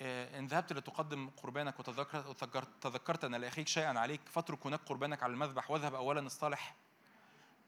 آه، 0.01 0.39
إن 0.39 0.47
ذهبت 0.47 0.73
لتقدم 0.73 1.31
قربانك 1.31 1.81
وتذكرت 1.81 2.69
تذكرت 2.81 3.25
أن 3.25 3.35
لاخيك 3.35 3.69
شيئا 3.69 3.99
عليك 3.99 4.21
فاترك 4.31 4.67
هناك 4.67 4.81
قربانك 4.87 5.23
على 5.23 5.33
المذبح 5.33 5.71
واذهب 5.71 5.95
اولا 5.95 6.27
اصطلح. 6.27 6.75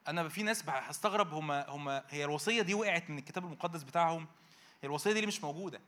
أنا 0.09 0.29
في 0.29 0.43
ناس 0.43 0.69
هستغرب 0.69 1.35
هم 1.35 1.51
هم 1.51 1.89
هي 1.89 2.25
الوصية 2.25 2.63
دي 2.63 2.75
وقعت 2.75 3.11
من 3.11 3.19
الكتاب 3.19 3.45
المقدس 3.45 3.83
بتاعهم؟ 3.83 4.27
هي 4.83 4.87
الوصية 4.87 5.13
دي 5.13 5.21
ليه 5.21 5.27
مش 5.27 5.45
موجودة؟ 5.45 5.81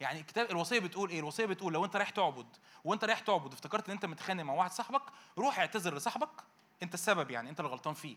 يعني 0.00 0.20
الكتاب 0.20 0.50
الوصية 0.50 0.78
بتقول 0.78 1.10
إيه؟ 1.10 1.20
الوصية 1.20 1.46
بتقول 1.46 1.72
لو 1.72 1.84
أنت 1.84 1.96
رايح 1.96 2.10
تعبد 2.10 2.56
وأنت 2.84 3.04
رايح 3.04 3.20
تعبد 3.20 3.52
افتكرت 3.52 3.88
إن 3.88 3.94
أنت 3.94 4.06
متخانق 4.06 4.42
مع 4.42 4.54
واحد 4.54 4.70
صاحبك 4.70 5.02
روح 5.38 5.58
اعتذر 5.58 5.94
لصاحبك 5.94 6.44
أنت 6.82 6.94
السبب 6.94 7.30
يعني 7.30 7.50
أنت 7.50 7.60
اللي 7.60 7.70
غلطان 7.70 7.94
فيه. 7.94 8.16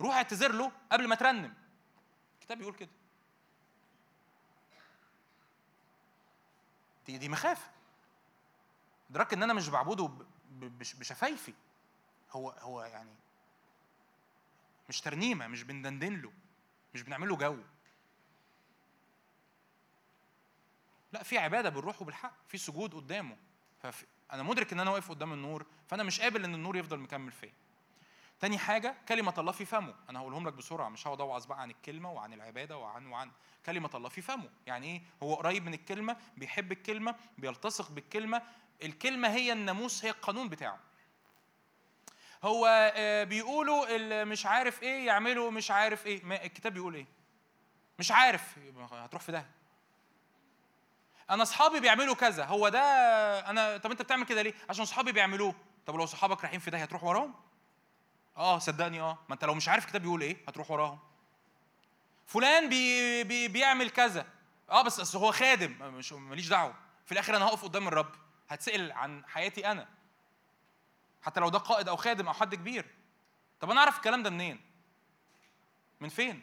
روح 0.00 0.16
اعتذر 0.16 0.52
له 0.52 0.72
قبل 0.92 1.08
ما 1.08 1.14
ترنم. 1.14 1.65
الكتاب 2.40 2.58
بيقول 2.58 2.74
كده. 2.74 2.90
دي 7.06 7.18
دي 7.18 7.28
مخافه 7.28 7.70
إدراك 9.10 9.32
إن 9.32 9.42
أنا 9.42 9.52
مش 9.52 9.68
بعبده 9.68 10.10
بشفايفي. 10.50 11.54
هو 12.30 12.50
هو 12.50 12.82
يعني 12.82 13.14
مش 14.88 15.00
ترنيمة 15.00 15.46
مش 15.46 15.62
بندندن 15.62 16.20
له 16.20 16.32
مش 16.94 17.02
بنعمل 17.02 17.28
له 17.28 17.36
جو. 17.36 17.58
لا 21.12 21.22
في 21.22 21.38
عبادة 21.38 21.68
بالروح 21.68 22.02
وبالحق 22.02 22.32
في 22.48 22.58
سجود 22.58 22.94
قدامه. 22.94 23.36
ففي 23.82 24.06
أنا 24.32 24.42
مدرك 24.42 24.72
إن 24.72 24.80
أنا 24.80 24.90
واقف 24.90 25.10
قدام 25.10 25.32
النور 25.32 25.66
فأنا 25.88 26.02
مش 26.02 26.20
قابل 26.20 26.44
إن 26.44 26.54
النور 26.54 26.76
يفضل 26.76 26.98
مكمل 26.98 27.32
فيا. 27.32 27.52
تاني 28.40 28.58
حاجة 28.58 28.96
كلمة 29.08 29.34
الله 29.38 29.52
في 29.52 29.64
فمه، 29.64 29.94
أنا 30.10 30.18
هقولهم 30.18 30.48
لك 30.48 30.52
بسرعة 30.52 30.88
مش 30.88 31.06
هقعد 31.06 31.20
أوعظ 31.20 31.46
بقى 31.46 31.60
عن 31.60 31.70
الكلمة 31.70 32.12
وعن 32.12 32.32
العبادة 32.32 32.78
وعن 32.78 33.06
وعن 33.06 33.30
كلمة 33.66 33.90
الله 33.94 34.08
في 34.08 34.22
فمه، 34.22 34.50
يعني 34.66 34.86
إيه؟ 34.86 35.02
هو 35.22 35.34
قريب 35.34 35.64
من 35.64 35.74
الكلمة، 35.74 36.16
بيحب 36.36 36.72
الكلمة، 36.72 37.14
بيلتصق 37.38 37.90
بالكلمة، 37.90 38.42
الكلمة 38.82 39.28
هي 39.28 39.52
الناموس 39.52 40.04
هي 40.04 40.10
القانون 40.10 40.48
بتاعه. 40.48 40.78
هو 42.44 42.92
آه، 42.94 43.24
بيقولوا 43.24 44.24
مش 44.24 44.46
عارف 44.46 44.82
إيه 44.82 45.06
يعملوا 45.06 45.50
مش 45.50 45.70
عارف 45.70 46.06
إيه، 46.06 46.44
الكتاب 46.44 46.72
بيقول 46.72 46.94
إيه؟ 46.94 47.06
مش 47.98 48.12
عارف 48.12 48.58
هتروح 48.92 49.22
في 49.22 49.32
ده. 49.32 49.46
أنا 51.30 51.42
أصحابي 51.42 51.80
بيعملوا 51.80 52.14
كذا، 52.14 52.44
هو 52.44 52.68
ده 52.68 52.80
أنا 53.50 53.76
طب 53.76 53.90
أنت 53.90 54.02
بتعمل 54.02 54.26
كده 54.26 54.42
ليه؟ 54.42 54.54
عشان 54.70 54.82
أصحابي 54.82 55.12
بيعملوه، 55.12 55.54
طب 55.86 55.96
لو 55.96 56.06
صحابك 56.06 56.40
رايحين 56.40 56.60
في 56.60 56.70
ده 56.70 56.78
هتروح 56.78 57.04
وراهم؟ 57.04 57.34
آه 58.36 58.58
صدقني 58.58 59.00
آه. 59.00 59.18
ما 59.28 59.34
أنت 59.34 59.44
لو 59.44 59.54
مش 59.54 59.68
عارف 59.68 59.84
الكتاب 59.84 60.02
بيقول 60.02 60.22
إيه 60.22 60.36
هتروح 60.48 60.70
وراهم. 60.70 60.98
فلان 62.26 62.68
بي 62.68 63.24
بي 63.24 63.48
بيعمل 63.48 63.90
كذا. 63.90 64.26
آه 64.70 64.82
بس 64.82 65.00
اصل 65.00 65.18
هو 65.18 65.32
خادم 65.32 65.94
مش 65.94 66.12
ماليش 66.12 66.48
دعوة. 66.48 66.74
في 67.06 67.12
الآخر 67.12 67.36
أنا 67.36 67.44
هقف 67.44 67.64
قدام 67.64 67.88
الرب 67.88 68.14
هتسأل 68.48 68.92
عن 68.92 69.24
حياتي 69.26 69.70
أنا. 69.70 69.88
حتى 71.22 71.40
لو 71.40 71.48
ده 71.48 71.58
قائد 71.58 71.88
أو 71.88 71.96
خادم 71.96 72.26
أو 72.26 72.32
حد 72.32 72.54
كبير. 72.54 72.86
طب 73.60 73.70
أنا 73.70 73.80
أعرف 73.80 73.96
الكلام 73.96 74.22
ده 74.22 74.30
منين؟ 74.30 74.60
من 76.00 76.08
فين؟ 76.08 76.42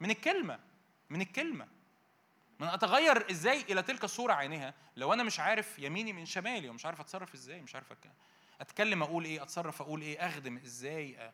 من 0.00 0.10
الكلمة 0.10 0.58
من 1.10 1.20
الكلمة. 1.20 1.68
من 2.60 2.68
أتغير 2.68 3.30
إزاي 3.30 3.62
إلى 3.62 3.82
تلك 3.82 4.04
الصورة 4.04 4.32
عينها 4.32 4.74
لو 4.96 5.12
أنا 5.12 5.22
مش 5.22 5.40
عارف 5.40 5.78
يميني 5.78 6.12
من 6.12 6.26
شمالي 6.26 6.68
ومش 6.68 6.86
عارف 6.86 7.00
أتصرف 7.00 7.34
إزاي 7.34 7.60
مش 7.60 7.74
عارف 7.74 7.92
أك... 7.92 8.10
أتكلم 8.60 9.02
أقول 9.02 9.24
إيه 9.24 9.42
أتصرف 9.42 9.82
أقول 9.82 10.02
إيه 10.02 10.26
أخدم 10.26 10.56
إزاي 10.56 11.32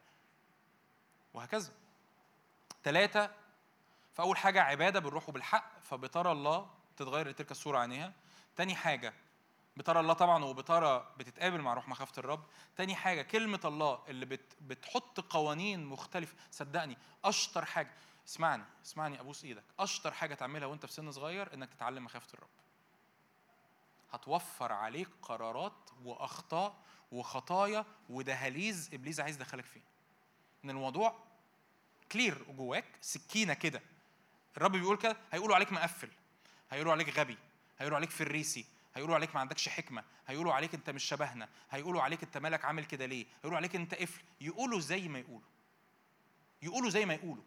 وهكذا. 1.34 1.72
ثلاثة 2.84 3.30
فأول 4.14 4.36
حاجة 4.36 4.62
عبادة 4.62 5.00
بالروح 5.00 5.28
وبالحق 5.28 5.80
فبترى 5.80 6.32
الله 6.32 6.70
تتغير 6.96 7.28
لتلك 7.28 7.50
الصورة 7.50 7.78
عينيها. 7.78 8.12
تاني 8.56 8.74
حاجة 8.74 9.14
بترى 9.76 10.00
الله 10.00 10.12
طبعا 10.14 10.44
وبترى 10.44 11.12
بتتقابل 11.18 11.60
مع 11.60 11.74
روح 11.74 11.88
مخافة 11.88 12.20
الرب. 12.20 12.44
تاني 12.76 12.94
حاجة 12.94 13.22
كلمة 13.22 13.60
الله 13.64 14.02
اللي 14.08 14.26
بت 14.26 14.56
بتحط 14.60 15.20
قوانين 15.20 15.84
مختلفة 15.86 16.36
صدقني 16.50 16.98
أشطر 17.24 17.64
حاجة 17.64 17.92
اسمعني 18.26 18.64
اسمعني 18.84 19.20
أبوس 19.20 19.44
إيدك. 19.44 19.64
أشطر 19.78 20.10
حاجة 20.10 20.34
تعملها 20.34 20.66
وأنت 20.68 20.86
في 20.86 20.92
سن 20.92 21.10
صغير 21.12 21.54
إنك 21.54 21.68
تتعلم 21.74 22.04
مخافة 22.04 22.34
الرب. 22.34 22.48
هتوفر 24.12 24.72
عليك 24.72 25.08
قرارات 25.22 25.90
وأخطاء 26.04 26.74
وخطايا 27.12 27.84
ودهاليز 28.10 28.90
إبليس 28.92 29.20
عايز 29.20 29.36
يدخلك 29.36 29.64
فيه 29.64 29.80
إن 30.64 30.70
الموضوع 30.70 31.16
كلير 32.12 32.44
جواك 32.56 32.84
سكينة 33.00 33.54
كده. 33.54 33.82
الرب 34.56 34.72
بيقول 34.72 34.96
كده 34.96 35.16
هيقولوا 35.32 35.54
عليك 35.56 35.72
مقفل 35.72 36.08
هيقولوا 36.70 36.92
عليك 36.92 37.18
غبي 37.18 37.38
هيقولوا 37.78 37.96
عليك 37.98 38.10
فريسي 38.10 38.64
هيقولوا 38.94 39.14
عليك 39.14 39.34
ما 39.34 39.40
عندكش 39.40 39.68
حكمة 39.68 40.04
هيقولوا 40.26 40.52
عليك 40.54 40.74
أنت 40.74 40.90
مش 40.90 41.04
شبهنا 41.04 41.48
هيقولوا 41.70 42.02
عليك 42.02 42.22
أنت 42.22 42.38
مالك 42.38 42.64
عامل 42.64 42.84
كده 42.84 43.06
ليه 43.06 43.26
هيقولوا 43.38 43.56
عليك 43.56 43.76
أنت 43.76 43.94
قفل. 43.94 44.22
يقولوا 44.40 44.80
زي 44.80 45.08
ما 45.08 45.18
يقولوا. 45.18 45.40
يقولوا 46.62 46.90
زي 46.90 47.06
ما 47.06 47.14
يقولوا. 47.14 47.44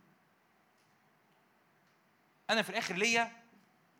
أنا 2.50 2.62
في 2.62 2.70
الآخر 2.70 2.96
ليا 2.96 3.32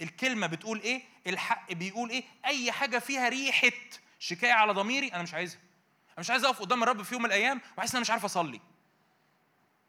الكلمة 0.02 0.48
بتقول 0.48 0.82
إيه؟ 0.82 1.02
الحق 1.28 1.74
بيقول 1.74 2.10
إيه؟ 2.10 2.24
أي 2.46 2.72
حاجة 2.72 3.00
فيها 3.00 3.30
ريحة 3.30 3.72
شكاية 4.20 4.52
على 4.54 4.74
ضميري 4.74 5.08
أنا 5.08 5.24
مش 5.24 5.34
عايزها. 5.34 5.60
أنا 6.10 6.20
مش 6.20 6.30
عايز 6.30 6.46
أقف 6.46 6.60
قدام 6.60 6.84
الرب 6.84 7.04
في 7.04 7.14
يوم 7.14 7.22
من 7.24 7.30
الأيام 7.30 7.62
وأحس 7.78 7.90
إن 7.90 7.96
أنا 7.96 8.02
مش 8.02 8.10
عارف 8.12 8.26
أصلي. 8.26 8.62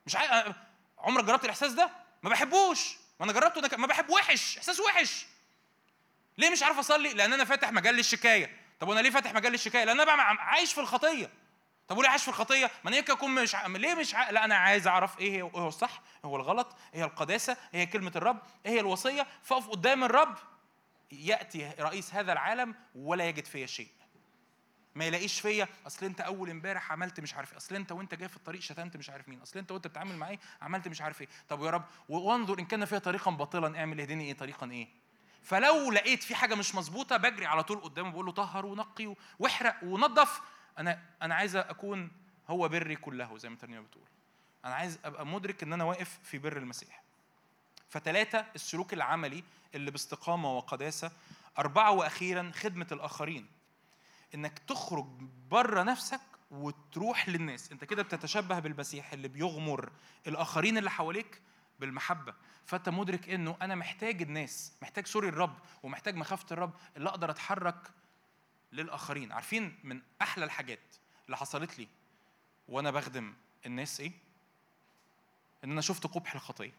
مش 0.07 0.17
عايز 0.17 0.53
عمرك 0.99 1.25
جربت 1.25 1.45
الإحساس 1.45 1.73
ده؟ 1.73 1.91
ما 2.23 2.31
بحبوش. 2.31 2.97
ما 3.21 3.25
أنا 3.25 3.33
جربته 3.33 3.61
ده 3.61 3.69
ك- 3.69 3.75
ما 3.75 3.87
بحب 3.87 4.11
وحش 4.11 4.59
إحساس 4.59 4.81
وحش. 4.81 5.27
ليه 6.39 6.51
مش 6.51 6.63
عارف 6.63 6.79
أصلي؟ 6.79 7.15
لأن 7.15 7.33
أنا 7.33 7.45
فاتح 7.45 7.73
مجال 7.73 7.95
للشكاية. 7.95 8.57
طب 8.81 8.89
وأنا 8.89 9.01
ليه 9.01 9.11
فاتح 9.11 9.33
مجال 9.35 9.77
أنا 9.77 10.05
بقى 10.05 10.29
عم- 10.29 10.39
عايش 10.39 10.73
في 10.73 10.81
الخطية. 10.81 11.31
طب 11.89 11.99
وليه 11.99 12.09
عايش 12.09 12.23
في 12.23 12.29
الخطية؟ 12.29 12.71
ما 12.85 12.89
أنا 12.91 12.97
يمكن 12.97 13.13
أكون 13.13 13.31
مش 13.35 13.55
ع... 13.55 13.67
ليه 13.67 13.95
مش 13.95 14.15
ع... 14.15 14.31
لا 14.31 14.45
أنا 14.45 14.55
عايز 14.57 14.87
أعرف 14.87 15.19
إيه 15.19 15.43
هو 15.43 15.51
إيه 15.55 15.69
الصح 15.69 15.91
إيه 16.25 16.31
هو 16.31 16.37
الغلط 16.37 16.77
إيه 16.95 17.01
هي 17.01 17.05
القداسة 17.05 17.57
إيه 17.75 17.81
هي 17.81 17.87
كلمة 17.87 18.13
الرب 18.17 18.39
إيه 18.67 18.73
هي 18.73 18.81
الوصية؟ 18.81 19.27
فأقف 19.43 19.69
قدام 19.69 20.05
الرب. 20.05 20.39
يأتي 21.13 21.73
رئيس 21.81 22.15
هذا 22.15 22.33
العالم 22.33 22.75
ولا 22.95 23.29
يجد 23.29 23.45
فيا 23.45 23.67
شيء. 23.67 23.89
ما 24.95 25.05
يلاقيش 25.05 25.41
فيا. 25.41 25.69
أصل 25.87 26.07
أنت 26.07 26.21
أول 26.21 26.51
إمبارح 26.51 26.93
عملت 26.93 27.21
مش 27.21 27.35
عارف 27.35 27.51
إيه. 27.51 27.57
أصل 27.57 27.75
أنت 27.75 27.93
وأنت 27.93 28.15
جاي 28.15 28.29
في 28.29 28.37
الطريق 28.37 28.61
شتمت 28.61 28.97
مش 28.97 29.11
عارف 29.11 29.29
مين. 29.29 29.41
أصل 29.41 29.59
أنت 29.59 29.73
وأنت 29.73 29.87
بتتعامل 29.87 30.17
معايا 30.17 30.39
عملت 30.63 30.89
مش 30.89 31.03
عارف 31.03 31.21
إيه. 31.21 31.29
طب 31.49 31.63
يا 31.65 31.71
رب 31.71 31.85
وانظر 32.09 32.59
إن 32.59 32.65
كان 32.65 32.85
فيها 32.85 32.99
طريقا 32.99 33.31
باطلا 33.31 33.79
اعمل 33.79 34.01
اهدني 34.01 34.25
إيه 34.25 34.35
طريقا 34.35 34.71
إيه. 34.71 34.89
فلو 35.43 35.91
لقيت 35.91 36.23
في 36.23 36.35
حاجة 36.35 36.55
مش 36.55 36.75
مظبوطة 36.75 37.17
بجري 37.17 37.47
على 37.47 37.63
طول 37.63 37.81
قدامه 37.81 38.11
بقول 38.11 38.27
له 38.27 38.33
طهر 38.33 38.67
ونقي 38.67 39.15
واحرق 39.39 39.77
ونظف. 39.83 40.41
أنا 40.79 41.01
أنا 41.23 41.35
عايز 41.35 41.57
أكون 41.57 42.11
هو 42.49 42.69
بري 42.69 42.97
كله 42.97 43.39
زي 43.39 43.49
ما 43.49 43.55
الترنيمه 43.55 43.87
بتقول. 43.87 44.05
أنا 44.65 44.75
عايز 44.75 44.99
أبقى 45.05 45.27
مدرك 45.27 45.63
إن 45.63 45.73
أنا 45.73 45.85
واقف 45.85 46.19
في 46.25 46.39
بر 46.39 46.57
المسيح. 46.57 47.03
فتلاتة 47.89 48.45
السلوك 48.55 48.93
العملي 48.93 49.45
اللي 49.75 49.91
باستقامة 49.91 50.57
وقداسة. 50.57 51.11
أربعة 51.59 51.91
وأخيرا 51.91 52.53
خدمة 52.55 52.87
الآخرين. 52.93 53.47
إنك 54.35 54.59
تخرج 54.59 55.07
بره 55.51 55.83
نفسك 55.83 56.21
وتروح 56.51 57.29
للناس. 57.29 57.73
أنت 57.73 57.85
كده 57.85 58.03
بتتشبه 58.03 58.59
بالمسيح 58.59 59.13
اللي 59.13 59.29
بيغمر 59.29 59.93
الآخرين 60.27 60.79
اللي 60.79 60.91
حواليك 60.91 61.43
بالمحبة. 61.81 62.35
فأنت 62.67 62.89
مدرك 62.89 63.29
إنه 63.29 63.57
أنا 63.63 63.75
محتاج 63.75 64.23
الناس 64.23 64.73
محتاج 64.83 65.07
سوري 65.07 65.29
الرب 65.29 65.59
ومحتاج 65.83 66.15
مخافة 66.17 66.47
الرب 66.53 66.73
اللي 66.97 67.09
أقدر 67.09 67.31
أتحرك 67.31 67.91
للآخرين. 68.73 69.33
عارفين 69.33 69.79
من 69.85 70.03
أحلى 70.23 70.45
الحاجات 70.45 70.97
اللي 71.27 71.37
حصلت 71.37 71.79
لي 71.79 71.89
وأنا 72.69 72.91
بخدم 72.91 73.35
الناس 73.67 74.01
إيه؟ 74.01 74.13
إن 75.65 75.71
أنا 75.71 75.81
شفت 75.81 76.07
قبح 76.07 76.35
الخطية 76.35 76.73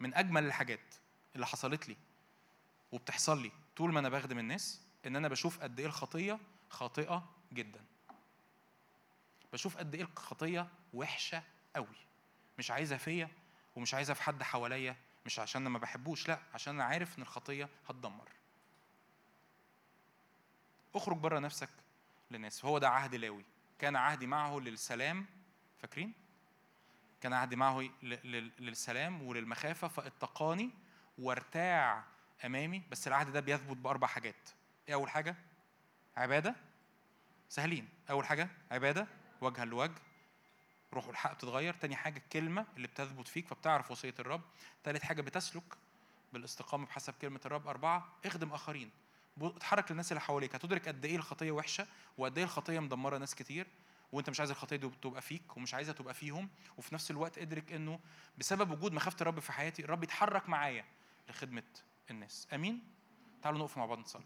من 0.00 0.14
أجمل 0.14 0.44
الحاجات 0.46 0.94
اللي 1.34 1.46
حصلت 1.46 1.88
لي 1.88 1.96
وبتحصل 2.92 3.42
لي 3.42 3.52
طول 3.76 3.92
ما 3.92 4.00
أنا 4.00 4.08
بخدم 4.08 4.38
الناس 4.38 4.80
إن 5.06 5.16
أنا 5.16 5.28
بشوف 5.28 5.60
قد 5.60 5.80
إيه 5.80 5.86
الخطية 5.86 6.38
خاطئة 6.70 7.24
جدا. 7.52 7.84
بشوف 9.52 9.76
قد 9.76 9.94
إيه 9.94 10.02
الخطية 10.02 10.68
وحشة 10.94 11.42
قوي. 11.76 11.96
مش 12.58 12.70
عايزها 12.70 12.98
فيا 12.98 13.28
ومش 13.76 13.94
عايزها 13.94 14.14
في 14.14 14.22
حد 14.22 14.42
حواليا 14.42 14.96
مش 15.26 15.38
عشان 15.38 15.60
أنا 15.60 15.70
ما 15.70 15.78
بحبوش 15.78 16.28
لأ 16.28 16.38
عشان 16.54 16.74
أنا 16.74 16.84
عارف 16.84 17.18
إن 17.18 17.22
الخطية 17.22 17.68
هتدمر. 17.88 18.28
اخرج 20.94 21.16
بره 21.16 21.38
نفسك 21.38 21.68
للناس 22.30 22.64
هو 22.64 22.78
ده 22.78 22.88
عهد 22.88 23.14
لاوي. 23.14 23.44
كان 23.78 23.96
عهدي 23.96 24.26
معه 24.26 24.58
للسلام. 24.58 25.26
فاكرين؟ 25.78 26.12
كان 27.20 27.32
عهدي 27.32 27.56
معه 27.56 27.88
للسلام 28.58 29.22
وللمخافة 29.22 29.88
فاتقاني 29.88 30.70
وارتاع 31.18 32.04
أمامي. 32.44 32.82
بس 32.90 33.08
العهد 33.08 33.32
ده 33.32 33.40
بيثبت 33.40 33.76
بأربع 33.76 34.06
حاجات. 34.06 34.50
إيه 34.88 34.94
أول 34.94 35.10
حاجة؟ 35.10 35.36
عبادة. 36.16 36.54
سهلين. 37.48 37.88
أول 38.10 38.24
حاجة 38.26 38.48
عبادة 38.70 39.06
وجها 39.40 39.64
لوجه 39.64 39.94
روح 40.94 41.06
الحق 41.08 41.34
بتتغير. 41.34 41.74
تاني 41.74 41.96
حاجة 41.96 42.18
الكلمة 42.18 42.66
اللي 42.76 42.88
بتثبت 42.88 43.28
فيك 43.28 43.46
فبتعرف 43.48 43.90
وصية 43.90 44.14
الرب. 44.18 44.40
تالت 44.84 45.02
حاجة 45.02 45.22
بتسلك 45.22 45.74
بالاستقامة 46.32 46.86
بحسب 46.86 47.14
كلمة 47.22 47.40
الرب. 47.46 47.68
أربعة 47.68 48.12
اخدم 48.26 48.52
آخرين. 48.52 48.90
بو- 49.36 49.48
اتحرك 49.56 49.90
للناس 49.90 50.12
اللي 50.12 50.20
حواليك. 50.20 50.54
هتدرك 50.54 50.88
قد 50.88 51.04
إيه 51.04 51.16
الخطية 51.16 51.50
وحشة 51.50 51.86
وقد 52.18 52.38
إيه 52.38 52.44
الخطية 52.44 52.80
مدمرة 52.80 53.18
ناس 53.18 53.34
كتير 53.34 53.66
وأنت 54.12 54.30
مش 54.30 54.40
عايز 54.40 54.50
الخطية 54.50 54.76
دي 54.76 54.90
تبقى 55.02 55.22
فيك 55.22 55.56
ومش 55.56 55.74
عايزها 55.74 55.94
تبقى 55.94 56.14
فيهم. 56.14 56.48
وفي 56.78 56.94
نفس 56.94 57.10
الوقت 57.10 57.38
ادرك 57.38 57.72
إنه 57.72 58.00
بسبب 58.38 58.70
وجود 58.70 58.92
مخافة 58.92 59.16
الرب 59.20 59.40
في 59.40 59.52
حياتي 59.52 59.84
الرب 59.84 60.02
يتحرك 60.04 60.48
معايا 60.48 60.84
لخدمة 61.28 61.62
الناس. 62.10 62.48
آمين؟ 62.54 62.82
تعالوا 63.42 63.58
نقف 63.60 63.76
مع 63.78 63.86
بعض 63.86 63.98
نصلي. 63.98 64.24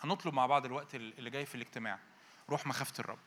هنطلب 0.00 0.34
مع 0.34 0.46
بعض 0.46 0.64
الوقت 0.64 0.94
اللي 0.94 1.30
جاي 1.30 1.46
في 1.46 1.54
الاجتماع. 1.54 1.98
روح 2.50 2.66
مخافة 2.66 2.94
الرب. 2.98 3.18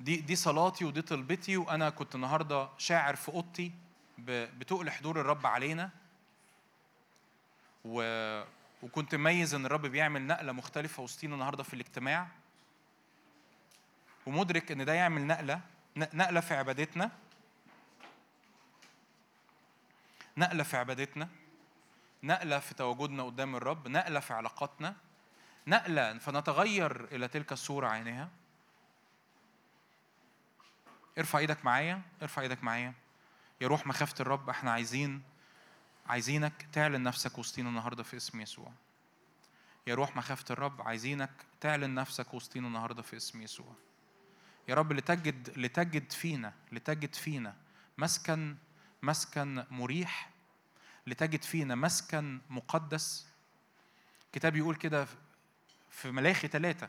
دي 0.00 0.16
دي 0.16 0.36
صلاتي 0.36 0.84
ودي 0.84 1.02
طلبتي 1.02 1.56
وأنا 1.56 1.90
كنت 1.90 2.14
النهارده 2.14 2.68
شاعر 2.78 3.16
في 3.16 3.28
أوضتي 3.28 3.72
بتقل 4.18 4.90
حضور 4.90 5.20
الرب 5.20 5.46
علينا. 5.46 5.90
و... 7.84 8.02
وكنت 8.82 9.14
مميز 9.14 9.54
إن 9.54 9.66
الرب 9.66 9.86
بيعمل 9.86 10.26
نقلة 10.26 10.52
مختلفة 10.52 11.02
وسطينا 11.02 11.34
النهارده 11.34 11.62
في 11.62 11.74
الاجتماع. 11.74 12.26
ومدرك 14.26 14.72
إن 14.72 14.84
ده 14.84 14.92
يعمل 14.94 15.26
نقلة 15.26 15.60
نقلة 15.96 16.40
في 16.40 16.54
عبادتنا. 16.54 17.10
نقلة 20.36 20.62
في 20.62 20.76
عبادتنا. 20.76 21.28
نقلة 22.22 22.58
في 22.58 22.74
تواجدنا 22.74 23.22
قدام 23.22 23.56
الرب 23.56 23.88
نقلة 23.88 24.20
في 24.20 24.32
علاقاتنا 24.32 24.96
نقلة 25.66 26.18
فنتغير 26.18 27.04
إلى 27.04 27.28
تلك 27.28 27.52
الصورة 27.52 27.88
عينها 27.88 28.28
ارفع 31.18 31.38
إيدك 31.38 31.64
معايا 31.64 32.02
ارفع 32.22 32.42
إيدك 32.42 32.64
معايا. 32.64 32.92
يا 33.60 33.68
روح 33.68 33.86
مخافة 33.86 34.14
الرب 34.20 34.48
إحنا 34.50 34.72
عايزين 34.72 35.22
عايزينك 36.06 36.66
تعلن 36.72 37.02
نفسك 37.02 37.38
وسطينا 37.38 37.68
النهارده 37.68 38.02
في 38.02 38.16
اسم 38.16 38.40
يسوع. 38.40 38.72
يا 39.86 39.94
روح 39.94 40.16
مخافة 40.16 40.44
الرب 40.50 40.82
عايزينك 40.82 41.30
تعلن 41.60 41.94
نفسك 41.94 42.34
وسطينا 42.34 42.66
النهارده 42.66 43.02
في 43.02 43.16
اسم 43.16 43.42
يسوع. 43.42 43.74
يا 44.68 44.74
رب 44.74 44.92
لتجد 44.92 45.58
لتجد 45.58 46.12
فينا 46.12 46.52
لتجد 46.72 47.14
فينا 47.14 47.56
مسكن 47.98 48.56
مسكن 49.02 49.64
مريح 49.70 50.30
لتجد 51.06 51.42
فينا 51.42 51.74
مسكن 51.74 52.40
مقدس. 52.50 53.26
كتاب 54.32 54.56
يقول 54.56 54.74
كده 54.74 55.06
في 55.90 56.10
ملاخي 56.10 56.48
ثلاثة 56.48 56.88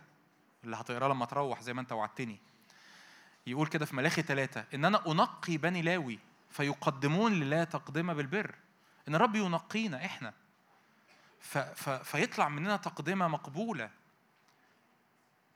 اللي 0.63 0.75
هتقراه 0.75 1.07
لما 1.07 1.25
تروح 1.25 1.61
زي 1.61 1.73
ما 1.73 1.81
انت 1.81 1.91
وعدتني. 1.91 2.39
يقول 3.47 3.67
كده 3.67 3.85
في 3.85 3.95
ملاخي 3.95 4.21
ثلاثة 4.21 4.65
إن 4.73 4.85
أنا 4.85 5.11
أنقي 5.11 5.57
بني 5.57 5.81
لاوي 5.81 6.19
فيقدمون 6.49 7.33
لله 7.33 7.63
تقدمة 7.63 8.13
بالبر. 8.13 8.55
إن 9.07 9.15
الرب 9.15 9.35
ينقينا 9.35 10.05
إحنا. 10.05 10.33
ف 11.39 11.57
ف 11.57 11.89
فيطلع 11.89 12.49
مننا 12.49 12.77
تقدمة 12.77 13.27
مقبولة. 13.27 13.89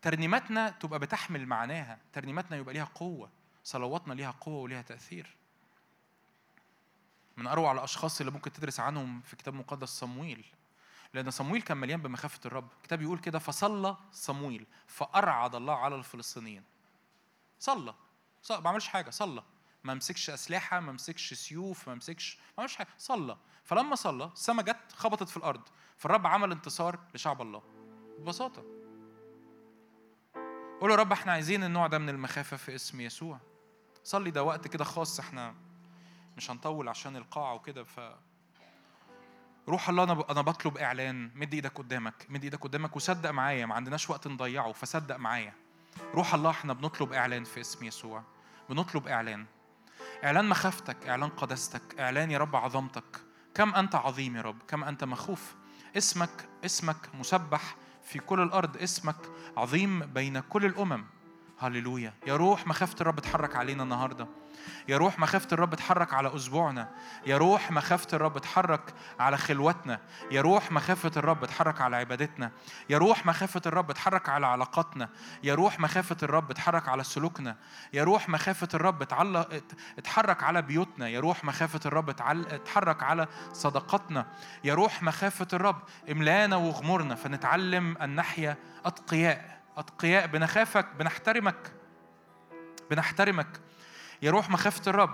ترنيماتنا 0.01 0.69
تبقى 0.69 0.99
بتحمل 0.99 1.45
معناها. 1.45 1.99
ترنيماتنا 2.13 2.57
يبقى 2.57 2.73
ليها 2.73 2.89
قوة. 2.95 3.29
صلواتنا 3.63 4.13
ليها 4.13 4.31
قوة 4.31 4.61
وليها 4.61 4.81
تأثير. 4.81 5.35
من 7.37 7.47
أروع 7.47 7.71
الأشخاص 7.71 8.19
اللي 8.19 8.31
ممكن 8.31 8.51
تدرس 8.51 8.79
عنهم 8.79 9.21
في 9.21 9.35
كتاب 9.35 9.53
مقدس 9.53 9.89
صمويل. 9.89 10.45
لأن 11.13 11.31
صمويل 11.31 11.61
كان 11.61 11.77
مليان 11.77 12.01
بمخافة 12.01 12.39
الرب. 12.45 12.67
الكتاب 12.77 13.01
يقول 13.01 13.19
كده 13.19 13.39
فصلى 13.39 13.97
صمويل 14.11 14.65
فأرعد 14.87 15.55
الله 15.55 15.75
على 15.75 15.95
الفلسطينيين. 15.95 16.63
صلى. 17.59 17.93
صلى 18.41 18.61
ما 18.61 18.69
عملش 18.69 18.87
حاجة 18.87 19.09
صلى. 19.09 19.43
ما 19.83 19.93
مسكش 19.93 20.29
أسلحة 20.29 20.79
ما 20.79 20.91
مسكش 20.91 21.33
سيوف 21.33 21.87
ما 21.87 21.95
مسكش 21.95 22.37
ما 22.57 22.61
عملش 22.61 22.75
حاجة 22.75 22.87
صلى. 22.97 23.37
فلما 23.63 23.95
صلى 23.95 24.25
السما 24.25 24.61
جت 24.61 24.91
خبطت 24.95 25.29
في 25.29 25.37
الأرض. 25.37 25.61
فالرب 25.97 26.27
عمل 26.27 26.51
انتصار 26.51 26.99
لشعب 27.15 27.41
الله. 27.41 27.63
ببساطة. 28.19 28.63
قول 30.81 30.91
يا 30.91 30.95
رب 30.95 31.11
إحنا 31.11 31.31
عايزين 31.31 31.63
النوع 31.63 31.87
ده 31.87 31.97
من 31.97 32.09
المخافة 32.09 32.57
في 32.57 32.75
اسم 32.75 33.01
يسوع. 33.01 33.39
صلي 34.03 34.31
ده 34.31 34.43
وقت 34.43 34.67
كده 34.67 34.83
خاص 34.83 35.19
إحنا 35.19 35.55
مش 36.37 36.51
هنطول 36.51 36.89
عشان 36.89 37.15
القاعة 37.15 37.53
وكده 37.53 37.83
ف 37.83 37.99
روح 39.69 39.89
الله 39.89 40.03
أنا 40.03 40.23
أنا 40.29 40.41
بطلب 40.41 40.77
إعلان 40.77 41.31
مد 41.35 41.53
إيدك 41.53 41.77
قدامك 41.77 42.25
مد 42.29 42.43
إيدك 42.43 42.63
قدامك 42.63 42.95
وصدق 42.95 43.31
معايا 43.31 43.65
ما 43.65 43.75
عندناش 43.75 44.09
وقت 44.09 44.27
نضيعه 44.27 44.71
فصدق 44.71 45.15
معايا. 45.15 45.53
روح 46.13 46.33
الله 46.33 46.49
إحنا 46.49 46.73
بنطلب 46.73 47.13
إعلان 47.13 47.43
في 47.43 47.61
اسم 47.61 47.85
يسوع 47.85 48.23
بنطلب 48.69 49.07
إعلان. 49.07 49.45
إعلان 50.23 50.49
مخافتك 50.49 51.09
إعلان 51.09 51.29
قداستك 51.29 51.99
إعلان 51.99 52.31
يا 52.31 52.37
رب 52.37 52.55
عظمتك. 52.55 53.21
كم 53.55 53.75
أنت 53.75 53.95
عظيم 53.95 54.35
يا 54.35 54.41
رب 54.41 54.57
كم 54.67 54.83
أنت 54.83 55.03
مخوف. 55.03 55.55
اسمك 55.97 56.49
اسمك 56.65 57.15
مسبح 57.15 57.75
في 58.03 58.19
كل 58.19 58.39
الأرض 58.39 58.77
اسمك 58.77 59.17
عظيم 59.57 59.99
بين 59.99 60.39
كل 60.39 60.65
الأمم. 60.65 61.05
هللويا. 61.59 62.13
يا 62.27 62.35
روح 62.35 62.67
مخافة 62.67 62.95
الرب 63.01 63.17
اتحرك 63.17 63.55
علينا 63.55 63.83
النهارده. 63.83 64.27
يا 64.87 64.97
روح 64.97 65.19
مخافة 65.19 65.47
الرب 65.51 65.73
اتحرك 65.73 66.13
على 66.13 66.35
أسبوعنا. 66.35 66.89
يا 67.25 67.37
روح 67.37 67.71
مخافة 67.71 68.07
الرب 68.13 68.37
اتحرك 68.37 68.93
على 69.19 69.37
خلوتنا. 69.37 69.99
يا 70.31 70.41
روح 70.41 70.71
مخافة 70.71 71.11
الرب 71.17 71.43
اتحرك 71.43 71.81
على 71.81 71.95
عبادتنا. 71.95 72.51
يا 72.89 72.97
روح 72.97 73.25
مخافة 73.25 73.61
الرب 73.65 73.89
اتحرك 73.89 74.29
على 74.29 74.47
علاقاتنا. 74.47 75.09
يا 75.43 75.55
روح 75.55 75.79
مخافة 75.79 76.17
الرب 76.23 76.51
اتحرك 76.51 76.89
على 76.89 77.03
سلوكنا. 77.03 77.55
يا 77.93 78.03
روح 78.03 78.29
مخافة 78.29 78.67
الرب 78.73 79.01
اتحرك 79.97 80.43
على 80.43 80.61
بيوتنا. 80.61 81.07
يا 81.07 81.19
روح 81.19 81.43
مخافة 81.43 81.79
الرب 81.85 82.09
اتحرك 82.09 83.03
على 83.03 83.27
صداقاتنا. 83.53 84.27
يا 84.63 84.73
روح 84.73 85.03
مخافة 85.03 85.47
الرب 85.53 85.81
إملانا 86.11 86.55
وغمرنا 86.55 87.15
فنتعلم 87.15 87.97
أن 87.97 88.15
نحيا 88.15 88.57
أتقياء. 88.85 89.61
أتقياء 89.77 90.27
بنخافك 90.27 90.87
بنحترمك. 90.99 91.71
بنحترمك. 92.91 93.47
يا 94.25 94.31
روح 94.31 94.49
مخافة 94.49 94.81
الرب. 94.87 95.13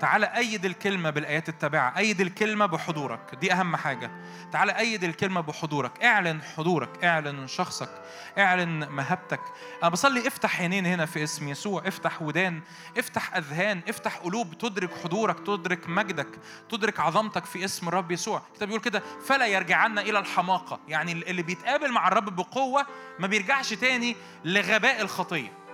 تعالى 0.00 0.26
أيد 0.26 0.64
الكلمة 0.64 1.10
بالآيات 1.10 1.48
التابعة. 1.48 1.98
أيد 1.98 2.20
الكلمة 2.20 2.66
بحضورك. 2.66 3.34
دي 3.40 3.52
أهم 3.52 3.76
حاجة. 3.76 4.10
تعالى 4.52 4.78
أيد 4.78 5.04
الكلمة 5.04 5.40
بحضورك. 5.40 6.04
اعلن 6.04 6.42
حضورك. 6.42 7.04
اعلن 7.04 7.46
شخصك. 7.46 7.90
اعلن 8.38 8.88
مهابتك. 8.88 9.40
أنا 9.82 9.90
بصلي 9.90 10.28
افتح 10.28 10.60
عينين 10.60 10.86
هنا 10.86 11.06
في 11.06 11.24
اسم 11.24 11.48
يسوع. 11.48 11.82
افتح 11.88 12.22
ودان. 12.22 12.60
افتح 12.98 13.36
أذهان. 13.36 13.80
افتح 13.88 14.16
قلوب. 14.16 14.58
تدرك 14.58 14.90
حضورك. 15.04 15.46
تدرك 15.46 15.88
مجدك. 15.88 16.38
تدرك 16.70 17.00
عظمتك 17.00 17.44
في 17.44 17.64
اسم 17.64 17.88
الرب 17.88 18.10
يسوع. 18.10 18.42
الكتاب 18.50 18.68
بيقول 18.68 18.82
كده. 18.82 19.02
فلا 19.26 19.46
يرجعن 19.46 19.98
إلى 19.98 20.18
الحماقة. 20.18 20.80
يعني 20.88 21.12
اللي 21.12 21.42
بيتقابل 21.42 21.92
مع 21.92 22.08
الرب 22.08 22.36
بقوة 22.36 22.86
ما 23.18 23.26
بيرجعش 23.26 23.74
تاني 23.74 24.16
لغباء 24.44 25.00
الخطية. 25.00 25.67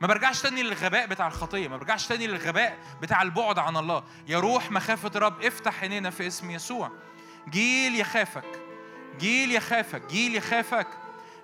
ما 0.00 0.06
برجعش 0.06 0.42
تاني 0.42 0.62
للغباء 0.62 1.06
بتاع 1.06 1.26
الخطية 1.26 1.68
ما 1.68 1.76
برجعش 1.76 2.06
تاني 2.06 2.26
للغباء 2.26 2.78
بتاع 3.02 3.22
البعد 3.22 3.58
عن 3.58 3.76
الله. 3.76 4.02
يا 4.28 4.38
روح 4.38 4.70
مخافة 4.70 5.10
الرب 5.16 5.42
افتح 5.42 5.82
عينينا 5.82 6.10
في 6.10 6.26
اسم 6.26 6.50
يسوع. 6.50 6.90
جيل 7.50 8.00
يخافك 8.00 8.60
جيل 9.18 9.52
يخافك 9.52 10.02
جيل 10.10 10.36
يخافك. 10.36 10.86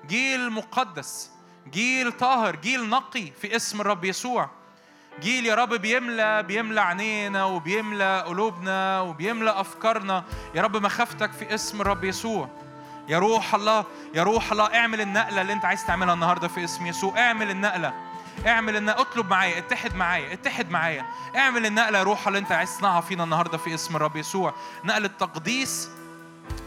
جيل 0.07 0.51
مقدس 0.51 1.31
جيل 1.71 2.13
طاهر 2.13 2.57
جيل 2.57 2.89
نقي 2.89 3.31
في 3.41 3.57
اسم 3.57 3.81
الرب 3.81 4.05
يسوع. 4.05 4.51
جيل 5.21 5.47
يا 5.47 5.55
رب 5.55 5.75
بيملى 5.75 6.43
بيملى 6.43 6.81
عينينا 6.81 7.45
وبيملى 7.45 8.25
قلوبنا 8.27 9.01
وبيملى 9.01 9.51
أفكارنا. 9.51 10.25
يا 10.55 10.63
رب 10.63 10.77
مخافتك 10.77 11.33
في 11.33 11.55
اسم 11.55 11.81
الرب 11.81 12.05
يسوع. 12.05 12.49
يا 13.09 13.19
روح 13.19 13.55
الله 13.55 13.85
يا 14.15 14.23
روح 14.23 14.53
الله 14.53 14.75
اعمل 14.75 15.01
النقلة 15.01 15.41
اللي 15.41 15.53
انت 15.53 15.65
عايز 15.65 15.87
تعملها 15.87 16.15
النهارده 16.15 16.49
في 16.49 16.65
اسم 16.65 16.87
يسوع. 16.87 17.19
اعمل 17.19 17.51
النقلة. 17.51 18.06
اعمل 18.47 18.77
النقله 18.77 19.01
اطلب 19.01 19.31
معايا 19.31 19.59
اتحد 19.59 19.95
معايا 19.95 20.33
اتحد 20.33 20.71
معايا. 20.71 21.07
اعمل 21.37 21.67
النقلة 21.67 21.99
يا 21.99 22.03
روح 22.03 22.27
اللي 22.27 22.39
انت 22.39 22.53
عايز 22.53 22.77
تصنعها 22.77 23.01
فينا 23.01 23.25
النهارده 23.25 23.59
في 23.59 23.75
اسم 23.75 23.97
الرب 23.97 24.17
يسوع. 24.17 24.55
نقلة 24.85 25.11
تقديس 25.19 25.89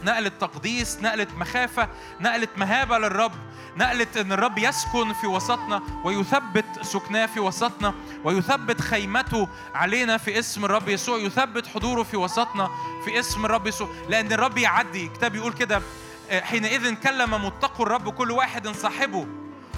نقلة 0.04 0.28
تقديس 0.28 0.98
نقلة 1.02 1.26
مخافة 1.38 1.88
نقلة 2.20 2.48
مهابة 2.56 2.98
للرب. 2.98 3.32
نقلة 3.76 4.06
أن 4.16 4.32
الرب 4.32 4.58
يسكن 4.58 5.12
في 5.12 5.26
وسطنا 5.26 5.82
ويثبت 6.04 6.64
سكناه 6.82 7.26
في 7.26 7.40
وسطنا 7.40 7.94
ويثبت 8.24 8.80
خيمته 8.80 9.48
علينا 9.74 10.16
في 10.16 10.38
اسم 10.38 10.64
الرب 10.64 10.88
يسوع. 10.88 11.18
يثبت 11.18 11.66
حضوره 11.66 12.02
في 12.02 12.16
وسطنا 12.16 12.70
في 13.04 13.18
اسم 13.18 13.44
الرب 13.44 13.66
يسوع. 13.66 13.88
لأن 14.08 14.32
الرب 14.32 14.58
يعدي. 14.58 15.06
الكتاب 15.06 15.34
يقول 15.34 15.52
كده 15.52 15.82
آه، 16.30 16.40
حينئذ 16.40 16.94
كلم 16.94 17.44
متقوا 17.44 17.86
الرب 17.86 18.08
كل 18.08 18.30
واحد 18.30 18.68
صاحبه. 18.68 19.26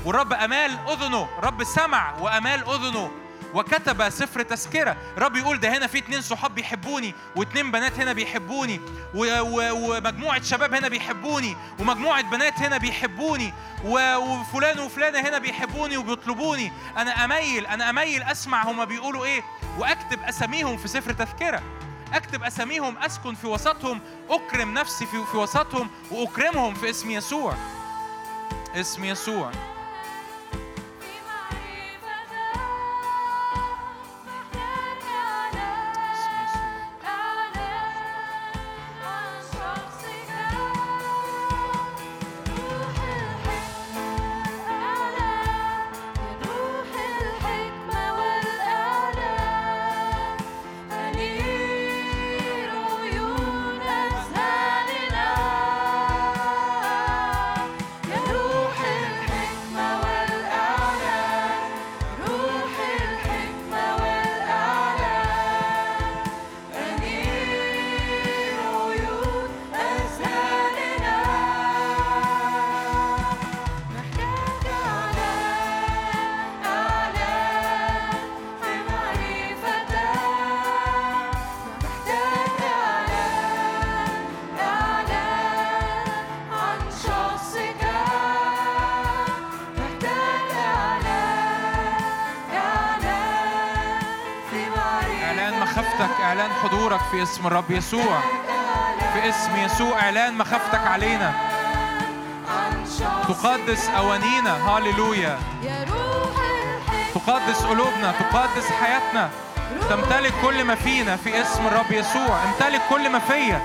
والرب 0.05 0.33
أمال 0.33 0.79
أذنه. 0.89 1.29
رب 1.43 1.65
سمع 1.65 2.19
وأمال 2.21 2.65
أذنه. 2.69 3.11
وكتب 3.55 4.09
سفر 4.09 4.43
تذكرة. 4.43 4.97
رب 5.19 5.37
يقول 5.37 5.61
ده 5.61 5.77
هنا 5.77 5.87
في 5.87 5.99
اتنين 5.99 6.21
صحاب 6.21 6.55
بيحبوني 6.55 7.15
واتنين 7.37 7.71
بنات 7.71 8.01
هنا 8.01 8.13
بيحبوني 8.13 8.81
ومجموعة 9.15 10.43
شباب 10.43 10.75
هنا 10.75 10.89
بيحبوني 10.89 11.57
ومجموعة 11.79 12.23
بنات 12.23 12.59
هنا 12.59 12.79
بيحبوني 12.79 13.53
وفلان 13.85 14.79
وفلانة 14.79 15.21
هنا 15.21 15.39
بيحبوني 15.39 15.97
وبيطلبوني. 15.97 16.73
أنا 16.97 17.25
أميل 17.25 17.67
أنا 17.67 17.91
أميل 17.91 18.23
أسمع 18.23 18.63
هما 18.65 18.85
بيقولوا 18.85 19.25
إيه 19.25 19.43
وأكتب 19.79 20.19
أساميهم 20.23 20.77
في 20.77 20.89
سفر 20.89 21.13
تذكرة. 21.13 21.63
أكتب 22.13 22.43
أساميهم 22.43 22.99
أسكن 22.99 23.35
في 23.35 23.47
وسطهم 23.47 24.01
أكرم 24.31 24.75
نفسي 24.75 25.07
في, 25.07 25.25
في 25.31 25.37
وسطهم 25.37 25.91
وأكرمهم 26.11 26.75
في 26.75 26.91
اسم 26.91 27.11
يسوع. 27.11 27.55
اسم 28.75 29.05
يسوع. 29.05 29.53
اسم 97.43 97.47
الرب 97.47 97.71
يسوع. 97.71 98.21
في 99.15 99.29
اسم 99.29 99.57
يسوع 99.57 100.01
إعلان 100.01 100.39
مخافتك 100.39 100.87
علينا. 100.87 101.33
تقدس 103.29 103.89
أوانينا. 103.89 104.57
هاليلويا 104.69 105.39
تقدس 107.15 107.65
قلوبنا. 107.65 108.15
تقدس 108.21 108.67
حياتنا. 108.83 109.31
تمتلك 109.91 110.33
كل 110.43 110.65
ما 110.65 110.75
فينا 110.75 111.17
في 111.17 111.43
اسم 111.43 111.67
الرب 111.67 111.91
يسوع. 111.91 112.39
امتلك 112.45 112.83
كل 112.91 113.09
ما 113.09 113.19
فيا. 113.19 113.63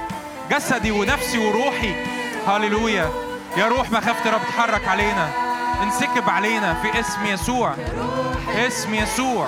جسدي 0.51 0.91
ونفسي 0.91 1.37
وروحي. 1.37 2.05
هاليلويا 2.47 3.09
يا 3.57 3.67
روح 3.67 3.91
مخافة 3.91 4.29
الرب 4.29 4.41
اتحرك 4.41 4.87
علينا. 4.87 5.29
انسكب 5.83 6.29
علينا 6.29 6.73
في 6.73 6.99
اسم 6.99 7.25
يسوع. 7.25 7.75
اسم 8.55 8.93
يسوع. 8.93 9.47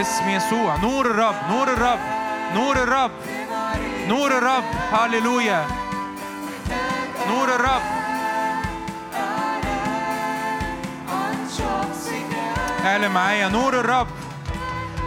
اسم 0.00 0.28
يسوع. 0.28 0.76
نور 0.76 1.06
الرب 1.06 1.34
نور 1.50 1.68
الرب 1.68 1.98
نور 2.54 2.76
الرب 2.76 3.10
نور 4.08 4.38
الرب. 4.38 4.64
هاليلويا 4.92 5.66
نور 7.28 7.48
الرب. 7.54 7.82
اعلن 12.84 13.10
معايا. 13.10 13.48
نور 13.48 13.80
الرب. 13.80 14.06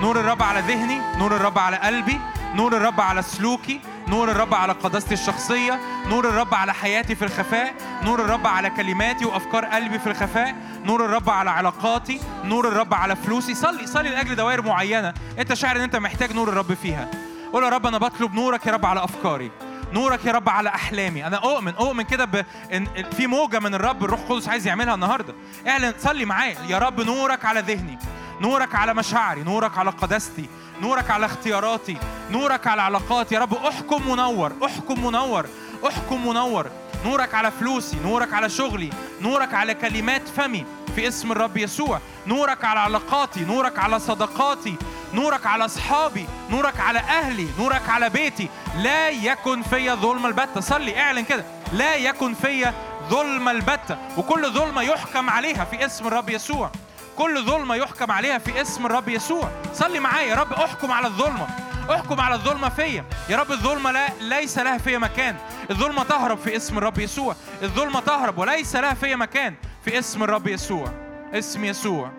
نور 0.01 0.19
الرب 0.19 0.43
على 0.43 0.59
ذهني 0.59 1.01
نور 1.17 1.35
الرب 1.35 1.59
على 1.59 1.77
قلبي 1.77 2.19
نور 2.55 2.77
الرب 2.77 3.01
على 3.01 3.21
سلوكي 3.21 3.81
نور 4.09 4.31
الرب 4.31 4.53
على 4.53 4.73
قداستي 4.73 5.13
الشخصية 5.13 5.79
نور 6.07 6.29
الرب 6.29 6.53
على 6.53 6.73
حياتي 6.73 7.15
في 7.15 7.25
الخفاء 7.25 7.73
نور 8.03 8.21
الرب 8.21 8.47
على 8.47 8.69
كلماتي 8.69 9.25
وأفكار 9.25 9.65
قلبي 9.65 9.99
في 9.99 10.07
الخفاء 10.07 10.55
نور 10.85 11.05
الرب 11.05 11.29
على 11.29 11.49
علاقاتي 11.51 12.19
نور 12.43 12.67
الرب 12.67 12.93
على 12.93 13.15
فلوسي. 13.15 13.55
صلي 13.55 13.88
صلي 13.88 14.09
لأجل 14.09 14.35
دوائر 14.35 14.61
معينة. 14.61 15.13
أنت 15.39 15.53
شاعر 15.53 15.75
أن 15.75 15.81
أنت 15.81 15.95
محتاج 15.95 16.33
نور 16.33 16.49
الرب 16.49 16.73
فيها. 16.73 17.07
قول 17.53 17.63
يا 17.63 17.69
رب 17.69 17.85
أنا 17.85 17.97
بطلب 17.97 18.33
نورك 18.33 18.65
يا 18.65 18.71
رب 18.71 18.85
على 18.85 19.03
أفكاري. 19.03 19.51
نورك 19.93 20.25
يا 20.25 20.31
رب 20.31 20.49
على 20.49 20.69
أحلامي. 20.69 21.27
أنا 21.27 21.38
أؤمن 21.38 21.75
أؤمن 21.75 22.03
كده 22.03 22.25
ب... 22.25 22.45
إن 22.73 22.88
في 23.17 23.27
موجة 23.27 23.59
من 23.59 23.73
الرب 23.73 24.05
الروح 24.05 24.19
القدس 24.19 24.49
عايز 24.49 24.67
يعملها 24.67 24.93
النهارده. 24.93 25.33
اعلن 25.67 25.93
صلي 25.99 26.25
معايا. 26.25 26.57
يا 26.67 26.77
رب 26.77 27.01
نورك 27.01 27.45
على 27.45 27.59
ذهني. 27.59 27.97
نورك 28.41 28.75
على 28.75 28.93
مشاعري 28.93 29.43
نورك 29.43 29.77
على 29.77 29.89
قداستي 29.89 30.49
نورك 30.81 31.11
على 31.11 31.25
اختياراتي 31.25 31.97
نورك 32.31 32.67
على 32.67 32.81
علاقاتي 32.81 33.35
يا 33.35 33.39
رب 33.39 33.53
احكم 33.53 34.11
منور 34.11 34.53
احكم 34.65 35.05
منور 35.05 35.45
احكم 35.87 36.27
منور 36.27 36.67
نورك 37.05 37.33
على 37.33 37.51
فلوسي 37.51 37.97
نورك 38.03 38.33
على 38.33 38.49
شغلي 38.49 38.89
نورك 39.21 39.53
على 39.53 39.73
كلمات 39.73 40.27
فمي 40.27 40.65
في 40.95 41.07
اسم 41.07 41.31
الرب 41.31 41.57
يسوع 41.57 41.99
نورك 42.27 42.65
على 42.65 42.79
علاقاتي 42.79 43.39
نورك 43.45 43.79
على 43.79 43.99
صداقاتي 43.99 44.75
نورك 45.13 45.45
على 45.45 45.65
اصحابي 45.65 46.25
نورك 46.49 46.79
على 46.79 46.99
أهلي 46.99 47.47
نورك 47.59 47.89
على 47.89 48.09
بيتي 48.09 48.49
لا 48.77 49.09
يكن 49.09 49.61
فيا 49.61 49.95
ظلم 49.95 50.25
البتة 50.25 50.61
صلي 50.61 50.99
اعلن 51.01 51.23
كده 51.23 51.45
لا 51.73 51.95
يكن 51.95 52.33
فيا 52.33 52.73
ظلم 53.09 53.49
البتة 53.49 53.97
وكل 54.17 54.49
ظلمة 54.51 54.81
يحكم 54.81 55.29
عليها 55.29 55.65
في 55.65 55.85
اسم 55.85 56.07
الرب 56.07 56.29
يسوع 56.29 56.71
كل 57.19 57.45
ظلمة 57.45 57.75
يحكم 57.75 58.11
عليها 58.11 58.38
في 58.38 58.61
اسم 58.61 58.85
الرب 58.85 59.09
يسوع. 59.09 59.51
صلي 59.73 59.99
معايا. 59.99 60.27
يا 60.27 60.35
رب 60.35 60.53
احكم 60.53 60.91
على 60.91 61.07
الظلمة. 61.07 61.48
احكم 61.91 62.22
على 62.22 62.35
الظلمة 62.35 62.69
فيا. 62.69 63.06
يا 63.30 63.38
رب 63.38 63.51
الظلمة 63.51 63.91
لا 63.91 64.09
ليس 64.22 64.57
لها 64.57 64.77
فيا 64.77 64.98
مكان. 64.98 65.35
الظلمة 65.72 66.03
تهرب 66.03 66.38
في 66.38 66.56
اسم 66.56 66.77
الرب 66.77 66.99
يسوع. 66.99 67.35
الظلمة 67.64 67.99
تهرب 67.99 68.38
وليس 68.38 68.75
لها 68.75 68.93
فيا 68.93 69.15
مكان 69.15 69.56
في 69.85 69.99
اسم 69.99 70.23
الرب 70.23 70.48
يسوع. 70.48 70.91
اسم 71.33 71.65
يسوع. 71.65 72.11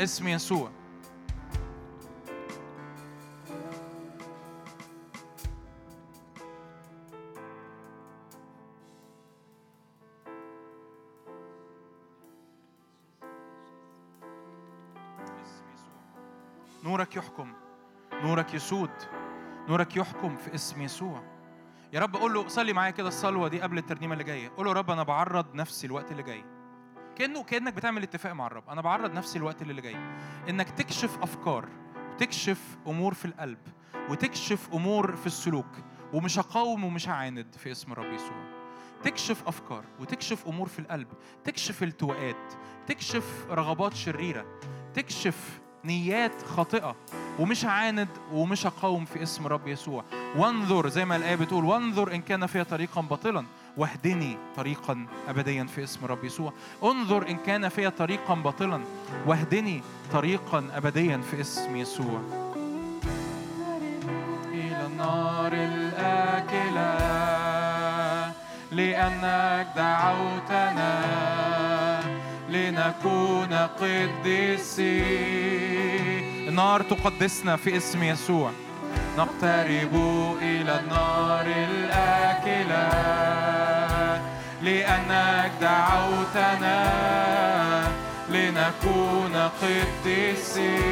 اسم 0.00 0.28
يسوع. 0.28 0.70
نورك 16.86 17.16
يحكم. 17.16 17.52
نورك 18.12 18.54
يسود. 18.54 18.90
نورك 19.68 19.96
يحكم 19.96 20.36
في 20.36 20.54
اسم 20.54 20.82
يسوع. 20.82 21.22
يا 21.92 22.00
رب 22.00 22.16
قول 22.16 22.34
له 22.34 22.48
صلي 22.48 22.72
معايا 22.72 22.90
كده 22.90 23.08
الصلوة 23.08 23.48
دي 23.48 23.60
قبل 23.60 23.78
الترنيمة 23.78 24.12
اللي 24.12 24.24
جاية. 24.24 24.52
قول 24.56 24.66
له 24.66 24.72
رب 24.72 24.90
أنا 24.90 25.02
بعرض 25.02 25.54
نفسي 25.54 25.86
الوقت 25.86 26.12
اللي 26.12 26.22
جاي. 26.22 26.44
كانه 27.16 27.42
كأنك 27.42 27.72
بتعمل 27.72 28.02
اتفاق 28.02 28.32
مع 28.32 28.46
الرب. 28.46 28.70
أنا 28.70 28.80
بعرض 28.80 29.12
نفسي 29.12 29.38
الوقت 29.38 29.62
اللي 29.62 29.82
جاي. 29.82 29.96
إنك 30.48 30.70
تكشف 30.70 31.18
أفكار 31.22 31.68
وتكشف 32.12 32.78
أمور 32.86 33.14
في 33.14 33.24
القلب 33.24 33.58
وتكشف 34.10 34.68
أمور 34.74 35.16
في 35.16 35.26
السلوك 35.26 35.70
ومش 36.12 36.38
هقاوم 36.38 36.84
ومش 36.84 37.08
هعاند 37.08 37.54
في 37.58 37.70
اسم 37.70 37.92
الرب 37.92 38.12
يسوع. 38.12 38.66
تكشف 39.02 39.48
أفكار 39.48 39.84
وتكشف 40.00 40.46
أمور 40.46 40.68
في 40.68 40.78
القلب. 40.78 41.08
تكشف 41.44 41.82
التواءات 41.82 42.54
تكشف 42.86 43.46
رغبات 43.50 43.94
شريرة. 43.94 44.60
تكشف 44.94 45.60
نيات 45.86 46.42
خاطئة 46.56 46.96
ومش 47.38 47.64
هعاند 47.64 48.08
ومش 48.32 48.66
هقاوم 48.66 49.04
في 49.04 49.22
اسم 49.22 49.46
الرب 49.46 49.68
يسوع. 49.68 50.04
وانظر 50.36 50.88
زي 50.88 51.04
ما 51.04 51.16
الآية 51.16 51.34
بتقول 51.34 51.64
وانظر 51.64 52.14
إن 52.14 52.22
كان 52.22 52.46
فيها 52.46 52.62
طريقا 52.62 53.00
باطلا 53.00 53.44
واهدني 53.76 54.36
طريقا 54.56 55.06
ابديا 55.28 55.64
في 55.64 55.84
اسم 55.84 56.04
الرب 56.04 56.24
يسوع. 56.24 56.52
انظر 56.84 57.28
إن 57.28 57.36
كان 57.36 57.68
فيها 57.68 57.90
طريقا 57.90 58.34
باطلا 58.34 58.80
واهدني 59.26 59.82
طريقا 60.12 60.64
ابديا 60.74 61.20
في 61.30 61.40
اسم 61.40 61.76
يسوع. 61.76 62.20
إلى 64.52 64.86
النار 64.86 65.52
الآكلة 65.52 66.96
لأنك 68.72 69.72
دعوتنا. 69.76 71.55
لنكون 72.66 73.52
قديسين 73.80 75.06
النار 76.48 76.82
تقدسنا 76.82 77.56
في 77.56 77.76
اسم 77.76 78.02
يسوع. 78.02 78.50
نقترب 79.18 79.94
إلى 80.42 80.80
النار 80.80 81.46
الآكلة. 81.46 82.88
لأنك 84.62 85.52
دعوتنا 85.60 86.92
لنكون 88.28 89.50
قديسين 89.62 90.86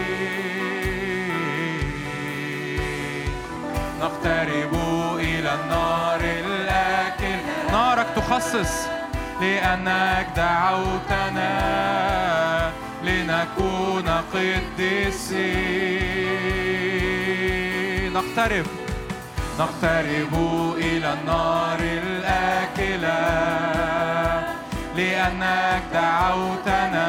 نقترب 4.00 4.74
إلى 5.18 5.54
النار 5.54 6.20
الآكل 6.20 7.38
نارك 7.72 8.06
تخصص 8.16 8.93
لأنك 9.40 10.26
دعوتنا 10.36 11.52
لنكون 13.04 14.08
قديسين 14.34 15.54
نقترب. 18.12 18.66
نقترب 19.58 20.34
إلى 20.78 21.12
النار 21.12 21.78
الآكلة. 21.80 23.20
لأنك 24.96 25.82
دعوتنا 25.92 27.08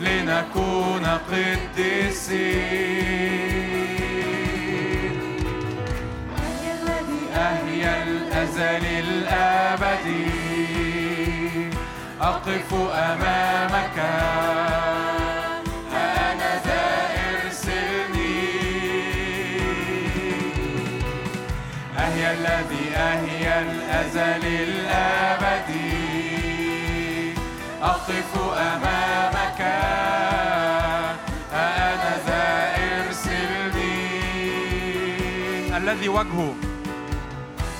لنكون 0.00 1.04
قديسين 1.32 2.56
أهي 7.36 8.02
الأزل 8.02 8.84
الأبدي. 8.86 10.35
أقف 12.20 12.74
أمامك. 12.74 13.98
أنا 15.92 16.52
ذا 16.64 16.86
ارسلني 17.28 18.46
أهي 21.98 22.32
الذي 22.32 22.86
أهي 22.96 23.62
الأزل 23.62 24.44
الأبدي 24.68 25.96
أقف 27.82 28.32
أمامك. 28.58 29.60
أنا 31.52 32.12
ذا 32.26 32.46
ارسلني 32.76 33.96
الذي 35.76 36.08
وجهه 36.08 36.54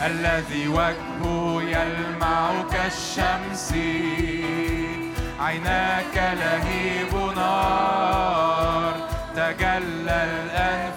الذي 0.05 0.69
وجهه 0.69 1.63
يلمع 1.63 2.51
كالشمس. 2.73 3.75
عيناك 5.41 6.17
لهيب 6.17 7.15
نار 7.37 8.95
تجلى 9.37 10.19
الآن 10.25 10.93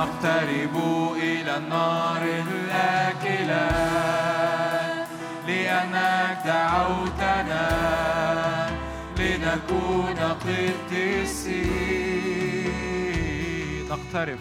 نقترب 0.00 0.76
إلى 1.16 1.56
النار 1.56 2.22
الآكلة 2.22 3.70
لأنك 5.46 6.38
دعوتنا 6.44 7.68
لنكون 9.18 10.16
قديسين 11.80 12.68
نقترب 13.90 14.38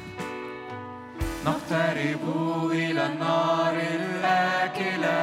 نقترب 1.46 2.24
إلى 2.72 3.06
النار 3.06 3.76
الآكلة 3.96 5.20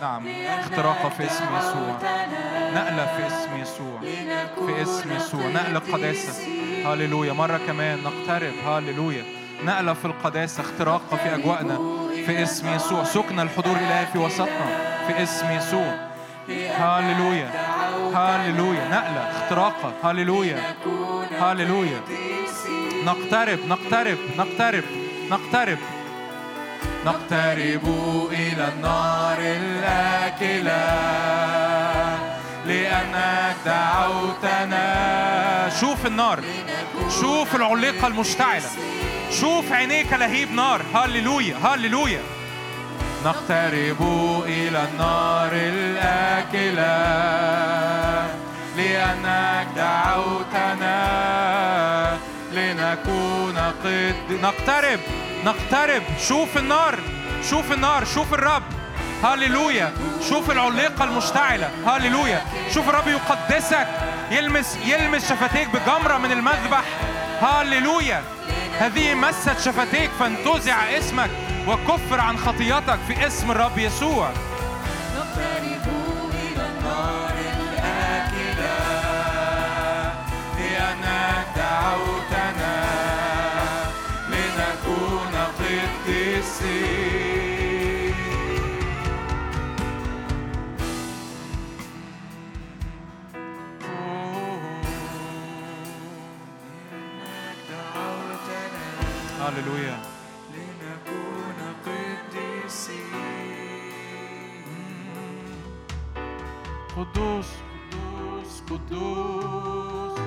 نعم. 0.00 0.26
اختراق 0.60 1.12
في 1.16 1.26
اسم 1.26 1.44
يسوع. 1.58 1.98
نقلة 2.74 3.06
في 3.06 3.26
اسم 3.26 3.56
يسوع. 3.62 4.00
في 4.66 4.82
اسم 4.82 5.12
يسوع. 5.16 5.46
نقلة 5.46 5.78
قداسة. 5.92 6.48
هاليلويا 6.86 7.32
مرة 7.32 7.60
كمان 7.66 7.98
نقترب. 8.02 8.52
هاليلويا 8.66 9.24
نقلة 9.64 9.92
في 9.92 10.04
القداسة. 10.04 10.60
اختراق 10.62 11.14
في 11.14 11.34
أجواءنا. 11.34 11.78
في 12.26 12.42
اسم 12.42 12.74
يسوع. 12.74 13.04
سكن 13.04 13.40
الحضور 13.40 13.76
الإلهي 13.76 14.06
في 14.06 14.18
وسطنا. 14.18 14.66
في 15.06 15.22
اسم 15.22 15.50
يسوع. 15.50 15.94
هاليلويا 16.48 17.50
هاليلويا 18.14 18.88
نقلة. 18.88 19.30
اختراقة 19.30 19.92
هاليلويا 20.02 20.74
هاليلويا 21.40 22.00
نقترب. 23.04 23.58
نقترب. 23.66 24.18
نقترب. 24.38 24.84
نقترب. 25.30 25.78
نقترب 27.06 27.86
إلى 28.32 28.68
النار 28.68 29.38
الآكلة 29.38 30.88
لأنك 32.66 33.56
دعوتنا 33.66 34.84
شوف 35.80 36.06
النار 36.06 36.40
شوف 37.20 37.56
العليقة 37.56 38.06
المشتعلة 38.06 38.70
شوف 39.40 39.72
عينيك 39.72 40.12
لهيب 40.12 40.52
نار. 40.52 40.82
هللويا 40.94 41.56
هللويا. 41.64 42.20
نقترب 43.24 44.02
إلى 44.46 44.88
النار 44.92 45.50
الآكلة 45.52 46.98
لأنك 48.76 49.66
دعوتنا 49.76 50.98
لنكون 52.52 53.58
قد 53.84 54.14
نقترب 54.30 55.00
نقترب. 55.44 56.02
شوف 56.28 56.56
النار 56.56 56.98
شوف 57.50 57.72
النار 57.72 58.04
شوف 58.04 58.34
الرب. 58.34 58.62
هاليلويا 59.24 59.92
شوف 60.28 60.50
العليقة 60.50 61.04
المشتعلة. 61.04 61.70
هاليلويا 61.86 62.42
شوف 62.74 62.88
الرب 62.88 63.08
يقدسك. 63.08 63.88
يلمس 64.30 64.78
يلمس 64.84 65.28
شفتيك 65.28 65.68
بجمرة 65.68 66.18
من 66.18 66.32
المذبح. 66.32 66.84
هاليلويا 67.40 68.22
هذه 68.78 69.14
مست 69.14 69.60
شفتيك. 69.60 70.10
فانتزع 70.20 70.98
اسمك 70.98 71.30
وكفر 71.68 72.20
عن 72.20 72.38
خطيتك 72.38 72.98
في 73.08 73.26
اسم 73.26 73.50
الرب 73.50 73.78
يسوع. 73.78 74.30
لأنك 80.58 81.46
دعوتنا 81.56 82.17
هللويا 99.48 99.98
لنكون 100.54 101.58
قديسين 101.86 103.08
قدوس 106.96 107.46
قدوس 107.90 108.62
قدوس 108.70 110.18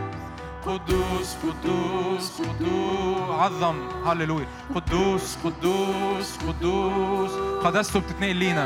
قدوس 0.66 1.36
قدوس 1.44 2.42
قدوس 2.42 3.30
عظم 3.40 3.76
هللويا 4.06 4.48
قدوس 4.76 5.38
قدوس 5.44 6.38
قدوس 6.48 7.32
قدسته 7.66 8.00
بتتنقل 8.00 8.36
لينا 8.36 8.66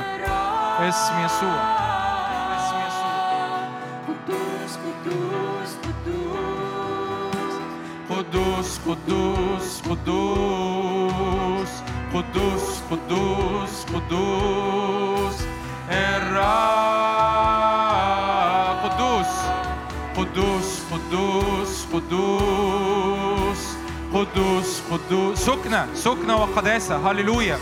اسم 0.90 1.26
يسوع 1.26 1.62
اسم 2.56 2.78
يسوع 2.88 3.70
قدوس 4.08 4.78
قدوس 4.78 5.55
قدوس 8.16 8.80
قدوس 8.88 9.82
قدوس 9.90 11.72
قدوس 12.14 12.66
قدوس 12.92 13.86
قدوس. 13.94 15.38
الرب 15.90 16.52
قدوس 18.86 19.32
قدوس 20.18 20.70
قدوس 20.92 21.74
قدوس 21.94 23.62
قدوس 24.14 24.82
قدوس. 24.92 25.38
سكنة 25.46 25.88
سكنة 25.94 26.36
وقداسة. 26.36 27.12
هللويا. 27.12 27.58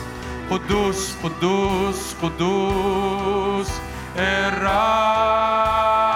قدوس 0.52 1.16
قدوس 1.24 2.16
قدوس. 2.24 3.70
الرب 4.18 6.13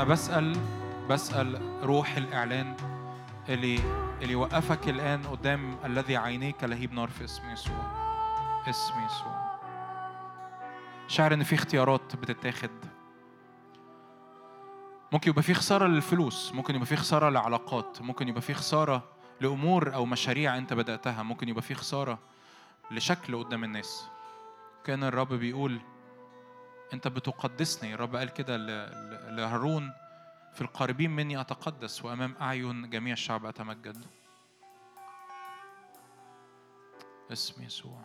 أنا 0.00 0.08
بسأل 0.08 0.56
بسأل 1.10 1.60
روح 1.82 2.16
الإعلان 2.16 2.76
اللي 3.48 3.78
اللي 4.22 4.34
وقفك 4.34 4.88
الآن 4.88 5.22
قدام 5.22 5.76
الذي 5.84 6.16
عينيك 6.16 6.64
لهيب 6.64 6.92
نار 6.92 7.08
في 7.08 7.24
اسم 7.24 7.50
يسوع. 7.50 7.76
اسم 8.70 8.94
يسوع. 9.06 9.60
شعر 11.08 11.34
إن 11.34 11.42
في 11.42 11.54
اختيارات 11.54 12.16
بتتاخد. 12.16 12.70
ممكن 15.12 15.30
يبقى 15.30 15.42
في 15.42 15.54
خسارة 15.54 15.86
للفلوس 15.86 16.52
ممكن 16.54 16.74
يبقى 16.74 16.86
في 16.86 16.96
خسارة 16.96 17.28
لعلاقات 17.28 18.02
ممكن 18.02 18.28
يبقى 18.28 18.42
في 18.42 18.54
خسارة 18.54 19.04
لأمور 19.40 19.94
أو 19.94 20.06
مشاريع 20.06 20.56
أنت 20.56 20.72
بدأتها 20.72 21.22
ممكن 21.22 21.48
يبقى 21.48 21.62
في 21.62 21.74
خسارة 21.74 22.18
لشكل 22.90 23.44
قدام 23.44 23.64
الناس. 23.64 24.08
كان 24.84 25.04
الرب 25.04 25.32
بيقول 25.34 25.80
أنت 26.92 27.08
بتقدسني. 27.08 27.94
الرب 27.94 28.16
قال 28.16 28.28
كده 28.30 28.56
لهارون 29.30 29.92
في 30.54 30.60
القريبين 30.60 31.10
مني 31.10 31.40
أتقدس 31.40 32.04
وأمام 32.04 32.34
أعين 32.40 32.90
جميع 32.90 33.12
الشعب 33.12 33.46
أتمجد. 33.46 34.04
اسم 37.32 37.62
يسوع. 37.62 38.04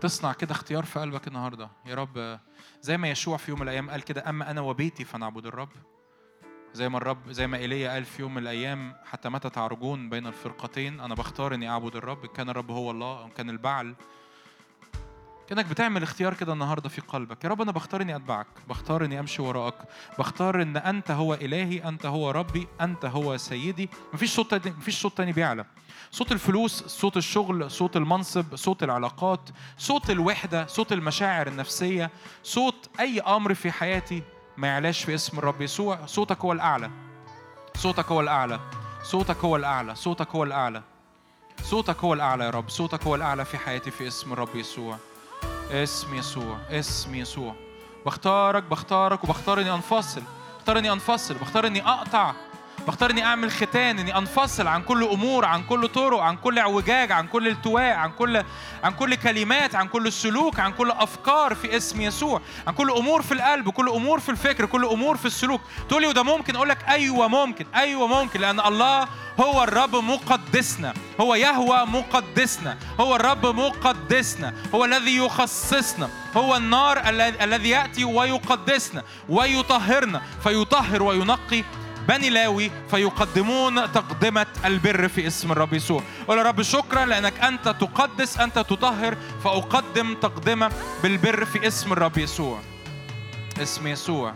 تصنع 0.00 0.32
كده 0.32 0.52
اختيار 0.52 0.84
في 0.84 1.00
قلبك 1.00 1.28
النهارده. 1.28 1.70
يا 1.86 1.94
رب 1.94 2.40
زي 2.80 2.96
ما 2.96 3.10
يشوع 3.10 3.36
في 3.36 3.50
يوم 3.50 3.60
من 3.60 3.68
الأيام 3.68 3.90
قال 3.90 4.02
كده 4.02 4.28
أما 4.28 4.50
أنا 4.50 4.60
وبيتي 4.60 5.04
فنعبد 5.04 5.46
الرب. 5.46 5.72
زي 6.78 6.88
ما 6.88 6.98
الرب 6.98 7.30
زي 7.30 7.46
ما 7.46 7.56
إيليا 7.56 7.92
قال 7.92 8.04
في 8.04 8.22
يوم 8.22 8.34
من 8.34 8.42
الأيام 8.42 8.94
حتى 9.10 9.28
متى 9.28 9.50
تعرجون 9.50 10.10
بين 10.10 10.26
الفرقتين 10.26 11.00
أنا 11.00 11.14
بختار 11.14 11.54
إني 11.54 11.68
أعبد 11.68 11.96
الرب. 11.96 12.24
إن 12.24 12.30
كان 12.30 12.50
الرب 12.50 12.70
هو 12.70 12.90
الله 12.90 13.22
أو 13.22 13.28
كان 13.28 13.50
البعل. 13.50 13.94
كأنك 15.48 15.66
بتعمل 15.66 16.02
اختيار 16.02 16.34
كده 16.34 16.52
النهارده 16.52 16.88
في 16.88 17.00
قلبك. 17.00 17.44
يا 17.44 17.48
رب 17.48 17.62
أنا 17.62 17.72
بختار 17.72 18.02
إني 18.02 18.16
أتبعك. 18.16 18.46
بختار 18.68 19.04
إني 19.04 19.20
أمشي 19.20 19.42
وراك 19.42 19.74
بختار 20.18 20.62
إن 20.62 20.76
أنت 20.76 21.10
هو 21.10 21.34
إلهي 21.34 21.88
أنت 21.88 22.06
هو 22.06 22.30
ربي 22.30 22.66
أنت 22.80 23.04
هو 23.04 23.36
سيدي. 23.36 23.88
مفيش 24.12 24.30
صوت 24.30 24.66
مفيش 24.66 25.00
صوت 25.00 25.16
تاني 25.16 25.32
بيعلى. 25.32 25.64
صوت 26.10 26.32
الفلوس 26.32 26.82
صوت 26.82 27.16
الشغل 27.16 27.70
صوت 27.70 27.96
المنصب 27.96 28.56
صوت 28.56 28.82
العلاقات 28.82 29.50
صوت 29.78 30.10
الوحدة 30.10 30.66
صوت 30.66 30.92
المشاعر 30.92 31.46
النفسية 31.46 32.10
صوت 32.42 32.90
أي 33.00 33.20
أمر 33.20 33.54
في 33.54 33.72
حياتي. 33.72 34.22
ما 34.58 34.68
يعلاش 34.68 35.04
في 35.04 35.14
اسم 35.14 35.38
الرب 35.38 35.60
يسوع. 35.62 36.06
صوتك 36.06 36.40
هو 36.40 36.52
الأعلى. 36.52 36.90
صوتك 37.76 38.06
هو 38.12 38.20
الأعلى. 38.20 38.60
صوتك 39.02 39.36
هو 39.44 39.56
الأعلى. 39.56 39.94
صوتك 39.94 40.28
هو 40.28 40.44
الأعلى. 40.44 40.82
صوتك 41.62 42.04
هو 42.04 42.14
الأعلى 42.14 42.44
يا 42.44 42.50
رب. 42.50 42.68
صوتك 42.68 43.04
هو 43.04 43.14
الأعلى 43.14 43.44
في 43.44 43.58
حياتي 43.58 43.90
في 43.90 44.08
اسم 44.08 44.32
الرب 44.32 44.56
يسوع. 44.56 44.96
اسم 45.70 46.14
يسوع. 46.14 46.58
اسم 46.70 47.14
يسوع. 47.14 47.54
بختارك 48.06 48.62
بختارك 48.62 49.24
وبختار 49.24 49.60
إني 49.60 49.74
أنفصل. 49.74 50.22
بختار 50.58 50.78
إني 50.78 50.92
أنفصل. 50.92 51.34
بختار 51.34 51.66
إني 51.66 51.88
أقطع. 51.88 52.32
بختار 52.88 53.10
اني 53.10 53.24
أعمل 53.24 53.50
ختان 53.50 53.98
إني 53.98 54.18
أنفصل 54.18 54.66
عن 54.66 54.82
كل 54.82 55.04
أمور 55.04 55.44
عن 55.44 55.62
كل 55.62 55.88
طرق 55.88 56.20
عن 56.20 56.36
كل 56.36 56.58
اعوجاج 56.58 57.12
عن 57.12 57.26
كل 57.26 57.48
التواء 57.48 57.94
عن 57.94 58.10
كل 58.10 58.42
عن 58.84 58.92
كل 58.92 59.14
كلمات 59.14 59.74
عن 59.74 59.88
كل 59.88 60.12
سلوك 60.12 60.60
عن 60.60 60.72
كل 60.72 60.90
أفكار 60.90 61.54
في 61.54 61.76
اسم 61.76 62.00
يسوع 62.00 62.40
عن 62.66 62.74
كل 62.74 62.90
أمور 62.90 63.22
في 63.22 63.34
القلب 63.34 63.68
كل 63.70 63.88
أمور 63.88 64.20
في 64.20 64.28
الفكر 64.28 64.66
كل 64.66 64.84
أمور 64.84 65.16
في 65.16 65.26
السلوك. 65.26 65.60
تقول 65.88 66.02
لي 66.02 66.08
وده 66.08 66.22
ممكن؟ 66.22 66.56
أقول 66.56 66.68
لك 66.68 66.88
أيوه 66.88 67.28
ممكن 67.28 67.66
أيوه 67.74 68.06
ممكن 68.06 68.40
لأن 68.40 68.60
الله 68.60 69.08
هو 69.40 69.62
الرب 69.62 69.96
مقدسنا 69.96 70.94
هو 71.20 71.34
يهوى 71.34 71.86
مقدسنا 71.86 72.78
هو 73.00 73.16
الرب 73.16 73.46
مقدسنا 73.46 74.54
هو 74.74 74.84
الذي 74.84 75.16
يخصصنا 75.16 76.08
هو 76.36 76.56
النار 76.56 77.02
الذي 77.42 77.68
يأتي 77.68 78.04
ويقدسنا 78.04 79.02
ويطهرنا 79.28 80.22
فيطهر 80.42 81.02
وينقي 81.02 81.64
بني 82.08 82.30
لاوي 82.30 82.70
فيقدمون 82.90 83.92
تقدمة 83.92 84.46
البر 84.64 85.08
في 85.08 85.26
اسم 85.26 85.52
الرب 85.52 85.72
يسوع. 85.72 86.02
قول 86.28 86.38
يا 86.38 86.42
رب 86.42 86.62
شكرا 86.62 87.04
لأنك 87.04 87.40
أنت 87.40 87.68
تقدس 87.68 88.38
أنت 88.40 88.58
تطهر 88.58 89.16
فأقدم 89.44 90.14
تقدمة 90.14 90.70
بالبر 91.02 91.44
في 91.44 91.66
اسم 91.66 91.92
الرب 91.92 92.18
يسوع. 92.18 92.60
اسم 93.62 93.86
يسوع. 93.86 94.34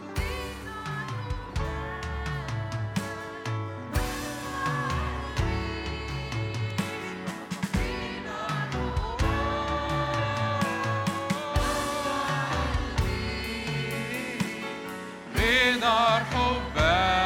بنار 15.34 16.22
حبك 16.32 17.21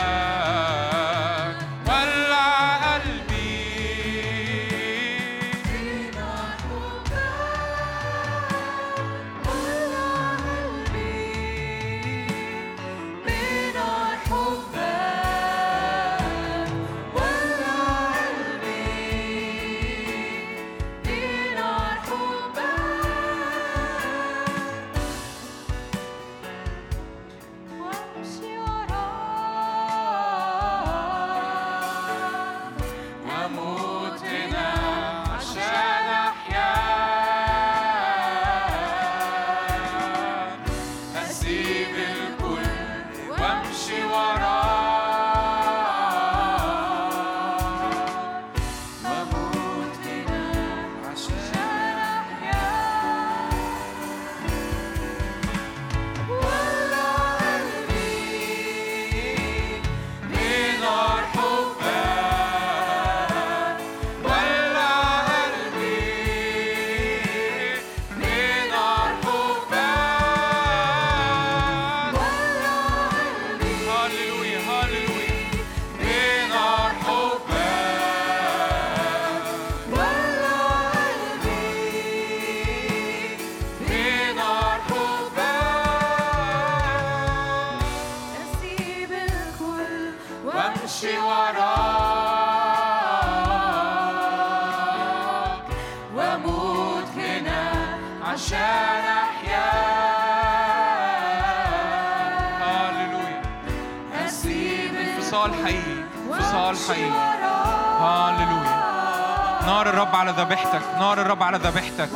ذبيحتك 111.56 112.08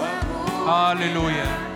هللويا 0.69 1.70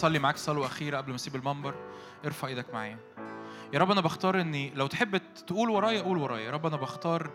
معايا 0.00 0.12
صلي 0.12 0.18
معاك 0.18 0.36
صلوة 0.36 0.66
أخيرة 0.66 0.96
قبل 0.96 1.10
ما 1.10 1.16
أسيب 1.16 1.36
المنبر. 1.36 1.74
ارفع 2.24 2.48
إيدك 2.48 2.74
معايا. 2.74 2.98
يا 3.72 3.78
رب 3.78 3.90
أنا 3.90 4.00
بختار 4.00 4.40
إني 4.40 4.70
لو 4.74 4.86
تحب 4.86 5.16
تقول 5.46 5.70
ورايا 5.70 6.02
قول 6.02 6.18
ورايا. 6.18 6.44
يا 6.44 6.50
رب 6.50 6.66
أنا 6.66 6.76
بختار 6.76 7.30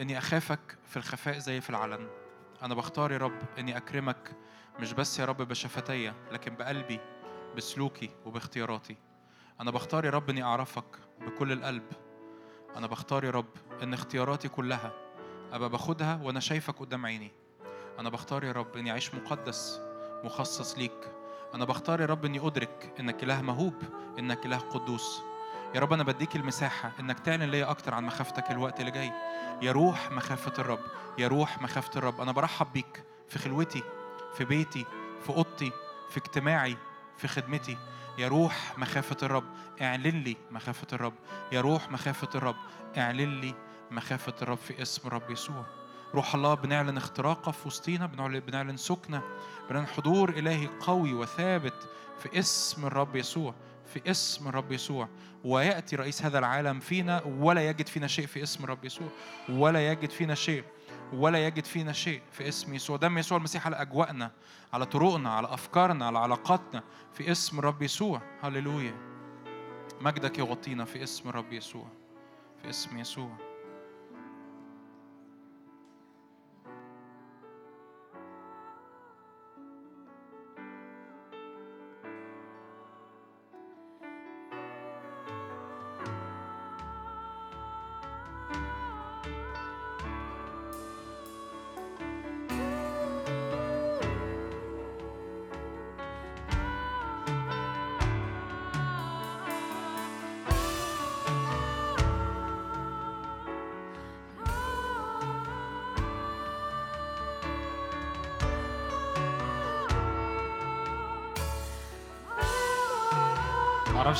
إني 0.00 0.18
أخافك 0.18 0.78
في 0.86 0.96
الخفاء 0.96 1.38
زي 1.38 1.60
في 1.60 1.70
العلن. 1.70 2.08
أنا 2.62 2.74
بختار 2.74 3.12
يا 3.12 3.18
رب 3.18 3.38
إني 3.58 3.76
أكرمك 3.76 4.36
مش 4.80 4.92
بس 4.92 5.18
يا 5.18 5.24
رب 5.24 5.42
بشفتي 5.42 6.12
لكن 6.32 6.54
بقلبي 6.54 7.00
بسلوكي 7.56 8.10
وباختياراتي. 8.26 8.96
أنا 9.60 9.70
بختار 9.70 10.04
يا 10.04 10.10
رب 10.10 10.30
إني 10.30 10.42
أعرفك 10.42 10.98
بكل 11.20 11.52
القلب. 11.52 11.86
أنا 12.76 12.86
بختار 12.86 13.24
يا 13.24 13.30
رب 13.30 13.54
إن 13.82 13.94
اختياراتي 13.94 14.48
كلها 14.48 14.92
أبقى 15.52 15.68
باخدها 15.68 16.20
وأنا 16.22 16.40
شايفك 16.40 16.78
قدام 16.78 17.06
عيني. 17.06 17.30
أنا 17.98 18.08
بختار 18.08 18.44
يا 18.44 18.52
رب 18.52 18.76
إني 18.76 18.90
أعيش 18.90 19.14
مقدس 19.14 19.80
مخصص 20.24 20.78
ليك. 20.78 21.21
أنا 21.54 21.64
بختار 21.64 22.00
يا 22.00 22.06
رب 22.06 22.24
إني 22.24 22.46
أدرك 22.46 22.94
إنك 23.00 23.22
إله 23.22 23.42
مهوب 23.42 23.74
إنك 24.18 24.46
إله 24.46 24.58
قدوس. 24.58 25.22
يا 25.74 25.80
رب 25.80 25.92
أنا 25.92 26.02
بديك 26.02 26.36
المساحة 26.36 26.92
إنك 27.00 27.18
تعلن 27.20 27.42
ليا 27.42 27.70
أكتر 27.70 27.94
عن 27.94 28.04
مخافتك 28.04 28.50
الوقت 28.50 28.80
اللي 28.80 28.90
جاي. 28.90 29.12
يا 29.62 29.72
روح 29.72 30.10
مخافة 30.10 30.52
الرب 30.58 30.80
يا 31.18 31.28
روح 31.28 31.62
مخافة 31.62 31.98
الرب. 31.98 32.20
أنا 32.20 32.32
برحب 32.32 32.72
بيك 32.72 33.04
في 33.28 33.38
خلوتي 33.38 33.82
في 34.34 34.44
بيتي 34.44 34.84
في 35.22 35.30
أوضتي 35.30 35.72
في 36.10 36.16
اجتماعي 36.16 36.76
في 37.16 37.28
خدمتي. 37.28 37.78
يا 38.18 38.28
روح 38.28 38.78
مخافة 38.78 39.16
الرب 39.22 39.44
اعلن 39.82 40.22
لي 40.22 40.36
مخافة 40.50 40.86
الرب. 40.92 41.14
يا 41.52 41.60
روح 41.60 41.90
مخافة 41.90 42.28
الرب 42.34 42.56
اعلن 42.98 43.40
لي 43.40 43.54
مخافة 43.90 44.34
الرب 44.42 44.58
في 44.58 44.82
اسم 44.82 45.08
الرب 45.08 45.30
يسوع. 45.30 45.64
روح 46.14 46.34
الله 46.34 46.54
بنعلن 46.54 46.96
اختراقه 46.96 47.52
في 47.52 47.68
وسطينا 47.68 48.06
بنعلن 48.46 48.76
سكنة 48.76 49.22
بنعلن 49.70 49.86
حضور 49.86 50.30
إلهي 50.30 50.66
قوي 50.66 51.14
وثابت 51.14 51.88
في 52.18 52.38
اسم 52.38 52.86
الرب 52.86 53.16
يسوع 53.16 53.54
في 53.86 54.10
اسم 54.10 54.48
الرب 54.48 54.72
يسوع. 54.72 55.08
ويأتي 55.44 55.96
رئيس 55.96 56.22
هذا 56.22 56.38
العالم 56.38 56.80
فينا 56.80 57.22
ولا 57.24 57.68
يجد 57.68 57.86
فينا 57.86 58.06
شيء 58.06 58.26
في 58.26 58.42
اسم 58.42 58.64
الرب 58.64 58.84
يسوع 58.84 59.08
ولا 59.48 59.92
يجد 59.92 60.10
فينا 60.10 60.34
شيء 60.34 60.64
ولا 61.12 61.46
يجد 61.46 61.64
فينا 61.64 61.92
شيء 61.92 62.22
في 62.32 62.48
اسم 62.48 62.74
يسوع. 62.74 62.96
دم 62.96 63.18
يسوع 63.18 63.38
المسيح 63.38 63.66
على 63.66 63.76
أجواءنا 63.76 64.30
على 64.72 64.86
طرقنا 64.86 65.30
على 65.34 65.54
أفكارنا 65.54 66.06
على 66.06 66.18
علاقاتنا 66.18 66.82
في 67.12 67.30
اسم 67.30 67.58
الرب 67.58 67.82
يسوع. 67.82 68.22
هللويا. 68.42 68.94
مجدك 70.00 70.38
يغطينا 70.38 70.84
في 70.84 71.02
اسم 71.02 71.28
الرب 71.28 71.52
يسوع 71.52 71.86
في 72.62 72.70
اسم 72.70 72.98
يسوع. 72.98 73.51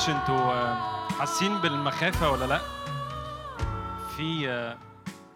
معرفش 0.03 0.21
أنتوا 0.23 0.53
آه، 0.53 0.75
حاسين 1.19 1.59
بالمخافة 1.59 2.31
ولا 2.31 2.45
لأ؟ 2.45 2.59
في 4.17 4.49
آه، 4.49 4.79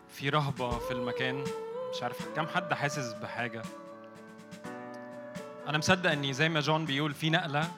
في 0.09 0.29
رهبة 0.29 0.79
في 0.79 0.91
المكان. 0.91 1.45
مش 1.95 2.03
عارف 2.03 2.29
كم 2.37 2.47
حد 2.47 2.75
حاسس 2.75 3.13
بحاجة. 3.13 3.63
أنا 5.69 5.79
مصدق 5.79 6.11
إني 6.11 6.33
زي 6.33 6.49
ما 6.49 6.61
جون 6.61 6.85
بيقول 6.85 7.15
في 7.15 7.31
نقلة. 7.31 7.71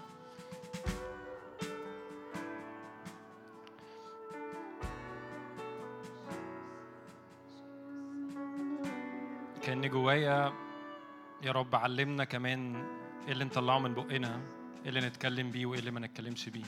كأن 9.62 9.89
جوايا 9.89 10.52
يا 11.42 11.52
رب 11.52 11.75
علمنا 11.75 12.25
كمان 12.25 12.76
إيه 13.26 13.33
اللي 13.33 13.44
نطلعه 13.44 13.78
من 13.78 13.94
بقنا. 13.94 14.58
إيه 14.82 14.89
اللي 14.89 15.00
نتكلم 15.00 15.50
بيه 15.50 15.66
وايه 15.66 15.78
اللي 15.81 15.90
ما 15.90 16.00
نتكلمش 16.00 16.48
بيه. 16.48 16.65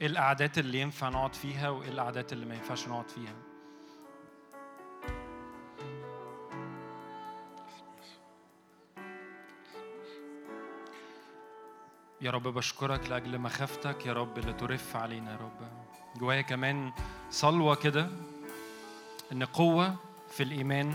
إيه 0.00 0.06
القعدات 0.06 0.58
اللي 0.58 0.80
ينفع 0.80 1.08
نقعد 1.08 1.34
فيها 1.34 1.68
وايه 1.70 1.88
القعدات 1.88 2.32
اللي 2.32 2.46
ما 2.46 2.54
ينفعش 2.54 2.88
نقعد 2.88 3.10
فيها. 3.10 3.34
يا 12.20 12.30
رب 12.30 12.42
بشكرك 12.48 13.10
لأجل 13.10 13.38
مخافتك 13.38 14.06
يا 14.06 14.12
رب 14.12 14.38
اللي 14.38 14.52
ترف 14.52 14.96
علينا 14.96 15.32
يا 15.32 15.36
رب. 15.36 15.68
جوايا 16.20 16.42
كمان 16.42 16.92
صلوة 17.30 17.74
كده 17.74 18.08
إن 19.32 19.44
قوة 19.44 19.96
في 20.32 20.42
الإيمان 20.42 20.94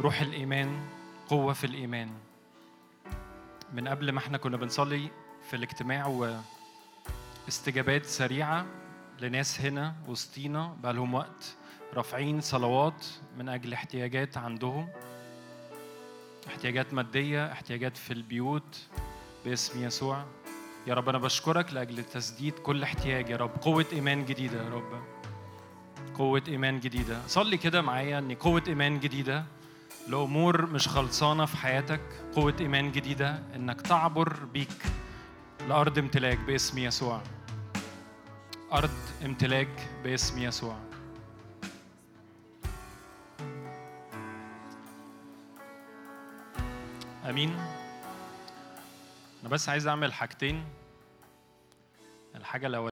روح 0.00 0.20
الإيمان 0.20 0.80
قوة 1.28 1.52
في 1.52 1.64
الإيمان. 1.64 2.10
من 3.72 3.88
قبل 3.88 4.12
ما 4.12 4.18
إحنا 4.18 4.38
كنا 4.38 4.56
بنصلي 4.56 5.10
في 5.50 5.56
الاجتماع 5.56 6.30
واستجابات 7.46 8.06
سريعة 8.06 8.66
لناس 9.20 9.60
هنا 9.60 9.94
وسطينا 10.08 10.76
بقالهم 10.82 11.14
وقت 11.14 11.56
رافعين 11.94 12.40
صلوات 12.40 13.06
من 13.38 13.48
أجل 13.48 13.72
احتياجات 13.72 14.36
عندهم. 14.36 14.88
احتياجات 16.46 16.94
مادية 16.94 17.52
احتياجات 17.52 17.96
في 17.96 18.12
البيوت 18.12 18.78
باسم 19.44 19.84
يسوع. 19.84 20.24
يا 20.86 20.94
رب 20.94 21.08
أنا 21.08 21.18
بشكرك 21.18 21.72
لأجل 21.72 22.04
تسديد 22.04 22.52
كل 22.52 22.82
احتياج 22.82 23.28
يا 23.30 23.36
رب. 23.36 23.50
قوة 23.62 23.86
إيمان 23.92 24.24
جديدة 24.24 24.62
يا 24.64 24.68
رب. 24.68 25.13
قوة 26.14 26.42
إيمان 26.48 26.80
جديدة. 26.80 27.20
صلي 27.26 27.56
كده 27.56 27.82
معايا 27.82 28.18
إن 28.18 28.34
قوة 28.34 28.62
إيمان 28.68 29.00
جديدة 29.00 29.44
لأمور 30.08 30.66
مش 30.66 30.88
خلصانة 30.88 31.46
في 31.46 31.56
حياتك 31.56 32.00
قوة 32.36 32.54
إيمان 32.60 32.92
جديدة 32.92 33.42
إنك 33.56 33.80
تعبر 33.80 34.32
بيك 34.52 34.82
لأرض 35.68 35.98
امتلاك 35.98 36.38
باسم 36.38 36.78
يسوع. 36.78 37.20
أرض 38.72 38.90
امتلاك 39.24 39.88
باسم 40.04 40.38
يسوع. 40.38 40.78
أمين. 47.30 47.50
أنا 49.40 49.48
بس 49.48 49.68
عايز 49.68 49.86
أعمل 49.86 50.12
حاجتين. 50.12 50.64
الحاجة 52.34 52.66
الأولانية 52.66 52.82